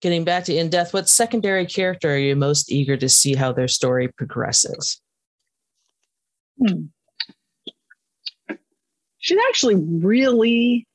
getting 0.01 0.23
back 0.23 0.45
to 0.45 0.55
in 0.55 0.69
death, 0.69 0.93
what 0.93 1.07
secondary 1.07 1.65
character 1.65 2.13
are 2.13 2.17
you 2.17 2.35
most 2.35 2.71
eager 2.71 2.97
to 2.97 3.09
see 3.09 3.35
how 3.35 3.51
their 3.51 3.67
story 3.67 4.07
progresses? 4.07 5.01
Hmm. 6.57 6.85
She's 9.19 9.37
actually 9.49 9.75
really 9.75 10.87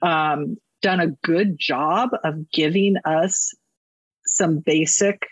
um, 0.00 0.56
done 0.80 1.00
a 1.00 1.08
good 1.08 1.58
job 1.58 2.10
of 2.24 2.50
giving 2.50 2.96
us 3.04 3.54
some 4.24 4.58
basic 4.58 5.26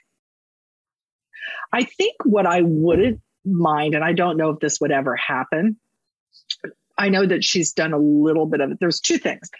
I 1.73 1.85
think 1.85 2.15
what 2.25 2.47
I 2.47 2.63
wouldn't 2.63 3.21
mind, 3.45 3.95
and 3.95 4.05
I 4.05 4.13
don't 4.13 4.37
know 4.37 4.51
if 4.51 4.61
this 4.61 4.81
would 4.81 4.91
ever 4.91 5.17
happen. 5.17 5.77
I 6.99 7.09
know 7.09 7.25
that 7.25 7.45
she's 7.45 7.73
done 7.73 7.93
a 7.93 7.99
little 7.99 8.47
bit 8.47 8.61
of 8.61 8.73
it. 8.73 8.79
There's 8.81 9.01
two 9.01 9.19
things. 9.19 9.51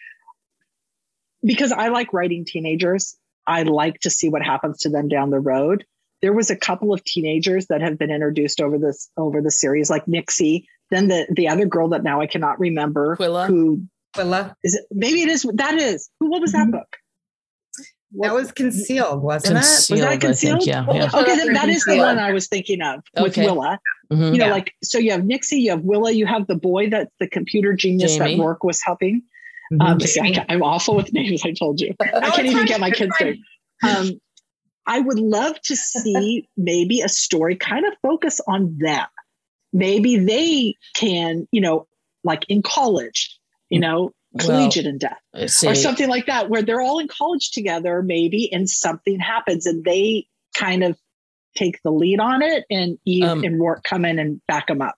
Because 1.43 1.73
I 1.73 1.89
like 1.89 2.13
writing 2.13 2.45
teenagers, 2.45 3.17
I 3.47 3.63
like 3.63 4.01
to 4.01 4.11
see 4.11 4.29
what 4.29 4.43
happens 4.43 4.81
to 4.81 4.91
them 4.91 5.09
down 5.09 5.31
the 5.31 5.41
road. 5.41 5.85
There 6.21 6.35
was 6.35 6.51
a 6.51 6.57
couple 6.57 6.93
of 6.93 7.03
teenagers 7.03 7.67
that 7.69 7.81
have 7.81 7.99
been 7.99 8.11
introduced 8.11 8.61
over 8.61 8.79
this 8.79 9.11
over 9.17 9.41
the 9.41 9.51
series, 9.51 9.89
like 9.89 10.07
Nixie. 10.07 10.69
Then 10.91 11.09
the 11.09 11.27
the 11.35 11.49
other 11.49 11.65
girl 11.65 11.89
that 11.89 12.03
now 12.03 12.21
I 12.21 12.27
cannot 12.27 12.61
remember 12.61 13.17
Quilla. 13.17 13.47
who 13.47 13.85
Quilla. 14.15 14.55
Is 14.63 14.75
it 14.75 14.85
maybe 14.91 15.23
it 15.23 15.31
is 15.31 15.47
that 15.55 15.79
is 15.79 16.11
who 16.21 16.31
what 16.31 16.43
was 16.43 16.53
that 16.53 16.65
mm-hmm. 16.65 16.73
book? 16.73 16.97
That 18.19 18.35
was 18.35 18.51
concealed, 18.51 19.23
wasn't 19.23 19.59
concealed, 19.59 20.01
it? 20.01 20.03
Was 20.03 20.11
that 20.11 20.21
concealed? 20.21 20.63
Think, 20.63 20.69
yeah, 20.69 20.87
yeah. 20.93 21.11
Okay, 21.15 21.37
then 21.37 21.53
that 21.53 21.69
is 21.69 21.85
the 21.85 21.97
one 21.97 22.19
I 22.19 22.33
was 22.33 22.49
thinking 22.49 22.83
of 22.83 23.05
with 23.17 23.33
okay. 23.33 23.47
Willa. 23.47 23.79
Mm-hmm. 24.13 24.35
You 24.35 24.39
know, 24.39 24.47
yeah. 24.47 24.53
like 24.53 24.75
so 24.83 24.99
you 24.99 25.13
have 25.13 25.25
Nixie, 25.25 25.61
you 25.61 25.71
have 25.71 25.83
Willa, 25.83 26.11
you 26.11 26.27
have 26.27 26.49
the 26.49 26.57
boy 26.57 26.91
that's 26.91 27.15
the 27.21 27.29
computer 27.29 27.73
genius 27.73 28.17
Jamie. 28.17 28.37
that 28.37 28.43
Roarke 28.43 28.65
was 28.65 28.83
helping. 28.83 29.23
Mm-hmm. 29.73 29.83
Um, 29.83 30.45
I, 30.49 30.53
am 30.53 30.63
awful 30.63 30.97
with 30.97 31.13
names. 31.13 31.43
I 31.45 31.53
told 31.53 31.81
you, 31.81 31.95
I 32.01 32.31
can't 32.31 32.47
even 32.47 32.67
get 32.67 32.81
my 32.81 32.91
kids 32.91 33.17
to. 33.19 33.37
Um, 33.83 34.21
I 34.87 35.01
would 35.01 35.19
love 35.19 35.59
to 35.63 35.75
see 35.75 36.47
maybe 36.55 37.01
a 37.01 37.09
story 37.09 37.57
kind 37.57 37.87
of 37.87 37.95
focus 38.03 38.43
on 38.47 38.77
them. 38.79 39.07
Maybe 39.73 40.19
they 40.19 40.75
can, 40.95 41.49
you 41.51 41.63
know, 41.63 41.87
like 42.25 42.45
in 42.51 42.61
college, 42.61 43.39
you 43.71 43.79
mm. 43.79 43.83
know, 43.83 44.13
collegiate 44.39 44.85
well, 44.85 44.93
in 44.93 44.99
death 44.99 45.19
or 45.65 45.75
something 45.75 46.09
like 46.09 46.27
that 46.27 46.49
where 46.49 46.63
they're 46.63 46.81
all 46.81 47.01
in 47.01 47.09
college 47.09 47.51
together 47.51 48.03
maybe 48.03 48.53
and 48.53 48.71
something 48.71 49.19
happens 49.19 49.67
and 49.67 49.85
they 49.85 50.27
kind 50.57 50.85
of 50.85 50.97
take 51.57 51.83
the 51.83 51.91
lead 51.91 52.21
on 52.21 52.41
it 52.41 52.65
and 52.71 52.97
eve 53.05 53.25
um, 53.25 53.43
and 53.43 53.61
Roarke 53.61 53.83
come 53.83 54.05
in 54.05 54.21
and 54.21 54.41
back 54.47 54.69
them 54.69 54.81
up 54.81 54.95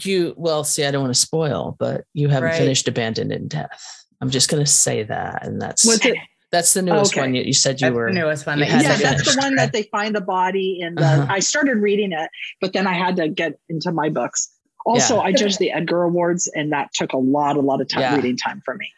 you 0.00 0.34
well 0.36 0.64
see 0.64 0.84
i 0.84 0.90
don't 0.90 1.02
want 1.02 1.14
to 1.14 1.20
spoil 1.20 1.76
but 1.78 2.04
you 2.12 2.28
haven't 2.28 2.50
right. 2.50 2.58
finished 2.58 2.88
abandoned 2.88 3.30
in 3.30 3.46
death 3.46 4.04
i'm 4.20 4.30
just 4.30 4.50
going 4.50 4.62
to 4.62 4.70
say 4.70 5.04
that 5.04 5.46
and 5.46 5.62
that's 5.62 5.86
What's 5.86 6.04
it 6.04 6.16
that's 6.50 6.74
the 6.74 6.82
newest 6.82 7.14
okay. 7.14 7.20
one 7.22 7.34
you, 7.34 7.42
you, 7.42 7.52
said 7.52 7.80
you 7.80 7.86
that's 7.86 7.94
were 7.94 8.12
the 8.12 8.18
newest 8.18 8.46
one 8.46 8.58
yeah 8.58 8.96
that's 8.96 9.34
the 9.34 9.40
one 9.40 9.54
that 9.56 9.72
they 9.72 9.84
find 9.84 10.14
the 10.14 10.20
body 10.20 10.80
and 10.82 10.98
uh-huh. 10.98 11.26
i 11.28 11.38
started 11.38 11.78
reading 11.78 12.12
it 12.12 12.30
but 12.60 12.72
then 12.72 12.86
i 12.86 12.94
had 12.94 13.16
to 13.16 13.28
get 13.28 13.58
into 13.68 13.92
my 13.92 14.08
books 14.08 14.51
also, 14.84 15.16
yeah. 15.16 15.22
I 15.22 15.32
judged 15.32 15.58
the 15.58 15.70
Edgar 15.70 16.02
Awards, 16.02 16.50
and 16.54 16.72
that 16.72 16.92
took 16.94 17.12
a 17.12 17.18
lot, 17.18 17.56
a 17.56 17.60
lot 17.60 17.80
of 17.80 17.88
time 17.88 18.00
yeah. 18.02 18.16
reading 18.16 18.36
time 18.36 18.62
for 18.64 18.74
me. 18.74 18.90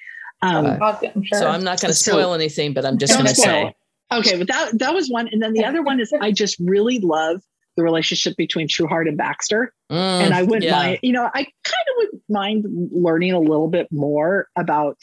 Um, 0.42 0.78
I'm 0.82 1.22
sure. 1.22 1.38
So 1.38 1.48
I'm 1.48 1.64
not 1.64 1.80
going 1.80 1.90
to 1.90 1.94
spoil 1.94 2.30
so, 2.30 2.32
anything, 2.34 2.74
but 2.74 2.84
I'm 2.84 2.98
just 2.98 3.14
going 3.14 3.26
to 3.26 3.34
say. 3.34 3.74
Okay, 4.12 4.36
but 4.38 4.46
that 4.48 4.78
that 4.78 4.94
was 4.94 5.08
one, 5.08 5.28
and 5.28 5.42
then 5.42 5.54
the 5.54 5.64
other 5.64 5.82
one 5.82 5.98
is 6.00 6.12
I 6.20 6.30
just 6.30 6.58
really 6.60 6.98
love 6.98 7.42
the 7.76 7.82
relationship 7.82 8.36
between 8.36 8.68
Trueheart 8.68 9.08
and 9.08 9.16
Baxter, 9.16 9.72
mm, 9.90 9.96
and 9.96 10.34
I 10.34 10.42
wouldn't 10.42 10.64
yeah. 10.64 10.76
mind. 10.76 10.98
You 11.02 11.12
know, 11.12 11.24
I 11.24 11.30
kind 11.32 11.44
of 11.44 11.96
would 11.96 12.20
mind 12.28 12.66
learning 12.92 13.32
a 13.32 13.40
little 13.40 13.68
bit 13.68 13.88
more 13.90 14.48
about 14.56 14.98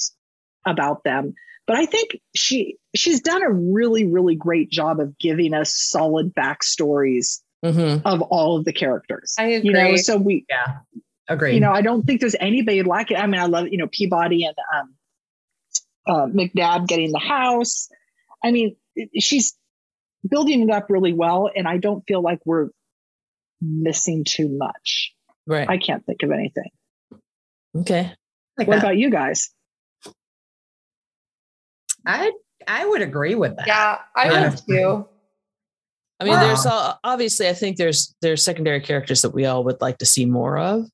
about 0.66 1.03
them. 1.03 1.34
But 1.68 1.78
I 1.78 1.86
think 1.86 2.20
she 2.36 2.78
she's 2.95 3.22
done 3.22 3.41
a 3.44 3.52
really 3.52 4.06
really 4.06 4.36
great 4.36 4.70
job 4.70 4.99
of 4.99 5.18
giving 5.18 5.53
us 5.53 5.74
solid 5.74 6.34
backstories 6.34 7.40
mm-hmm. 7.63 8.05
of 8.05 8.21
all 8.21 8.57
of 8.57 8.65
the 8.65 8.73
characters. 8.73 9.35
I 9.38 9.47
agree. 9.47 9.69
You 9.69 9.73
know, 9.73 9.95
so 9.95 10.17
we 10.17 10.45
yeah 10.49 10.79
agree. 11.27 11.53
You 11.53 11.59
know, 11.59 11.71
I 11.71 11.81
don't 11.81 12.03
think 12.03 12.21
there's 12.21 12.35
anybody 12.39 12.83
like 12.83 13.11
it. 13.11 13.15
I 13.15 13.27
mean, 13.27 13.41
I 13.41 13.45
love 13.45 13.67
you 13.69 13.77
know 13.77 13.88
Peabody 13.88 14.45
and 14.45 14.55
um, 14.75 14.95
uh, 16.07 16.25
McNab 16.27 16.88
getting 16.88 17.11
the 17.11 17.19
house. 17.19 17.89
I 18.43 18.51
mean, 18.51 18.75
she's 19.17 19.55
building 20.27 20.61
it 20.61 20.69
up 20.69 20.88
really 20.89 21.13
well, 21.13 21.49
and 21.55 21.67
I 21.67 21.77
don't 21.77 22.03
feel 22.07 22.21
like 22.21 22.39
we're 22.45 22.69
missing 23.61 24.23
too 24.25 24.49
much. 24.49 25.13
Right. 25.47 25.69
I 25.69 25.77
can't 25.77 26.05
think 26.05 26.23
of 26.23 26.31
anything. 26.31 26.69
Okay. 27.75 28.11
Like 28.57 28.67
what 28.67 28.75
that. 28.75 28.83
about 28.83 28.97
you 28.97 29.09
guys? 29.09 29.49
I 32.05 32.31
I 32.67 32.85
would 32.85 33.01
agree 33.01 33.35
with 33.35 33.55
that. 33.57 33.67
Yeah, 33.67 33.97
I 34.15 34.49
would 34.49 34.61
too. 34.67 35.07
I 36.22 36.23
mean, 36.23 36.34
wow. 36.34 36.48
there's 36.48 36.65
all, 36.68 36.99
obviously, 37.03 37.49
I 37.49 37.53
think 37.53 37.77
there's 37.77 38.15
there's 38.22 38.43
secondary 38.43 38.80
characters 38.80 39.23
that 39.23 39.31
we 39.31 39.45
all 39.45 39.64
would 39.64 39.81
like 39.81 39.98
to 39.98 40.06
see 40.06 40.26
more 40.26 40.60
of. 40.60 40.85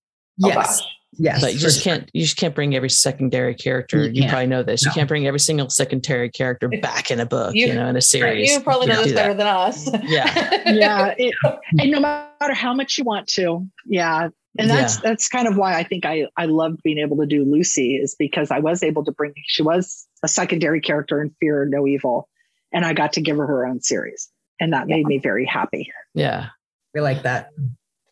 Oh, 0.43 0.47
yes. 0.47 0.81
Yes. 1.19 1.41
But 1.41 1.53
you 1.53 1.59
just 1.59 1.83
sure. 1.83 1.95
can't 1.95 2.09
you 2.13 2.23
just 2.23 2.37
can't 2.37 2.55
bring 2.55 2.75
every 2.75 2.89
secondary 2.89 3.55
character. 3.55 4.05
You, 4.05 4.23
you 4.23 4.29
probably 4.29 4.47
know 4.47 4.63
this. 4.63 4.85
No. 4.85 4.89
You 4.89 4.93
can't 4.93 5.07
bring 5.07 5.27
every 5.27 5.39
single 5.39 5.69
secondary 5.69 6.29
character 6.29 6.69
back 6.69 7.11
in 7.11 7.19
a 7.19 7.25
book, 7.25 7.55
you, 7.55 7.67
you 7.67 7.73
know, 7.73 7.87
in 7.87 7.95
a 7.95 8.01
series. 8.01 8.51
You 8.51 8.59
probably 8.61 8.87
know 8.87 9.03
this 9.03 9.13
better 9.13 9.33
than 9.33 9.47
us. 9.47 9.89
Yeah. 10.03 10.63
yeah. 10.71 11.15
It, 11.17 11.33
and 11.79 11.91
no 11.91 11.99
matter 11.99 12.53
how 12.53 12.73
much 12.73 12.97
you 12.97 13.03
want 13.03 13.27
to. 13.29 13.67
Yeah. 13.85 14.29
And 14.59 14.69
that's 14.69 14.95
yeah. 14.95 15.01
that's 15.03 15.27
kind 15.27 15.47
of 15.47 15.57
why 15.57 15.77
I 15.77 15.83
think 15.83 16.05
I 16.05 16.27
I 16.35 16.45
loved 16.45 16.81
being 16.83 16.97
able 16.97 17.17
to 17.17 17.25
do 17.25 17.43
Lucy 17.45 17.95
is 17.95 18.15
because 18.17 18.49
I 18.51 18.59
was 18.59 18.81
able 18.81 19.03
to 19.05 19.11
bring 19.11 19.33
she 19.45 19.61
was 19.61 20.07
a 20.23 20.27
secondary 20.27 20.81
character 20.81 21.21
in 21.21 21.29
Fear 21.39 21.65
No 21.65 21.85
Evil, 21.85 22.27
and 22.71 22.83
I 22.83 22.93
got 22.93 23.13
to 23.13 23.21
give 23.21 23.37
her 23.37 23.45
her 23.45 23.67
own 23.67 23.81
series, 23.81 24.29
and 24.59 24.73
that 24.73 24.87
yeah. 24.87 24.97
made 24.97 25.05
me 25.05 25.19
very 25.19 25.45
happy. 25.45 25.91
Yeah, 26.13 26.47
we 26.93 27.01
like 27.01 27.23
that. 27.23 27.49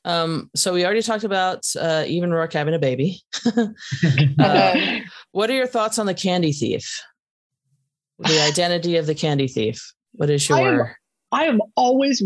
Um, 0.05 0.51
so 0.55 0.71
we 0.71 0.85
already 0.85 1.01
talked 1.01 1.23
about 1.23 1.65
uh, 1.79 2.03
even 2.07 2.29
Roarke 2.29 2.53
having 2.53 2.75
a 2.75 2.79
baby. 2.79 3.21
uh, 4.39 4.99
what 5.31 5.49
are 5.49 5.55
your 5.55 5.65
thoughts 5.65 5.97
on 5.97 6.05
the 6.05 6.13
candy 6.13 6.51
thief? 6.51 7.01
The 8.19 8.39
identity 8.47 8.97
of 8.97 9.07
the 9.07 9.15
candy 9.15 9.47
thief. 9.47 9.93
What 10.13 10.29
is 10.29 10.47
your? 10.47 10.59
I 10.59 10.61
am, 10.61 10.81
I 11.31 11.45
am 11.45 11.61
always. 11.75 12.23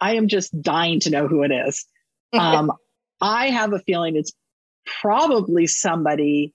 I 0.00 0.14
am 0.14 0.28
just 0.28 0.60
dying 0.62 1.00
to 1.00 1.10
know 1.10 1.28
who 1.28 1.42
it 1.42 1.50
is. 1.50 1.84
Um, 2.34 2.72
I 3.20 3.50
have 3.50 3.74
a 3.74 3.78
feeling 3.80 4.16
it's 4.16 4.32
probably 5.02 5.66
somebody. 5.66 6.54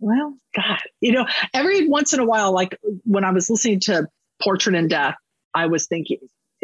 Well, 0.00 0.36
God, 0.54 0.78
you 1.00 1.12
know, 1.12 1.26
every 1.52 1.88
once 1.88 2.12
in 2.12 2.20
a 2.20 2.24
while, 2.24 2.52
like 2.52 2.78
when 3.04 3.24
I 3.24 3.32
was 3.32 3.50
listening 3.50 3.80
to 3.80 4.06
Portrait 4.42 4.76
in 4.76 4.88
Death, 4.88 5.16
I 5.54 5.66
was 5.66 5.86
thinking, 5.86 6.18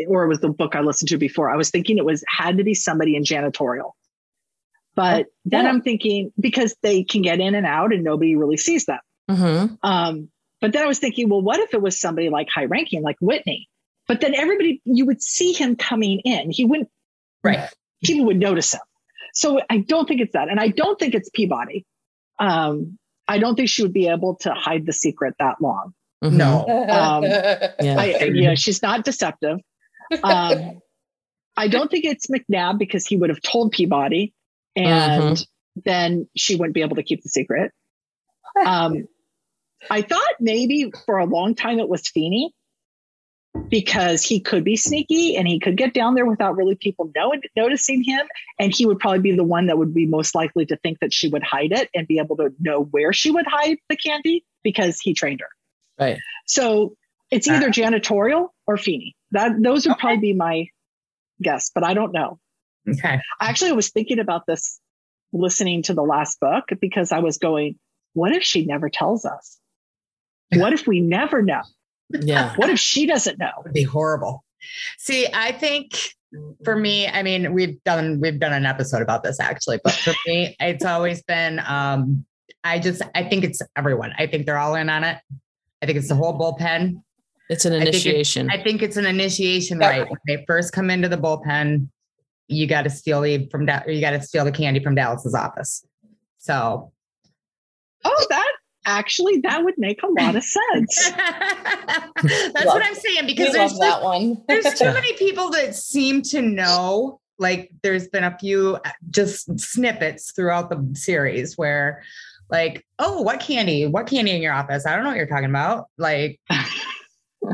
or 0.06 0.24
it 0.24 0.28
was 0.28 0.40
the 0.40 0.48
book 0.48 0.76
I 0.76 0.80
listened 0.80 1.08
to 1.10 1.18
before, 1.18 1.50
I 1.50 1.56
was 1.56 1.70
thinking 1.70 1.98
it 1.98 2.04
was 2.04 2.22
had 2.28 2.58
to 2.58 2.64
be 2.64 2.74
somebody 2.74 3.16
in 3.16 3.24
janitorial. 3.24 3.92
But 4.94 5.26
then 5.44 5.66
I'm 5.66 5.82
thinking 5.82 6.32
because 6.38 6.76
they 6.80 7.02
can 7.02 7.22
get 7.22 7.40
in 7.40 7.56
and 7.56 7.66
out 7.66 7.92
and 7.92 8.04
nobody 8.04 8.36
really 8.36 8.56
sees 8.56 8.84
them. 8.84 9.00
Mm-hmm. 9.28 9.74
Um, 9.82 10.28
but 10.60 10.72
then 10.72 10.84
I 10.84 10.86
was 10.86 11.00
thinking, 11.00 11.28
well, 11.28 11.42
what 11.42 11.58
if 11.58 11.74
it 11.74 11.82
was 11.82 11.98
somebody 11.98 12.28
like 12.28 12.48
high 12.48 12.66
ranking, 12.66 13.02
like 13.02 13.16
Whitney? 13.20 13.68
But 14.06 14.20
then 14.20 14.36
everybody, 14.36 14.80
you 14.84 15.06
would 15.06 15.20
see 15.20 15.52
him 15.52 15.74
coming 15.74 16.20
in. 16.20 16.52
He 16.52 16.64
wouldn't 16.64 16.88
Right. 17.44 17.68
People 18.02 18.26
would 18.26 18.38
notice 18.38 18.72
him. 18.72 18.80
So 19.34 19.60
I 19.68 19.78
don't 19.78 20.08
think 20.08 20.20
it's 20.20 20.32
that. 20.32 20.48
And 20.48 20.58
I 20.58 20.68
don't 20.68 20.98
think 20.98 21.14
it's 21.14 21.28
Peabody. 21.28 21.84
Um, 22.38 22.98
I 23.26 23.38
don't 23.38 23.54
think 23.54 23.68
she 23.68 23.82
would 23.82 23.92
be 23.92 24.08
able 24.08 24.36
to 24.36 24.52
hide 24.52 24.86
the 24.86 24.92
secret 24.92 25.34
that 25.38 25.60
long. 25.60 25.94
Mm-hmm. 26.22 26.36
No. 26.36 26.66
Um, 26.66 27.22
yeah. 27.80 27.96
I, 27.98 28.30
yeah, 28.32 28.54
she's 28.54 28.82
not 28.82 29.04
deceptive. 29.04 29.58
Um, 30.22 30.80
I 31.56 31.68
don't 31.68 31.90
think 31.90 32.04
it's 32.04 32.26
McNab 32.26 32.78
because 32.78 33.06
he 33.06 33.16
would 33.16 33.30
have 33.30 33.40
told 33.40 33.72
Peabody 33.72 34.34
and 34.76 35.36
mm-hmm. 35.36 35.80
then 35.84 36.28
she 36.36 36.56
wouldn't 36.56 36.74
be 36.74 36.82
able 36.82 36.96
to 36.96 37.02
keep 37.02 37.22
the 37.22 37.28
secret. 37.28 37.72
Um, 38.64 39.06
I 39.90 40.02
thought 40.02 40.34
maybe 40.40 40.92
for 41.06 41.18
a 41.18 41.26
long 41.26 41.54
time 41.54 41.78
it 41.78 41.88
was 41.88 42.08
Feeney 42.08 42.54
because 43.68 44.24
he 44.24 44.40
could 44.40 44.64
be 44.64 44.76
sneaky 44.76 45.36
and 45.36 45.46
he 45.46 45.60
could 45.60 45.76
get 45.76 45.94
down 45.94 46.14
there 46.14 46.26
without 46.26 46.56
really 46.56 46.74
people 46.74 47.10
know, 47.14 47.32
noticing 47.56 48.02
him. 48.02 48.26
And 48.58 48.74
he 48.74 48.86
would 48.86 48.98
probably 48.98 49.20
be 49.20 49.36
the 49.36 49.44
one 49.44 49.66
that 49.66 49.78
would 49.78 49.94
be 49.94 50.06
most 50.06 50.34
likely 50.34 50.66
to 50.66 50.76
think 50.76 51.00
that 51.00 51.12
she 51.12 51.28
would 51.28 51.42
hide 51.42 51.72
it 51.72 51.88
and 51.94 52.06
be 52.06 52.18
able 52.18 52.36
to 52.36 52.52
know 52.58 52.82
where 52.82 53.12
she 53.12 53.30
would 53.30 53.46
hide 53.46 53.78
the 53.88 53.96
candy 53.96 54.44
because 54.62 55.00
he 55.00 55.14
trained 55.14 55.40
her. 55.40 55.48
Right. 55.98 56.18
So 56.46 56.96
it's 57.30 57.48
either 57.48 57.68
uh, 57.68 57.70
janitorial 57.70 58.48
or 58.66 58.76
Feeney. 58.76 59.16
That 59.30 59.52
those 59.60 59.86
would 59.86 59.92
okay. 59.92 60.00
probably 60.00 60.20
be 60.20 60.32
my 60.34 60.68
guess, 61.42 61.70
but 61.74 61.84
I 61.84 61.94
don't 61.94 62.12
know. 62.12 62.38
Okay. 62.88 63.20
Actually, 63.40 63.70
I 63.70 63.74
was 63.74 63.90
thinking 63.90 64.18
about 64.18 64.46
this 64.46 64.80
listening 65.32 65.82
to 65.84 65.94
the 65.94 66.02
last 66.02 66.38
book 66.38 66.64
because 66.80 67.12
I 67.12 67.20
was 67.20 67.38
going, 67.38 67.78
what 68.12 68.32
if 68.32 68.42
she 68.42 68.64
never 68.66 68.88
tells 68.88 69.24
us? 69.24 69.58
What 70.54 70.72
if 70.72 70.86
we 70.86 71.00
never 71.00 71.42
know? 71.42 71.62
Yeah. 72.10 72.54
what 72.56 72.70
if 72.70 72.78
she 72.78 73.06
doesn't 73.06 73.38
know? 73.38 73.50
It 73.58 73.64
would 73.64 73.72
be 73.72 73.82
horrible. 73.82 74.44
See, 74.98 75.26
I 75.32 75.52
think 75.52 75.98
for 76.64 76.76
me, 76.76 77.06
I 77.06 77.22
mean, 77.22 77.52
we've 77.52 77.82
done 77.84 78.20
we've 78.20 78.38
done 78.40 78.52
an 78.52 78.66
episode 78.66 79.02
about 79.02 79.22
this 79.22 79.38
actually, 79.40 79.80
but 79.82 79.92
for 79.92 80.14
me, 80.26 80.56
it's 80.60 80.84
always 80.84 81.22
been 81.22 81.60
um 81.66 82.24
I 82.62 82.78
just 82.78 83.02
I 83.14 83.24
think 83.24 83.44
it's 83.44 83.60
everyone. 83.76 84.12
I 84.18 84.26
think 84.26 84.46
they're 84.46 84.58
all 84.58 84.74
in 84.74 84.88
on 84.88 85.04
it. 85.04 85.18
I 85.82 85.86
think 85.86 85.98
it's 85.98 86.08
the 86.08 86.14
whole 86.14 86.38
bullpen. 86.38 87.02
It's 87.50 87.66
an 87.66 87.74
initiation. 87.74 88.48
I 88.48 88.54
think, 88.54 88.60
I 88.60 88.64
think 88.64 88.82
it's 88.82 88.96
an 88.96 89.04
initiation, 89.04 89.78
right? 89.78 90.08
When 90.08 90.18
they 90.26 90.44
first 90.46 90.72
come 90.72 90.88
into 90.88 91.08
the 91.08 91.18
bullpen, 91.18 91.88
you 92.48 92.66
got 92.66 92.82
to 92.82 92.90
steal 92.90 93.20
the 93.20 93.46
from 93.50 93.66
da- 93.66 93.82
you 93.86 94.00
got 94.00 94.12
to 94.12 94.22
steal 94.22 94.44
the 94.44 94.52
candy 94.52 94.82
from 94.82 94.94
Dallas's 94.94 95.34
office. 95.34 95.84
So, 96.38 96.92
oh, 98.04 98.26
that 98.30 98.43
actually 98.84 99.38
that 99.38 99.64
would 99.64 99.74
make 99.78 100.02
a 100.02 100.06
lot 100.06 100.36
of 100.36 100.44
sense. 100.72 101.10
That's 101.16 102.66
what 102.66 102.84
I'm 102.84 102.94
saying 102.94 103.26
because 103.26 103.52
there's 103.52 103.72
just, 103.72 103.80
that 103.80 104.02
one. 104.02 104.42
there's 104.48 104.74
too 104.74 104.92
many 104.92 105.12
people 105.14 105.50
that 105.50 105.74
seem 105.74 106.22
to 106.22 106.42
know. 106.42 107.20
Like 107.38 107.72
there's 107.82 108.08
been 108.08 108.24
a 108.24 108.38
few 108.38 108.78
uh, 108.84 108.90
just 109.10 109.58
snippets 109.58 110.32
throughout 110.32 110.70
the 110.70 110.88
series 110.94 111.58
where 111.58 112.02
like, 112.48 112.86
oh, 112.98 113.22
what 113.22 113.40
candy? 113.40 113.86
What 113.86 114.06
candy 114.06 114.30
in 114.30 114.42
your 114.42 114.52
office? 114.52 114.86
I 114.86 114.94
don't 114.94 115.02
know 115.02 115.10
what 115.10 115.16
you're 115.16 115.26
talking 115.26 115.50
about. 115.50 115.86
Like 115.98 116.38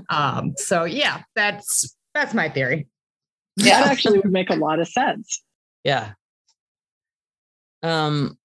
um, 0.09 0.55
so 0.57 0.85
yeah, 0.85 1.23
that's 1.35 1.97
that's 2.15 2.35
my 2.35 2.49
theory. 2.49 2.87
Yeah, 3.57 3.81
that 3.81 3.93
actually 3.93 4.21
would 4.21 4.33
make 4.33 4.51
a 4.51 4.55
lot 4.55 4.81
of 4.81 4.89
sense. 4.89 5.43
Yeah. 5.85 6.13
Um, 7.83 8.39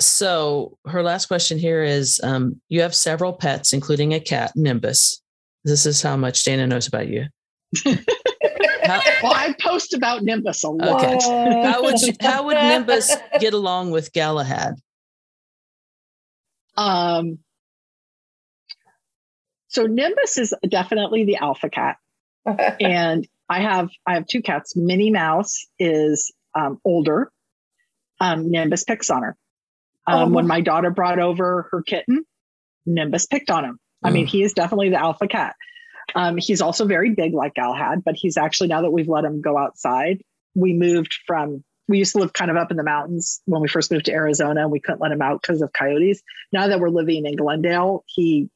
so 0.00 0.78
her 0.86 1.02
last 1.02 1.26
question 1.26 1.58
here 1.58 1.82
is 1.82 2.20
um, 2.22 2.60
you 2.68 2.82
have 2.82 2.94
several 2.94 3.32
pets, 3.32 3.72
including 3.72 4.14
a 4.14 4.20
cat, 4.20 4.52
Nimbus. 4.56 5.22
This 5.64 5.86
is 5.86 6.02
how 6.02 6.16
much 6.16 6.42
Zana 6.42 6.66
knows 6.66 6.86
about 6.86 7.08
you. 7.08 7.26
how, 7.84 9.00
well, 9.22 9.34
I 9.34 9.54
post 9.60 9.94
about 9.94 10.22
Nimbus 10.22 10.64
a 10.64 10.70
lot. 10.70 11.04
Okay. 11.04 11.62
How 11.62 11.82
would 11.82 12.00
you, 12.00 12.14
how 12.20 12.44
would 12.46 12.56
Nimbus 12.56 13.14
get 13.40 13.52
along 13.52 13.90
with 13.90 14.12
Galahad? 14.12 14.74
Um, 16.76 17.38
so 19.68 19.86
Nimbus 19.86 20.38
is 20.38 20.54
definitely 20.68 21.24
the 21.24 21.36
alpha 21.36 21.68
cat, 21.68 21.96
and 22.46 23.28
I 23.48 23.60
have 23.60 23.90
I 24.06 24.14
have 24.14 24.26
two 24.26 24.42
cats. 24.42 24.74
Minnie 24.74 25.10
Mouse 25.10 25.66
is 25.78 26.32
um, 26.54 26.80
older. 26.84 27.30
Um, 28.18 28.50
Nimbus 28.50 28.84
picks 28.84 29.10
on 29.10 29.22
her. 29.22 29.36
Um, 30.10 30.32
oh. 30.32 30.34
When 30.34 30.46
my 30.46 30.60
daughter 30.60 30.90
brought 30.90 31.18
over 31.18 31.68
her 31.70 31.82
kitten, 31.82 32.24
Nimbus 32.86 33.26
picked 33.26 33.50
on 33.50 33.64
him. 33.64 33.78
I 34.02 34.10
mean, 34.10 34.26
mm. 34.26 34.30
he 34.30 34.42
is 34.42 34.52
definitely 34.54 34.90
the 34.90 35.00
alpha 35.00 35.28
cat. 35.28 35.54
Um, 36.14 36.36
he's 36.38 36.60
also 36.60 36.86
very 36.86 37.10
big, 37.10 37.34
like 37.34 37.54
Galahad, 37.54 38.02
but 38.04 38.14
he's 38.16 38.36
actually 38.36 38.68
now 38.68 38.82
that 38.82 38.90
we've 38.90 39.08
let 39.08 39.24
him 39.24 39.40
go 39.40 39.56
outside, 39.56 40.22
we 40.54 40.72
moved 40.72 41.14
from. 41.26 41.64
We 41.88 41.98
used 41.98 42.12
to 42.12 42.18
live 42.18 42.32
kind 42.32 42.52
of 42.52 42.56
up 42.56 42.70
in 42.70 42.76
the 42.76 42.84
mountains 42.84 43.40
when 43.46 43.60
we 43.60 43.66
first 43.68 43.90
moved 43.90 44.04
to 44.04 44.12
Arizona, 44.12 44.62
and 44.62 44.70
we 44.70 44.80
couldn't 44.80 45.00
let 45.00 45.10
him 45.10 45.22
out 45.22 45.42
because 45.42 45.60
of 45.60 45.72
coyotes. 45.72 46.22
Now 46.52 46.68
that 46.68 46.78
we're 46.78 46.88
living 46.88 47.26
in 47.26 47.34
Glendale, 47.36 48.04
he 48.06 48.48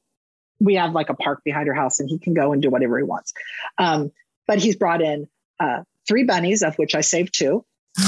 we 0.60 0.76
have 0.76 0.92
like 0.92 1.10
a 1.10 1.14
park 1.14 1.42
behind 1.44 1.68
our 1.68 1.74
house, 1.74 2.00
and 2.00 2.08
he 2.08 2.18
can 2.18 2.34
go 2.34 2.52
and 2.52 2.62
do 2.62 2.70
whatever 2.70 2.96
he 2.96 3.04
wants. 3.04 3.32
Um, 3.76 4.12
but 4.46 4.58
he's 4.58 4.76
brought 4.76 5.02
in 5.02 5.28
uh, 5.58 5.82
three 6.06 6.24
bunnies, 6.24 6.62
of 6.62 6.76
which 6.76 6.94
I 6.94 7.00
saved 7.00 7.34
two. 7.36 7.64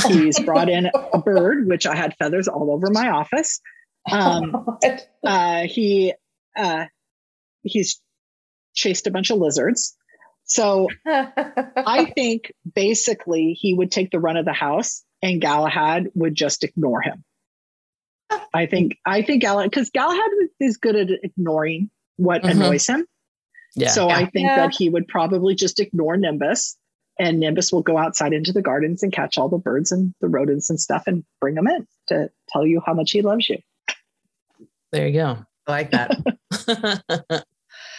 He's 0.08 0.40
brought 0.44 0.68
in 0.68 0.90
a 1.12 1.18
bird, 1.18 1.66
which 1.66 1.86
I 1.86 1.94
had 1.94 2.16
feathers 2.18 2.48
all 2.48 2.72
over 2.72 2.90
my 2.90 3.10
office. 3.10 3.60
Um, 4.10 4.78
uh, 5.24 5.62
he 5.62 6.14
uh, 6.56 6.86
he's 7.62 8.00
chased 8.74 9.06
a 9.06 9.10
bunch 9.10 9.30
of 9.30 9.38
lizards. 9.38 9.96
So 10.44 10.88
I 11.06 12.12
think 12.14 12.52
basically 12.72 13.52
he 13.52 13.74
would 13.74 13.90
take 13.90 14.10
the 14.10 14.20
run 14.20 14.36
of 14.36 14.44
the 14.44 14.52
house, 14.52 15.04
and 15.22 15.40
Galahad 15.40 16.08
would 16.14 16.34
just 16.34 16.64
ignore 16.64 17.02
him. 17.02 17.24
I 18.52 18.66
think 18.66 18.96
I 19.04 19.22
think 19.22 19.42
Galahad 19.42 19.70
because 19.70 19.90
Galahad 19.90 20.30
is 20.60 20.78
good 20.78 20.96
at 20.96 21.08
ignoring 21.22 21.90
what 22.16 22.42
mm-hmm. 22.42 22.60
annoys 22.60 22.86
him. 22.86 23.06
Yeah. 23.76 23.90
So 23.90 24.08
I 24.08 24.26
think 24.26 24.48
yeah. 24.48 24.56
that 24.56 24.74
he 24.74 24.88
would 24.88 25.06
probably 25.06 25.54
just 25.54 25.80
ignore 25.80 26.16
Nimbus 26.16 26.76
and 27.18 27.40
Nimbus 27.40 27.72
will 27.72 27.82
go 27.82 27.98
outside 27.98 28.32
into 28.32 28.52
the 28.52 28.62
gardens 28.62 29.02
and 29.02 29.12
catch 29.12 29.38
all 29.38 29.48
the 29.48 29.58
birds 29.58 29.90
and 29.92 30.14
the 30.20 30.28
rodents 30.28 30.68
and 30.70 30.80
stuff 30.80 31.04
and 31.06 31.24
bring 31.40 31.54
them 31.54 31.66
in 31.66 31.86
to 32.08 32.30
tell 32.48 32.66
you 32.66 32.82
how 32.84 32.94
much 32.94 33.10
he 33.12 33.22
loves 33.22 33.48
you. 33.48 33.58
There 34.92 35.06
you 35.06 35.14
go. 35.14 35.38
I 35.66 35.70
like 35.70 35.90
that. 35.90 36.16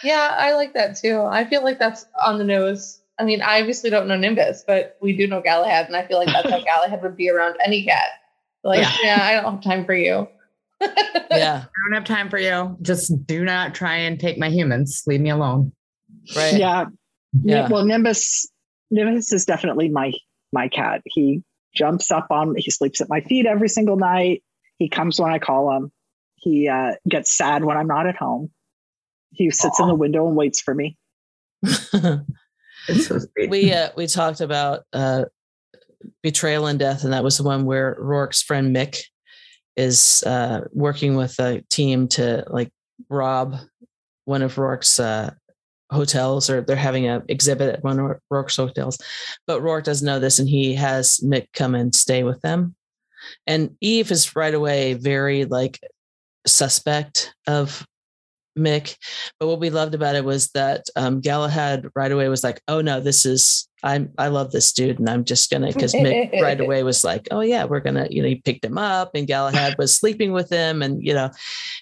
yeah, 0.02 0.34
I 0.38 0.54
like 0.54 0.74
that 0.74 0.96
too. 0.96 1.20
I 1.22 1.44
feel 1.44 1.62
like 1.62 1.78
that's 1.78 2.06
on 2.24 2.38
the 2.38 2.44
nose. 2.44 3.00
I 3.18 3.24
mean, 3.24 3.42
I 3.42 3.60
obviously 3.60 3.90
don't 3.90 4.06
know 4.06 4.16
Nimbus, 4.16 4.64
but 4.66 4.96
we 5.02 5.16
do 5.16 5.26
know 5.26 5.40
Galahad, 5.40 5.86
and 5.86 5.96
I 5.96 6.06
feel 6.06 6.18
like 6.18 6.28
that's 6.28 6.48
how 6.48 6.60
Galahad 6.64 7.02
would 7.02 7.16
be 7.16 7.28
around 7.28 7.56
any 7.64 7.84
cat. 7.84 8.06
Like, 8.62 8.80
yeah, 8.80 8.96
yeah 9.02 9.18
I 9.20 9.32
don't 9.34 9.54
have 9.54 9.62
time 9.62 9.84
for 9.84 9.94
you. 9.94 10.28
yeah. 10.80 11.64
I 11.64 11.90
don't 11.90 11.94
have 11.94 12.04
time 12.04 12.30
for 12.30 12.38
you. 12.38 12.76
Just 12.82 13.26
do 13.26 13.44
not 13.44 13.74
try 13.74 13.96
and 13.96 14.18
take 14.18 14.38
my 14.38 14.48
humans. 14.48 15.02
Leave 15.06 15.20
me 15.20 15.30
alone. 15.30 15.72
Right. 16.36 16.54
Yeah. 16.54 16.86
yeah. 17.42 17.68
Well, 17.68 17.84
Nimbus 17.84 18.48
Nimbus 18.90 19.32
is 19.32 19.44
definitely 19.44 19.88
my 19.88 20.12
my 20.52 20.68
cat. 20.68 21.02
He 21.04 21.42
jumps 21.74 22.10
up 22.10 22.28
on 22.30 22.54
he 22.56 22.70
sleeps 22.70 23.00
at 23.00 23.08
my 23.08 23.20
feet 23.20 23.46
every 23.46 23.68
single 23.68 23.96
night. 23.96 24.42
He 24.78 24.88
comes 24.88 25.20
when 25.20 25.32
I 25.32 25.38
call 25.38 25.76
him. 25.76 25.92
He 26.36 26.68
uh, 26.68 26.92
gets 27.08 27.36
sad 27.36 27.64
when 27.64 27.76
I'm 27.76 27.88
not 27.88 28.06
at 28.06 28.16
home. 28.16 28.50
He 29.32 29.50
sits 29.50 29.78
Aww. 29.78 29.82
in 29.82 29.88
the 29.88 29.94
window 29.94 30.26
and 30.28 30.36
waits 30.36 30.60
for 30.60 30.74
me. 30.74 30.96
so 31.64 32.22
we 33.48 33.72
uh, 33.72 33.90
we 33.96 34.06
talked 34.06 34.40
about 34.40 34.84
uh, 34.92 35.24
betrayal 36.22 36.66
in 36.68 36.78
death, 36.78 37.04
and 37.04 37.12
that 37.12 37.24
was 37.24 37.36
the 37.36 37.42
one 37.42 37.64
where 37.64 37.96
Roarke's 38.00 38.42
friend 38.42 38.74
Mick 38.74 39.00
is 39.76 40.22
uh, 40.24 40.62
working 40.72 41.16
with 41.16 41.38
a 41.38 41.62
team 41.70 42.08
to 42.08 42.44
like 42.48 42.70
rob 43.08 43.56
one 44.24 44.42
of 44.42 44.56
Roarke's 44.56 45.00
uh, 45.00 45.32
hotels, 45.90 46.50
or 46.50 46.60
they're 46.60 46.76
having 46.76 47.06
an 47.06 47.22
exhibit 47.28 47.74
at 47.74 47.84
one 47.84 47.98
of 47.98 48.16
Roarke's 48.32 48.56
hotels. 48.56 48.98
But 49.46 49.62
Roarke 49.62 49.84
doesn't 49.84 50.06
know 50.06 50.18
this, 50.18 50.38
and 50.38 50.48
he 50.48 50.74
has 50.74 51.18
Mick 51.18 51.46
come 51.52 51.74
and 51.74 51.94
stay 51.94 52.22
with 52.22 52.40
them. 52.42 52.74
And 53.46 53.76
Eve 53.80 54.10
is 54.10 54.36
right 54.36 54.54
away 54.54 54.94
very 54.94 55.44
like 55.44 55.80
suspect 56.46 57.34
of 57.46 57.86
Mick. 58.58 58.96
But 59.38 59.46
what 59.46 59.60
we 59.60 59.70
loved 59.70 59.94
about 59.94 60.16
it 60.16 60.24
was 60.24 60.48
that 60.48 60.86
um, 60.96 61.20
Galahad 61.20 61.88
right 61.94 62.12
away 62.12 62.28
was 62.28 62.44
like, 62.44 62.60
"Oh 62.68 62.80
no, 62.80 63.00
this 63.00 63.24
is 63.24 63.68
I'm 63.82 64.12
I 64.18 64.28
love 64.28 64.50
this 64.50 64.72
dude, 64.72 64.98
and 64.98 65.08
I'm 65.08 65.24
just 65.24 65.50
gonna." 65.50 65.68
Because 65.68 65.94
Mick 65.94 66.40
right 66.40 66.60
away 66.60 66.82
was 66.82 67.04
like, 67.04 67.28
"Oh 67.30 67.40
yeah, 67.40 67.64
we're 67.64 67.80
gonna," 67.80 68.08
you 68.10 68.22
know, 68.22 68.28
he 68.28 68.36
picked 68.36 68.64
him 68.64 68.78
up, 68.78 69.12
and 69.14 69.26
Galahad 69.26 69.76
was 69.78 69.94
sleeping 69.94 70.32
with 70.32 70.50
him, 70.50 70.82
and 70.82 71.02
you 71.02 71.14
know, 71.14 71.30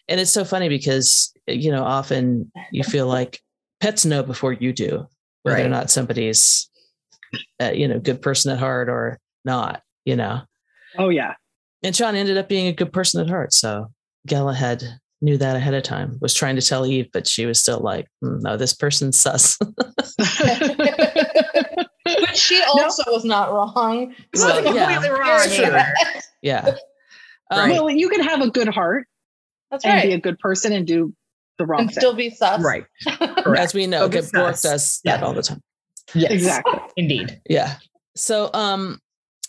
and 0.08 0.20
it's 0.20 0.32
so 0.32 0.44
funny 0.44 0.68
because 0.68 1.32
you 1.46 1.70
know 1.70 1.84
often 1.84 2.50
you 2.70 2.84
feel 2.84 3.06
like 3.06 3.40
pets 3.80 4.04
know 4.04 4.22
before 4.22 4.52
you 4.52 4.72
do 4.72 5.06
whether 5.42 5.58
right. 5.58 5.66
or 5.66 5.68
not 5.68 5.90
somebody's 5.90 6.68
uh, 7.60 7.70
you 7.70 7.86
know 7.86 7.98
good 7.98 8.20
person 8.22 8.52
at 8.52 8.58
heart 8.58 8.88
or 8.88 9.18
not. 9.44 9.82
You 10.04 10.16
know. 10.16 10.42
Oh 10.98 11.08
yeah. 11.08 11.34
And 11.82 11.94
Sean 11.94 12.14
ended 12.14 12.36
up 12.38 12.48
being 12.48 12.66
a 12.66 12.72
good 12.72 12.92
person 12.92 13.20
at 13.20 13.28
heart, 13.30 13.52
so 13.52 13.90
Galahad 14.26 14.82
knew 15.20 15.38
that 15.38 15.56
ahead 15.56 15.74
of 15.74 15.82
time, 15.82 16.18
was 16.20 16.34
trying 16.34 16.56
to 16.56 16.62
tell 16.62 16.86
Eve, 16.86 17.08
but 17.12 17.26
she 17.26 17.46
was 17.46 17.58
still 17.60 17.80
like, 17.80 18.06
mm, 18.22 18.40
no, 18.42 18.56
this 18.56 18.74
person's 18.74 19.18
sus. 19.18 19.56
but 19.58 19.68
she 22.34 22.62
also 22.74 23.02
no. 23.06 23.12
was 23.12 23.24
not 23.24 23.52
wrong. 23.52 24.14
Well, 24.34 24.62
completely 24.62 25.10
wrong. 25.10 25.48
Yeah. 25.50 25.92
yeah. 26.42 26.74
Um, 27.50 27.70
well, 27.70 27.90
you 27.90 28.08
can 28.08 28.22
have 28.22 28.40
a 28.40 28.50
good 28.50 28.68
heart 28.68 29.06
That's 29.70 29.84
and 29.84 29.94
right. 29.94 30.06
be 30.08 30.12
a 30.12 30.20
good 30.20 30.38
person 30.38 30.72
and 30.72 30.86
do 30.86 31.14
the 31.58 31.66
wrong 31.66 31.80
and 31.80 31.90
thing. 31.90 31.98
still 31.98 32.14
be 32.14 32.30
sus. 32.30 32.62
Right. 32.62 32.84
As 33.56 33.74
we 33.74 33.86
know, 33.86 34.08
Roarke 34.08 34.60
does 34.62 35.00
that 35.04 35.22
all 35.22 35.32
the 35.32 35.42
time. 35.42 35.62
Yes. 36.14 36.32
Exactly. 36.32 36.80
Indeed. 36.96 37.40
Yeah. 37.48 37.76
So 38.14 38.50
um 38.54 39.00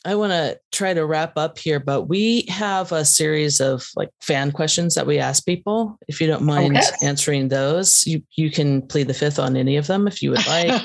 I 0.05 0.15
want 0.15 0.31
to 0.31 0.57
try 0.71 0.93
to 0.93 1.05
wrap 1.05 1.37
up 1.37 1.57
here, 1.57 1.81
but 1.81 2.03
we 2.03 2.43
have 2.43 2.93
a 2.93 3.03
series 3.03 3.59
of 3.59 3.85
like 3.97 4.09
fan 4.21 4.53
questions 4.53 4.95
that 4.95 5.05
we 5.05 5.19
ask 5.19 5.45
people. 5.45 5.97
If 6.07 6.21
you 6.21 6.27
don't 6.27 6.43
mind 6.43 6.77
okay. 6.77 6.85
answering 7.03 7.49
those, 7.49 8.07
you 8.07 8.23
you 8.35 8.49
can 8.49 8.83
plead 8.83 9.07
the 9.07 9.13
fifth 9.13 9.37
on 9.37 9.57
any 9.57 9.75
of 9.75 9.87
them 9.87 10.07
if 10.07 10.21
you 10.21 10.31
would 10.31 10.47
like. 10.47 10.81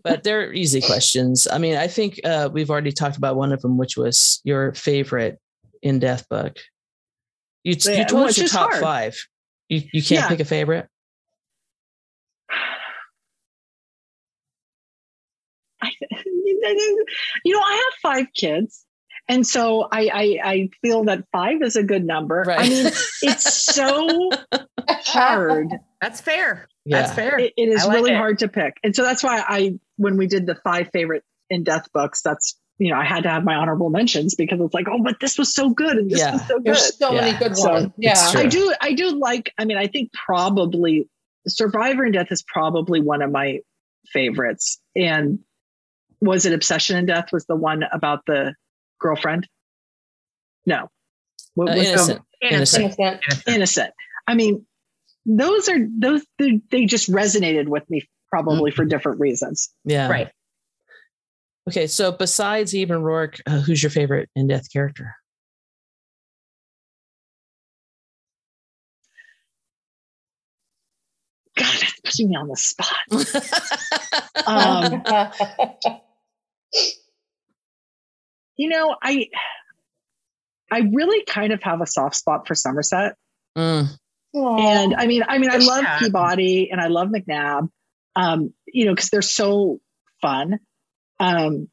but 0.02 0.24
they're 0.24 0.52
easy 0.52 0.80
questions. 0.80 1.46
I 1.46 1.58
mean, 1.58 1.76
I 1.76 1.86
think 1.86 2.18
uh, 2.24 2.48
we've 2.52 2.70
already 2.70 2.90
talked 2.90 3.16
about 3.16 3.36
one 3.36 3.52
of 3.52 3.62
them, 3.62 3.78
which 3.78 3.96
was 3.96 4.40
your 4.42 4.74
favorite 4.74 5.38
in 5.82 6.00
death 6.00 6.28
book. 6.28 6.56
You, 7.62 7.76
yeah, 7.78 7.98
you 7.98 8.04
told 8.06 8.28
us 8.28 8.38
your 8.38 8.48
top 8.48 8.70
hard. 8.70 8.82
five. 8.82 9.26
You 9.68 9.82
you 9.92 10.02
can't 10.02 10.22
yeah. 10.22 10.28
pick 10.28 10.40
a 10.40 10.44
favorite. 10.44 10.88
you 17.44 17.52
know, 17.52 17.60
I 17.60 17.74
have 17.74 17.94
five 18.02 18.26
kids. 18.34 18.84
And 19.28 19.46
so 19.46 19.88
I, 19.90 20.10
I, 20.12 20.38
I 20.44 20.68
feel 20.82 21.04
that 21.04 21.24
five 21.32 21.62
is 21.62 21.76
a 21.76 21.82
good 21.82 22.04
number. 22.04 22.44
Right. 22.46 22.60
I 22.60 22.68
mean, 22.68 22.86
it's 23.22 23.74
so 23.74 24.30
hard. 24.88 25.68
That's 26.00 26.20
fair. 26.20 26.68
Yeah. 26.84 27.02
That's 27.02 27.14
fair. 27.14 27.38
it, 27.38 27.54
it 27.56 27.68
is 27.70 27.86
like 27.86 27.94
really 27.94 28.12
it. 28.12 28.16
hard 28.16 28.40
to 28.40 28.48
pick. 28.48 28.74
And 28.82 28.94
so 28.94 29.02
that's 29.02 29.22
why 29.22 29.42
I, 29.46 29.78
when 29.96 30.18
we 30.18 30.26
did 30.26 30.46
the 30.46 30.56
five 30.56 30.90
favorite 30.92 31.24
in 31.48 31.64
death 31.64 31.90
books, 31.94 32.20
that's 32.20 32.58
you 32.78 32.90
know, 32.90 32.98
I 32.98 33.04
had 33.04 33.22
to 33.22 33.30
have 33.30 33.44
my 33.44 33.54
honorable 33.54 33.90
mentions 33.90 34.34
because 34.34 34.60
it's 34.60 34.74
like, 34.74 34.86
oh, 34.90 35.00
but 35.02 35.20
this 35.20 35.38
was 35.38 35.54
so 35.54 35.70
good 35.70 35.96
and 35.96 36.10
this 36.10 36.18
yeah. 36.18 36.32
was 36.32 36.46
so 36.46 36.56
good. 36.56 36.64
There's 36.64 36.98
so 36.98 37.12
yeah. 37.12 37.20
many 37.20 37.38
good 37.38 37.56
so, 37.56 37.72
ones. 37.72 37.92
Yeah, 37.96 38.32
I 38.34 38.46
do. 38.46 38.74
I 38.80 38.92
do 38.94 39.10
like. 39.18 39.52
I 39.58 39.64
mean, 39.64 39.78
I 39.78 39.86
think 39.86 40.12
probably 40.12 41.08
Survivor 41.46 42.04
in 42.04 42.12
Death 42.12 42.28
is 42.30 42.42
probably 42.42 43.00
one 43.00 43.22
of 43.22 43.30
my 43.30 43.60
favorites, 44.06 44.80
and 44.96 45.38
was 46.20 46.46
it 46.46 46.52
Obsession 46.52 46.96
in 46.96 47.06
Death 47.06 47.32
was 47.32 47.44
the 47.46 47.56
one 47.56 47.84
about 47.92 48.26
the 48.26 48.54
girlfriend? 48.98 49.46
No. 50.66 50.88
What 51.54 51.70
uh, 51.70 51.76
was 51.76 51.86
innocent. 51.86 52.22
The, 52.40 52.48
innocent. 52.48 52.98
innocent. 52.98 53.42
Innocent. 53.46 53.90
I 54.26 54.34
mean, 54.34 54.66
those 55.26 55.68
are 55.68 55.78
those 55.98 56.22
they, 56.38 56.60
they 56.70 56.86
just 56.86 57.10
resonated 57.10 57.68
with 57.68 57.88
me 57.88 58.08
probably 58.30 58.70
mm-hmm. 58.70 58.76
for 58.76 58.84
different 58.84 59.20
reasons. 59.20 59.70
Yeah. 59.84 60.08
Right. 60.08 60.30
Okay, 61.68 61.86
so 61.86 62.12
besides 62.12 62.74
even 62.74 63.00
Roarke, 63.00 63.40
uh, 63.46 63.60
who's 63.60 63.82
your 63.82 63.90
favorite 63.90 64.28
in 64.36 64.46
death 64.46 64.70
character? 64.70 65.14
God, 71.56 71.72
that's 71.80 72.00
putting 72.00 72.30
me 72.30 72.36
on 72.36 72.48
the 72.48 72.56
spot. 72.56 72.96
um, 74.46 75.02
you 78.56 78.68
know, 78.68 78.94
I 79.02 79.28
I 80.70 80.80
really 80.92 81.24
kind 81.24 81.52
of 81.52 81.62
have 81.62 81.80
a 81.80 81.86
soft 81.86 82.16
spot 82.16 82.46
for 82.46 82.54
Somerset. 82.54 83.14
Mm. 83.56 83.88
And 84.34 84.94
I 84.94 85.06
mean, 85.06 85.22
I 85.26 85.38
mean, 85.38 85.50
I 85.50 85.58
love 85.58 85.84
Peabody 86.00 86.70
and 86.70 86.80
I 86.80 86.88
love 86.88 87.08
McNab, 87.08 87.68
um, 88.16 88.52
you 88.66 88.84
know, 88.84 88.92
because 88.92 89.08
they're 89.10 89.22
so 89.22 89.80
fun. 90.20 90.58
Um, 91.20 91.68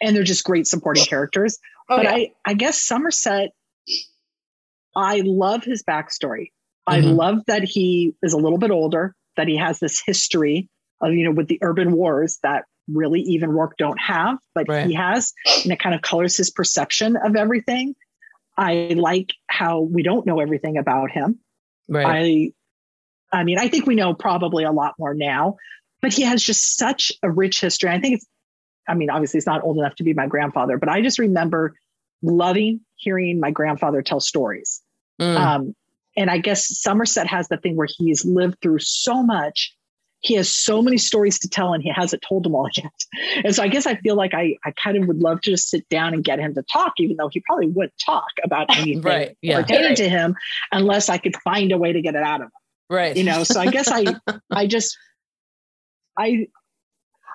and 0.00 0.16
they're 0.16 0.24
just 0.24 0.44
great 0.44 0.66
supporting 0.66 1.04
characters. 1.04 1.58
Oh, 1.88 1.96
but 1.96 2.04
yeah. 2.04 2.12
I, 2.12 2.32
I 2.46 2.54
guess 2.54 2.82
Somerset, 2.82 3.50
I 4.96 5.22
love 5.24 5.64
his 5.64 5.82
backstory. 5.82 6.52
Mm-hmm. 6.88 6.92
I 6.92 6.98
love 7.00 7.38
that 7.46 7.62
he 7.62 8.14
is 8.22 8.32
a 8.32 8.38
little 8.38 8.58
bit 8.58 8.70
older, 8.70 9.14
that 9.36 9.48
he 9.48 9.56
has 9.56 9.78
this 9.78 10.02
history 10.04 10.68
of, 11.00 11.12
you 11.12 11.24
know, 11.24 11.32
with 11.32 11.48
the 11.48 11.58
urban 11.62 11.92
wars 11.92 12.38
that 12.42 12.64
really 12.88 13.20
even 13.20 13.50
Roarke 13.50 13.76
don't 13.78 14.00
have, 14.00 14.38
but 14.54 14.66
right. 14.68 14.86
he 14.86 14.94
has, 14.94 15.32
and 15.62 15.72
it 15.72 15.78
kind 15.78 15.94
of 15.94 16.02
colors 16.02 16.36
his 16.36 16.50
perception 16.50 17.16
of 17.16 17.36
everything. 17.36 17.94
I 18.58 18.94
like 18.96 19.32
how 19.46 19.80
we 19.80 20.02
don't 20.02 20.26
know 20.26 20.40
everything 20.40 20.76
about 20.76 21.10
him. 21.10 21.38
Right. 21.88 22.54
I, 23.32 23.38
I 23.38 23.44
mean, 23.44 23.58
I 23.58 23.68
think 23.68 23.86
we 23.86 23.94
know 23.94 24.12
probably 24.14 24.64
a 24.64 24.72
lot 24.72 24.94
more 24.98 25.14
now, 25.14 25.56
but 26.02 26.12
he 26.12 26.22
has 26.22 26.42
just 26.42 26.76
such 26.76 27.12
a 27.22 27.30
rich 27.30 27.60
history. 27.60 27.90
I 27.90 28.00
think 28.00 28.16
it's, 28.16 28.26
I 28.90 28.94
mean, 28.94 29.10
obviously, 29.10 29.38
he's 29.38 29.46
not 29.46 29.62
old 29.62 29.78
enough 29.78 29.94
to 29.96 30.04
be 30.04 30.14
my 30.14 30.26
grandfather, 30.26 30.78
but 30.78 30.88
I 30.88 31.00
just 31.00 31.18
remember 31.18 31.74
loving 32.22 32.80
hearing 32.96 33.40
my 33.40 33.50
grandfather 33.50 34.02
tell 34.02 34.20
stories. 34.20 34.82
Mm. 35.20 35.36
Um, 35.36 35.76
and 36.16 36.30
I 36.30 36.38
guess 36.38 36.80
Somerset 36.80 37.26
has 37.28 37.48
the 37.48 37.56
thing 37.56 37.76
where 37.76 37.88
he's 37.88 38.24
lived 38.24 38.58
through 38.60 38.80
so 38.80 39.22
much 39.22 39.74
he 40.20 40.34
has 40.34 40.54
so 40.54 40.82
many 40.82 40.98
stories 40.98 41.38
to 41.38 41.48
tell 41.48 41.72
and 41.72 41.82
he 41.82 41.90
hasn't 41.90 42.22
told 42.26 42.44
them 42.44 42.54
all 42.54 42.68
yet. 42.76 42.92
And 43.44 43.54
so 43.54 43.62
I 43.62 43.68
guess 43.68 43.86
I 43.86 43.96
feel 43.96 44.14
like 44.14 44.34
I, 44.34 44.56
I 44.64 44.72
kind 44.72 44.96
of 44.96 45.08
would 45.08 45.18
love 45.18 45.40
to 45.42 45.50
just 45.50 45.68
sit 45.68 45.88
down 45.88 46.14
and 46.14 46.22
get 46.22 46.38
him 46.38 46.54
to 46.54 46.62
talk, 46.62 46.94
even 46.98 47.16
though 47.16 47.28
he 47.28 47.40
probably 47.40 47.68
wouldn't 47.68 47.98
talk 48.04 48.28
about 48.44 48.66
anything 48.76 49.02
right, 49.02 49.36
yeah. 49.42 49.62
pertaining 49.62 49.88
right. 49.88 49.96
to 49.96 50.08
him 50.08 50.36
unless 50.72 51.08
I 51.08 51.18
could 51.18 51.36
find 51.42 51.72
a 51.72 51.78
way 51.78 51.92
to 51.92 52.00
get 52.00 52.14
it 52.14 52.22
out 52.22 52.40
of 52.40 52.46
him. 52.46 52.52
Right. 52.88 53.16
You 53.16 53.24
know, 53.24 53.44
so 53.44 53.60
I 53.60 53.66
guess 53.70 53.88
I 53.90 54.04
I 54.50 54.66
just 54.66 54.98
I 56.18 56.48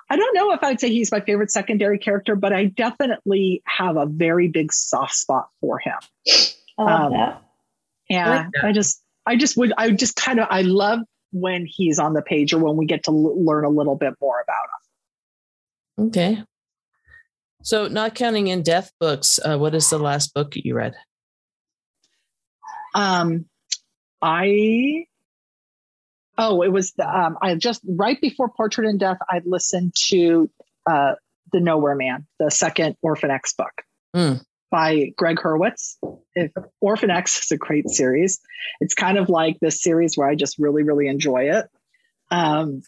I 0.08 0.16
don't 0.16 0.34
know 0.34 0.52
if 0.52 0.62
I'd 0.62 0.80
say 0.80 0.88
he's 0.88 1.10
my 1.10 1.20
favorite 1.20 1.50
secondary 1.50 1.98
character, 1.98 2.36
but 2.36 2.52
I 2.52 2.66
definitely 2.66 3.62
have 3.66 3.96
a 3.96 4.06
very 4.06 4.48
big 4.48 4.72
soft 4.72 5.14
spot 5.14 5.48
for 5.60 5.78
him. 5.78 5.98
I 6.78 6.82
love 6.82 7.00
um, 7.00 7.12
that. 7.12 7.42
Yeah, 8.08 8.26
I, 8.26 8.36
like 8.36 8.46
that. 8.52 8.64
I 8.64 8.72
just 8.72 9.02
I 9.26 9.36
just 9.36 9.56
would 9.56 9.72
I 9.76 9.90
just 9.90 10.14
kind 10.16 10.38
of 10.38 10.46
I 10.48 10.62
love 10.62 11.00
when 11.32 11.66
he's 11.66 11.98
on 11.98 12.12
the 12.12 12.22
page 12.22 12.52
or 12.52 12.58
when 12.58 12.76
we 12.76 12.86
get 12.86 13.04
to 13.04 13.10
l- 13.10 13.44
learn 13.44 13.64
a 13.64 13.68
little 13.68 13.96
bit 13.96 14.14
more 14.20 14.40
about 14.40 14.54
him. 15.98 16.06
Okay. 16.08 16.42
So, 17.62 17.88
not 17.88 18.14
counting 18.14 18.46
in 18.46 18.62
death 18.62 18.92
books, 19.00 19.40
uh, 19.44 19.58
what 19.58 19.74
is 19.74 19.90
the 19.90 19.98
last 19.98 20.32
book 20.34 20.52
you 20.54 20.76
read? 20.76 20.94
Um, 22.94 23.46
I 24.22 25.06
oh, 26.38 26.62
it 26.62 26.72
was 26.72 26.92
um, 27.04 27.38
I 27.42 27.54
just 27.54 27.82
right 27.86 28.20
before 28.20 28.48
Portrait 28.48 28.88
in 28.88 28.98
Death, 28.98 29.18
I 29.28 29.42
listened 29.44 29.94
to 30.08 30.50
uh, 30.88 31.12
the 31.52 31.60
Nowhere 31.60 31.96
Man, 31.96 32.26
the 32.38 32.50
second 32.50 32.96
Orphan 33.02 33.30
X 33.30 33.54
book. 33.54 33.82
Mm 34.14 34.44
by 34.70 35.12
Gregg 35.16 35.36
Hurwitz. 35.36 35.96
If 36.34 36.52
Orphan 36.80 37.10
X 37.10 37.44
is 37.44 37.50
a 37.50 37.56
great 37.56 37.88
series. 37.88 38.40
It's 38.80 38.94
kind 38.94 39.18
of 39.18 39.28
like 39.28 39.58
this 39.60 39.82
series 39.82 40.16
where 40.16 40.28
I 40.28 40.34
just 40.34 40.58
really, 40.58 40.82
really 40.82 41.08
enjoy 41.08 41.50
it. 41.50 41.66
Um, 42.30 42.82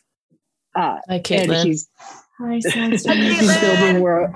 uh, 0.76 0.98
Hi, 1.08 1.20
Caitlin. 1.20 1.64
he's, 1.64 1.88
Hi, 2.38 2.54
he's 2.74 3.60
building 3.60 4.02
world. 4.02 4.34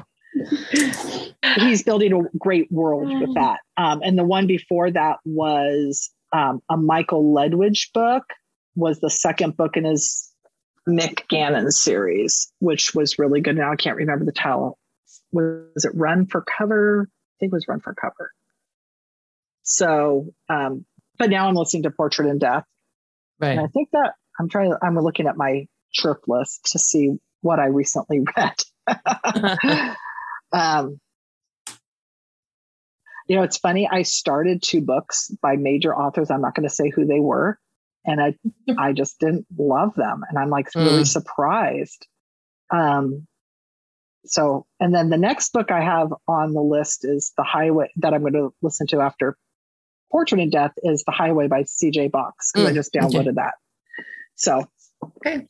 he's 1.57 1.83
building 1.83 2.13
a 2.13 2.39
great 2.39 2.71
world 2.71 3.13
with 3.21 3.35
that. 3.35 3.61
Um, 3.77 4.01
and 4.03 4.19
the 4.19 4.25
one 4.25 4.47
before 4.47 4.91
that 4.91 5.19
was 5.25 6.11
um, 6.33 6.63
a 6.71 6.77
Michael 6.77 7.35
Ledwidge 7.35 7.93
book, 7.93 8.25
was 8.75 9.01
the 9.01 9.11
second 9.11 9.57
book 9.57 9.77
in 9.77 9.85
his 9.85 10.31
Mick 10.89 11.29
Gannon 11.29 11.71
series, 11.71 12.53
which 12.59 12.95
was 12.95 13.19
really 13.19 13.41
good. 13.41 13.57
Now 13.57 13.73
I 13.73 13.77
can't 13.77 13.97
remember 13.97 14.25
the 14.25 14.33
title. 14.33 14.79
Was 15.33 15.85
it 15.85 15.93
Run 15.95 16.27
for 16.27 16.43
Cover? 16.43 17.09
I 17.09 17.35
think 17.41 17.53
it 17.53 17.57
was 17.57 17.69
Run 17.69 17.81
for 17.81 17.95
Cover. 17.95 18.33
So, 19.63 20.35
um, 20.49 20.85
but 21.19 21.31
now 21.31 21.47
I'm 21.49 21.55
listening 21.55 21.85
to 21.85 21.91
Portrait 21.91 22.29
in 22.29 22.39
Death. 22.39 22.65
Right. 23.39 23.51
And 23.51 23.61
I 23.61 23.67
think 23.69 23.91
that 23.93 24.15
I'm 24.39 24.49
trying, 24.49 24.75
I'm 24.83 24.99
looking 24.99 25.27
at 25.27 25.37
my 25.37 25.67
trip 25.95 26.23
list 26.27 26.71
to 26.73 26.79
see 26.79 27.13
what 27.41 27.59
I 27.59 27.67
recently 27.67 28.21
read. 28.37 28.55
um, 30.53 31.01
you 33.29 33.37
know, 33.37 33.43
it's 33.43 33.59
funny. 33.59 33.89
I 33.91 34.03
started 34.03 34.63
two 34.63 34.81
books 34.81 35.31
by 35.41 35.57
major 35.57 35.95
authors. 35.95 36.31
I'm 36.31 36.41
not 36.41 36.55
going 36.55 36.69
to 36.69 36.75
say 36.75 36.91
who 36.91 37.07
they 37.07 37.21
were, 37.21 37.59
and 38.05 38.21
I, 38.21 38.35
I 38.79 38.93
just 38.93 39.19
didn't 39.19 39.47
love 39.57 39.95
them, 39.95 40.23
and 40.29 40.39
I'm 40.39 40.51
like 40.51 40.75
really 40.75 41.03
mm. 41.03 41.07
surprised. 41.07 42.07
Um, 42.71 43.27
so, 44.25 44.67
and 44.79 44.95
then 44.95 45.11
the 45.11 45.19
next 45.19 45.53
book 45.53 45.71
I 45.71 45.83
have 45.83 46.13
on 46.29 46.53
the 46.53 46.61
list 46.61 47.05
is 47.05 47.33
the 47.37 47.43
Highway 47.43 47.91
that 47.97 48.15
I'm 48.15 48.21
going 48.21 48.35
to 48.35 48.55
listen 48.63 48.87
to 48.89 49.01
after 49.01 49.37
Portrait 50.11 50.41
in 50.41 50.51
Death 50.51 50.73
is 50.83 51.03
The 51.05 51.13
Highway 51.13 51.49
by 51.49 51.65
C.J. 51.65 52.09
Box 52.09 52.53
because 52.53 52.69
mm. 52.69 52.71
I 52.71 52.75
just 52.75 52.93
downloaded 52.93 53.21
okay. 53.21 53.31
that. 53.37 53.55
So, 54.37 54.65
okay, 55.19 55.47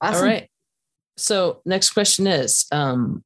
awesome. 0.00 0.22
All 0.22 0.22
right. 0.22 0.48
So, 1.16 1.60
next 1.64 1.90
question 1.90 2.26
is 2.26 2.66
um, 2.72 3.24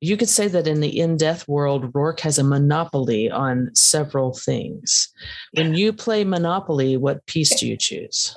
you 0.00 0.16
could 0.16 0.28
say 0.28 0.48
that 0.48 0.66
in 0.66 0.80
the 0.80 1.00
in 1.00 1.16
death 1.16 1.48
world, 1.48 1.92
Roarke 1.92 2.20
has 2.20 2.38
a 2.38 2.44
monopoly 2.44 3.30
on 3.30 3.70
several 3.74 4.34
things. 4.34 5.08
When 5.54 5.74
you 5.74 5.92
play 5.92 6.24
Monopoly, 6.24 6.96
what 6.96 7.24
piece 7.26 7.58
do 7.58 7.66
you 7.66 7.76
choose? 7.76 8.34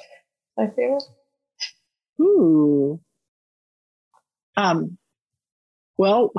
My 0.57 0.67
favorite. 0.67 1.03
Ooh. 2.21 2.99
Um, 4.55 4.97
well, 5.97 6.31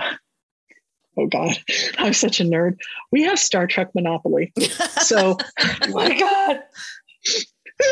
oh 1.18 1.26
God, 1.26 1.56
I'm 1.98 2.14
such 2.14 2.40
a 2.40 2.44
nerd. 2.44 2.78
We 3.12 3.22
have 3.24 3.38
Star 3.38 3.66
Trek 3.66 3.88
Monopoly. 3.94 4.52
So, 5.02 5.36
oh 5.60 5.88
my 5.90 6.18
God. 6.18 6.60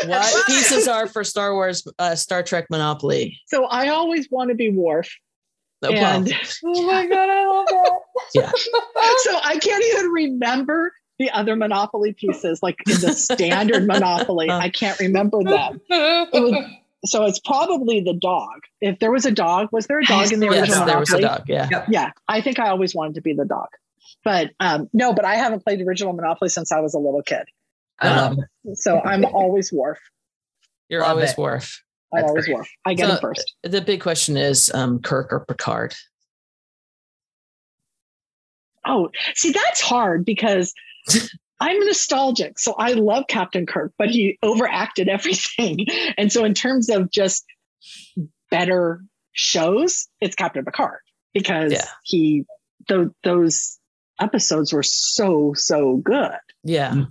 what 0.05 0.45
pieces 0.47 0.87
are 0.87 1.07
for 1.07 1.23
Star 1.23 1.53
Wars, 1.53 1.83
uh, 1.99 2.15
Star 2.15 2.43
Trek 2.43 2.65
Monopoly? 2.69 3.39
So 3.47 3.65
I 3.65 3.89
always 3.89 4.27
want 4.31 4.49
to 4.49 4.55
be 4.55 4.69
Worf. 4.69 5.09
Oh, 5.81 5.93
and, 5.93 6.31
oh 6.65 6.85
my 6.85 7.07
god, 7.07 7.29
I 7.29 7.47
love 7.47 7.65
that. 7.67 7.99
yeah. 8.35 8.51
so 9.17 9.39
I 9.43 9.57
can't 9.61 9.83
even 9.83 10.11
remember 10.11 10.93
the 11.19 11.29
other 11.31 11.55
Monopoly 11.55 12.13
pieces, 12.13 12.61
like 12.61 12.77
in 12.87 12.99
the 13.01 13.13
standard 13.13 13.87
Monopoly. 13.87 14.49
I 14.51 14.69
can't 14.69 14.99
remember 14.99 15.43
them. 15.43 15.81
It 15.89 16.41
was, 16.41 16.65
so 17.05 17.25
it's 17.25 17.39
probably 17.39 18.01
the 18.01 18.13
dog. 18.13 18.61
If 18.81 18.99
there 18.99 19.11
was 19.11 19.25
a 19.25 19.31
dog, 19.31 19.69
was 19.71 19.87
there 19.87 19.99
a 19.99 20.05
dog 20.05 20.31
in 20.31 20.39
the 20.39 20.47
original 20.47 20.67
yes, 20.67 20.79
Monopoly? 20.79 20.91
There 20.91 20.99
was 20.99 21.13
a 21.13 21.21
dog. 21.21 21.43
Yeah. 21.47 21.85
Yeah. 21.89 22.11
I 22.27 22.41
think 22.41 22.59
I 22.59 22.69
always 22.69 22.93
wanted 22.93 23.15
to 23.15 23.21
be 23.21 23.33
the 23.33 23.45
dog. 23.45 23.69
But 24.23 24.51
um, 24.59 24.89
no, 24.91 25.13
but 25.13 25.23
I 25.23 25.35
haven't 25.35 25.63
played 25.63 25.79
the 25.79 25.85
original 25.85 26.13
Monopoly 26.13 26.49
since 26.49 26.71
I 26.71 26.79
was 26.79 26.93
a 26.93 26.99
little 26.99 27.21
kid. 27.21 27.43
Um, 28.01 28.39
so 28.73 28.99
I'm 28.99 29.25
always 29.25 29.71
Worf. 29.71 29.99
You're 30.89 31.01
love 31.01 31.11
always 31.11 31.31
it. 31.31 31.37
Worf. 31.37 31.83
I 32.13 32.21
always 32.21 32.45
great. 32.45 32.67
I 32.85 32.93
get 32.93 33.07
so 33.07 33.15
it 33.15 33.21
first. 33.21 33.53
The 33.63 33.81
big 33.81 34.01
question 34.01 34.37
is 34.37 34.71
um, 34.73 34.99
Kirk 34.99 35.31
or 35.31 35.41
Picard? 35.41 35.95
Oh, 38.85 39.09
see, 39.35 39.51
that's 39.51 39.81
hard 39.81 40.25
because 40.25 40.73
I'm 41.59 41.79
nostalgic. 41.85 42.57
So 42.57 42.73
I 42.77 42.93
love 42.93 43.25
Captain 43.27 43.65
Kirk, 43.65 43.93
but 43.97 44.09
he 44.09 44.37
overacted 44.41 45.07
everything. 45.09 45.85
And 46.17 46.31
so, 46.31 46.43
in 46.45 46.53
terms 46.53 46.89
of 46.89 47.11
just 47.11 47.45
better 48.49 49.03
shows, 49.31 50.07
it's 50.21 50.35
Captain 50.35 50.65
Picard 50.65 50.99
because 51.33 51.73
yeah. 51.73 51.85
he, 52.03 52.45
th- 52.87 53.09
those 53.23 53.77
episodes 54.19 54.73
were 54.73 54.83
so, 54.83 55.53
so 55.55 55.97
good. 55.97 56.37
Yeah. 56.63 57.05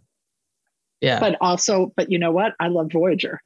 Yeah. 1.00 1.20
But 1.20 1.36
also, 1.40 1.92
but 1.96 2.10
you 2.10 2.18
know 2.18 2.32
what? 2.32 2.54
I 2.58 2.68
love 2.68 2.90
Voyager. 2.92 3.40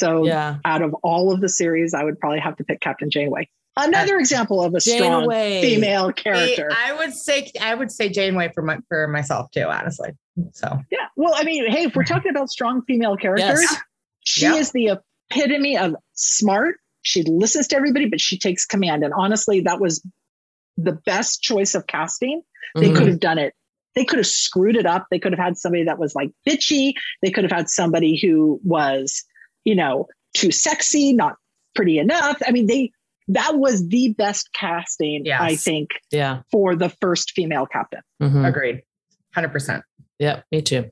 So 0.00 0.24
yeah. 0.24 0.56
out 0.64 0.80
of 0.80 0.94
all 1.02 1.30
of 1.30 1.40
the 1.40 1.48
series, 1.48 1.92
I 1.92 2.02
would 2.02 2.18
probably 2.18 2.40
have 2.40 2.56
to 2.56 2.64
pick 2.64 2.80
Captain 2.80 3.10
Janeway. 3.10 3.50
Another 3.76 4.16
example 4.16 4.62
of 4.62 4.74
a 4.74 4.80
strong 4.80 5.30
female 5.30 6.10
character. 6.12 6.70
I 6.74 6.92
would 6.94 7.14
say 7.14 7.50
I 7.60 7.74
would 7.74 7.92
say 7.92 8.08
Janeway 8.08 8.50
for 8.54 8.62
my, 8.62 8.78
for 8.88 9.06
myself 9.08 9.50
too, 9.52 9.64
honestly. 9.64 10.10
So 10.52 10.78
yeah. 10.90 11.06
Well, 11.16 11.34
I 11.36 11.44
mean, 11.44 11.70
hey, 11.70 11.84
if 11.84 11.94
we're 11.94 12.04
talking 12.04 12.30
about 12.30 12.48
strong 12.48 12.82
female 12.86 13.16
characters, 13.16 13.60
yes. 13.60 13.80
she 14.24 14.46
yep. 14.46 14.56
is 14.56 14.72
the 14.72 14.98
epitome 15.30 15.76
of 15.76 15.94
smart. 16.14 16.76
She 17.02 17.22
listens 17.22 17.68
to 17.68 17.76
everybody, 17.76 18.08
but 18.08 18.20
she 18.20 18.38
takes 18.38 18.66
command. 18.66 19.04
And 19.04 19.12
honestly, 19.14 19.60
that 19.60 19.80
was 19.80 20.02
the 20.76 20.92
best 20.92 21.42
choice 21.42 21.74
of 21.74 21.86
casting. 21.86 22.42
They 22.74 22.86
mm-hmm. 22.86 22.96
could 22.96 23.08
have 23.08 23.20
done 23.20 23.38
it. 23.38 23.54
They 23.94 24.04
could 24.04 24.18
have 24.18 24.26
screwed 24.26 24.76
it 24.76 24.86
up. 24.86 25.06
They 25.10 25.18
could 25.18 25.32
have 25.32 25.38
had 25.38 25.58
somebody 25.58 25.84
that 25.84 25.98
was 25.98 26.14
like 26.14 26.30
bitchy. 26.46 26.92
They 27.22 27.30
could 27.30 27.44
have 27.44 27.52
had 27.52 27.68
somebody 27.68 28.18
who 28.20 28.60
was 28.64 29.24
you 29.70 29.76
know, 29.76 30.08
too 30.34 30.50
sexy, 30.50 31.12
not 31.12 31.36
pretty 31.76 32.00
enough. 32.00 32.42
I 32.44 32.50
mean, 32.50 32.66
they 32.66 32.90
that 33.28 33.54
was 33.54 33.86
the 33.86 34.12
best 34.18 34.52
casting, 34.52 35.24
yes. 35.24 35.40
I 35.40 35.54
think, 35.54 35.90
yeah, 36.10 36.42
for 36.50 36.74
the 36.74 36.88
first 36.88 37.30
female 37.30 37.66
captain. 37.66 38.00
Mm-hmm. 38.20 38.44
Agreed. 38.44 38.82
100%. 39.36 39.82
Yeah, 40.18 40.42
me 40.50 40.60
too. 40.60 40.90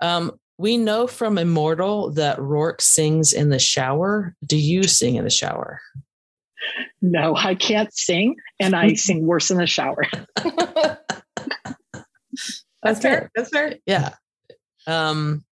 Um, 0.00 0.32
we 0.58 0.78
know 0.78 1.06
from 1.06 1.38
Immortal 1.38 2.10
that 2.14 2.38
Roarke 2.38 2.80
sings 2.80 3.32
in 3.32 3.50
the 3.50 3.60
shower. 3.60 4.34
Do 4.44 4.58
you 4.58 4.82
sing 4.82 5.14
in 5.14 5.22
the 5.22 5.30
shower? 5.30 5.80
No, 7.00 7.36
I 7.36 7.54
can't 7.54 7.94
sing, 7.94 8.34
and 8.58 8.74
I 8.74 8.94
sing 8.94 9.24
worse 9.24 9.52
in 9.52 9.58
the 9.58 9.68
shower. 9.68 10.02
That's 12.82 13.00
fair. 13.00 13.30
That's 13.36 13.50
fair. 13.50 13.76
Yeah. 13.86 14.14
Um, 14.88 15.44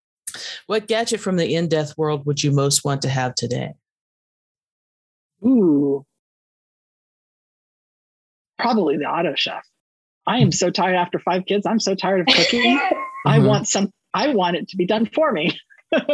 what 0.66 0.86
gadget 0.86 1.20
from 1.20 1.36
the 1.36 1.54
in 1.54 1.68
death 1.68 1.96
world 1.96 2.26
would 2.26 2.42
you 2.42 2.52
most 2.52 2.84
want 2.84 3.02
to 3.02 3.08
have 3.08 3.34
today? 3.34 3.74
Ooh, 5.44 6.04
probably 8.58 8.96
the 8.96 9.04
auto 9.04 9.34
chef. 9.34 9.64
I 10.26 10.38
am 10.38 10.52
so 10.52 10.70
tired 10.70 10.96
after 10.96 11.18
five 11.18 11.46
kids. 11.46 11.64
I'm 11.64 11.80
so 11.80 11.94
tired 11.94 12.20
of 12.20 12.34
cooking. 12.34 12.78
mm-hmm. 12.78 13.28
I 13.28 13.38
want 13.38 13.66
some, 13.66 13.90
I 14.12 14.28
want 14.34 14.56
it 14.56 14.68
to 14.68 14.76
be 14.76 14.86
done 14.86 15.06
for 15.06 15.32
me. 15.32 15.58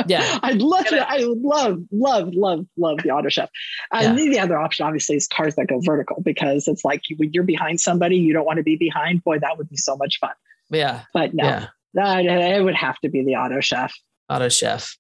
yeah. 0.07 0.39
I'd 0.43 0.63
love 0.63 0.87
to, 0.87 1.09
I 1.09 1.25
love, 1.27 1.83
love, 1.91 2.31
love, 2.33 2.67
love 2.77 2.99
the 3.03 3.11
auto 3.11 3.29
chef. 3.29 3.51
And 3.93 4.19
yeah. 4.19 4.31
the 4.31 4.39
other 4.39 4.59
option 4.59 4.87
obviously 4.87 5.17
is 5.17 5.27
cars 5.27 5.57
that 5.57 5.67
go 5.67 5.81
vertical 5.81 6.23
because 6.23 6.69
it's 6.69 6.85
like 6.85 7.03
when 7.17 7.33
you're 7.33 7.45
behind 7.45 7.81
somebody, 7.81 8.17
you 8.17 8.33
don't 8.33 8.45
want 8.45 8.59
to 8.59 8.63
be 8.63 8.77
behind. 8.77 9.25
Boy, 9.25 9.41
that 9.41 9.59
would 9.59 9.69
be 9.69 9.77
so 9.77 9.97
much 9.97 10.21
fun. 10.21 10.35
Yeah. 10.71 11.03
But 11.13 11.35
no, 11.35 11.45
yeah. 11.45 11.67
That 11.95 12.25
it 12.25 12.63
would 12.63 12.75
have 12.75 12.99
to 13.01 13.09
be 13.09 13.25
the 13.25 13.37
auto 13.37 13.61
chef. 13.61 13.95
Auto 14.29 14.49
Chef. 14.49 14.97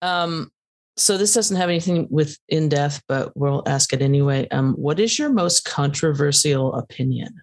Um, 0.00 0.50
so 0.96 1.16
this 1.16 1.34
doesn't 1.34 1.56
have 1.56 1.68
anything 1.68 2.06
with 2.10 2.38
in 2.48 2.68
death, 2.68 3.02
but 3.08 3.36
we'll 3.36 3.62
ask 3.66 3.92
it 3.92 4.02
anyway. 4.02 4.48
Um, 4.50 4.74
what 4.74 5.00
is 5.00 5.18
your 5.18 5.30
most 5.30 5.64
controversial 5.64 6.74
opinion? 6.74 7.34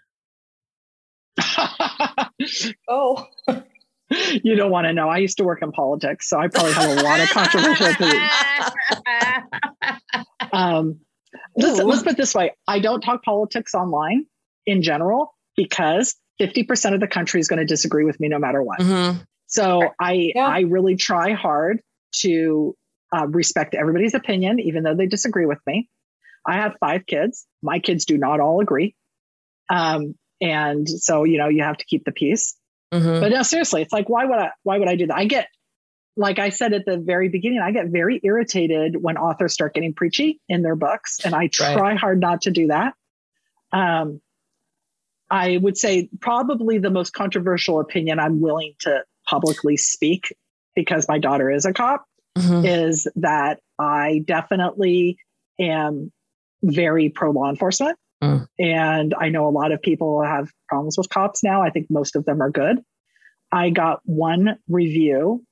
oh. 2.87 3.25
You 4.43 4.55
don't 4.55 4.71
want 4.71 4.87
to 4.87 4.93
know. 4.93 5.07
I 5.07 5.17
used 5.17 5.37
to 5.37 5.43
work 5.43 5.61
in 5.61 5.71
politics, 5.71 6.29
so 6.29 6.39
I 6.39 6.47
probably 6.47 6.73
have 6.73 6.97
a 6.97 7.03
lot 7.03 7.19
of 7.19 7.29
controversial 7.29 7.87
opinions. 7.87 8.31
um, 10.51 10.99
let's, 11.55 11.79
let's 11.79 12.03
put 12.03 12.13
it 12.13 12.17
this 12.17 12.33
way 12.33 12.55
I 12.67 12.79
don't 12.79 13.01
talk 13.01 13.23
politics 13.23 13.75
online 13.75 14.25
in 14.65 14.81
general 14.81 15.35
because 15.55 16.15
50% 16.39 16.93
of 16.93 16.99
the 16.99 17.07
country 17.07 17.39
is 17.39 17.47
going 17.47 17.59
to 17.59 17.65
disagree 17.65 18.05
with 18.05 18.19
me 18.19 18.29
no 18.29 18.39
matter 18.39 18.61
what. 18.61 18.79
Mm-hmm. 18.79 19.19
So 19.47 19.89
I 19.99 20.31
yeah. 20.35 20.45
I 20.45 20.61
really 20.61 20.95
try 20.95 21.33
hard 21.33 21.81
to 22.21 22.75
uh, 23.15 23.27
respect 23.27 23.73
everybody's 23.73 24.13
opinion, 24.13 24.59
even 24.59 24.83
though 24.83 24.95
they 24.95 25.07
disagree 25.07 25.47
with 25.47 25.59
me. 25.65 25.89
I 26.47 26.55
have 26.55 26.75
five 26.79 27.05
kids. 27.05 27.45
My 27.61 27.79
kids 27.79 28.05
do 28.05 28.17
not 28.17 28.39
all 28.39 28.61
agree, 28.61 28.95
um, 29.69 30.15
and 30.39 30.87
so 30.87 31.23
you 31.23 31.39
know 31.39 31.49
you 31.49 31.63
have 31.63 31.77
to 31.77 31.85
keep 31.85 32.05
the 32.05 32.11
peace. 32.11 32.55
Mm-hmm. 32.93 33.21
But 33.21 33.31
no, 33.31 33.41
seriously, 33.41 33.81
it's 33.81 33.91
like 33.91 34.07
why 34.07 34.25
would 34.25 34.37
I 34.37 34.51
why 34.61 34.77
would 34.77 34.87
I 34.87 34.95
do 34.95 35.07
that? 35.07 35.17
I 35.17 35.25
get 35.25 35.47
like 36.15 36.37
I 36.37 36.49
said 36.49 36.73
at 36.73 36.85
the 36.85 36.97
very 36.97 37.29
beginning, 37.29 37.59
I 37.59 37.71
get 37.71 37.87
very 37.87 38.19
irritated 38.23 38.95
when 39.01 39.17
authors 39.17 39.53
start 39.53 39.73
getting 39.73 39.93
preachy 39.93 40.39
in 40.47 40.61
their 40.61 40.75
books, 40.75 41.19
and 41.25 41.33
I 41.33 41.47
try 41.47 41.75
right. 41.75 41.97
hard 41.97 42.19
not 42.19 42.43
to 42.43 42.51
do 42.51 42.67
that. 42.67 42.93
Um, 43.71 44.21
I 45.29 45.57
would 45.57 45.77
say 45.77 46.09
probably 46.19 46.79
the 46.79 46.89
most 46.89 47.13
controversial 47.13 47.79
opinion 47.79 48.19
I'm 48.19 48.41
willing 48.41 48.73
to 48.79 49.03
publicly 49.27 49.77
speak 49.77 50.35
because 50.75 51.07
my 51.07 51.19
daughter 51.19 51.51
is 51.51 51.65
a 51.65 51.73
cop 51.73 52.05
mm-hmm. 52.37 52.65
is 52.65 53.07
that 53.17 53.59
I 53.77 54.21
definitely 54.25 55.17
am 55.59 56.11
very 56.63 57.09
pro 57.09 57.31
law 57.31 57.49
enforcement. 57.49 57.97
Mm. 58.23 58.47
And 58.59 59.13
I 59.17 59.29
know 59.29 59.47
a 59.47 59.51
lot 59.51 59.71
of 59.71 59.81
people 59.81 60.21
have 60.23 60.51
problems 60.67 60.97
with 60.97 61.09
cops 61.09 61.43
now. 61.43 61.61
I 61.61 61.69
think 61.69 61.87
most 61.89 62.15
of 62.15 62.25
them 62.25 62.41
are 62.41 62.49
good. 62.49 62.79
I 63.51 63.69
got 63.69 64.01
one 64.03 64.57
review. 64.67 65.43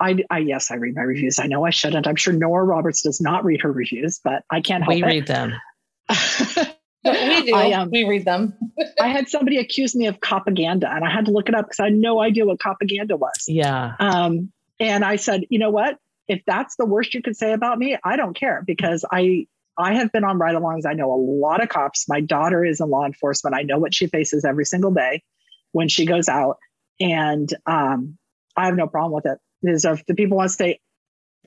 I, 0.00 0.16
I 0.30 0.38
yes, 0.38 0.70
I 0.70 0.76
read 0.76 0.94
my 0.94 1.02
reviews. 1.02 1.38
I 1.38 1.46
know 1.46 1.64
I 1.64 1.70
shouldn't. 1.70 2.06
I'm 2.06 2.16
sure 2.16 2.32
Nora 2.32 2.64
Roberts 2.64 3.02
does 3.02 3.20
not 3.20 3.44
read 3.44 3.62
her 3.62 3.72
reviews, 3.72 4.20
but 4.22 4.42
I 4.50 4.60
can't 4.60 4.84
help 4.84 4.94
we 4.94 5.02
it. 5.02 5.06
read 5.06 5.26
them. 5.26 5.54
we 7.04 7.46
do. 7.46 7.54
I, 7.54 7.72
um, 7.72 7.90
we 7.90 8.04
read 8.04 8.24
them. 8.24 8.54
I 9.00 9.08
had 9.08 9.28
somebody 9.28 9.58
accuse 9.58 9.94
me 9.94 10.06
of 10.06 10.20
propaganda, 10.20 10.90
and 10.90 11.04
I 11.04 11.10
had 11.10 11.26
to 11.26 11.32
look 11.32 11.48
it 11.48 11.54
up 11.54 11.66
because 11.66 11.80
I 11.80 11.84
had 11.84 11.94
no 11.94 12.20
idea 12.20 12.44
what 12.46 12.58
propaganda 12.60 13.16
was. 13.16 13.44
Yeah. 13.46 13.94
Um, 13.98 14.52
and 14.80 15.04
I 15.04 15.16
said, 15.16 15.44
you 15.50 15.58
know 15.58 15.70
what? 15.70 15.98
If 16.28 16.42
that's 16.46 16.76
the 16.76 16.84
worst 16.84 17.14
you 17.14 17.22
could 17.22 17.36
say 17.36 17.52
about 17.52 17.78
me, 17.78 17.96
I 18.04 18.16
don't 18.16 18.34
care 18.34 18.62
because 18.66 19.04
I 19.10 19.46
I 19.76 19.94
have 19.94 20.10
been 20.12 20.24
on 20.24 20.38
ride-alongs. 20.38 20.82
I 20.86 20.94
know 20.94 21.12
a 21.12 21.14
lot 21.14 21.62
of 21.62 21.68
cops. 21.68 22.08
My 22.08 22.20
daughter 22.20 22.64
is 22.64 22.80
in 22.80 22.90
law 22.90 23.06
enforcement. 23.06 23.54
I 23.54 23.62
know 23.62 23.78
what 23.78 23.94
she 23.94 24.08
faces 24.08 24.44
every 24.44 24.64
single 24.64 24.90
day 24.90 25.22
when 25.72 25.88
she 25.88 26.04
goes 26.04 26.28
out, 26.28 26.58
and 27.00 27.52
um, 27.66 28.18
I 28.56 28.66
have 28.66 28.76
no 28.76 28.88
problem 28.88 29.12
with 29.12 29.26
it. 29.26 29.38
it. 29.62 29.70
Is 29.70 29.84
if 29.84 30.04
the 30.06 30.14
people 30.14 30.36
want 30.36 30.50
to 30.50 30.54
say 30.54 30.80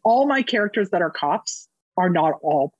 all 0.03 0.27
my 0.27 0.41
characters 0.41 0.89
that 0.91 1.01
are 1.01 1.11
cops 1.11 1.67
are 1.97 2.09
not 2.09 2.33
all 2.41 2.73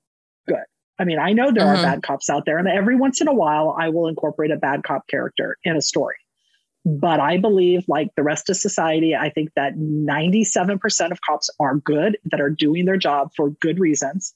good. 0.48 0.64
I 1.00 1.06
mean, 1.06 1.20
I 1.20 1.34
know 1.34 1.52
there 1.52 1.66
mm-hmm. 1.66 1.80
are 1.80 1.84
bad 1.84 2.04
cops 2.04 2.30
out 2.30 2.46
there, 2.46 2.58
and 2.58 2.68
every 2.68 2.96
once 2.96 3.22
in 3.22 3.28
a 3.28 3.34
while, 3.34 3.76
I 3.78 3.90
will 3.90 4.08
incorporate 4.08 4.52
a 4.52 4.58
bad 4.58 4.84
cop 4.84 5.08
character 5.08 5.58
in 5.64 5.76
a 5.76 5.82
story. 5.82 6.16
But 6.84 7.20
I 7.20 7.38
believe, 7.38 7.86
like 7.88 8.10
the 8.16 8.24
rest 8.24 8.50
of 8.50 8.58
society, 8.58 9.16
I 9.16 9.30
think 9.30 9.50
that 9.56 9.76
97% 9.76 11.12
of 11.12 11.22
cops 11.22 11.50
are 11.60 11.76
good, 11.76 12.18
that 12.26 12.42
are 12.42 12.50
doing 12.50 12.86
their 12.86 12.98
job 12.98 13.32
for 13.36 13.52
good 13.52 13.80
reasons. 13.80 14.34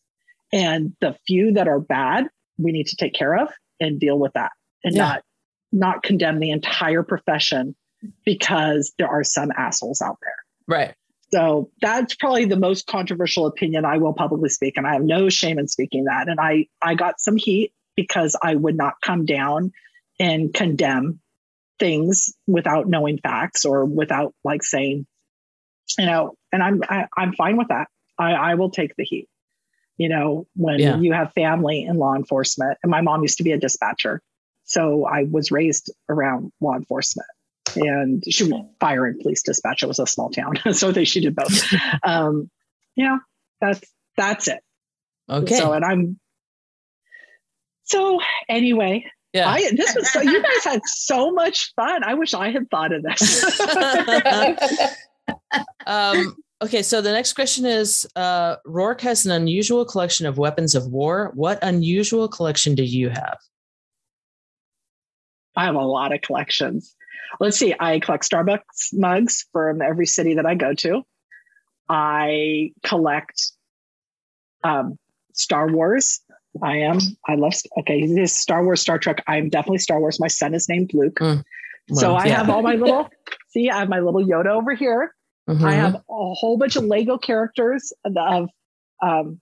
And 0.54 0.96
the 1.02 1.18
few 1.28 1.54
that 1.54 1.68
are 1.68 1.80
bad, 1.80 2.28
we 2.58 2.72
need 2.72 2.88
to 2.88 2.96
take 2.96 3.14
care 3.14 3.36
of 3.36 3.50
and 3.80 4.00
deal 4.00 4.18
with 4.18 4.34
that 4.34 4.52
and 4.84 4.96
yeah. 4.96 5.04
not 5.04 5.24
not 5.72 6.04
condemn 6.04 6.40
the 6.40 6.52
entire 6.52 7.04
profession 7.04 7.76
because 8.24 8.94
there 8.98 9.10
are 9.10 9.24
some 9.24 9.52
assholes 9.58 10.02
out 10.02 10.18
there. 10.22 10.78
Right. 10.78 10.96
So 11.32 11.72
that's 11.82 12.16
probably 12.16 12.46
the 12.46 12.58
most 12.58 12.86
controversial 12.88 13.48
opinion 13.48 13.86
I 13.86 13.98
will 13.98 14.14
publicly 14.14 14.50
speak. 14.50 14.78
And 14.78 14.86
I 14.86 14.94
have 14.94 15.04
no 15.04 15.30
shame 15.30 15.60
in 15.60 15.68
speaking 15.68 16.06
that. 16.06 16.28
And 16.28 16.40
I, 16.40 16.68
I 16.82 16.96
got 16.96 17.20
some 17.20 17.36
heat 17.36 17.74
because 17.96 18.36
I 18.42 18.56
would 18.56 18.76
not 18.76 18.96
come 19.02 19.26
down 19.26 19.72
and 20.20 20.54
condemn 20.54 21.20
things 21.80 22.34
without 22.48 22.88
knowing 22.88 23.18
facts 23.18 23.66
or 23.66 23.86
without 23.86 24.34
like 24.44 24.64
saying, 24.64 25.06
you 25.98 26.06
know, 26.06 26.36
and 26.52 26.64
I'm, 26.64 26.82
I, 26.88 27.02
am 27.02 27.08
i 27.18 27.24
am 27.24 27.34
fine 27.34 27.58
with 27.58 27.70
that. 27.70 27.88
I, 28.18 28.32
I 28.32 28.56
will 28.56 28.70
take 28.70 28.96
the 28.96 29.04
heat. 29.04 29.28
You 29.98 30.10
know, 30.10 30.46
when 30.56 30.80
yeah. 30.80 30.98
you 30.98 31.14
have 31.14 31.32
family 31.34 31.86
in 31.86 31.98
law 31.98 32.16
enforcement, 32.16 32.78
and 32.84 32.90
my 32.90 33.00
mom 33.00 33.22
used 33.22 33.38
to 33.38 33.44
be 33.44 33.54
a 33.54 33.58
dispatcher. 33.58 34.22
So 34.66 35.06
I 35.06 35.24
was 35.24 35.52
raised 35.52 35.90
around 36.10 36.52
law 36.60 36.76
enforcement 36.76 37.28
and 37.76 38.24
she 38.30 38.44
was 38.44 38.66
fire 38.80 39.06
and 39.06 39.20
police 39.20 39.44
dispatch. 39.44 39.84
It 39.84 39.88
was 39.88 40.00
a 40.00 40.08
small 40.08 40.30
town, 40.30 40.56
so 40.74 40.92
they 40.92 41.06
she 41.06 41.22
did 41.22 41.36
both. 41.36 41.74
um, 42.04 42.50
yeah, 42.96 43.18
that's 43.62 43.82
that's 44.18 44.48
it. 44.48 44.60
Okay. 45.30 45.56
So 45.56 45.74
and 45.74 45.84
I'm 45.84 46.20
so 47.84 48.20
anyway. 48.50 49.06
Yeah. 49.34 49.50
I, 49.50 49.70
this 49.76 49.94
was 49.94 50.10
so 50.14 50.22
you 50.22 50.42
guys 50.42 50.64
had 50.64 50.80
so 50.86 51.32
much 51.32 51.74
fun. 51.76 52.06
I 52.06 52.14
wish 52.14 52.34
I 52.34 52.52
had 52.52 52.70
thought 52.70 52.94
of 52.94 53.04
this. 53.04 53.60
um, 55.86 56.38
okay, 56.62 56.82
so 56.82 57.02
the 57.02 57.12
next 57.12 57.34
question 57.34 57.66
is 57.66 58.08
uh, 58.16 58.56
Roarke 58.66 59.02
has 59.02 59.26
an 59.26 59.34
unusual 59.34 59.84
collection 59.84 60.26
of 60.26 60.38
weapons 60.38 60.74
of 60.74 60.88
war. 60.88 61.34
What 61.36 61.60
unusual 61.62 62.30
collection 62.30 62.76
do 62.76 62.84
you 62.84 63.10
have? 63.10 63.38
I 65.58 65.66
have 65.66 65.76
a 65.76 65.80
lot 65.80 66.14
of 66.14 66.22
collections 66.22 66.96
let's 67.40 67.58
see, 67.58 67.74
I 67.80 68.00
collect 68.00 68.30
Starbucks 68.30 68.94
mugs 68.94 69.46
from 69.52 69.82
every 69.82 70.06
city 70.06 70.36
that 70.36 70.46
I 70.46 70.56
go 70.56 70.74
to. 70.76 71.04
I 71.90 72.72
collect 72.84 73.52
um, 74.64 74.98
Star 75.34 75.72
Wars. 75.72 76.22
I 76.64 76.78
am. 76.78 77.00
I 77.28 77.36
love. 77.36 77.54
Okay, 77.80 78.08
this 78.08 78.38
Star 78.38 78.64
Wars, 78.64 78.82
Star 78.82 78.98
Trek. 78.98 79.24
I'm 79.28 79.50
definitely 79.50 79.80
Star 79.80 80.00
Wars. 80.00 80.20
My 80.20 80.28
son 80.28 80.54
is 80.54 80.70
named 80.70 80.92
Luke. 80.94 81.16
Mm. 81.16 81.44
Well, 81.90 82.00
so 82.00 82.16
I 82.16 82.26
yeah. 82.26 82.38
have 82.38 82.50
all 82.50 82.62
my 82.62 82.76
little. 82.76 83.10
see, 83.50 83.70
I 83.70 83.80
have 83.80 83.90
my 83.90 84.00
little 84.00 84.26
Yoda 84.26 84.48
over 84.48 84.74
here. 84.74 85.14
Mm-hmm. 85.50 85.66
I 85.66 85.74
have 85.74 85.96
a 85.96 86.00
whole 86.10 86.58
bunch 86.58 86.76
of 86.76 86.86
Lego 86.86 87.18
characters 87.18 87.94
of 88.06 88.50
um, 89.04 89.40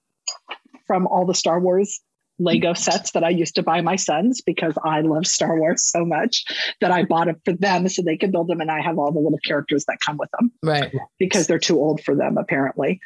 from 0.85 1.07
all 1.07 1.25
the 1.25 1.35
Star 1.35 1.59
Wars 1.59 2.01
Lego 2.43 2.73
sets 2.73 3.11
that 3.11 3.23
I 3.23 3.29
used 3.29 3.55
to 3.55 3.63
buy 3.63 3.81
my 3.81 3.95
sons 3.95 4.41
because 4.41 4.77
I 4.83 5.01
love 5.01 5.25
Star 5.25 5.57
Wars 5.57 5.83
so 5.83 6.05
much 6.05 6.45
that 6.81 6.91
I 6.91 7.03
bought 7.03 7.27
it 7.27 7.37
for 7.45 7.53
them 7.53 7.87
so 7.87 8.01
they 8.01 8.17
could 8.17 8.31
build 8.31 8.47
them. 8.47 8.61
And 8.61 8.69
I 8.69 8.81
have 8.81 8.99
all 8.99 9.11
the 9.11 9.19
little 9.19 9.39
characters 9.39 9.85
that 9.85 9.99
come 10.05 10.17
with 10.17 10.29
them. 10.37 10.51
Right. 10.61 10.93
Because 11.19 11.47
they're 11.47 11.59
too 11.59 11.79
old 11.79 12.03
for 12.03 12.15
them, 12.15 12.37
apparently. 12.37 12.99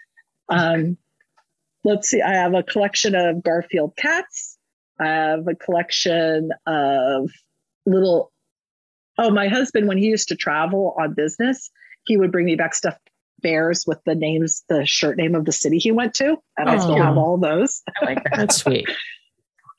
Um, 0.49 0.97
let's 1.83 2.09
see. 2.09 2.21
I 2.21 2.33
have 2.33 2.53
a 2.53 2.63
collection 2.63 3.15
of 3.15 3.43
Garfield 3.43 3.95
cats. 3.97 4.57
I 4.99 5.05
have 5.05 5.47
a 5.47 5.55
collection 5.55 6.51
of 6.65 7.29
little. 7.85 8.31
Oh, 9.19 9.31
my 9.31 9.47
husband, 9.47 9.87
when 9.87 9.97
he 9.97 10.05
used 10.05 10.27
to 10.29 10.35
travel 10.35 10.95
on 10.99 11.13
business, 11.13 11.71
he 12.05 12.17
would 12.17 12.31
bring 12.31 12.45
me 12.45 12.55
back 12.55 12.73
stuffed 12.75 13.09
bears 13.41 13.85
with 13.85 13.99
the 14.05 14.15
names, 14.15 14.63
the 14.69 14.85
shirt 14.85 15.17
name 15.17 15.35
of 15.35 15.45
the 15.45 15.51
city 15.51 15.77
he 15.77 15.91
went 15.91 16.13
to. 16.15 16.37
And 16.57 16.69
oh. 16.69 16.71
I 16.71 16.77
still 16.77 16.97
have 16.97 17.17
all 17.17 17.37
those. 17.37 17.81
I 18.01 18.05
like 18.05 18.23
that. 18.23 18.33
That's 18.35 18.57
sweet. 18.57 18.87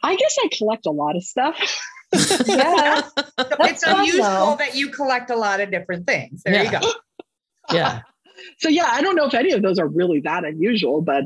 I 0.03 0.17
guess 0.17 0.37
I 0.43 0.49
collect 0.57 0.87
a 0.87 0.91
lot 0.91 1.17
of 1.17 1.25
stuff. 1.25 1.57
yeah. 2.47 3.03
it's 3.61 3.83
unusual 3.83 4.57
that 4.57 4.75
you 4.75 4.91
collect 4.91 5.31
a 5.31 5.37
lot 5.37 5.61
of 5.61 5.71
different 5.71 6.07
things. 6.07 6.43
There 6.45 6.55
yeah. 6.55 6.63
you 6.63 6.71
go. 6.71 6.93
Yeah. 7.71 8.01
so 8.61 8.71
yeah, 8.71 8.89
I 8.91 9.03
don't 9.03 9.15
know 9.15 9.27
if 9.27 9.35
any 9.35 9.53
of 9.53 9.61
those 9.61 9.79
are 9.79 9.87
really 9.87 10.21
that 10.21 10.43
unusual, 10.43 11.03
but 11.03 11.25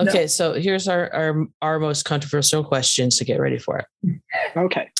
Okay, 0.00 0.22
no. 0.22 0.26
so 0.26 0.52
here's 0.54 0.88
our, 0.88 1.12
our 1.12 1.46
our 1.62 1.78
most 1.78 2.04
controversial 2.04 2.62
questions 2.62 3.16
to 3.16 3.24
get 3.24 3.40
ready 3.40 3.58
for 3.58 3.78
it. 3.78 4.20
Okay. 4.56 4.90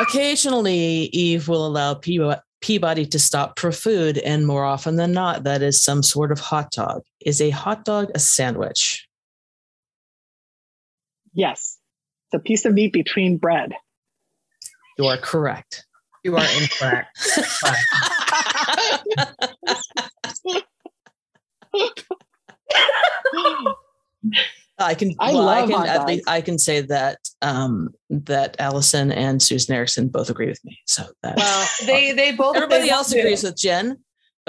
Occasionally, 0.00 1.10
Eve 1.12 1.46
will 1.46 1.66
allow 1.66 1.94
Peabody 1.94 3.06
to 3.06 3.18
stop 3.18 3.58
for 3.58 3.70
food, 3.70 4.16
and 4.18 4.46
more 4.46 4.64
often 4.64 4.96
than 4.96 5.12
not, 5.12 5.44
that 5.44 5.60
is 5.60 5.80
some 5.80 6.02
sort 6.02 6.32
of 6.32 6.40
hot 6.40 6.70
dog. 6.70 7.02
Is 7.20 7.42
a 7.42 7.50
hot 7.50 7.84
dog 7.84 8.10
a 8.14 8.18
sandwich? 8.18 9.06
Yes. 11.32 11.78
It's 12.26 12.40
a 12.40 12.42
piece 12.42 12.64
of 12.64 12.74
meat 12.74 12.92
between 12.92 13.38
bread. 13.38 13.72
You 14.98 15.06
are 15.06 15.16
correct. 15.16 15.86
You 16.22 16.36
are 16.36 16.46
incorrect. 16.60 17.18
I 24.78 24.94
can. 24.94 25.14
I 25.18 25.32
well, 25.32 25.48
I 25.48 25.66
can 25.66 25.86
at 25.86 26.06
least 26.06 26.28
I 26.28 26.40
can 26.40 26.58
say 26.58 26.80
that 26.82 27.18
um, 27.42 27.94
that 28.10 28.56
Allison 28.58 29.12
and 29.12 29.42
Susan 29.42 29.74
Ericksen 29.74 30.10
both 30.10 30.30
agree 30.30 30.48
with 30.48 30.64
me. 30.64 30.78
So 30.86 31.04
that 31.22 31.36
well, 31.36 31.68
they 31.86 32.12
they 32.12 32.32
both. 32.32 32.56
Everybody 32.56 32.84
they 32.84 32.90
else 32.90 33.12
agrees 33.12 33.42
with 33.42 33.56
Jen, 33.56 33.98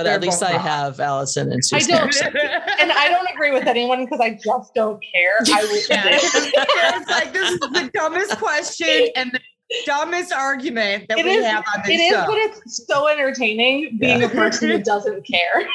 but 0.01 0.05
They're 0.05 0.15
at 0.15 0.21
least 0.21 0.41
I 0.41 0.57
have 0.57 0.99
Allison 0.99 1.51
and 1.51 1.63
Susan. 1.63 1.93
I 1.93 1.99
don't, 1.99 2.21
and 2.79 2.91
I 2.91 3.07
don't 3.09 3.29
agree 3.31 3.51
with 3.51 3.67
anyone 3.67 4.03
because 4.03 4.19
I 4.19 4.31
just 4.31 4.73
don't 4.73 4.99
care. 5.13 5.37
I 5.53 5.61
would. 5.71 5.81
Yeah. 5.89 6.05
it's 6.09 7.09
like 7.09 7.31
this 7.33 7.51
is 7.51 7.59
the 7.59 7.91
dumbest 7.93 8.39
question 8.39 9.09
and 9.15 9.31
the 9.31 9.39
dumbest 9.85 10.33
argument 10.33 11.07
that 11.09 11.19
it 11.19 11.25
we 11.25 11.33
is, 11.33 11.45
have 11.45 11.63
on 11.75 11.83
this 11.85 12.01
it 12.01 12.09
show. 12.09 12.17
It 12.17 12.19
is, 12.19 12.25
but 12.25 12.37
it's 12.37 12.87
so 12.87 13.07
entertaining 13.07 13.97
being 13.99 14.21
yeah. 14.21 14.25
a 14.25 14.29
person 14.29 14.69
who 14.71 14.79
doesn't 14.83 15.23
care. 15.27 15.69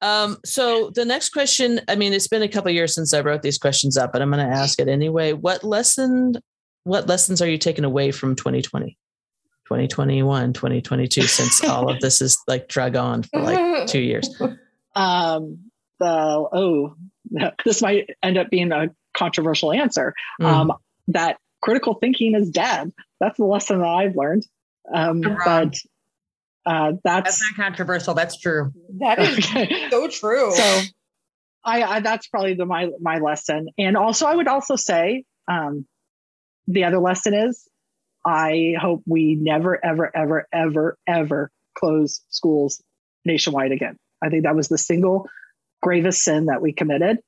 um, 0.00 0.38
so 0.44 0.90
the 0.90 1.04
next 1.04 1.30
question, 1.30 1.80
I 1.88 1.96
mean, 1.96 2.12
it's 2.12 2.28
been 2.28 2.42
a 2.42 2.48
couple 2.48 2.70
years 2.70 2.94
since 2.94 3.12
I 3.12 3.20
wrote 3.20 3.42
these 3.42 3.58
questions 3.58 3.96
up, 3.96 4.12
but 4.12 4.22
I'm 4.22 4.30
going 4.30 4.48
to 4.48 4.54
ask 4.54 4.78
it 4.78 4.86
anyway. 4.86 5.32
What 5.32 5.64
lesson? 5.64 6.36
What 6.84 7.08
lessons 7.08 7.42
are 7.42 7.48
you 7.48 7.58
taking 7.58 7.84
away 7.84 8.12
from 8.12 8.36
2020? 8.36 8.96
2021, 9.66 10.52
2022, 10.52 11.22
since 11.22 11.64
all 11.64 11.90
of 11.90 12.00
this 12.00 12.20
is 12.20 12.38
like 12.46 12.68
drug 12.68 12.96
on 12.96 13.22
for 13.22 13.40
like 13.40 13.86
two 13.86 14.00
years? 14.00 14.28
Um, 14.94 15.70
the, 16.00 16.06
oh, 16.06 16.94
this 17.64 17.80
might 17.80 18.10
end 18.22 18.36
up 18.36 18.50
being 18.50 18.72
a 18.72 18.90
controversial 19.14 19.72
answer. 19.72 20.14
Mm. 20.40 20.44
Um, 20.44 20.72
that 21.08 21.38
critical 21.62 21.94
thinking 21.94 22.34
is 22.34 22.50
dead. 22.50 22.92
That's 23.20 23.38
the 23.38 23.46
lesson 23.46 23.78
that 23.78 23.88
I've 23.88 24.16
learned. 24.16 24.46
Um, 24.92 25.22
but 25.22 25.76
uh, 26.66 26.92
that's, 27.02 27.38
that's 27.38 27.42
not 27.56 27.64
controversial. 27.64 28.14
That's 28.14 28.38
true. 28.38 28.72
That 28.98 29.18
is 29.18 29.46
so 29.90 30.08
true. 30.08 30.52
So 30.52 30.80
I, 31.64 31.82
I, 31.82 32.00
that's 32.00 32.26
probably 32.26 32.54
the, 32.54 32.66
my, 32.66 32.90
my 33.00 33.18
lesson. 33.18 33.68
And 33.78 33.96
also 33.96 34.26
I 34.26 34.34
would 34.34 34.48
also 34.48 34.76
say, 34.76 35.24
um, 35.48 35.86
the 36.68 36.84
other 36.84 36.98
lesson 36.98 37.34
is 37.34 37.68
I 38.24 38.74
hope 38.80 39.02
we 39.06 39.34
never, 39.34 39.84
ever, 39.84 40.14
ever, 40.16 40.46
ever, 40.52 40.98
ever 41.06 41.50
close 41.74 42.20
schools 42.30 42.82
nationwide 43.24 43.72
again. 43.72 43.96
I 44.22 44.28
think 44.28 44.44
that 44.44 44.54
was 44.54 44.68
the 44.68 44.78
single 44.78 45.28
gravest 45.82 46.22
sin 46.22 46.46
that 46.46 46.62
we 46.62 46.72
committed. 46.72 47.18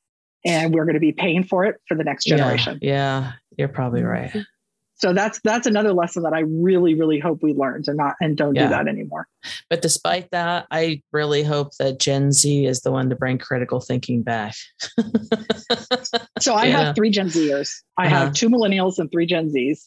and 0.47 0.75
we're 0.75 0.85
going 0.85 0.95
to 0.95 1.01
be 1.01 1.13
paying 1.13 1.43
for 1.43 1.65
it 1.65 1.77
for 1.89 1.97
the 1.97 2.05
next 2.05 2.25
generation. 2.25 2.79
Yeah, 2.83 2.93
yeah 2.93 3.33
you're 3.57 3.69
probably 3.69 4.03
right. 4.03 4.31
So 4.97 5.13
that's 5.13 5.41
that's 5.43 5.67
another 5.67 5.93
lesson 5.93 6.23
that 6.23 6.33
I 6.33 6.41
really 6.41 6.95
really 6.95 7.19
hope 7.19 7.43
we 7.43 7.53
learned 7.53 7.89
and 7.89 7.97
not 7.97 8.15
and 8.21 8.37
don't 8.37 8.55
yeah. 8.55 8.65
do 8.65 8.69
that 8.71 8.87
anymore. 8.87 9.27
But 9.69 9.83
despite 9.83 10.31
that, 10.31 10.67
I 10.71 11.03
really 11.13 11.43
hope 11.43 11.73
that 11.79 11.99
Gen 11.99 12.33
Z 12.33 12.65
is 12.65 12.81
the 12.83 12.93
one 12.93 13.11
to 13.11 13.17
bring 13.17 13.39
critical 13.39 13.81
thinking 13.81 14.23
back. 14.23 14.55
so 16.41 16.55
I 16.55 16.65
yeah. 16.67 16.85
have 16.85 16.95
three 16.95 17.11
Gen 17.11 17.29
Zers. 17.29 17.83
I 17.99 18.07
uh-huh. 18.07 18.17
have 18.17 18.33
two 18.35 18.49
millennials 18.49 18.99
and 18.99 19.11
three 19.11 19.27
Gen 19.27 19.51
Zs, 19.51 19.85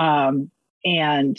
um, 0.00 0.50
and 0.84 1.38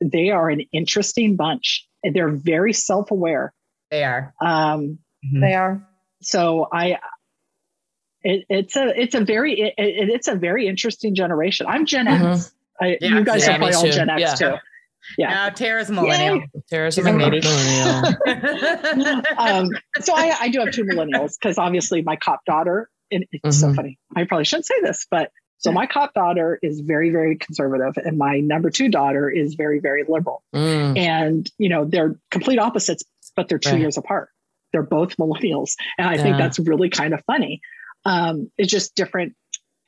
they 0.00 0.30
are 0.30 0.50
an 0.50 0.62
interesting 0.72 1.36
bunch. 1.36 1.88
They're 2.02 2.28
very 2.28 2.74
self 2.74 3.10
aware. 3.10 3.54
They 3.90 4.04
are. 4.04 4.34
Um, 4.40 4.98
mm-hmm. 5.24 5.40
They 5.40 5.54
are. 5.54 5.88
So 6.20 6.68
I 6.70 6.98
it, 8.22 8.44
it's 8.48 8.76
a 8.76 9.00
it's 9.00 9.14
a 9.14 9.24
very 9.24 9.60
it, 9.60 9.74
it's 9.78 10.28
a 10.28 10.34
very 10.34 10.68
interesting 10.68 11.14
generation. 11.14 11.66
I'm 11.66 11.86
Gen 11.86 12.06
mm-hmm. 12.06 12.26
X. 12.26 12.52
I, 12.80 12.98
yeah, 13.00 13.18
you 13.18 13.24
guys 13.24 13.46
yeah, 13.46 13.54
are 13.54 13.58
probably 13.58 13.74
all 13.74 13.90
Gen 13.90 14.10
X 14.10 14.20
yeah. 14.20 14.34
too. 14.34 14.54
Yeah. 15.18 15.28
Now 15.28 15.48
Tara's 15.50 15.90
millennial. 15.90 16.36
Yay. 16.36 16.48
Tara's 16.68 16.98
a 16.98 17.02
millennial. 17.02 17.46
um, 19.38 19.70
so 20.00 20.14
I, 20.14 20.34
I 20.40 20.48
do 20.48 20.60
have 20.60 20.72
two 20.72 20.84
millennials 20.84 21.34
because 21.40 21.58
obviously 21.58 22.02
my 22.02 22.16
cop 22.16 22.44
daughter, 22.44 22.90
and 23.10 23.24
it's 23.30 23.58
mm-hmm. 23.58 23.70
so 23.70 23.74
funny. 23.74 23.98
I 24.14 24.24
probably 24.24 24.44
shouldn't 24.44 24.66
say 24.66 24.80
this, 24.82 25.06
but 25.10 25.30
so 25.58 25.72
my 25.72 25.86
cop 25.86 26.12
daughter 26.14 26.58
is 26.62 26.80
very, 26.80 27.10
very 27.10 27.36
conservative, 27.36 27.96
and 27.96 28.18
my 28.18 28.40
number 28.40 28.70
two 28.70 28.88
daughter 28.88 29.30
is 29.30 29.54
very, 29.54 29.80
very 29.80 30.04
liberal. 30.06 30.42
Mm. 30.54 30.98
And 30.98 31.50
you 31.58 31.68
know, 31.68 31.84
they're 31.84 32.16
complete 32.30 32.58
opposites, 32.58 33.04
but 33.36 33.48
they're 33.48 33.58
two 33.58 33.70
right. 33.70 33.80
years 33.80 33.96
apart. 33.96 34.28
They're 34.72 34.82
both 34.82 35.16
millennials, 35.16 35.74
and 35.98 36.08
I 36.08 36.16
think 36.16 36.36
that's 36.36 36.58
really 36.58 36.90
kind 36.90 37.14
of 37.14 37.22
funny 37.26 37.60
um, 38.04 38.50
it's 38.58 38.70
just 38.70 38.94
different. 38.94 39.34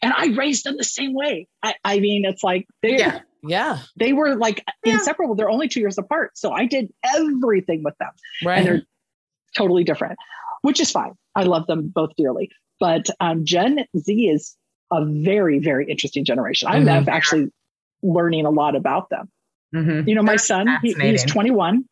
And 0.03 0.13
I 0.13 0.27
raised 0.37 0.65
them 0.65 0.77
the 0.77 0.85
same 0.85 1.15
way. 1.15 1.49
I, 1.63 1.75
I 1.85 2.01
mean, 2.01 2.25
it's 2.25 2.43
like 2.45 2.67
they, 2.83 2.99
yeah, 2.99 3.21
yeah, 3.43 3.81
they 3.97 4.13
were 4.13 4.37
like 4.37 4.63
yeah. 4.85 4.95
inseparable. 4.95 5.35
They're 5.35 5.51
only 5.51 5.69
two 5.69 5.81
years 5.81 5.99
apart, 5.99 6.37
so 6.37 6.53
I 6.53 6.67
did 6.67 6.93
everything 7.05 7.83
with 7.83 7.95
them, 7.99 8.11
right? 8.45 8.59
And 8.59 8.67
they're 8.67 8.83
totally 9.57 9.85
different, 9.85 10.19
which 10.63 10.81
is 10.81 10.91
fine. 10.91 11.13
I 11.35 11.45
love 11.45 11.67
them 11.67 11.91
both 11.95 12.11
dearly. 12.17 12.51
But 12.79 13.09
um, 13.21 13.47
Gen 13.47 13.87
Z 13.97 14.13
is 14.13 14.55
a 14.93 15.05
very, 15.05 15.59
very 15.59 15.91
interesting 15.91 16.25
generation. 16.25 16.69
Mm-hmm. 16.69 16.89
I'm 16.89 17.09
actually 17.09 17.53
learning 18.03 18.47
a 18.47 18.51
lot 18.51 18.77
about 18.77 19.11
them. 19.11 19.31
Mm-hmm. 19.75 20.09
You 20.09 20.15
know, 20.15 20.23
my 20.23 20.33
That's 20.33 20.47
son, 20.47 20.69
he, 20.83 20.93
he's 20.95 21.25
21. 21.25 21.85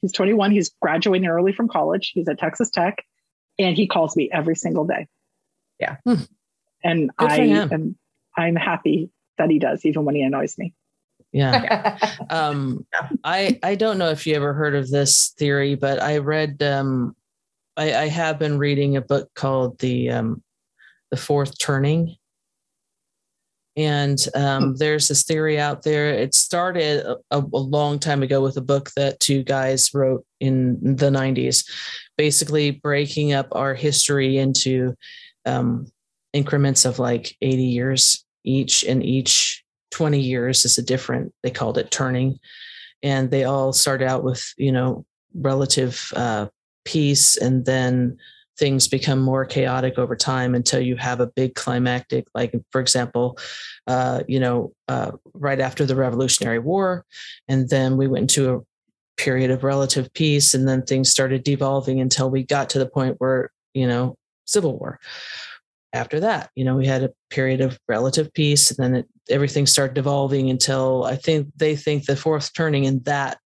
He's 0.00 0.12
21. 0.12 0.50
He's 0.50 0.70
graduating 0.80 1.28
early 1.28 1.52
from 1.52 1.68
college. 1.68 2.10
He's 2.14 2.28
at 2.28 2.38
Texas 2.38 2.70
Tech, 2.70 3.04
and 3.58 3.76
he 3.76 3.86
calls 3.86 4.16
me 4.16 4.28
every 4.32 4.56
single 4.56 4.84
day 4.84 5.06
yeah. 5.82 5.96
Hmm. 6.04 6.22
And 6.84 7.10
I 7.18 7.40
am 7.40 7.96
I'm 8.36 8.56
happy 8.56 9.10
that 9.36 9.50
he 9.50 9.58
does, 9.58 9.84
even 9.84 10.04
when 10.04 10.14
he 10.14 10.22
annoys 10.22 10.56
me. 10.56 10.74
Yeah. 11.32 11.98
um, 12.30 12.86
I 13.24 13.58
I 13.62 13.74
don't 13.74 13.98
know 13.98 14.10
if 14.10 14.26
you 14.26 14.34
ever 14.34 14.54
heard 14.54 14.74
of 14.74 14.90
this 14.90 15.30
theory, 15.38 15.74
but 15.74 16.00
I 16.00 16.18
read 16.18 16.62
um, 16.62 17.16
I, 17.76 17.94
I 17.94 18.08
have 18.08 18.38
been 18.38 18.58
reading 18.58 18.96
a 18.96 19.00
book 19.02 19.30
called 19.34 19.78
the 19.80 20.10
um, 20.10 20.42
the 21.10 21.16
Fourth 21.16 21.58
Turning, 21.58 22.16
and 23.76 24.26
um, 24.34 24.62
hmm. 24.62 24.74
there's 24.74 25.08
this 25.08 25.22
theory 25.22 25.58
out 25.58 25.82
there. 25.82 26.10
It 26.10 26.34
started 26.34 27.04
a, 27.06 27.16
a, 27.30 27.38
long 27.38 27.98
time 27.98 28.22
ago 28.22 28.42
with 28.42 28.56
a 28.56 28.62
book 28.62 28.90
that 28.96 29.20
two 29.20 29.42
guys 29.42 29.94
wrote 29.94 30.26
in 30.40 30.96
the 30.96 31.10
90s, 31.10 31.68
basically 32.18 32.70
breaking 32.70 33.32
up 33.32 33.48
our 33.52 33.74
history 33.74 34.36
into 34.36 34.94
um, 35.46 35.86
increments 36.32 36.84
of 36.84 36.98
like 36.98 37.36
80 37.40 37.62
years 37.62 38.24
each, 38.44 38.84
and 38.84 39.02
each 39.04 39.64
20 39.92 40.20
years 40.20 40.64
is 40.64 40.76
a 40.76 40.82
different, 40.82 41.32
they 41.42 41.50
called 41.50 41.78
it 41.78 41.90
turning. 41.90 42.38
And 43.02 43.30
they 43.30 43.44
all 43.44 43.72
start 43.72 44.02
out 44.02 44.22
with, 44.22 44.52
you 44.56 44.70
know, 44.70 45.04
relative 45.34 46.12
uh, 46.14 46.46
peace, 46.84 47.36
and 47.36 47.64
then 47.64 48.18
things 48.58 48.88
become 48.88 49.20
more 49.20 49.44
chaotic 49.44 49.98
over 49.98 50.14
time 50.14 50.54
until 50.54 50.80
you 50.80 50.96
have 50.96 51.20
a 51.20 51.26
big 51.26 51.54
climactic, 51.54 52.26
like, 52.34 52.54
for 52.70 52.80
example, 52.80 53.38
uh, 53.86 54.22
you 54.28 54.38
know, 54.38 54.72
uh, 54.88 55.12
right 55.34 55.60
after 55.60 55.86
the 55.86 55.96
Revolutionary 55.96 56.58
War. 56.58 57.04
And 57.48 57.68
then 57.68 57.96
we 57.96 58.08
went 58.08 58.22
into 58.24 58.54
a 58.54 58.60
period 59.16 59.50
of 59.50 59.64
relative 59.64 60.12
peace, 60.12 60.54
and 60.54 60.68
then 60.68 60.82
things 60.82 61.10
started 61.10 61.44
devolving 61.44 62.00
until 62.00 62.30
we 62.30 62.42
got 62.42 62.70
to 62.70 62.78
the 62.78 62.86
point 62.86 63.16
where, 63.18 63.50
you 63.74 63.86
know, 63.86 64.16
Civil 64.46 64.78
War. 64.78 64.98
After 65.94 66.20
that, 66.20 66.50
you 66.54 66.64
know, 66.64 66.76
we 66.76 66.86
had 66.86 67.02
a 67.02 67.12
period 67.30 67.60
of 67.60 67.78
relative 67.88 68.32
peace, 68.32 68.70
and 68.70 68.78
then 68.78 68.94
it, 69.00 69.08
everything 69.28 69.66
started 69.66 69.94
devolving 69.94 70.50
until 70.50 71.04
I 71.04 71.16
think 71.16 71.48
they 71.56 71.76
think 71.76 72.04
the 72.04 72.16
fourth 72.16 72.52
turning 72.54 72.84
in 72.84 73.02
that 73.04 73.38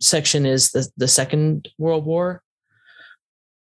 section 0.00 0.46
is 0.46 0.70
the, 0.70 0.88
the 0.96 1.08
Second 1.08 1.68
World 1.78 2.04
War. 2.04 2.42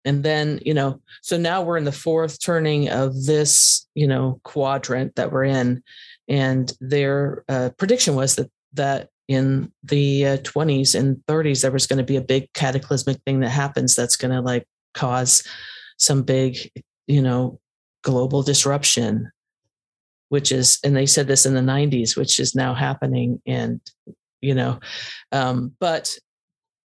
And 0.06 0.24
then, 0.24 0.60
you 0.66 0.74
know, 0.74 1.02
so 1.22 1.38
now 1.38 1.62
we're 1.62 1.78
in 1.78 1.84
the 1.84 1.92
fourth 1.92 2.42
turning 2.42 2.90
of 2.90 3.26
this, 3.26 3.88
you 3.96 4.08
know, 4.08 4.40
quadrant 4.44 5.16
that 5.16 5.32
we're 5.32 5.46
in. 5.46 5.84
And 6.28 6.72
their 6.80 7.44
uh, 7.50 7.70
prediction 7.78 8.16
was 8.16 8.36
that 8.36 8.50
that 8.74 9.10
in 9.28 9.72
the 9.84 10.26
uh, 10.26 10.38
20s 10.38 11.00
and 11.00 11.18
30s 11.28 11.62
there 11.62 11.72
was 11.72 11.88
going 11.88 11.98
to 11.98 12.04
be 12.04 12.16
a 12.16 12.22
big 12.22 12.52
cataclysmic 12.54 13.18
thing 13.26 13.40
that 13.40 13.50
happens 13.50 13.96
that's 13.96 14.16
going 14.16 14.34
to 14.34 14.42
like 14.42 14.68
cause 14.94 15.44
some 15.98 16.24
big, 16.24 16.58
you 17.08 17.22
know, 17.22 17.60
global 18.04 18.42
disruption, 18.42 19.32
which 20.30 20.52
is, 20.52 20.80
and 20.84 20.96
they 20.96 21.06
said 21.06 21.28
this 21.28 21.46
in 21.46 21.54
the 21.54 21.62
90s, 21.62 22.16
which 22.16 22.40
is 22.40 22.56
now 22.56 22.74
happening. 22.74 23.42
And, 23.46 23.82
you 24.42 24.56
know, 24.56 24.80
um, 25.32 25.76
but 25.80 26.18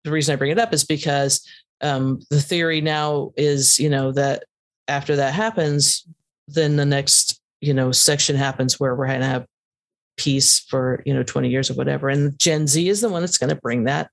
the 0.04 0.10
reason 0.10 0.32
I 0.32 0.36
bring 0.36 0.52
it 0.52 0.58
up 0.58 0.72
is 0.72 0.84
because 0.84 1.46
um, 1.82 2.20
the 2.30 2.40
theory 2.40 2.80
now 2.80 3.32
is, 3.36 3.78
you 3.78 3.88
know, 3.88 4.12
that 4.12 4.44
after 4.88 5.16
that 5.16 5.34
happens, 5.34 6.06
then 6.48 6.76
the 6.76 6.86
next, 6.86 7.40
you 7.60 7.74
know, 7.74 7.92
section 7.92 8.36
happens 8.36 8.78
where 8.78 8.94
we're 8.94 9.06
going 9.06 9.20
to 9.20 9.26
have 9.26 9.46
peace 10.16 10.60
for, 10.60 11.02
you 11.06 11.14
know, 11.14 11.22
20 11.22 11.48
years 11.48 11.70
or 11.70 11.74
whatever. 11.74 12.08
And 12.08 12.38
Gen 12.38 12.66
Z 12.66 12.88
is 12.88 13.00
the 13.00 13.08
one 13.08 13.22
that's 13.22 13.38
going 13.38 13.54
to 13.54 13.60
bring 13.60 13.84
that 13.84 14.10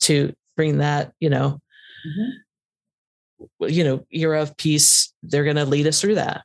to 0.00 0.32
bring 0.56 0.78
that, 0.78 1.12
you 1.20 1.30
know, 1.30 1.60
mm-hmm. 2.06 3.68
you 3.68 3.84
know 3.84 4.06
era 4.10 4.42
of 4.42 4.56
peace 4.56 5.12
they're 5.22 5.44
going 5.44 5.56
to 5.56 5.64
lead 5.64 5.86
us 5.86 6.00
through 6.00 6.16
that. 6.16 6.42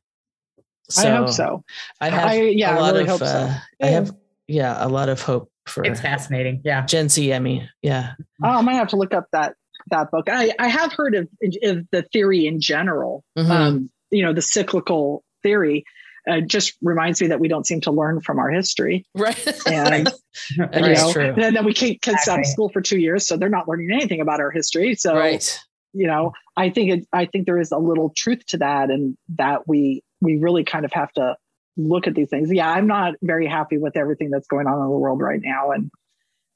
So 0.89 1.07
i 1.07 1.15
hope 1.15 1.29
so 1.29 1.63
i 2.01 2.09
have 2.09 2.29
I, 2.29 2.41
yeah, 2.41 2.77
a 2.77 2.79
lot 2.79 2.93
really 2.93 3.07
of 3.09 3.21
uh, 3.21 3.47
so. 3.47 3.59
i 3.81 3.87
have 3.87 4.11
yeah 4.47 4.85
a 4.85 4.89
lot 4.89 5.07
of 5.07 5.21
hope 5.21 5.49
for 5.65 5.83
it's 5.85 6.01
fascinating 6.01 6.61
yeah. 6.65 6.85
Gen 6.85 7.07
z 7.07 7.33
i 7.33 7.39
mean 7.39 7.69
yeah. 7.81 8.13
Oh 8.43 8.49
i 8.49 8.61
might 8.61 8.73
have 8.73 8.89
to 8.89 8.97
look 8.97 9.13
up 9.13 9.25
that 9.31 9.55
that 9.89 10.11
book 10.11 10.29
i 10.29 10.51
i 10.59 10.67
have 10.67 10.93
heard 10.93 11.15
of, 11.15 11.27
of 11.63 11.85
the 11.91 12.03
theory 12.13 12.45
in 12.45 12.59
general 12.59 13.23
mm-hmm. 13.37 13.51
um 13.51 13.89
you 14.11 14.23
know 14.23 14.33
the 14.33 14.41
cyclical 14.41 15.23
theory 15.41 15.83
uh, 16.25 16.39
just 16.39 16.77
reminds 16.81 17.19
me 17.19 17.27
that 17.27 17.41
we 17.41 17.49
don't 17.49 17.67
seem 17.67 17.81
to 17.81 17.91
learn 17.91 18.21
from 18.21 18.39
our 18.39 18.49
history. 18.49 19.05
Right. 19.13 19.45
And, 19.67 20.09
you 20.55 20.65
know, 20.65 21.11
true. 21.11 21.33
and 21.37 21.53
then 21.53 21.65
we 21.65 21.73
keep 21.73 22.01
kids 22.01 22.19
exactly. 22.19 22.31
out 22.31 22.39
of 22.39 22.45
school 22.45 22.69
for 22.69 22.79
two 22.79 22.97
years. 22.97 23.27
So 23.27 23.35
they're 23.35 23.49
not 23.49 23.67
learning 23.67 23.91
anything 23.91 24.21
about 24.21 24.39
our 24.39 24.49
history. 24.49 24.95
So, 24.95 25.17
right 25.17 25.59
you 25.93 26.07
know 26.07 26.33
i 26.57 26.69
think 26.69 26.91
it 26.91 27.07
i 27.13 27.25
think 27.25 27.45
there 27.45 27.59
is 27.59 27.71
a 27.71 27.77
little 27.77 28.11
truth 28.15 28.45
to 28.47 28.57
that 28.57 28.89
and 28.89 29.15
that 29.37 29.67
we 29.67 30.03
we 30.21 30.37
really 30.37 30.63
kind 30.63 30.85
of 30.85 30.91
have 30.91 31.11
to 31.13 31.35
look 31.77 32.07
at 32.07 32.15
these 32.15 32.29
things 32.29 32.51
yeah 32.51 32.69
i'm 32.69 32.87
not 32.87 33.13
very 33.21 33.47
happy 33.47 33.77
with 33.77 33.95
everything 33.95 34.29
that's 34.29 34.47
going 34.47 34.67
on 34.67 34.73
in 34.73 34.83
the 34.83 34.89
world 34.89 35.21
right 35.21 35.41
now 35.41 35.71
and 35.71 35.91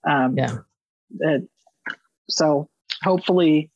um 0.08 0.36
yeah 0.38 0.58
it, 1.20 1.48
so 2.30 2.68
hopefully 3.04 3.70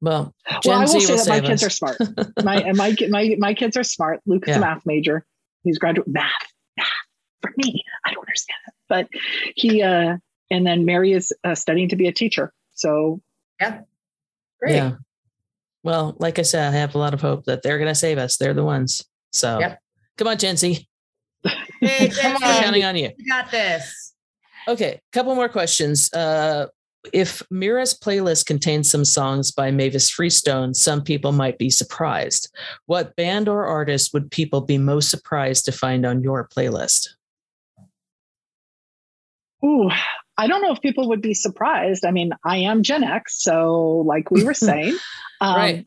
well, 0.00 0.34
well, 0.66 0.80
I 0.80 0.84
will 0.84 1.00
say 1.00 1.16
that 1.16 1.28
my 1.28 1.40
kids 1.40 1.62
are 1.62 1.70
smart. 1.70 1.96
my 2.44 2.56
and 2.56 2.76
my 2.76 2.94
my 3.08 3.36
my 3.38 3.54
kids 3.54 3.76
are 3.76 3.84
smart. 3.84 4.20
Luke's 4.26 4.48
yeah. 4.48 4.56
a 4.56 4.60
math 4.60 4.82
major. 4.84 5.24
He's 5.62 5.78
graduate 5.78 6.06
math. 6.06 6.30
Math 6.76 6.86
for 7.40 7.52
me, 7.56 7.82
I 8.04 8.12
don't 8.12 8.20
understand 8.20 8.58
it, 8.66 8.74
but 8.88 9.08
he 9.54 9.82
uh, 9.82 10.18
and 10.50 10.66
then 10.66 10.84
Mary 10.84 11.12
is 11.12 11.32
uh, 11.42 11.54
studying 11.54 11.88
to 11.88 11.96
be 11.96 12.06
a 12.06 12.12
teacher. 12.12 12.52
So 12.74 13.22
yeah, 13.58 13.80
Great. 14.64 14.76
Yeah. 14.76 14.92
Well, 15.82 16.16
like 16.18 16.38
I 16.38 16.42
said, 16.42 16.72
I 16.72 16.76
have 16.76 16.94
a 16.94 16.98
lot 16.98 17.12
of 17.12 17.20
hope 17.20 17.44
that 17.44 17.62
they're 17.62 17.76
going 17.76 17.90
to 17.90 17.94
save 17.94 18.16
us. 18.16 18.38
They're 18.38 18.54
the 18.54 18.64
ones. 18.64 19.04
So 19.32 19.58
yep. 19.58 19.78
come 20.16 20.28
on, 20.28 20.38
Gen 20.38 20.56
Z. 20.56 20.88
Hey, 21.80 22.08
Gen 22.08 22.32
We're 22.32 22.38
counting 22.38 22.84
on 22.84 22.96
you. 22.96 23.10
You 23.18 23.28
got 23.30 23.50
this. 23.50 24.14
Okay, 24.66 25.00
couple 25.12 25.34
more 25.34 25.50
questions. 25.50 26.10
Uh, 26.14 26.68
if 27.12 27.42
Mira's 27.50 27.94
playlist 27.98 28.46
contains 28.46 28.90
some 28.90 29.04
songs 29.04 29.50
by 29.50 29.70
Mavis 29.70 30.10
Freestone, 30.10 30.74
some 30.74 31.02
people 31.02 31.32
might 31.32 31.58
be 31.58 31.70
surprised. 31.70 32.54
What 32.86 33.14
band 33.16 33.48
or 33.48 33.66
artist 33.66 34.14
would 34.14 34.30
people 34.30 34.60
be 34.60 34.78
most 34.78 35.10
surprised 35.10 35.64
to 35.66 35.72
find 35.72 36.06
on 36.06 36.22
your 36.22 36.48
playlist? 36.48 37.08
Ooh, 39.64 39.90
I 40.36 40.46
don't 40.46 40.62
know 40.62 40.72
if 40.72 40.80
people 40.80 41.08
would 41.08 41.22
be 41.22 41.34
surprised. 41.34 42.04
I 42.04 42.10
mean, 42.10 42.32
I 42.44 42.58
am 42.58 42.82
Gen 42.82 43.04
X, 43.04 43.42
so 43.42 44.04
like 44.06 44.30
we 44.30 44.44
were 44.44 44.54
saying, 44.54 44.96
um, 45.40 45.56
right. 45.56 45.86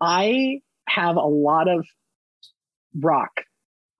I 0.00 0.60
have 0.88 1.16
a 1.16 1.26
lot 1.26 1.68
of 1.68 1.86
rock, 2.98 3.42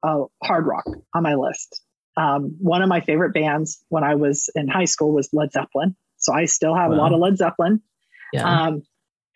uh, 0.02 0.24
hard 0.42 0.66
rock 0.66 0.84
on 1.14 1.22
my 1.22 1.34
list. 1.34 1.82
Um, 2.16 2.56
one 2.60 2.82
of 2.82 2.88
my 2.88 3.00
favorite 3.00 3.32
bands 3.32 3.84
when 3.88 4.02
I 4.02 4.16
was 4.16 4.50
in 4.54 4.68
high 4.68 4.86
school 4.86 5.12
was 5.12 5.28
Led 5.32 5.52
Zeppelin. 5.52 5.96
So 6.18 6.34
I 6.34 6.44
still 6.44 6.74
have 6.74 6.90
wow. 6.90 6.96
a 6.96 6.98
lot 6.98 7.12
of 7.12 7.20
Led 7.20 7.38
Zeppelin. 7.38 7.80
Yeah. 8.32 8.44
Um, 8.44 8.82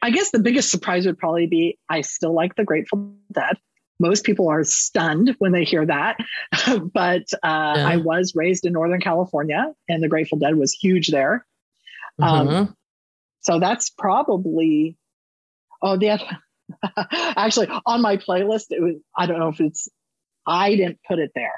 I 0.03 0.11
guess 0.11 0.31
the 0.31 0.41
biggest 0.41 0.71
surprise 0.71 1.07
would 1.07 1.19
probably 1.19 1.47
be 1.47 1.79
I 1.89 2.01
still 2.01 2.35
like 2.35 2.57
the 2.57 2.65
Grateful 2.65 3.15
Dead. 3.33 3.57
Most 4.01 4.25
people 4.25 4.49
are 4.49 4.65
stunned 4.65 5.37
when 5.39 5.53
they 5.53 5.65
hear 5.65 5.87
that. 5.87 6.17
but 6.93 7.23
uh, 7.45 7.75
yeah. 7.77 7.89
I 7.89 7.97
was 7.99 8.35
raised 8.35 8.67
in 8.67 8.73
Northern 8.73 9.01
California 9.01 9.73
and 9.89 10.03
the 10.03 10.09
Grateful 10.09 10.39
Dead 10.39 10.57
was 10.57 10.73
huge 10.73 11.09
there. 11.09 11.47
Um, 12.21 12.49
mm-hmm. 12.49 12.57
Um, 12.57 12.77
so 13.41 13.61
that's 13.61 13.91
probably, 13.91 14.97
oh, 15.81 15.97
the 15.97 16.21
actually 17.13 17.69
on 17.87 18.03
my 18.03 18.17
playlist, 18.17 18.67
it 18.71 18.83
was, 18.83 18.97
I 19.17 19.27
don't 19.27 19.39
know 19.39 19.49
if 19.49 19.61
it's, 19.61 19.89
I 20.47 20.75
didn't 20.75 20.99
put 21.07 21.21
it 21.21 21.31
there 21.35 21.55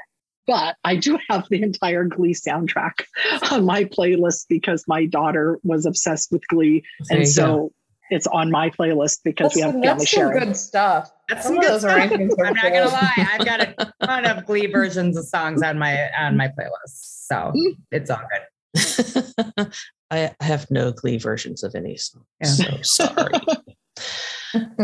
but 0.46 0.76
I 0.84 0.96
do 0.96 1.18
have 1.28 1.46
the 1.50 1.62
entire 1.62 2.04
Glee 2.04 2.34
soundtrack 2.34 3.04
on 3.50 3.64
my 3.64 3.84
playlist 3.84 4.46
because 4.48 4.84
my 4.86 5.06
daughter 5.06 5.58
was 5.62 5.86
obsessed 5.86 6.32
with 6.32 6.46
Glee, 6.48 6.84
there 7.08 7.18
and 7.18 7.28
so 7.28 7.44
go. 7.44 7.72
it's 8.10 8.26
on 8.26 8.50
my 8.50 8.70
playlist 8.70 9.20
because 9.24 9.54
that's, 9.54 9.56
we 9.56 9.62
have 9.62 9.72
family 9.72 9.86
that's 9.86 10.08
sharing. 10.08 10.38
Some 10.40 10.48
good 10.48 10.56
stuff. 10.56 11.10
That's 11.28 11.46
some, 11.46 11.58
good 11.58 11.80
stuff. 11.80 12.10
I'm 12.12 12.28
not 12.28 12.62
gonna 12.62 12.88
lie, 12.88 13.28
I've 13.32 13.44
got 13.44 13.60
a 13.60 13.92
ton 14.06 14.26
of 14.26 14.46
Glee 14.46 14.66
versions 14.66 15.16
of 15.16 15.26
songs 15.26 15.62
on 15.62 15.78
my 15.78 16.10
on 16.18 16.36
my 16.36 16.48
playlist, 16.48 17.26
so 17.26 17.52
mm. 17.54 17.76
it's 17.90 18.10
all 18.10 18.20
good. 18.30 19.72
I 20.10 20.34
have 20.40 20.70
no 20.70 20.92
Glee 20.92 21.18
versions 21.18 21.62
of 21.62 21.74
any 21.74 21.96
song. 21.96 22.24
Yeah. 22.40 22.48
So 22.48 22.64
sorry. 22.82 23.34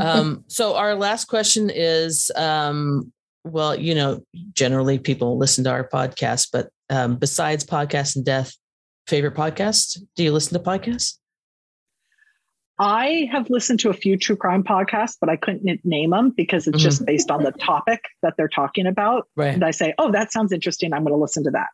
um, 0.00 0.44
so 0.48 0.74
our 0.76 0.94
last 0.94 1.26
question 1.26 1.70
is 1.72 2.32
um, 2.34 3.12
well, 3.44 3.74
you 3.74 3.94
know, 3.94 4.24
generally 4.52 4.98
people 4.98 5.38
listen 5.38 5.64
to 5.64 5.70
our 5.70 5.88
podcast, 5.88 6.48
but 6.52 6.70
um, 6.90 7.16
besides 7.16 7.64
Podcast 7.64 8.16
in 8.16 8.24
Death, 8.24 8.54
favorite 9.06 9.34
podcast? 9.34 9.98
Do 10.16 10.22
you 10.22 10.32
listen 10.32 10.56
to 10.56 10.64
podcasts? 10.64 11.18
I 12.78 13.28
have 13.30 13.50
listened 13.50 13.80
to 13.80 13.90
a 13.90 13.92
few 13.92 14.16
true 14.16 14.36
crime 14.36 14.64
podcasts, 14.64 15.16
but 15.20 15.28
I 15.28 15.36
couldn't 15.36 15.84
name 15.84 16.10
them 16.10 16.30
because 16.30 16.66
it's 16.66 16.78
mm-hmm. 16.78 16.84
just 16.84 17.04
based 17.04 17.30
on 17.30 17.42
the 17.42 17.52
topic 17.52 18.00
that 18.22 18.34
they're 18.38 18.48
talking 18.48 18.86
about. 18.86 19.28
Right. 19.36 19.52
And 19.52 19.62
I 19.62 19.70
say, 19.70 19.92
oh, 19.98 20.10
that 20.12 20.32
sounds 20.32 20.50
interesting. 20.50 20.94
I'm 20.94 21.02
going 21.02 21.12
to 21.12 21.20
listen 21.20 21.44
to 21.44 21.50
that. 21.50 21.68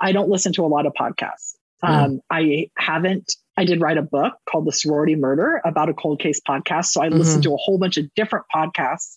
I 0.00 0.10
don't 0.10 0.28
listen 0.28 0.52
to 0.54 0.64
a 0.64 0.66
lot 0.66 0.86
of 0.86 0.92
podcasts. 0.94 1.54
Mm. 1.84 1.88
Um, 1.88 2.20
I 2.30 2.68
haven't, 2.76 3.32
I 3.56 3.64
did 3.64 3.80
write 3.80 3.96
a 3.96 4.02
book 4.02 4.34
called 4.50 4.66
The 4.66 4.72
Sorority 4.72 5.14
Murder 5.14 5.60
about 5.64 5.88
a 5.88 5.94
cold 5.94 6.20
case 6.20 6.40
podcast. 6.46 6.86
So 6.86 7.00
I 7.00 7.08
mm-hmm. 7.08 7.18
listened 7.18 7.44
to 7.44 7.54
a 7.54 7.56
whole 7.56 7.78
bunch 7.78 7.96
of 7.96 8.12
different 8.16 8.46
podcasts. 8.54 9.16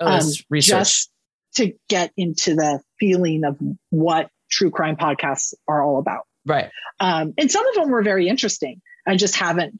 Oh, 0.00 0.06
um, 0.06 0.22
research. 0.48 0.78
Just 0.78 1.10
to 1.54 1.72
get 1.88 2.12
into 2.16 2.54
the 2.54 2.80
feeling 2.98 3.44
of 3.44 3.58
what 3.90 4.28
true 4.50 4.70
crime 4.70 4.96
podcasts 4.96 5.54
are 5.68 5.82
all 5.82 5.98
about. 5.98 6.22
Right. 6.46 6.70
Um, 7.00 7.34
and 7.38 7.50
some 7.50 7.66
of 7.66 7.74
them 7.74 7.90
were 7.90 8.02
very 8.02 8.28
interesting. 8.28 8.80
I 9.06 9.16
just 9.16 9.36
haven't 9.36 9.78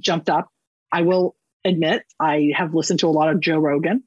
jumped 0.00 0.28
up. 0.28 0.48
I 0.92 1.02
will 1.02 1.36
admit 1.64 2.02
I 2.20 2.52
have 2.56 2.74
listened 2.74 3.00
to 3.00 3.08
a 3.08 3.10
lot 3.10 3.28
of 3.28 3.40
Joe 3.40 3.58
Rogan, 3.58 4.04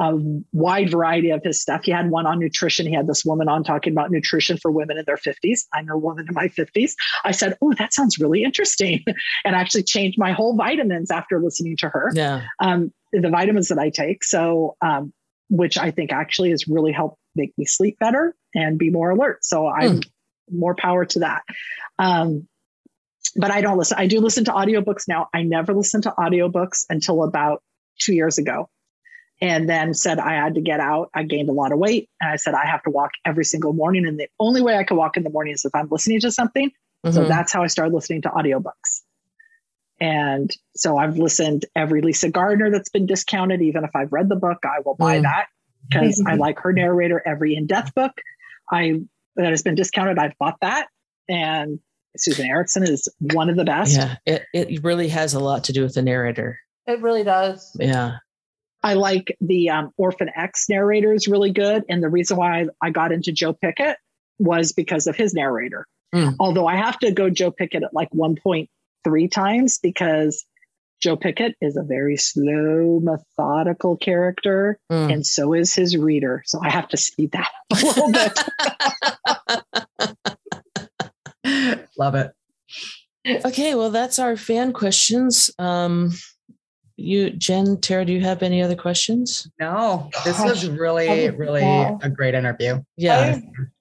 a 0.00 0.12
wide 0.52 0.90
variety 0.90 1.30
of 1.30 1.42
his 1.44 1.60
stuff. 1.60 1.82
He 1.84 1.92
had 1.92 2.10
one 2.10 2.26
on 2.26 2.38
nutrition. 2.38 2.86
He 2.86 2.94
had 2.94 3.06
this 3.06 3.24
woman 3.24 3.48
on 3.48 3.62
talking 3.62 3.92
about 3.92 4.10
nutrition 4.10 4.56
for 4.56 4.70
women 4.70 4.98
in 4.98 5.04
their 5.06 5.16
50s. 5.16 5.60
I'm 5.72 5.88
a 5.88 5.98
woman 5.98 6.26
in 6.28 6.34
my 6.34 6.48
50s. 6.48 6.92
I 7.24 7.30
said, 7.30 7.56
Oh, 7.62 7.72
that 7.74 7.92
sounds 7.92 8.18
really 8.18 8.42
interesting. 8.42 9.04
and 9.44 9.54
I 9.54 9.60
actually 9.60 9.84
changed 9.84 10.18
my 10.18 10.32
whole 10.32 10.56
vitamins 10.56 11.10
after 11.10 11.40
listening 11.40 11.76
to 11.78 11.88
her. 11.88 12.10
Yeah. 12.14 12.42
Um, 12.58 12.92
the 13.12 13.30
vitamins 13.30 13.68
that 13.68 13.78
I 13.78 13.90
take. 13.90 14.24
So 14.24 14.76
um, 14.80 15.12
which 15.50 15.78
I 15.78 15.90
think 15.90 16.12
actually 16.12 16.50
has 16.50 16.66
really 16.68 16.92
helped 16.92 17.18
make 17.34 17.52
me 17.58 17.64
sleep 17.64 17.98
better 17.98 18.34
and 18.54 18.78
be 18.78 18.90
more 18.90 19.10
alert. 19.10 19.44
So 19.44 19.66
I'm 19.66 20.00
mm. 20.00 20.10
more 20.50 20.74
power 20.74 21.04
to 21.04 21.20
that. 21.20 21.42
Um, 21.98 22.48
but 23.36 23.50
I 23.50 23.60
don't 23.60 23.78
listen. 23.78 23.98
I 23.98 24.06
do 24.06 24.20
listen 24.20 24.44
to 24.44 24.52
audiobooks 24.52 25.08
now. 25.08 25.28
I 25.34 25.42
never 25.42 25.74
listened 25.74 26.04
to 26.04 26.14
audiobooks 26.16 26.84
until 26.88 27.24
about 27.24 27.62
two 27.98 28.14
years 28.14 28.38
ago. 28.38 28.68
And 29.40 29.68
then 29.68 29.94
said 29.94 30.18
I 30.20 30.34
had 30.34 30.54
to 30.54 30.60
get 30.60 30.78
out. 30.78 31.10
I 31.12 31.24
gained 31.24 31.48
a 31.48 31.52
lot 31.52 31.72
of 31.72 31.78
weight. 31.78 32.08
And 32.20 32.30
I 32.30 32.36
said 32.36 32.54
I 32.54 32.66
have 32.66 32.82
to 32.84 32.90
walk 32.90 33.10
every 33.24 33.44
single 33.44 33.72
morning. 33.72 34.06
And 34.06 34.18
the 34.18 34.28
only 34.38 34.62
way 34.62 34.76
I 34.76 34.84
could 34.84 34.96
walk 34.96 35.16
in 35.16 35.24
the 35.24 35.30
morning 35.30 35.54
is 35.54 35.64
if 35.64 35.74
I'm 35.74 35.88
listening 35.90 36.20
to 36.20 36.30
something. 36.30 36.70
Mm-hmm. 37.04 37.14
So 37.14 37.24
that's 37.24 37.52
how 37.52 37.62
I 37.62 37.66
started 37.66 37.94
listening 37.94 38.22
to 38.22 38.28
audiobooks. 38.28 39.02
And 40.04 40.54
so 40.76 40.98
I've 40.98 41.16
listened 41.16 41.64
every 41.74 42.02
Lisa 42.02 42.28
Gardner 42.28 42.70
that's 42.70 42.90
been 42.90 43.06
discounted. 43.06 43.62
Even 43.62 43.84
if 43.84 43.90
I've 43.96 44.12
read 44.12 44.28
the 44.28 44.36
book, 44.36 44.58
I 44.62 44.80
will 44.84 44.96
buy 44.96 45.18
mm. 45.18 45.22
that 45.22 45.46
because 45.88 46.22
I 46.26 46.34
like 46.34 46.58
her 46.58 46.74
narrator. 46.74 47.22
Every 47.24 47.56
in 47.56 47.66
death 47.66 47.94
book 47.94 48.12
I 48.70 49.00
that 49.36 49.50
has 49.50 49.62
been 49.62 49.76
discounted, 49.76 50.18
I've 50.18 50.36
bought 50.38 50.58
that. 50.60 50.88
And 51.26 51.78
Susan 52.18 52.46
Ericksen 52.46 52.86
is 52.86 53.08
one 53.18 53.48
of 53.48 53.56
the 53.56 53.64
best. 53.64 53.96
Yeah, 53.96 54.16
it, 54.26 54.44
it 54.52 54.84
really 54.84 55.08
has 55.08 55.32
a 55.32 55.40
lot 55.40 55.64
to 55.64 55.72
do 55.72 55.82
with 55.82 55.94
the 55.94 56.02
narrator. 56.02 56.58
It 56.86 57.00
really 57.00 57.24
does. 57.24 57.74
Yeah. 57.80 58.18
I 58.82 58.92
like 58.92 59.34
the 59.40 59.70
um, 59.70 59.90
Orphan 59.96 60.28
X 60.36 60.68
narrator 60.68 61.14
is 61.14 61.26
really 61.28 61.50
good. 61.50 61.84
And 61.88 62.02
the 62.02 62.10
reason 62.10 62.36
why 62.36 62.66
I 62.82 62.90
got 62.90 63.10
into 63.10 63.32
Joe 63.32 63.54
Pickett 63.54 63.96
was 64.38 64.72
because 64.72 65.06
of 65.06 65.16
his 65.16 65.32
narrator. 65.32 65.86
Mm. 66.14 66.36
Although 66.38 66.66
I 66.66 66.76
have 66.76 66.98
to 66.98 67.10
go 67.10 67.30
Joe 67.30 67.50
Pickett 67.50 67.82
at 67.82 67.94
like 67.94 68.12
one 68.12 68.36
point 68.36 68.68
three 69.04 69.28
times 69.28 69.78
because 69.78 70.44
Joe 71.00 71.16
Pickett 71.16 71.54
is 71.60 71.76
a 71.76 71.82
very 71.82 72.16
slow, 72.16 72.98
methodical 73.00 73.96
character, 73.96 74.78
mm. 74.90 75.12
and 75.12 75.26
so 75.26 75.52
is 75.52 75.74
his 75.74 75.96
reader. 75.96 76.42
So 76.46 76.58
I 76.62 76.70
have 76.70 76.88
to 76.88 76.96
speed 76.96 77.32
that 77.32 77.50
up 77.70 77.78
a 77.78 77.84
little 77.84 78.10
bit. 81.44 81.88
Love 81.98 82.14
it. 82.14 82.32
Okay, 83.44 83.74
well, 83.74 83.90
that's 83.90 84.18
our 84.18 84.36
fan 84.36 84.72
questions. 84.72 85.50
Um, 85.58 86.12
you, 86.96 87.30
Jen, 87.30 87.80
Tara, 87.80 88.04
do 88.04 88.12
you 88.12 88.20
have 88.20 88.42
any 88.42 88.62
other 88.62 88.76
questions? 88.76 89.50
No, 89.60 90.10
this 90.24 90.40
was 90.40 90.68
really, 90.68 91.28
really 91.30 91.62
a 91.62 92.08
great 92.08 92.34
interview. 92.34 92.82
Yeah, 92.96 93.40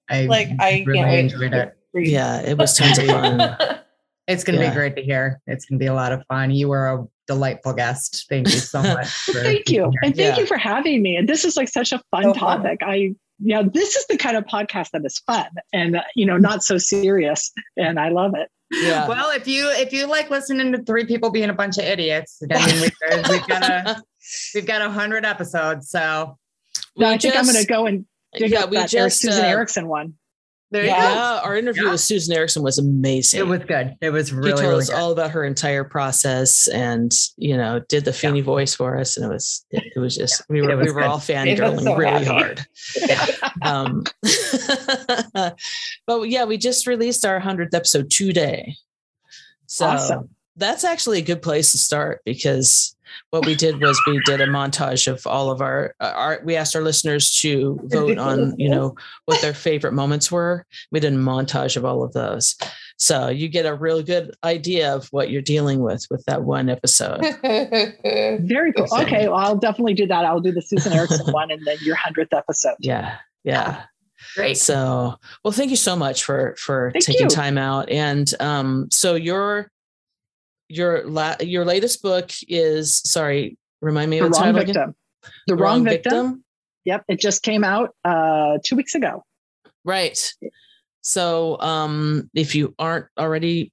I, 0.10 0.24
I 0.24 0.26
like 0.26 0.50
I 0.60 0.84
really 0.86 1.20
enjoyed 1.20 1.54
it. 1.54 1.78
Yeah, 1.94 2.42
it 2.42 2.58
was 2.58 2.76
tons 2.76 2.98
of 2.98 3.06
fun. 3.06 3.58
It's 4.28 4.44
going 4.44 4.58
to 4.58 4.64
yeah. 4.64 4.70
be 4.70 4.76
great 4.76 4.96
to 4.96 5.04
hear. 5.04 5.42
It's 5.48 5.66
going 5.66 5.80
to 5.80 5.84
be 5.84 5.88
a 5.88 5.94
lot 5.94 6.12
of 6.12 6.24
fun. 6.28 6.52
You 6.52 6.70
were 6.70 6.88
a 6.88 7.08
delightful 7.28 7.74
guest. 7.74 8.26
Thank 8.30 8.48
you 8.48 8.60
so 8.60 8.82
much. 8.84 9.08
thank 9.32 9.70
you. 9.70 9.86
And 10.02 10.16
thank 10.16 10.38
yeah. 10.38 10.38
you 10.38 10.46
for 10.46 10.58
having 10.58 11.02
me. 11.02 11.18
And 11.18 11.28
this 11.28 11.46
is 11.46 11.58
like 11.58 11.70
such 11.70 11.92
a 11.92 12.02
fun 12.12 12.24
so 12.24 12.34
topic. 12.34 12.80
Fun. 12.80 12.90
I, 12.90 13.16
yeah, 13.40 13.64
this 13.64 13.96
is 13.96 14.08
the 14.08 14.18
kind 14.18 14.38
of 14.38 14.46
podcast 14.46 14.92
that 14.92 15.06
is 15.06 15.20
fun 15.20 15.48
and, 15.74 16.00
you 16.16 16.26
know, 16.26 16.38
not 16.38 16.64
so 16.64 16.78
serious. 16.78 17.52
And 17.76 18.00
I 18.00 18.10
love 18.10 18.36
it. 18.36 18.50
Yeah. 18.72 19.08
Well, 19.08 19.30
if 19.32 19.48
you 19.48 19.70
if 19.70 19.94
you 19.94 20.08
like 20.08 20.32
listening 20.32 20.72
to 20.72 20.84
three 20.84 21.06
people 21.06 21.30
being 21.30 21.50
a 21.50 21.54
bunch 21.54 21.78
of 21.78 21.84
idiots, 21.84 22.42
I 22.52 22.66
mean, 22.66 22.82
we've, 22.82 23.30
we've 23.30 23.48
got 23.48 23.64
a 23.70 24.04
we've 24.56 24.66
got 24.66 24.82
a 24.82 24.90
hundred 24.90 25.26
episodes. 25.26 25.90
So 25.90 26.38
no, 26.96 27.08
I 27.08 27.18
think 27.18 27.36
I'm 27.36 27.46
going 27.46 27.58
to 27.58 27.66
go 27.66 27.86
and 27.86 28.06
dig 28.34 28.52
yeah, 28.52 28.62
up 28.62 28.72
we 28.72 28.78
that 28.78 28.90
just, 28.90 29.20
Susan 29.20 29.46
uh, 29.46 29.48
Ericksen 29.48 29.86
one. 29.86 30.16
There 30.74 30.86
yeah, 30.86 31.40
our 31.44 31.56
interview 31.56 31.86
yeah. 31.86 31.92
with 31.92 32.02
Susan 32.02 32.36
Ericksen 32.36 32.64
was 32.64 32.80
amazing. 32.80 33.42
It 33.42 33.48
was 33.48 33.60
good. 33.60 33.96
It 34.02 34.10
was 34.10 34.34
really. 34.34 34.50
She 34.50 34.56
told 34.56 34.70
really 34.70 34.82
us 34.82 34.90
good. 34.90 34.98
all 34.98 35.12
about 35.12 35.30
her 35.30 35.46
entire 35.46 35.84
process, 35.84 36.68
and 36.68 37.14
you 37.38 37.56
know, 37.56 37.80
did 37.88 38.06
the 38.06 38.12
Feeney 38.12 38.40
yeah. 38.40 38.46
voice 38.46 38.74
for 38.74 38.98
us, 38.98 39.16
and 39.16 39.24
it 39.24 39.30
was 39.32 39.64
it, 39.70 39.84
it 39.96 40.00
was 40.00 40.18
just 40.18 40.42
we 40.50 40.64
were 40.64 40.76
we 40.76 40.92
were 40.92 41.02
good. 41.02 41.04
all 41.04 41.20
fangirling 41.20 41.84
so 41.84 41.96
really 41.96 42.26
hard. 42.26 42.66
um, 43.62 44.04
but 46.08 46.24
yeah, 46.24 46.46
we 46.46 46.58
just 46.58 46.88
released 46.88 47.24
our 47.24 47.40
hundredth 47.40 47.76
episode 47.76 48.10
today, 48.10 48.76
so 49.68 49.86
awesome. 49.86 50.30
that's 50.56 50.84
actually 50.84 51.20
a 51.20 51.24
good 51.24 51.44
place 51.44 51.72
to 51.74 51.78
start 51.78 52.22
because 52.26 52.96
what 53.30 53.46
we 53.46 53.56
did 53.56 53.82
was 53.82 54.00
we 54.08 54.20
did 54.26 54.42
a 54.42 54.48
montage 54.48 55.08
of 55.08 55.26
all 55.26 55.52
of 55.52 55.62
our, 55.62 55.96
uh, 56.00 56.14
our 56.16 56.42
we 56.44 56.56
asked 56.56 56.76
our 56.76 56.82
listeners 56.82 57.32
to 57.42 57.80
vote 57.84 58.18
on 58.18 58.56
you 58.58 58.70
know 58.70 58.96
what 59.26 59.42
their 59.42 59.54
favorite 59.54 59.94
moments 59.94 60.32
were. 60.32 60.66
We 60.92 61.00
did 61.00 61.14
a 61.14 61.18
montage 61.18 61.78
of 61.78 61.86
all 61.86 62.04
of 62.04 62.14
those. 62.14 62.56
So 62.98 63.30
you 63.30 63.50
get 63.50 63.66
a 63.66 63.74
real 63.74 64.04
good 64.04 64.36
idea 64.44 64.94
of 64.96 65.08
what 65.10 65.30
you're 65.30 65.42
dealing 65.42 65.82
with 65.82 66.06
with 66.10 66.24
that 66.26 66.44
one 66.44 66.70
episode. 66.70 67.22
Very 67.44 68.74
cool. 68.74 68.88
Okay 69.02 69.28
well 69.28 69.38
i'll 69.38 69.58
definitely 69.58 69.94
do 69.94 70.08
that. 70.08 70.26
I'll 70.26 70.42
do 70.42 70.52
the 70.52 70.62
susan 70.62 70.92
Ericksen 70.94 71.34
one 71.34 71.52
and 71.52 71.66
then 71.66 71.78
your 71.82 71.96
100th 71.96 72.38
episode. 72.38 72.76
Yeah. 72.80 73.18
Yeah. 73.44 73.84
Great. 74.36 74.58
So, 74.58 75.16
well, 75.44 75.52
thank 75.52 75.70
you 75.70 75.76
so 75.76 75.96
much 75.96 76.24
for 76.24 76.56
for 76.58 76.92
thank 76.92 77.06
taking 77.06 77.24
you. 77.24 77.30
time 77.30 77.58
out. 77.58 77.90
And 77.90 78.32
um, 78.40 78.88
so 78.92 79.16
your 79.16 79.70
your 80.70 81.06
la- 81.06 81.36
your 81.40 81.66
latest 81.66 82.02
book 82.02 82.32
is 82.48 82.96
sorry, 82.96 83.58
remind 83.82 84.10
me 84.10 84.20
the 84.20 84.26
of 84.26 84.34
the 84.34 84.40
wrong 84.40 84.54
victim. 84.54 84.70
Again? 84.70 84.96
The, 85.22 85.30
the 85.48 85.56
wrong, 85.56 85.62
wrong 85.62 85.84
victim. 85.84 86.12
victim. 86.12 86.44
Yep, 86.86 87.06
it 87.08 87.20
just 87.20 87.44
came 87.44 87.64
out 87.64 87.96
uh, 88.04 88.58
two 88.64 88.76
weeks 88.76 88.96
ago. 88.96 89.24
Right. 89.86 90.34
So, 91.02 91.60
um, 91.60 92.30
if 92.34 92.56
you 92.56 92.74
aren't 92.80 93.08
already 93.18 93.72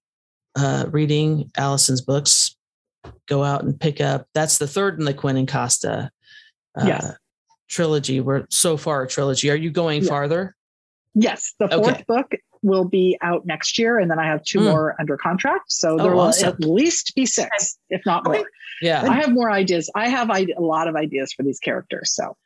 uh, 0.56 0.86
reading 0.90 1.50
Allison's 1.56 2.00
books, 2.00 2.56
go 3.26 3.42
out 3.42 3.62
and 3.64 3.78
pick 3.78 4.00
up. 4.00 4.26
That's 4.34 4.58
the 4.58 4.66
third 4.66 4.98
in 4.98 5.04
the 5.04 5.14
Quinn 5.14 5.36
and 5.36 5.48
Costa 5.48 6.10
uh, 6.76 6.86
yes. 6.86 7.14
trilogy. 7.68 8.20
We're 8.20 8.46
so 8.50 8.76
far 8.76 9.02
a 9.02 9.08
trilogy. 9.08 9.50
Are 9.50 9.56
you 9.56 9.70
going 9.70 10.04
farther? 10.04 10.54
Yes, 11.14 11.54
the 11.58 11.68
fourth 11.68 11.88
okay. 11.88 12.04
book 12.06 12.32
will 12.62 12.84
be 12.84 13.18
out 13.22 13.46
next 13.46 13.78
year, 13.78 13.98
and 13.98 14.10
then 14.10 14.18
I 14.18 14.26
have 14.26 14.44
two 14.44 14.60
mm. 14.60 14.70
more 14.70 14.96
under 14.98 15.16
contract. 15.16 15.72
So 15.72 15.96
there 15.96 16.12
oh, 16.12 16.16
will 16.16 16.20
awesome. 16.20 16.48
at 16.48 16.60
least 16.60 17.14
be 17.14 17.26
six, 17.26 17.78
if 17.88 18.02
not 18.04 18.24
more. 18.24 18.44
Yeah, 18.82 19.02
I 19.02 19.14
have 19.14 19.32
more 19.32 19.50
ideas. 19.50 19.90
I 19.94 20.08
have 20.08 20.30
a 20.30 20.46
lot 20.58 20.88
of 20.88 20.96
ideas 20.96 21.32
for 21.32 21.42
these 21.42 21.58
characters. 21.58 22.12
So 22.14 22.36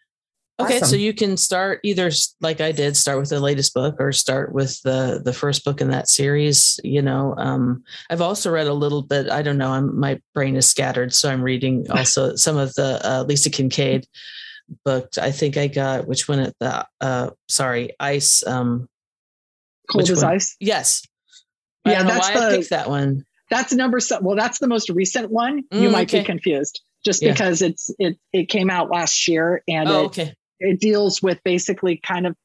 Okay, 0.60 0.76
awesome. 0.76 0.88
so 0.88 0.96
you 0.96 1.12
can 1.12 1.36
start 1.36 1.80
either 1.82 2.12
like 2.40 2.60
I 2.60 2.70
did, 2.70 2.96
start 2.96 3.18
with 3.18 3.30
the 3.30 3.40
latest 3.40 3.74
book, 3.74 3.96
or 3.98 4.12
start 4.12 4.52
with 4.52 4.80
the 4.82 5.20
the 5.24 5.32
first 5.32 5.64
book 5.64 5.80
in 5.80 5.90
that 5.90 6.08
series. 6.08 6.78
You 6.84 7.02
know, 7.02 7.34
um, 7.38 7.82
I've 8.08 8.20
also 8.20 8.52
read 8.52 8.68
a 8.68 8.72
little 8.72 9.02
bit. 9.02 9.28
I 9.28 9.42
don't 9.42 9.58
know. 9.58 9.72
I'm, 9.72 9.98
my 9.98 10.20
brain 10.32 10.54
is 10.54 10.68
scattered, 10.68 11.12
so 11.12 11.28
I'm 11.28 11.42
reading 11.42 11.86
also 11.90 12.36
some 12.36 12.56
of 12.56 12.72
the 12.74 13.00
uh, 13.02 13.24
Lucy 13.26 13.50
Kincaid 13.50 14.06
book. 14.84 15.08
I 15.20 15.32
think 15.32 15.56
I 15.56 15.66
got 15.66 16.06
which 16.06 16.28
one 16.28 16.38
at 16.38 16.54
the 16.60 16.86
uh, 17.00 17.30
sorry, 17.48 17.90
Ice. 17.98 18.46
Um, 18.46 18.88
Cold 19.90 20.08
as 20.10 20.22
one? 20.22 20.34
Ice. 20.34 20.56
Yes. 20.60 21.06
Yeah, 21.86 22.02
that's 22.02 22.30
the, 22.30 22.38
I 22.38 22.50
picked 22.56 22.70
that 22.70 22.88
one. 22.88 23.24
That's 23.50 23.72
number. 23.72 23.98
Well, 24.22 24.36
that's 24.36 24.58
the 24.58 24.68
most 24.68 24.88
recent 24.88 25.30
one. 25.30 25.64
Mm, 25.72 25.82
you 25.82 25.90
might 25.90 26.08
okay. 26.08 26.20
be 26.20 26.24
confused 26.24 26.80
just 27.04 27.22
yeah. 27.22 27.32
because 27.32 27.60
it's 27.60 27.90
it 27.98 28.18
it 28.32 28.48
came 28.48 28.70
out 28.70 28.90
last 28.90 29.28
year 29.28 29.62
and 29.68 29.88
oh, 29.88 30.04
it, 30.04 30.06
okay 30.06 30.34
it 30.64 30.80
deals 30.80 31.22
with 31.22 31.38
basically 31.44 31.96
kind 31.96 32.26
of 32.26 32.36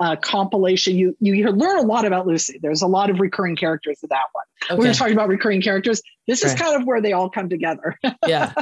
a 0.00 0.16
compilation. 0.16 0.96
You 0.96 1.16
you 1.20 1.48
learn 1.48 1.78
a 1.78 1.82
lot 1.82 2.04
about 2.04 2.26
Lucy. 2.26 2.58
There's 2.60 2.82
a 2.82 2.86
lot 2.86 3.10
of 3.10 3.20
recurring 3.20 3.56
characters 3.56 4.00
in 4.02 4.08
that 4.10 4.26
one. 4.32 4.44
Okay. 4.70 4.80
We 4.80 4.88
were 4.88 4.94
talking 4.94 5.14
about 5.14 5.28
recurring 5.28 5.62
characters. 5.62 6.02
This 6.26 6.42
right. 6.42 6.52
is 6.52 6.60
kind 6.60 6.80
of 6.80 6.86
where 6.86 7.00
they 7.00 7.12
all 7.12 7.30
come 7.30 7.48
together. 7.48 7.98
yeah. 8.26 8.52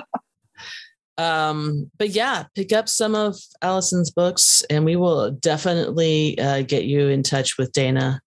Um, 1.21 1.91
but 1.99 2.11
yeah, 2.11 2.45
pick 2.55 2.73
up 2.73 2.89
some 2.89 3.15
of 3.15 3.37
Allison's 3.63 4.11
books, 4.11 4.63
and 4.71 4.85
we 4.85 4.97
will 4.97 5.31
definitely 5.31 6.39
uh, 6.39 6.63
get 6.63 6.85
you 6.85 7.09
in 7.09 7.23
touch 7.23 7.59
with 7.59 7.73
Dana. 7.73 8.21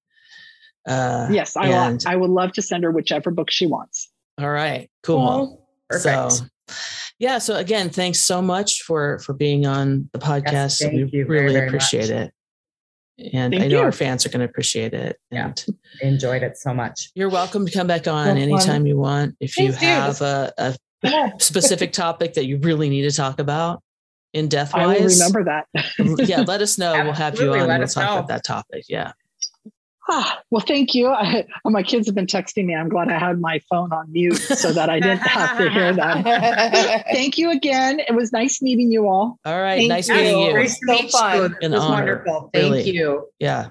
Uh, 0.88 1.28
yes, 1.32 1.56
I 1.56 1.68
and, 1.68 2.04
I 2.06 2.16
would 2.16 2.30
love 2.30 2.52
to 2.54 2.62
send 2.62 2.84
her 2.84 2.92
whichever 2.92 3.32
book 3.32 3.50
she 3.50 3.66
wants. 3.66 4.12
All 4.40 4.50
right, 4.50 4.90
cool. 5.02 5.66
Perfect. 5.90 6.32
So, 6.34 6.46
yeah 7.20 7.38
so 7.38 7.56
again 7.56 7.90
thanks 7.90 8.20
so 8.20 8.42
much 8.42 8.84
for 8.84 9.20
for 9.20 9.34
being 9.34 9.66
on 9.66 10.10
the 10.14 10.20
podcast 10.20 10.82
yes, 10.82 10.84
we 10.84 11.04
really 11.04 11.24
very, 11.24 11.54
very 11.54 11.68
appreciate 11.68 12.10
much. 12.10 12.32
it 13.20 13.34
and 13.34 13.54
thank 13.54 13.64
i 13.64 13.68
know 13.68 13.80
you. 13.80 13.84
our 13.84 13.92
fans 13.92 14.26
are 14.26 14.30
going 14.30 14.40
to 14.40 14.46
appreciate 14.46 14.94
it 14.94 15.18
yeah 15.30 15.54
enjoyed 16.02 16.42
it 16.42 16.58
so 16.58 16.74
much 16.74 17.12
you're 17.16 17.30
welcome 17.30 17.66
to 17.66 17.72
come 17.72 17.86
back 17.86 18.08
on 18.08 18.28
so 18.28 18.32
anytime 18.42 18.82
fun. 18.82 18.86
you 18.86 18.98
want 18.98 19.36
if 19.40 19.58
you 19.58 19.72
have 19.72 20.22
a, 20.22 20.52
a 20.58 20.76
specific 21.40 21.92
topic 21.92 22.34
that 22.34 22.46
you 22.46 22.58
really 22.58 22.90
need 22.90 23.04
to 23.04 23.12
talk 23.12 23.40
about 23.40 23.82
in 24.34 24.48
death 24.48 24.74
wise 24.74 24.84
i 24.84 24.88
will 24.88 25.10
remember 25.10 25.44
that 25.44 25.68
yeah 26.28 26.42
let 26.42 26.62
us 26.62 26.78
know 26.80 26.94
we'll 27.04 27.14
have 27.14 27.40
you 27.40 27.54
on 27.54 27.68
we'll 27.68 27.88
talk 27.88 28.04
know. 28.04 28.14
about 28.18 28.28
that 28.28 28.44
topic 28.44 28.86
yeah 28.90 29.12
Ah, 30.10 30.42
well, 30.52 30.60
thank 30.60 30.94
you. 30.94 31.08
I, 31.08 31.46
my 31.64 31.82
kids 31.82 32.08
have 32.08 32.16
been 32.16 32.26
texting 32.26 32.66
me. 32.66 32.76
I'm 32.76 32.90
glad 32.90 33.10
I 33.10 33.18
had 33.18 33.40
my 33.40 33.60
phone 33.70 33.94
on 33.94 34.12
mute 34.12 34.36
so 34.36 34.74
that 34.74 34.90
I 34.90 35.00
didn't 35.00 35.20
have 35.20 35.58
to 35.58 35.70
hear 35.70 35.94
that. 35.96 37.06
thank 37.12 37.38
you 37.38 37.52
again. 37.52 38.02
It 38.02 38.14
was 38.14 38.34
nice 38.34 38.62
meeting 38.62 38.92
you 38.92 39.08
all. 39.08 39.40
All 39.46 39.62
right. 39.62 39.78
Thank 39.78 39.90
nice 39.90 40.10
you. 40.10 40.16
meeting 40.16 40.40
you. 40.40 40.58
It 40.58 40.60
was 40.60 40.80
so 40.86 41.08
fun. 41.08 41.56
It 41.62 41.72
was 41.72 41.80
honor. 41.80 41.94
wonderful. 41.96 42.50
Thank 42.54 42.64
really. 42.64 42.90
you. 42.92 43.30
Yeah. 43.40 43.70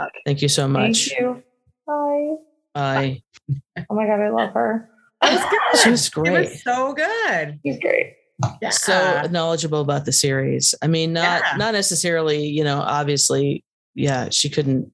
Okay. 0.00 0.18
Thank 0.24 0.40
you 0.40 0.48
so 0.48 0.66
much. 0.66 1.08
Thank 1.08 1.20
you. 1.20 1.42
Bye. 1.86 2.36
Bye. 2.74 3.22
Oh 3.90 3.94
my 3.94 4.06
God. 4.06 4.20
I 4.20 4.28
love 4.28 4.52
her. 4.52 4.90
That 5.20 5.32
was 5.32 5.42
good. 5.50 5.82
She 5.82 5.90
was 5.90 6.08
great. 6.08 6.48
Was 6.50 6.62
so 6.62 6.92
good. 6.92 7.60
She's 7.64 7.78
great. 7.78 8.14
Yeah. 8.62 8.70
So 8.70 9.26
knowledgeable 9.30 9.80
about 9.80 10.04
the 10.04 10.12
series. 10.12 10.74
I 10.80 10.86
mean, 10.86 11.12
not 11.12 11.42
yeah. 11.44 11.56
not 11.56 11.72
necessarily, 11.74 12.46
you 12.46 12.62
know, 12.62 12.78
obviously, 12.78 13.64
yeah, 13.94 14.28
she 14.30 14.48
couldn't 14.48 14.92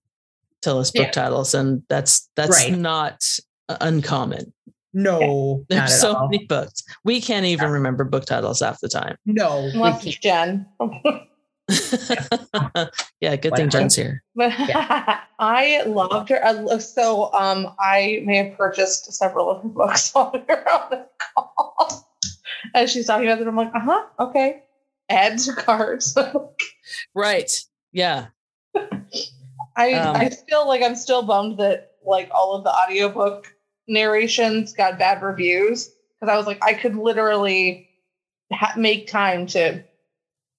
tell 0.62 0.78
us 0.78 0.90
book 0.90 1.06
yeah. 1.06 1.10
titles, 1.10 1.54
and 1.54 1.82
that's 1.88 2.28
that's 2.36 2.64
right. 2.64 2.76
not 2.76 3.38
uncommon. 3.68 4.52
No, 4.94 5.64
there's 5.68 6.00
so 6.00 6.14
all. 6.14 6.28
many 6.28 6.46
books. 6.46 6.84
We 7.04 7.20
can't 7.20 7.44
even 7.46 7.66
yeah. 7.66 7.72
remember 7.72 8.04
book 8.04 8.24
titles 8.24 8.60
half 8.60 8.80
the 8.80 8.88
time. 8.88 9.16
No, 9.26 9.68
unless 9.74 10.04
Jen. 10.04 10.66
yeah, 13.20 13.36
good 13.36 13.56
thing 13.56 13.70
Jen's 13.70 13.96
here. 13.96 14.22
yeah. 14.36 15.20
I 15.38 15.82
loved 15.86 16.28
her. 16.28 16.80
So, 16.80 17.32
um, 17.32 17.74
I 17.78 18.22
may 18.24 18.36
have 18.36 18.56
purchased 18.56 19.12
several 19.12 19.50
of 19.50 19.62
her 19.62 19.68
books 19.68 20.10
while 20.14 20.30
we 20.32 20.40
were 20.40 20.68
on 20.68 20.90
the 20.90 21.06
call. 21.34 22.08
As 22.74 22.90
she's 22.90 23.06
talking 23.06 23.26
about 23.26 23.40
it, 23.40 23.48
I'm 23.48 23.56
like, 23.56 23.74
uh 23.74 23.80
huh, 23.80 24.04
okay. 24.18 24.62
Add 25.08 25.38
to 25.40 25.52
cards. 25.54 26.16
right. 27.14 27.50
Yeah. 27.92 28.26
I 29.76 29.94
um, 29.94 30.16
I 30.16 30.30
feel 30.30 30.66
like 30.68 30.82
I'm 30.82 30.96
still 30.96 31.22
bummed 31.22 31.58
that 31.58 31.92
like 32.04 32.30
all 32.32 32.54
of 32.54 32.64
the 32.64 32.72
audiobook 32.72 33.54
narrations 33.88 34.72
got 34.72 34.98
bad 34.98 35.22
reviews 35.22 35.90
because 36.20 36.32
I 36.32 36.36
was 36.36 36.46
like 36.46 36.62
I 36.64 36.74
could 36.74 36.96
literally 36.96 37.88
ha- 38.52 38.74
make 38.76 39.08
time 39.08 39.46
to 39.48 39.82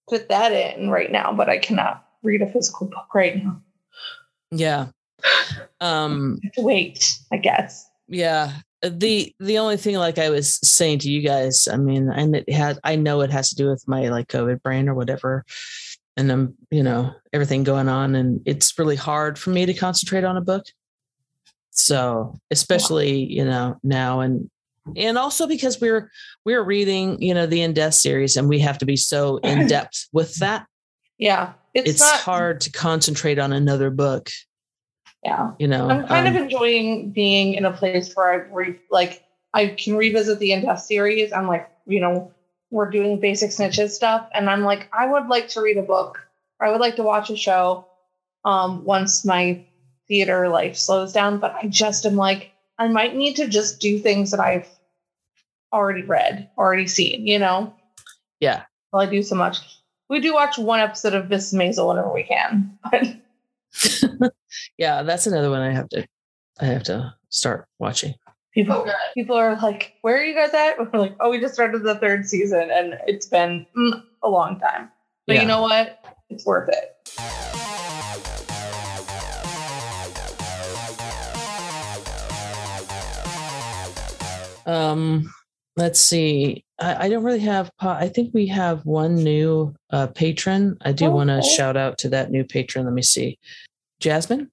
put 0.08 0.30
that 0.30 0.52
in 0.52 0.90
right 0.90 1.12
now, 1.12 1.34
but 1.34 1.50
I 1.50 1.58
cannot 1.58 2.06
read 2.24 2.42
a 2.42 2.52
physical 2.52 2.88
book 2.88 3.14
right 3.14 3.44
now. 3.44 3.62
Yeah. 4.52 4.88
Um 5.82 6.40
wait, 6.58 7.20
I 7.32 7.38
guess. 7.38 7.90
Yeah. 8.08 8.54
The 8.82 9.34
the 9.40 9.58
only 9.58 9.78
thing 9.78 9.96
like 9.96 10.18
I 10.18 10.30
was 10.30 10.60
saying 10.64 11.00
to 11.00 11.10
you 11.10 11.22
guys, 11.22 11.68
I 11.68 11.78
mean, 11.78 12.10
and 12.10 12.36
it 12.36 12.52
had 12.52 12.80
I 12.84 12.96
know 12.96 13.22
it 13.22 13.32
has 13.32 13.50
to 13.50 13.56
do 13.56 13.70
with 13.70 13.88
my 13.88 14.10
like 14.10 14.28
COVID 14.28 14.62
brain 14.62 14.88
or 14.88 14.94
whatever 14.94 15.46
and 16.18 16.32
I'm, 16.32 16.56
you 16.72 16.84
know, 16.84 17.14
everything 17.34 17.64
going 17.64 17.90
on. 17.90 18.16
And 18.16 18.42
it's 18.46 18.78
really 18.80 18.96
hard 18.96 19.38
for 19.38 19.50
me 19.50 19.66
to 19.66 19.74
concentrate 19.74 20.24
on 20.24 20.38
a 20.38 20.42
book. 20.42 20.66
So, 21.72 22.40
especially, 22.52 23.26
you 23.26 23.44
know, 23.44 23.78
now 23.84 24.22
and, 24.22 24.50
and 24.96 25.18
also 25.18 25.48
because 25.48 25.80
we're, 25.80 26.12
we're 26.46 26.64
reading, 26.64 27.22
you 27.22 27.34
know, 27.34 27.46
the 27.46 27.62
in 27.62 27.74
death 27.74 27.94
series 27.94 28.38
and 28.38 28.50
we 28.50 28.60
have 28.60 28.78
to 28.80 28.86
be 28.86 28.96
so 28.96 29.38
in 29.44 29.68
depth 29.68 30.08
with 30.12 30.36
that. 30.36 30.68
Yeah. 31.18 31.54
It's, 31.74 31.90
it's 31.90 32.00
not, 32.00 32.20
hard 32.20 32.62
to 32.62 32.72
concentrate 32.72 33.40
on 33.40 33.52
another 33.54 33.90
book. 33.90 34.30
Yeah. 35.24 35.52
You 35.60 35.68
know, 35.68 35.90
I'm 35.90 36.08
kind 36.08 36.28
um, 36.28 36.36
of 36.36 36.42
enjoying 36.42 37.12
being 37.12 37.56
in 37.56 37.66
a 37.66 37.72
place 37.72 38.14
where 38.14 38.32
I 38.32 38.36
re- 38.54 38.80
like, 38.92 39.24
I 39.54 39.70
can 39.70 39.96
revisit 39.96 40.40
the 40.40 40.52
in 40.52 40.64
death 40.64 40.82
series. 40.82 41.34
I'm 41.34 41.48
like, 41.48 41.70
you 41.88 42.00
know, 42.00 42.32
we're 42.76 42.90
doing 42.90 43.20
basic 43.20 43.52
snitches 43.52 43.92
stuff 43.92 44.28
and 44.34 44.50
i'm 44.50 44.64
like 44.64 44.90
i 44.92 45.08
would 45.08 45.28
like 45.28 45.48
to 45.48 45.62
read 45.62 45.78
a 45.78 45.82
book 45.82 46.28
or 46.60 46.68
i 46.68 46.72
would 46.72 46.82
like 46.82 46.96
to 46.96 47.04
watch 47.04 47.30
a 47.30 47.38
show 47.38 47.86
um, 48.44 48.84
once 48.84 49.26
my 49.26 49.64
theater 50.08 50.50
life 50.50 50.76
slows 50.76 51.14
down 51.14 51.40
but 51.40 51.56
i 51.56 51.68
just 51.68 52.06
am 52.06 52.16
like 52.16 52.52
i 52.78 52.88
might 52.88 53.16
need 53.16 53.36
to 53.36 53.48
just 53.48 53.80
do 53.80 53.98
things 53.98 54.32
that 54.32 54.40
i've 54.40 54.68
already 55.76 56.04
read 56.04 56.50
already 56.58 56.88
seen 56.88 57.28
you 57.28 57.38
know 57.38 57.74
yeah 58.40 58.64
well 58.92 59.02
i 59.02 59.06
do 59.06 59.22
so 59.22 59.36
much 59.36 59.60
we 60.10 60.20
do 60.20 60.34
watch 60.34 60.58
one 60.58 60.80
episode 60.80 61.14
of 61.14 61.30
miss 61.30 61.54
maisel 61.54 61.90
whenever 61.90 62.12
we 62.14 62.24
can 62.24 62.78
but 62.92 64.32
yeah 64.78 65.04
that's 65.04 65.28
another 65.28 65.50
one 65.50 65.62
i 65.62 65.72
have 65.72 65.90
to 65.90 66.08
i 66.62 66.66
have 66.66 66.84
to 66.84 67.14
start 67.30 67.68
watching 67.78 68.14
People, 68.56 68.90
people 69.14 69.36
are 69.36 69.58
like, 69.58 69.96
"Where 70.00 70.16
are 70.16 70.24
you 70.24 70.34
guys 70.34 70.54
at?" 70.54 70.80
We're 70.94 70.98
like, 70.98 71.18
"Oh, 71.20 71.30
we 71.30 71.42
just 71.42 71.54
started 71.54 71.84
the 71.84 71.96
third 71.96 72.26
season, 72.26 72.70
and 72.72 72.98
it's 73.06 73.26
been 73.26 73.66
mm, 73.78 74.02
a 74.24 74.30
long 74.30 74.62
time." 74.62 74.90
But 75.28 75.36
yeah. 75.36 75.42
you 75.42 75.48
know 75.50 75.62
what? 75.62 76.00
It's 76.30 76.46
worth 76.46 76.70
it. 76.70 76.96
Um, 84.66 85.30
let's 85.78 86.00
see. 86.00 86.64
I, 86.80 87.06
I 87.06 87.10
don't 87.10 87.24
really 87.24 87.40
have. 87.40 87.72
I 87.80 88.08
think 88.08 88.34
we 88.34 88.48
have 88.48 88.86
one 88.86 89.16
new 89.16 89.76
uh, 89.92 90.08
patron. 90.08 90.78
I 90.82 90.92
do 90.92 91.06
oh, 91.06 91.12
want 91.12 91.30
to 91.30 91.38
okay. 91.38 91.48
shout 91.48 91.78
out 91.78 91.98
to 92.00 92.10
that 92.10 92.32
new 92.32 92.44
patron. 92.44 92.86
Let 92.86 92.94
me 92.94 93.02
see, 93.02 93.40
Jasmine. 94.00 94.52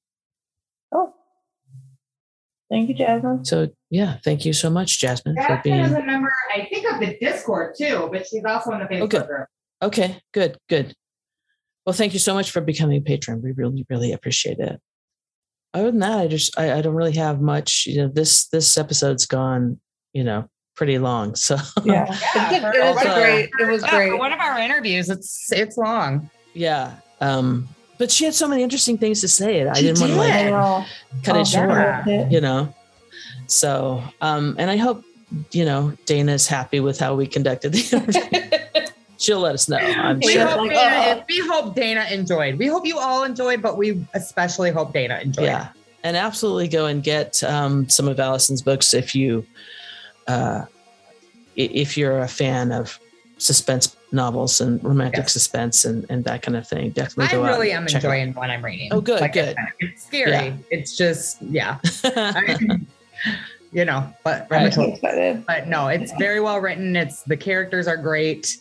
Oh, 0.92 1.14
thank 2.70 2.88
you, 2.88 2.94
Jasmine. 2.94 3.44
So 3.44 3.68
yeah, 3.90 4.18
thank 4.24 4.44
you 4.44 4.52
so 4.52 4.70
much, 4.70 5.00
Jasmine, 5.00 5.36
Jasmine 5.36 5.56
for 5.56 5.62
being. 5.62 5.80
is 5.80 5.92
a 5.92 6.02
member, 6.02 6.32
I 6.54 6.66
think, 6.66 6.90
of 6.92 7.00
the 7.00 7.16
Discord 7.20 7.74
too, 7.76 8.08
but 8.12 8.26
she's 8.26 8.44
also 8.44 8.72
in 8.72 8.80
the 8.80 8.86
Facebook 8.86 9.14
okay. 9.14 9.26
group. 9.26 9.48
Okay, 9.82 10.20
good, 10.32 10.58
good. 10.68 10.94
Well, 11.84 11.92
thank 11.92 12.12
you 12.12 12.20
so 12.20 12.34
much 12.34 12.52
for 12.52 12.60
becoming 12.60 12.98
a 12.98 13.00
patron. 13.00 13.42
We 13.42 13.50
really, 13.52 13.84
really 13.90 14.12
appreciate 14.12 14.58
it. 14.58 14.80
Other 15.74 15.90
than 15.90 16.00
that, 16.00 16.18
I 16.18 16.28
just 16.28 16.56
I, 16.58 16.78
I 16.78 16.80
don't 16.82 16.94
really 16.94 17.16
have 17.16 17.40
much. 17.40 17.86
You 17.86 18.02
know, 18.02 18.08
this 18.08 18.46
this 18.48 18.76
episode's 18.78 19.26
gone. 19.26 19.80
You 20.12 20.22
know, 20.22 20.48
pretty 20.74 20.98
long. 20.98 21.34
So 21.34 21.56
yeah, 21.84 22.06
yeah 22.34 22.72
it, 22.74 22.94
was 22.94 23.02
great. 23.14 23.50
It 23.60 23.70
was 23.70 23.82
great. 23.84 24.18
one 24.18 24.32
of 24.32 24.40
our 24.40 24.58
interviews, 24.58 25.10
it's 25.10 25.52
it's 25.52 25.76
long. 25.76 26.30
Yeah. 26.54 26.96
Um, 27.20 27.68
but 27.98 28.10
she 28.10 28.24
had 28.24 28.34
so 28.34 28.48
many 28.48 28.62
interesting 28.62 28.98
things 28.98 29.20
to 29.20 29.28
say. 29.28 29.60
It 29.60 29.68
I 29.68 29.74
didn't 29.74 29.98
did. 29.98 30.16
want 30.16 30.32
to 30.32 30.50
like 30.50 30.86
cut 31.22 31.36
oh, 31.36 31.40
it 31.40 31.46
short. 31.46 32.06
Yeah. 32.06 32.28
You 32.28 32.40
know. 32.40 32.74
So, 33.46 34.02
um, 34.20 34.56
and 34.58 34.70
I 34.70 34.76
hope, 34.76 35.04
you 35.50 35.64
know, 35.64 35.92
Dana's 36.06 36.46
happy 36.46 36.80
with 36.80 36.98
how 36.98 37.14
we 37.14 37.26
conducted 37.26 37.72
the 37.72 37.96
interview. 38.72 38.86
she'll 39.18 39.40
let 39.40 39.54
us 39.54 39.68
know. 39.68 39.76
I'm 39.76 40.18
we, 40.20 40.32
sure. 40.32 40.46
hope 40.46 40.70
Dana, 40.70 41.24
we 41.28 41.38
hope 41.40 41.74
Dana 41.74 42.06
enjoyed. 42.10 42.58
We 42.58 42.66
hope 42.66 42.86
you 42.86 42.98
all 42.98 43.24
enjoyed, 43.24 43.62
but 43.62 43.76
we 43.76 44.04
especially 44.14 44.70
hope 44.70 44.92
Dana 44.92 45.20
enjoyed. 45.22 45.44
Yeah, 45.44 45.68
and 46.02 46.16
absolutely 46.16 46.68
go 46.68 46.86
and 46.86 47.02
get 47.02 47.42
um, 47.44 47.88
some 47.88 48.08
of 48.08 48.18
Allison's 48.18 48.62
books 48.62 48.94
if 48.94 49.14
you 49.14 49.46
uh, 50.26 50.64
if 51.56 51.96
you're 51.96 52.20
a 52.20 52.28
fan 52.28 52.72
of 52.72 52.98
suspense 53.38 53.96
novels 54.12 54.60
and 54.60 54.82
romantic 54.84 55.20
yes. 55.20 55.32
suspense 55.32 55.84
and, 55.84 56.06
and 56.08 56.24
that 56.24 56.42
kind 56.42 56.56
of 56.56 56.66
thing. 56.66 56.90
Definitely 56.90 57.38
I 57.38 57.48
really 57.48 57.72
am 57.72 57.86
enjoying 57.88 58.34
what 58.34 58.50
I'm 58.50 58.64
reading. 58.64 58.92
Oh, 58.92 59.00
good, 59.00 59.20
like 59.20 59.32
good. 59.32 59.56
It's 59.80 60.06
scary. 60.06 60.30
Yeah. 60.30 60.56
It's 60.70 60.96
just, 60.96 61.42
yeah. 61.42 61.78
you 63.72 63.84
know, 63.84 64.12
but 64.22 64.46
right. 64.50 64.64
I'm 64.64 64.70
totally 64.70 64.94
excited. 64.94 65.44
But 65.46 65.66
no, 65.68 65.88
it's 65.88 66.12
very 66.18 66.40
well 66.40 66.60
written. 66.60 66.94
It's 66.94 67.22
the 67.22 67.36
characters 67.36 67.88
are 67.88 67.96
great. 67.96 68.58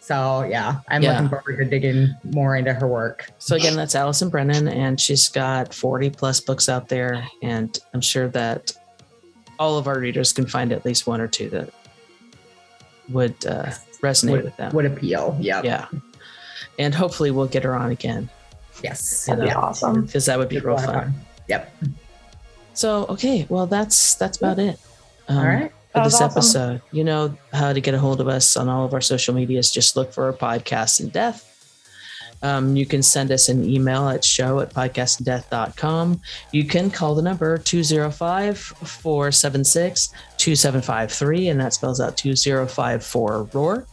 So 0.00 0.42
yeah, 0.42 0.80
I'm 0.88 1.02
yeah. 1.02 1.14
looking 1.14 1.28
forward 1.30 1.56
to 1.58 1.64
digging 1.64 2.14
more 2.34 2.56
into 2.56 2.74
her 2.74 2.86
work. 2.86 3.30
So 3.38 3.56
again, 3.56 3.74
that's 3.74 3.94
Allison 3.94 4.28
Brennan, 4.28 4.68
and 4.68 5.00
she's 5.00 5.30
got 5.30 5.72
40 5.72 6.10
plus 6.10 6.40
books 6.40 6.68
out 6.68 6.88
there, 6.88 7.26
and 7.42 7.78
I'm 7.94 8.02
sure 8.02 8.28
that 8.28 8.74
all 9.58 9.78
of 9.78 9.86
our 9.86 9.98
readers 9.98 10.32
can 10.32 10.46
find 10.46 10.72
at 10.72 10.84
least 10.84 11.06
one 11.06 11.20
or 11.20 11.28
two 11.28 11.50
that 11.50 11.70
would 13.08 13.34
uh, 13.46 13.70
resonate 14.02 14.32
would, 14.32 14.44
with 14.44 14.56
them. 14.56 14.72
Would 14.74 14.86
appeal. 14.86 15.36
Yeah. 15.40 15.62
Yeah. 15.62 15.88
And 16.78 16.94
hopefully 16.94 17.30
we'll 17.30 17.46
get 17.46 17.62
her 17.64 17.74
on 17.74 17.90
again. 17.90 18.28
Yes. 18.82 19.26
That'd 19.26 19.44
be 19.44 19.50
awesome. 19.50 20.06
Because 20.06 20.26
that 20.26 20.38
would 20.38 20.48
be 20.48 20.58
real 20.58 20.78
fun. 20.78 21.14
Yep. 21.48 21.74
So 22.74 23.06
okay, 23.06 23.46
well 23.48 23.66
that's 23.66 24.14
that's 24.14 24.38
about 24.38 24.58
it. 24.58 24.78
Um, 25.28 25.38
all 25.38 25.44
right. 25.44 25.72
For 25.92 26.02
this 26.02 26.20
awesome. 26.20 26.30
episode, 26.30 26.82
you 26.90 27.04
know 27.04 27.36
how 27.52 27.72
to 27.72 27.80
get 27.80 27.94
a 27.94 27.98
hold 27.98 28.20
of 28.20 28.26
us 28.26 28.56
on 28.56 28.68
all 28.68 28.84
of 28.84 28.92
our 28.94 29.00
social 29.00 29.32
medias. 29.32 29.70
Just 29.70 29.94
look 29.94 30.12
for 30.12 30.24
our 30.24 30.32
podcast 30.32 31.00
in 31.00 31.10
death. 31.10 31.53
Um, 32.44 32.76
you 32.76 32.84
can 32.84 33.02
send 33.02 33.32
us 33.32 33.48
an 33.48 33.64
email 33.64 34.06
at 34.06 34.22
show 34.22 34.60
at 34.60 34.72
podcastdeath.com. 34.74 36.20
You 36.52 36.64
can 36.66 36.90
call 36.90 37.14
the 37.14 37.22
number 37.22 37.56
205 37.56 38.58
476 38.58 40.08
2753, 40.36 41.48
and 41.48 41.58
that 41.58 41.72
spells 41.72 42.02
out 42.02 42.18
2054 42.18 43.46
Roarke. 43.46 43.86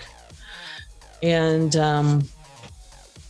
And 1.24 1.74
um, 1.78 2.28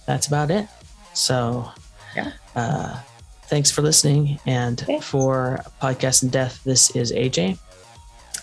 that's 0.08 0.26
about 0.26 0.50
it. 0.50 0.68
So, 1.14 1.70
yeah. 2.16 2.32
Uh, 2.56 3.00
thanks 3.44 3.70
for 3.70 3.84
listening. 3.84 4.40
And 4.48 4.80
thanks. 4.80 5.06
for 5.06 5.64
Podcast 5.80 6.24
in 6.24 6.30
Death, 6.30 6.64
this 6.64 6.96
is 6.96 7.12
AJ. 7.12 7.60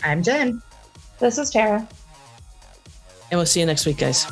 I'm 0.05 0.23
Jen. 0.23 0.63
This 1.19 1.39
is 1.39 1.51
Tara. 1.51 1.89
And 3.33 3.39
we'll 3.39 3.47
see 3.47 3.59
you 3.59 3.67
next 3.67 3.85
week, 3.85 3.99
guys. 3.99 4.27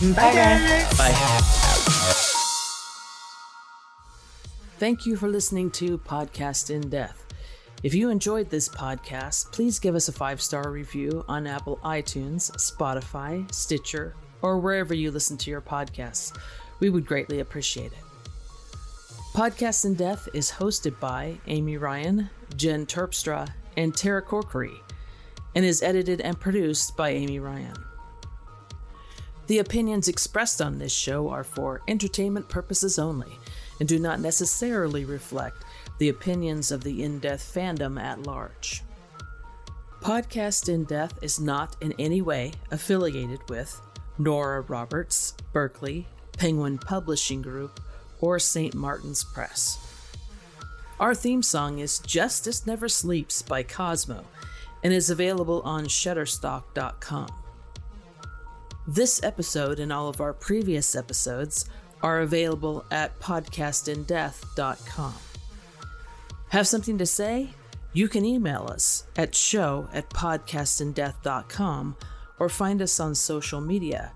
Bye. 0.00 0.14
Bye. 0.14 0.86
Bye. 0.96 1.64
Thank 4.78 5.06
you 5.06 5.16
for 5.16 5.26
listening 5.26 5.72
to 5.72 5.98
Podcast 5.98 6.70
in 6.70 6.88
Death. 6.88 7.24
If 7.82 7.94
you 7.94 8.10
enjoyed 8.10 8.48
this 8.48 8.68
podcast, 8.68 9.50
please 9.50 9.80
give 9.80 9.96
us 9.96 10.06
a 10.06 10.12
five 10.12 10.40
star 10.40 10.70
review 10.70 11.24
on 11.26 11.48
Apple 11.48 11.80
iTunes, 11.82 12.52
Spotify, 12.52 13.52
Stitcher, 13.52 14.14
or 14.40 14.60
wherever 14.60 14.94
you 14.94 15.10
listen 15.10 15.36
to 15.38 15.50
your 15.50 15.60
podcasts. 15.60 16.38
We 16.78 16.90
would 16.90 17.06
greatly 17.06 17.40
appreciate 17.40 17.90
it. 17.90 18.04
Podcast 19.34 19.84
in 19.84 19.94
Death 19.94 20.28
is 20.32 20.48
hosted 20.48 21.00
by 21.00 21.38
Amy 21.48 21.76
Ryan, 21.76 22.30
Jen 22.56 22.86
Terpstra, 22.86 23.48
and 23.76 23.92
Tara 23.96 24.22
Corkery, 24.22 24.78
and 25.56 25.64
is 25.64 25.82
edited 25.82 26.20
and 26.20 26.38
produced 26.38 26.96
by 26.96 27.08
Amy 27.08 27.40
Ryan. 27.40 27.74
The 29.48 29.58
opinions 29.58 30.06
expressed 30.06 30.62
on 30.62 30.78
this 30.78 30.92
show 30.92 31.30
are 31.30 31.42
for 31.42 31.82
entertainment 31.88 32.48
purposes 32.48 32.96
only 32.96 33.40
and 33.80 33.88
do 33.88 33.98
not 33.98 34.20
necessarily 34.20 35.04
reflect 35.04 35.64
the 35.98 36.08
opinions 36.08 36.70
of 36.70 36.84
the 36.84 37.02
In 37.02 37.18
Death 37.18 37.52
fandom 37.54 38.00
at 38.00 38.22
large. 38.24 38.82
Podcast 40.00 40.68
In 40.68 40.84
Death 40.84 41.18
is 41.22 41.40
not 41.40 41.76
in 41.80 41.92
any 41.98 42.22
way 42.22 42.52
affiliated 42.70 43.40
with 43.48 43.80
Nora 44.18 44.60
Roberts, 44.62 45.34
Berkley, 45.52 46.06
Penguin 46.36 46.78
Publishing 46.78 47.42
Group, 47.42 47.80
or 48.20 48.38
St. 48.38 48.74
Martin's 48.74 49.24
Press. 49.24 49.78
Our 51.00 51.14
theme 51.14 51.42
song 51.42 51.78
is 51.78 52.00
Justice 52.00 52.66
Never 52.66 52.88
Sleeps 52.88 53.42
by 53.42 53.62
Cosmo 53.62 54.24
and 54.82 54.92
is 54.92 55.10
available 55.10 55.62
on 55.62 55.86
Shutterstock.com. 55.86 57.28
This 58.86 59.22
episode 59.22 59.80
and 59.80 59.92
all 59.92 60.08
of 60.08 60.20
our 60.20 60.32
previous 60.32 60.96
episodes 60.96 61.68
are 62.02 62.20
available 62.20 62.84
at 62.90 63.18
podcastindeath.com. 63.20 65.14
Have 66.50 66.66
something 66.66 66.98
to 66.98 67.06
say? 67.06 67.50
You 67.92 68.08
can 68.08 68.24
email 68.24 68.68
us 68.70 69.04
at 69.16 69.34
show 69.34 69.88
at 69.92 70.08
podcastindeath.com 70.10 71.96
or 72.38 72.48
find 72.48 72.80
us 72.80 73.00
on 73.00 73.14
social 73.14 73.60
media 73.60 74.12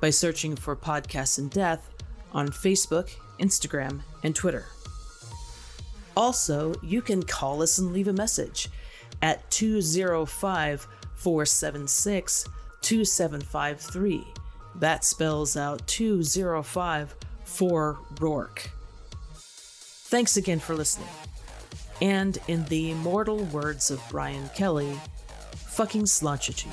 by 0.00 0.10
searching 0.10 0.56
for 0.56 0.74
Podcast 0.74 1.38
in 1.38 1.48
Death 1.48 1.90
on 2.32 2.48
Facebook, 2.48 3.10
Instagram, 3.38 4.00
and 4.22 4.34
Twitter. 4.34 4.66
Also, 6.16 6.74
you 6.82 7.02
can 7.02 7.22
call 7.22 7.62
us 7.62 7.78
and 7.78 7.92
leave 7.92 8.08
a 8.08 8.12
message 8.12 8.68
at 9.22 9.50
205 9.50 10.86
476 11.14 12.48
2753. 12.80 14.24
That 14.76 15.04
spells 15.04 15.56
out 15.56 15.86
205 15.86 17.14
for 17.44 17.98
Roarke. 18.14 18.68
Thanks 19.34 20.36
again 20.36 20.58
for 20.58 20.74
listening. 20.74 21.08
And 22.00 22.38
in 22.48 22.64
the 22.64 22.90
immortal 22.92 23.44
words 23.44 23.90
of 23.90 24.02
Brian 24.10 24.48
Kelly, 24.54 24.98
fucking 25.54 26.06
slouch. 26.06 26.66